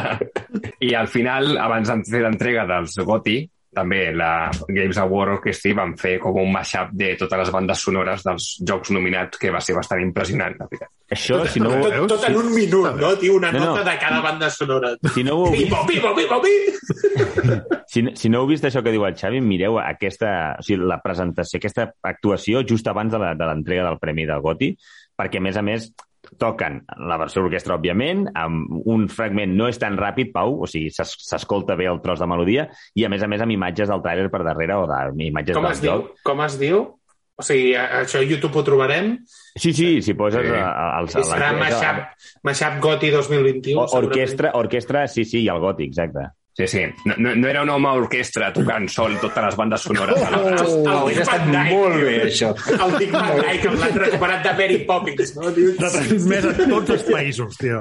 I 0.90 0.94
al 0.96 1.08
final, 1.12 1.56
abans 1.60 1.88
de 1.92 1.98
fer 2.10 2.22
l'entrega 2.24 2.66
dels 2.66 2.96
GOTY, 3.06 3.38
també 3.74 4.12
la 4.12 4.50
Games 4.68 4.98
Award 4.98 5.36
Orchestra 5.38 5.74
van 5.78 5.92
fer 5.98 6.16
com 6.18 6.36
un 6.42 6.50
mashup 6.52 6.90
de 6.92 7.12
totes 7.20 7.38
les 7.38 7.50
bandes 7.54 7.78
sonores 7.78 8.24
dels 8.26 8.48
jocs 8.66 8.90
nominats, 8.90 9.38
que 9.38 9.52
va 9.54 9.60
ser 9.62 9.76
bastant 9.76 10.02
impressionant, 10.02 10.56
la 10.58 10.66
veritat. 10.66 10.90
Això, 11.10 11.40
si 11.50 11.58
no, 11.62 11.70
Tot, 11.82 12.08
tot 12.10 12.24
en 12.28 12.36
un 12.38 12.50
minut, 12.54 12.94
no, 12.98 13.12
tio? 13.18 13.34
Una 13.38 13.50
No, 13.52 13.58
no. 13.58 13.66
nota 13.76 13.84
de 13.90 13.96
cada 13.98 14.20
banda 14.20 14.50
sonora. 14.50 14.92
si 15.14 15.22
no 15.24 15.36
ho 15.38 15.46
heu 15.46 15.52
vist, 15.52 15.70
Pipo, 15.86 16.14
pipo, 16.16 16.40
si, 17.86 18.04
si 18.14 18.28
no 18.30 18.42
heu 18.42 18.46
vist 18.50 18.64
això 18.66 18.82
que 18.82 18.92
diu 18.94 19.04
el 19.06 19.16
Xavi, 19.18 19.40
mireu 19.42 19.78
aquesta, 19.82 20.56
o 20.58 20.62
sigui, 20.66 20.82
la 20.86 21.00
presentació, 21.02 21.58
aquesta 21.58 21.88
actuació 22.02 22.62
just 22.66 22.86
abans 22.90 23.12
de 23.12 23.18
la- 23.22 23.34
de 23.34 23.46
l'entrega 23.48 23.86
del 23.88 23.98
Premi 23.98 24.26
del 24.26 24.40
Goti, 24.44 24.72
perquè, 25.18 25.38
a 25.38 25.46
més 25.46 25.56
a 25.56 25.62
més, 25.62 25.90
toquen 26.38 26.84
la 27.08 27.16
versió 27.18 27.42
orquestra, 27.42 27.74
òbviament, 27.76 28.28
amb 28.34 28.86
un 28.86 29.08
fragment 29.08 29.52
no 29.56 29.66
és 29.68 29.78
tan 29.78 29.96
ràpid, 29.98 30.32
Pau, 30.32 30.60
o 30.62 30.66
sigui, 30.66 30.90
s'es- 30.90 31.16
s'escolta 31.26 31.74
bé 31.76 31.86
el 31.86 32.00
tros 32.00 32.20
de 32.20 32.26
melodia, 32.26 32.68
i 32.94 33.04
a 33.04 33.08
més 33.08 33.22
a 33.22 33.26
més 33.28 33.40
amb 33.40 33.52
imatges 33.52 33.88
del 33.88 34.00
tràiler 34.02 34.30
per 34.30 34.42
darrere 34.44 34.74
o 34.76 34.86
d'imatges 34.86 35.56
Com 35.56 35.64
del 35.64 35.72
es 35.72 35.80
diu? 35.82 35.90
joc. 35.92 36.14
Com 36.22 36.40
es 36.42 36.58
diu? 36.58 36.96
O 37.40 37.42
sigui, 37.42 37.72
això 37.74 38.18
a 38.20 38.22
YouTube 38.22 38.58
ho 38.58 38.62
trobarem 38.62 39.18
Sí, 39.56 39.72
sí, 39.72 40.02
si 40.02 40.12
poses 40.14 40.44
Sí. 40.44 40.52
els... 40.52 41.14
i 41.16 41.22
serà 41.24 41.52
Mashup, 41.56 42.02
Mashup 42.44 42.80
Goti 42.82 43.10
2021. 43.10 43.80
O- 43.80 43.96
Orquestra, 43.98 44.50
orquestra, 44.54 45.06
sí, 45.08 45.24
sí, 45.24 45.42
i 45.42 45.48
el 45.48 45.58
Goti, 45.58 45.84
exacte. 45.84 46.28
Sí, 46.60 46.66
sí. 46.68 46.84
No, 47.06 47.14
no, 47.16 47.34
no 47.34 47.48
era 47.48 47.62
un 47.62 47.70
home 47.70 47.88
orquestra 47.88 48.50
tocant 48.52 48.88
sol 48.92 49.14
totes 49.22 49.44
les 49.46 49.56
bandes 49.56 49.80
sonores. 49.80 50.22
alhora. 50.26 50.58
segurament. 50.58 50.88
Oh, 50.90 50.98
hauria 50.98 51.22
estat 51.24 51.46
molt 51.70 51.96
bé, 52.04 52.16
això. 52.26 52.50
El 52.74 52.96
Dick 52.98 53.14
Van 53.14 53.30
Dyke, 53.38 53.70
amb 53.70 53.78
l'han 53.80 53.96
recuperat 54.02 54.44
de 54.44 54.52
Mary 54.58 54.78
Poppins, 54.90 55.32
no? 55.38 55.48
Retransmès 55.56 56.44
a 56.50 56.52
tots 56.60 56.90
els 56.98 57.06
països, 57.08 57.56
tio. 57.56 57.80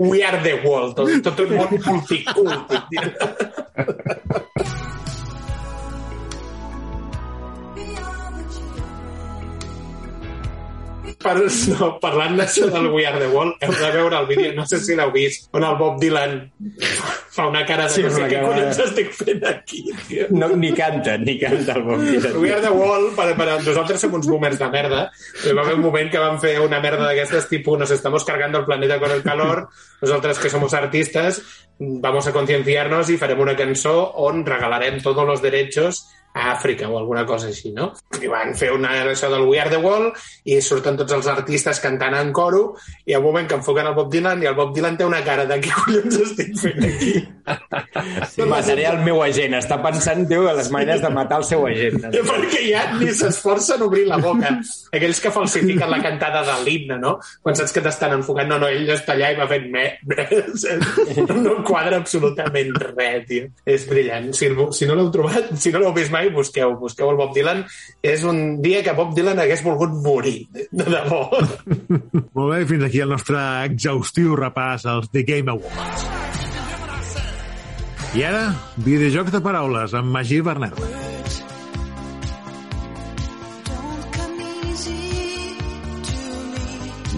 We 0.00 0.24
are 0.24 0.42
the 0.42 0.58
world, 0.66 0.96
tot, 0.98 1.14
tot 1.22 1.44
un 1.46 1.54
món 1.60 1.78
multiculti. 1.86 2.74
Per, 11.20 11.34
no, 11.72 11.88
parlant 12.02 12.36
d'això 12.38 12.68
del 12.72 12.88
We 12.92 13.06
Are 13.08 13.20
The 13.20 13.30
World, 13.32 13.56
heu 13.64 13.74
de 13.78 13.90
veure 13.94 14.20
el 14.20 14.28
vídeo, 14.30 14.52
no 14.56 14.66
sé 14.68 14.80
si 14.82 14.96
l'heu 14.98 15.12
vist, 15.14 15.48
on 15.54 15.66
el 15.66 15.76
Bob 15.80 15.98
Dylan 16.02 16.36
fa 17.34 17.48
una 17.50 17.64
cara 17.66 17.88
de 17.88 17.94
Sí, 17.94 18.04
no 18.04 18.12
sé 18.14 18.28
què 18.30 18.40
collons 18.42 18.80
estic 18.84 19.12
fent 19.14 19.44
aquí, 19.50 19.82
tio. 20.08 20.28
No, 20.34 20.48
ni 20.58 20.72
canta, 20.76 21.16
ni 21.18 21.36
canta 21.40 21.76
el 21.78 21.84
bon 21.86 22.04
dia. 22.06 22.32
We 22.38 22.52
Are 22.54 22.62
The 22.64 22.72
Wall, 22.74 23.10
per, 23.16 23.30
per, 23.38 23.48
nosaltres 23.64 24.02
som 24.04 24.16
uns 24.18 24.30
boomers 24.30 24.58
de 24.60 24.70
merda. 24.72 25.04
Hi 25.44 25.54
va 25.56 25.66
haver 25.66 25.76
un 25.78 25.84
moment 25.84 26.10
que 26.12 26.22
vam 26.22 26.40
fer 26.42 26.56
una 26.64 26.80
merda 26.84 27.08
d'aquestes 27.08 27.50
tipus 27.52 27.78
nos 27.78 27.94
estamos 27.94 28.24
cargando 28.24 28.60
el 28.62 28.66
planeta 28.68 28.98
con 29.02 29.10
el 29.10 29.22
calor, 29.22 29.68
nosotros 30.00 30.38
que 30.38 30.50
somos 30.50 30.74
artistas 30.74 31.42
vamos 31.78 32.26
a 32.26 32.32
concienciarnos 32.32 33.10
y 33.10 33.16
farem 33.18 33.40
una 33.40 33.56
cançó 33.56 34.12
on 34.22 34.44
regalarem 34.46 35.00
tots 35.02 35.26
los 35.26 35.42
derechos 35.42 36.04
a 36.34 36.50
Àfrica 36.50 36.88
o 36.90 36.98
alguna 36.98 37.24
cosa 37.26 37.48
així, 37.48 37.70
no? 37.72 37.92
I 38.20 38.30
van 38.30 38.54
fer 38.58 38.72
una 38.74 38.90
això 39.04 39.30
del 39.30 39.46
We 39.46 39.60
Are 39.62 39.70
the 39.70 39.78
World 39.82 40.18
i 40.50 40.58
surten 40.62 40.98
tots 40.98 41.14
els 41.14 41.30
artistes 41.30 41.80
cantant 41.82 42.16
en 42.18 42.32
coro 42.34 42.64
i 43.06 43.14
al 43.14 43.22
moment 43.22 43.48
que 43.48 43.58
enfoquen 43.60 43.86
el 43.86 43.94
Bob 43.94 44.10
Dylan 44.12 44.42
i 44.42 44.50
el 44.50 44.58
Bob 44.58 44.74
Dylan 44.74 44.98
té 44.98 45.06
una 45.06 45.22
cara 45.26 45.46
de 45.46 45.60
què 45.62 45.72
collons 45.78 46.20
estic 46.26 46.58
fent 46.60 46.90
aquí? 46.90 47.14
Sí, 48.34 48.42
mataré 48.48 48.86
el 48.88 49.00
meu 49.04 49.20
agent. 49.22 49.54
Està 49.58 49.76
pensant, 49.82 50.24
tio, 50.28 50.46
a 50.48 50.54
les 50.56 50.70
maneres 50.72 51.02
de 51.02 51.10
matar 51.12 51.40
el 51.42 51.46
seu 51.46 51.64
agent. 51.68 52.00
I 52.08 52.22
perquè 52.30 52.62
ja 52.66 52.84
ni 52.96 53.10
s'esforcen 53.14 53.82
a 53.82 53.88
obrir 53.88 54.06
la 54.08 54.18
boca. 54.22 54.50
Aquells 54.94 55.20
que 55.22 55.32
falsifiquen 55.34 55.92
la 55.92 56.00
cantada 56.02 56.42
de 56.48 56.56
l'himne, 56.64 56.98
no? 57.02 57.16
Quan 57.44 57.58
saps 57.58 57.74
que 57.74 57.82
t'estan 57.84 58.16
enfocant, 58.18 58.48
no, 58.50 58.58
no, 58.62 58.70
ell 58.72 58.90
està 58.94 59.14
allà 59.14 59.32
i 59.34 59.38
va 59.38 59.48
fent 59.50 59.68
me, 59.74 59.84
me. 60.10 60.26
No 61.44 61.58
quadra 61.66 62.00
absolutament 62.00 62.72
res, 62.80 63.26
tio. 63.28 63.50
És 63.76 63.86
brillant. 63.90 64.32
Si, 64.36 64.50
si 64.78 64.88
no 64.88 64.98
l'heu 64.98 65.12
trobat, 65.14 65.52
si 65.60 65.72
no 65.74 65.82
l'heu 65.82 65.94
vist 65.96 66.12
mai, 66.14 66.23
busqueu, 66.34 66.76
busqueu 66.80 67.10
el 67.12 67.18
Bob 67.20 67.34
Dylan. 67.36 67.64
És 68.02 68.24
un 68.24 68.62
dia 68.64 68.82
que 68.86 68.94
Bob 68.96 69.14
Dylan 69.16 69.40
hagués 69.42 69.64
volgut 69.64 69.92
morir, 70.04 70.46
de 70.52 70.86
debò. 70.88 71.22
Molt 72.36 72.50
bé, 72.54 72.64
fins 72.70 72.88
aquí 72.88 73.04
el 73.04 73.12
nostre 73.12 73.40
exhaustiu 73.68 74.36
repàs 74.40 74.86
als 74.88 75.10
The 75.12 75.24
Game 75.28 75.52
Awards. 75.52 76.06
I 78.14 78.22
ara, 78.22 78.44
videojocs 78.86 79.34
de 79.34 79.42
paraules 79.42 79.96
amb 79.98 80.14
Magí 80.14 80.38
Bernat. 80.46 80.78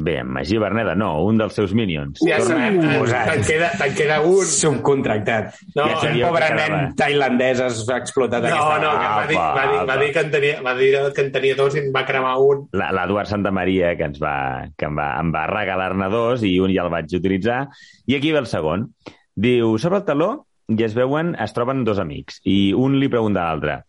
Bé, 0.06 0.18
en 0.22 0.28
Magí 0.30 0.58
Berneda, 0.62 0.92
no, 0.94 1.08
un 1.26 1.38
dels 1.40 1.56
seus 1.58 1.72
minions. 1.74 2.20
Ja 2.22 2.36
sabem, 2.44 2.76
te'n 2.78 3.42
queda, 3.48 3.70
te'n 3.80 3.94
queda 3.98 4.20
un. 4.22 4.44
Subcontractat. 4.46 5.56
No, 5.74 5.82
No, 5.82 5.86
ja 5.90 5.96
sabíeu 6.04 6.28
pobre 6.28 6.46
que 6.52 6.58
nen 6.60 6.92
tailandès 7.00 7.62
es 7.64 7.80
va 7.88 7.96
explotar 8.02 8.40
No, 8.44 8.50
aquesta 8.52 8.78
no, 8.84 8.92
que 9.00 9.08
va 9.16 9.24
dir, 9.30 9.38
va, 9.40 9.64
dir, 9.72 9.80
va, 9.90 9.96
dir 10.04 10.10
que 10.14 10.22
en 10.22 10.30
tenia, 10.36 10.60
va 10.62 10.74
dir 10.78 10.90
que 11.16 11.24
en 11.26 11.32
tenia 11.34 11.56
dos 11.58 11.74
i 11.74 11.80
en 11.82 11.90
va 11.96 12.04
cremar 12.06 12.36
un. 12.38 12.62
La- 12.78 12.92
L'Eduard 12.94 13.26
Santa 13.32 13.50
Maria, 13.50 13.96
que, 13.98 14.06
ens 14.12 14.22
va, 14.22 14.36
que 14.78 14.86
em 14.86 14.94
va, 14.96 15.08
em 15.20 15.34
va 15.34 15.46
regalar-ne 15.50 16.08
dos 16.12 16.46
i 16.46 16.54
un 16.62 16.70
ja 16.76 16.86
el 16.86 16.92
vaig 16.94 17.10
utilitzar. 17.18 17.64
I 18.06 18.16
aquí 18.20 18.30
ve 18.32 18.38
el 18.44 18.46
segon. 18.52 18.86
Diu, 19.34 19.74
sobre 19.82 19.98
el 20.04 20.06
taló 20.06 20.30
i 20.70 20.82
es 20.86 20.94
veuen, 20.96 21.34
es 21.42 21.52
troben 21.56 21.82
dos 21.84 21.98
amics 22.02 22.40
i 22.44 22.72
un 22.74 22.94
li 23.00 23.10
pregunta 23.12 23.42
a 23.42 23.50
l'altre. 23.50 23.80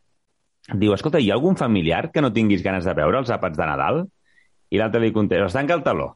Diu, 0.74 0.92
escolta, 0.98 1.22
hi 1.24 1.30
ha 1.32 1.38
algun 1.38 1.56
familiar 1.56 2.10
que 2.12 2.22
no 2.26 2.34
tinguis 2.36 2.64
ganes 2.66 2.84
de 2.90 2.94
veure 2.98 3.22
els 3.22 3.30
àpats 3.32 3.56
de 3.58 3.66
Nadal? 3.70 4.02
I 4.72 4.78
l'altre 4.82 5.02
li 5.04 5.14
contesta, 5.16 5.46
es 5.48 5.54
tanca 5.56 5.74
el 5.78 5.84
taló. 5.86 6.08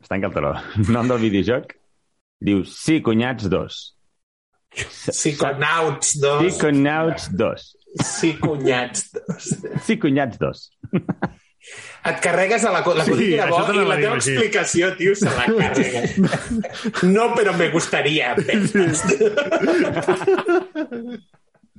Es 0.00 0.08
tanca 0.10 0.26
el 0.30 0.34
taló. 0.34 0.54
Nom 0.94 1.06
del 1.10 1.20
videojoc? 1.26 1.66
Diu, 2.40 2.64
sí, 2.64 3.00
cunyats 3.04 3.44
dos. 3.52 3.82
Psiconauts, 4.70 6.14
dos. 6.22 6.44
Sí, 6.46 6.50
cunyats 6.60 7.28
dos. 7.36 7.76
Sí, 8.06 8.36
cunyats. 8.38 9.10
Dos. 9.12 9.48
Sí, 9.84 9.98
cunyats 9.98 10.38
dos. 10.38 10.70
Et 12.08 12.16
carregues 12.24 12.62
a 12.64 12.70
la, 12.72 12.80
la 12.80 13.04
Sí, 13.04 13.10
codina 13.12 13.44
això 13.50 13.64
bo 13.66 13.74
i 13.76 13.82
la 13.84 13.98
teva 14.00 14.16
explicació, 14.16 14.88
tio, 14.96 15.12
se 15.18 15.28
la 15.28 15.44
carrega. 15.50 16.00
No, 17.10 17.34
però 17.36 17.52
me 17.58 17.68
gustaría. 17.74 18.32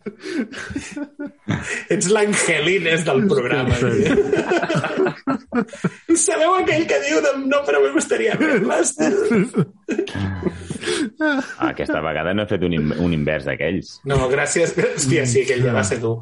Ets 1.93 2.07
l'Angelines 2.13 3.03
del 3.07 3.25
programa. 3.29 3.75
tio. 3.75 4.15
Sabeu 6.17 6.53
aquell 6.61 6.85
que 6.89 6.99
diu 7.07 7.21
de, 7.23 7.31
no, 7.45 7.59
però 7.67 7.81
me 7.83 7.91
gustaría 7.95 8.35
verlas? 8.39 8.95
Ah, 11.21 11.69
aquesta 11.69 11.99
vegada 12.01 12.33
no 12.33 12.43
he 12.43 12.49
fet 12.49 12.63
un, 12.65 12.73
in- 12.73 12.93
un 13.03 13.11
invers 13.13 13.45
d'aquells. 13.45 13.91
No, 14.09 14.17
gràcies. 14.31 14.71
Hòstia, 14.73 15.25
sí, 15.29 15.43
aquell 15.45 15.61
ja 15.67 15.73
va 15.75 15.83
ser 15.85 15.99
tu. 16.01 16.15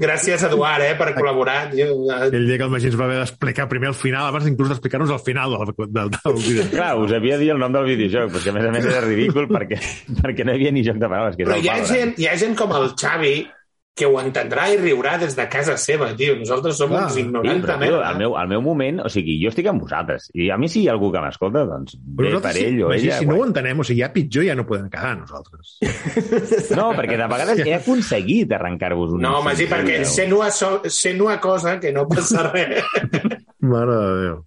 Gràcies, 0.00 0.42
Eduard, 0.48 0.82
eh, 0.88 0.94
per 0.98 1.12
col·laborar. 1.14 1.68
tio. 1.70 1.86
El 2.26 2.46
dia 2.48 2.56
que 2.58 2.64
el 2.66 2.72
Magí 2.72 2.86
ens 2.90 2.98
va 2.98 3.04
haver 3.06 3.18
d'explicar 3.20 3.68
primer 3.70 3.88
el 3.92 3.98
final, 3.98 4.26
abans 4.30 4.48
inclús 4.50 4.68
d'explicar-nos 4.72 5.12
el 5.14 5.20
final 5.22 5.54
del, 5.54 5.74
del, 5.92 6.10
del 6.16 6.34
vídeo. 6.40 6.64
Clar, 6.72 6.90
us 6.98 7.12
havia 7.14 7.38
dir 7.38 7.50
el 7.54 7.58
nom 7.62 7.72
del 7.76 7.84
videojoc, 7.92 8.32
però 8.34 8.42
que 8.42 8.50
a 8.50 8.56
més 8.56 8.64
a 8.66 8.72
més 8.74 8.84
era 8.90 9.00
ridícul 9.04 9.46
perquè, 9.52 9.78
perquè 10.22 10.42
no 10.48 10.50
hi 10.54 10.58
havia 10.58 10.72
ni 10.74 10.82
joc 10.86 10.96
de 11.02 11.06
paraules. 11.12 11.36
Que 11.38 11.42
és 11.44 11.48
Però 11.50 11.58
el 11.60 11.64
hi 11.64 11.68
ha, 11.70 11.78
gent, 11.86 12.14
hi 12.18 12.26
ha 12.26 12.34
gent 12.40 12.54
com 12.58 12.70
el 12.80 12.84
Xavi 12.98 13.19
que 14.00 14.06
ho 14.06 14.14
entendrà 14.20 14.62
i 14.72 14.76
riurà 14.78 15.16
des 15.20 15.34
de 15.36 15.44
casa 15.50 15.74
seva, 15.76 16.06
tio. 16.16 16.32
Nosaltres 16.38 16.78
som 16.78 16.88
Clar. 16.88 17.02
uns 17.08 17.16
Sí, 17.18 17.20
ignorants 17.20 17.64
però, 17.66 17.74
de 17.74 17.80
merda. 17.82 18.04
al, 18.08 18.16
meu, 18.16 18.36
al 18.38 18.48
meu 18.48 18.62
moment, 18.64 19.00
o 19.04 19.10
sigui, 19.12 19.34
jo 19.42 19.50
estic 19.50 19.66
amb 19.68 19.82
vosaltres. 19.82 20.30
I 20.32 20.46
a 20.54 20.56
mi 20.56 20.70
si 20.72 20.84
hi 20.84 20.88
ha 20.88 20.92
algú 20.94 21.10
que 21.12 21.20
m'escolta, 21.20 21.66
doncs 21.68 21.98
bé 22.00 22.30
per 22.40 22.54
ell 22.56 22.78
o 22.86 22.88
Magí, 22.94 23.10
ella. 23.10 23.18
si 23.18 23.26
no 23.28 23.36
ho 23.36 23.44
entenem, 23.44 23.82
o 23.82 23.84
sigui, 23.84 24.00
ja 24.00 24.08
pitjor 24.14 24.46
ja 24.46 24.54
no 24.56 24.64
podem 24.64 24.88
quedar 24.88 25.18
nosaltres. 25.18 25.74
No, 26.78 26.92
perquè 26.96 27.18
de 27.18 27.26
vegades 27.28 27.60
he 27.66 27.74
aconseguit 27.76 28.52
arrencar-vos 28.56 29.18
un... 29.18 29.20
No, 29.26 29.42
Magí, 29.44 29.66
perquè 29.68 30.00
sent 30.08 30.32
una, 30.32 30.48
so, 30.54 30.80
sent 30.88 31.20
una 31.20 31.36
cosa 31.42 31.76
que 31.82 31.92
no 31.92 32.06
passa 32.08 32.46
res. 32.48 32.80
Mare 33.60 33.98
de 34.00 34.14
Déu. 34.22 34.40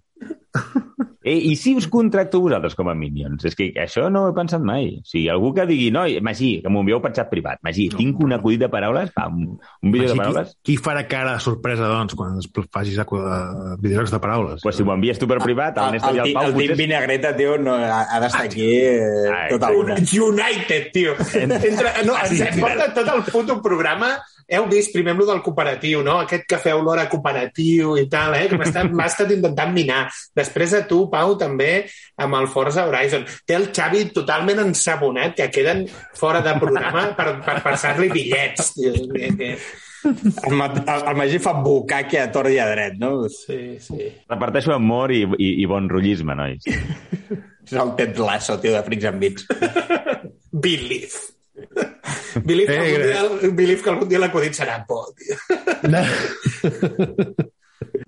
Eh, 1.24 1.38
I 1.48 1.56
si 1.56 1.72
us 1.74 1.86
contracto 1.88 2.38
vosaltres 2.44 2.74
com 2.76 2.90
a 2.92 2.94
Minions? 2.94 3.46
És 3.48 3.56
que 3.56 3.70
això 3.80 4.10
no 4.12 4.26
ho 4.26 4.30
he 4.30 4.36
pensat 4.36 4.60
mai. 4.60 4.90
O 5.00 5.08
sigui, 5.08 5.24
algú 5.32 5.54
que 5.56 5.64
digui, 5.64 5.88
no, 5.94 6.02
Magí, 6.20 6.58
que 6.60 6.68
m'ho 6.68 6.82
envieu 6.84 7.00
per 7.00 7.14
xat 7.16 7.30
privat. 7.32 7.62
Magí, 7.64 7.86
tinc 7.96 8.20
un 8.20 8.36
acudit 8.36 8.60
de 8.60 8.68
paraules, 8.68 9.08
va, 9.16 9.30
un, 9.32 9.54
un 9.56 9.94
vídeo 9.94 10.10
de 10.10 10.18
Magí, 10.18 10.34
paraules. 10.34 10.52
qui, 10.60 10.76
qui 10.76 10.82
farà 10.84 11.06
cara 11.08 11.32
de 11.38 11.40
sorpresa, 11.40 11.88
doncs, 11.88 12.12
quan 12.18 12.36
es 12.42 12.50
facis 12.68 13.00
a, 13.00 13.06
a 13.08 13.78
videojocs 13.80 14.12
de 14.12 14.20
paraules? 14.20 14.60
Pues 14.62 14.76
si 14.76 14.84
m'ho 14.84 14.98
envies 14.98 15.22
tu 15.22 15.30
per 15.30 15.40
privat, 15.40 15.80
el 15.80 15.88
El, 15.88 15.96
Néstor 15.96 16.12
el, 16.12 16.20
i 16.20 16.22
el 16.26 16.36
Pau 16.36 16.50
el 16.50 16.54
potser... 16.58 16.78
Vinagreta, 16.84 17.32
tio, 17.40 17.56
no, 17.56 17.78
ha, 17.80 18.02
ha 18.04 18.20
d'estar 18.20 18.44
aquí 18.50 18.68
eh, 18.84 19.48
tota 19.54 19.72
una. 19.72 19.96
United, 19.96 20.92
tio. 20.92 21.16
Entre, 21.40 21.96
no, 22.04 22.20
ens 22.20 22.44
hem 22.50 22.60
portat 22.60 22.94
tot 23.00 23.12
el 23.16 23.24
puto 23.32 23.62
programa 23.64 24.12
heu 24.48 24.66
vist 24.70 24.92
primer 24.94 25.14
amb 25.14 25.22
lo 25.22 25.28
del 25.28 25.42
cooperatiu, 25.44 26.02
no? 26.06 26.18
Aquest 26.24 26.46
que 26.50 26.58
feu 26.62 26.82
l'hora 26.84 27.06
cooperatiu 27.10 27.94
i 28.00 28.06
tal, 28.10 28.36
eh? 28.38 28.48
Que 28.50 28.58
m'ha 28.58 29.06
estat, 29.06 29.32
intentant 29.34 29.72
minar. 29.74 30.04
Després 30.36 30.74
a 30.76 30.82
tu, 30.88 31.04
Pau, 31.12 31.36
també, 31.40 31.86
amb 32.20 32.38
el 32.40 32.48
Forza 32.52 32.86
Horizon. 32.88 33.24
Té 33.46 33.56
el 33.58 33.70
Xavi 33.74 34.06
totalment 34.16 34.62
ensabonat, 34.66 35.36
que 35.38 35.50
queden 35.54 35.86
fora 36.18 36.42
de 36.44 36.54
programa 36.60 37.08
per, 37.18 37.38
per 37.46 37.58
passar-li 37.64 38.10
bitllets. 38.12 38.74
El, 40.04 40.52
el, 40.52 40.80
el 40.84 41.16
Magí 41.16 41.38
fa 41.40 41.54
bucaque 41.64 42.20
a 42.20 42.28
tort 42.32 42.52
i 42.52 42.58
a 42.60 42.68
dret, 42.68 42.98
no? 43.00 43.24
Sí, 43.32 43.78
sí. 43.80 44.10
Reparteixo 44.28 44.74
amor 44.76 45.14
i, 45.16 45.22
i, 45.38 45.54
i 45.64 45.68
bon 45.70 45.88
rotllisme, 45.88 46.36
nois. 46.36 46.66
És 47.64 47.72
el 47.80 47.94
Ted 47.96 48.20
Lasso, 48.20 48.58
tio, 48.60 48.74
de 48.76 48.82
Freaks 48.84 49.08
and 49.08 49.22
Beats. 49.22 49.48
Believe. 50.52 51.33
Believe, 52.44 52.66
que 52.66 52.78
Eh, 52.78 53.14
algun 53.18 53.40
dia, 53.40 53.50
believe 53.54 53.82
que 53.82 53.90
algun 53.92 54.08
dia 54.10 54.18
l'acudit 54.18 54.56
serà 54.58 54.80
por, 54.88 55.12
tio. 55.14 55.36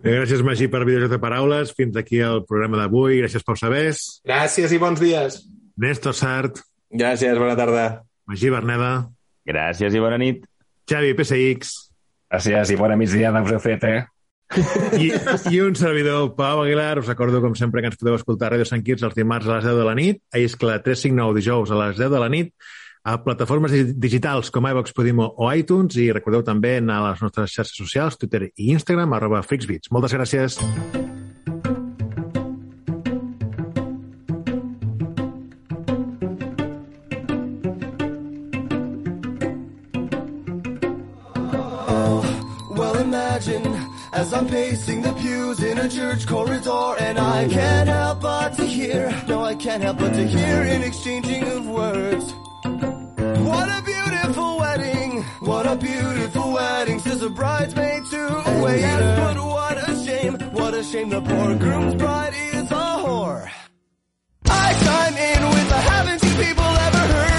Eh, 0.03 0.15
Gràcies, 0.17 0.43
Magí, 0.47 0.67
per 0.71 0.85
videojocs 0.87 1.13
de 1.13 1.19
paraules. 1.23 1.73
Fins 1.77 1.97
aquí 1.99 2.19
el 2.25 2.45
programa 2.49 2.79
d'avui. 2.81 3.21
Gràcies 3.21 3.45
pels 3.47 3.63
sabers. 3.63 4.03
Gràcies 4.27 4.73
i 4.75 4.79
bons 4.83 5.01
dies. 5.03 5.41
Néstor 5.77 6.15
Sart, 6.17 6.61
Gràcies, 6.91 7.37
bona 7.39 7.57
tarda. 7.59 7.87
Magí 8.27 8.51
Berneda, 8.51 9.09
Gràcies 9.47 9.95
i 9.95 10.01
bona 10.03 10.19
nit. 10.19 10.45
Xavi 10.89 11.13
PSX 11.19 11.73
Gràcies 12.31 12.71
i 12.73 12.77
bona 12.79 12.97
migdiada 12.99 13.43
us 13.43 13.53
heu 13.53 13.61
fet, 13.63 13.85
eh? 13.87 14.05
i, 15.03 15.11
i 15.51 15.61
un 15.61 15.75
servidor, 15.79 16.33
Pau 16.39 16.63
Aguilar. 16.63 17.01
Us 17.03 17.11
recordo, 17.11 17.41
com 17.43 17.55
sempre, 17.59 17.83
que 17.83 17.91
ens 17.91 17.99
podeu 18.01 18.15
escoltar 18.19 18.49
a 18.49 18.55
Ràdio 18.57 18.67
Sant 18.71 18.83
Quirze 18.87 19.07
els 19.07 19.15
dimarts 19.19 19.47
a 19.51 19.57
les 19.59 19.67
10 19.67 19.79
de 19.81 19.87
la 19.87 19.95
nit, 19.99 20.21
a 20.33 20.39
Iscla 20.43 20.79
359 20.83 21.35
dijous 21.41 21.71
a 21.75 21.79
les 21.83 21.99
10 21.99 22.11
de 22.15 22.21
la 22.23 22.31
nit, 22.33 22.53
a 23.07 23.19
plataformes 23.23 23.71
di- 23.71 23.95
digitals 23.95 24.51
com 24.51 24.67
iVox, 24.67 24.91
Podimo 24.93 25.29
o 25.39 25.47
iTunes 25.55 25.95
i 26.03 26.09
recordeu 26.11 26.43
també 26.43 26.77
anar 26.81 26.99
a 26.99 27.11
les 27.13 27.23
nostres 27.23 27.55
xarxes 27.55 27.79
socials, 27.79 28.19
Twitter 28.19 28.49
i 28.51 28.73
Instagram, 28.75 29.15
arroba 29.15 29.45
FreaksBeats. 29.47 29.93
Moltes 29.95 30.17
gràcies. 30.17 30.59
Well, 42.71 42.97
imagine 42.99 43.63
as 44.13 44.33
I'm 44.35 44.49
pacing 44.49 45.03
the 45.03 45.13
pews 45.13 45.63
in 45.63 45.79
a 45.79 45.89
church 45.89 46.27
corridor, 46.27 46.97
and 46.99 47.21
I 47.21 47.47
can't 47.47 47.89
help 47.89 48.23
but 48.23 48.55
to 48.55 48.67
hear, 48.67 49.15
no, 49.29 49.45
I 49.45 49.55
can't 49.55 49.83
help 49.85 49.99
but 49.99 50.13
to 50.15 50.27
hear 50.27 50.63
an 50.63 50.83
exchanging 50.83 51.45
of 51.45 51.69
words. 51.69 52.35
What 53.47 53.69
a 53.69 53.81
beautiful 53.83 54.59
wedding! 54.59 55.23
What 55.41 55.67
a 55.67 55.77
beautiful 55.77 56.53
wedding! 56.53 56.99
Says 56.99 57.23
a 57.23 57.31
bridesmaid 57.31 58.05
to 58.07 58.51
a 58.51 58.63
waiter. 58.65 59.15
But 59.23 59.37
what 59.37 59.89
a 59.89 60.05
shame! 60.05 60.35
What 60.51 60.75
a 60.75 60.83
shame! 60.83 61.11
The 61.11 61.21
poor 61.21 61.55
groom's 61.55 61.95
bride 61.95 62.35
is 62.55 62.71
a 62.73 62.87
whore. 63.05 63.49
I 64.47 64.73
chime 64.85 65.17
in 65.17 65.49
with 65.55 65.71
a 65.71 65.81
haven't 65.93 66.23
you 66.25 66.35
people 66.45 66.71
ever 66.87 67.05
heard 67.15 67.36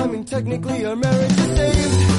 I 0.00 0.06
mean, 0.06 0.24
technically, 0.24 0.86
our 0.86 0.96
marriage 0.96 1.30
is 1.30 1.56
saved. 1.58 2.09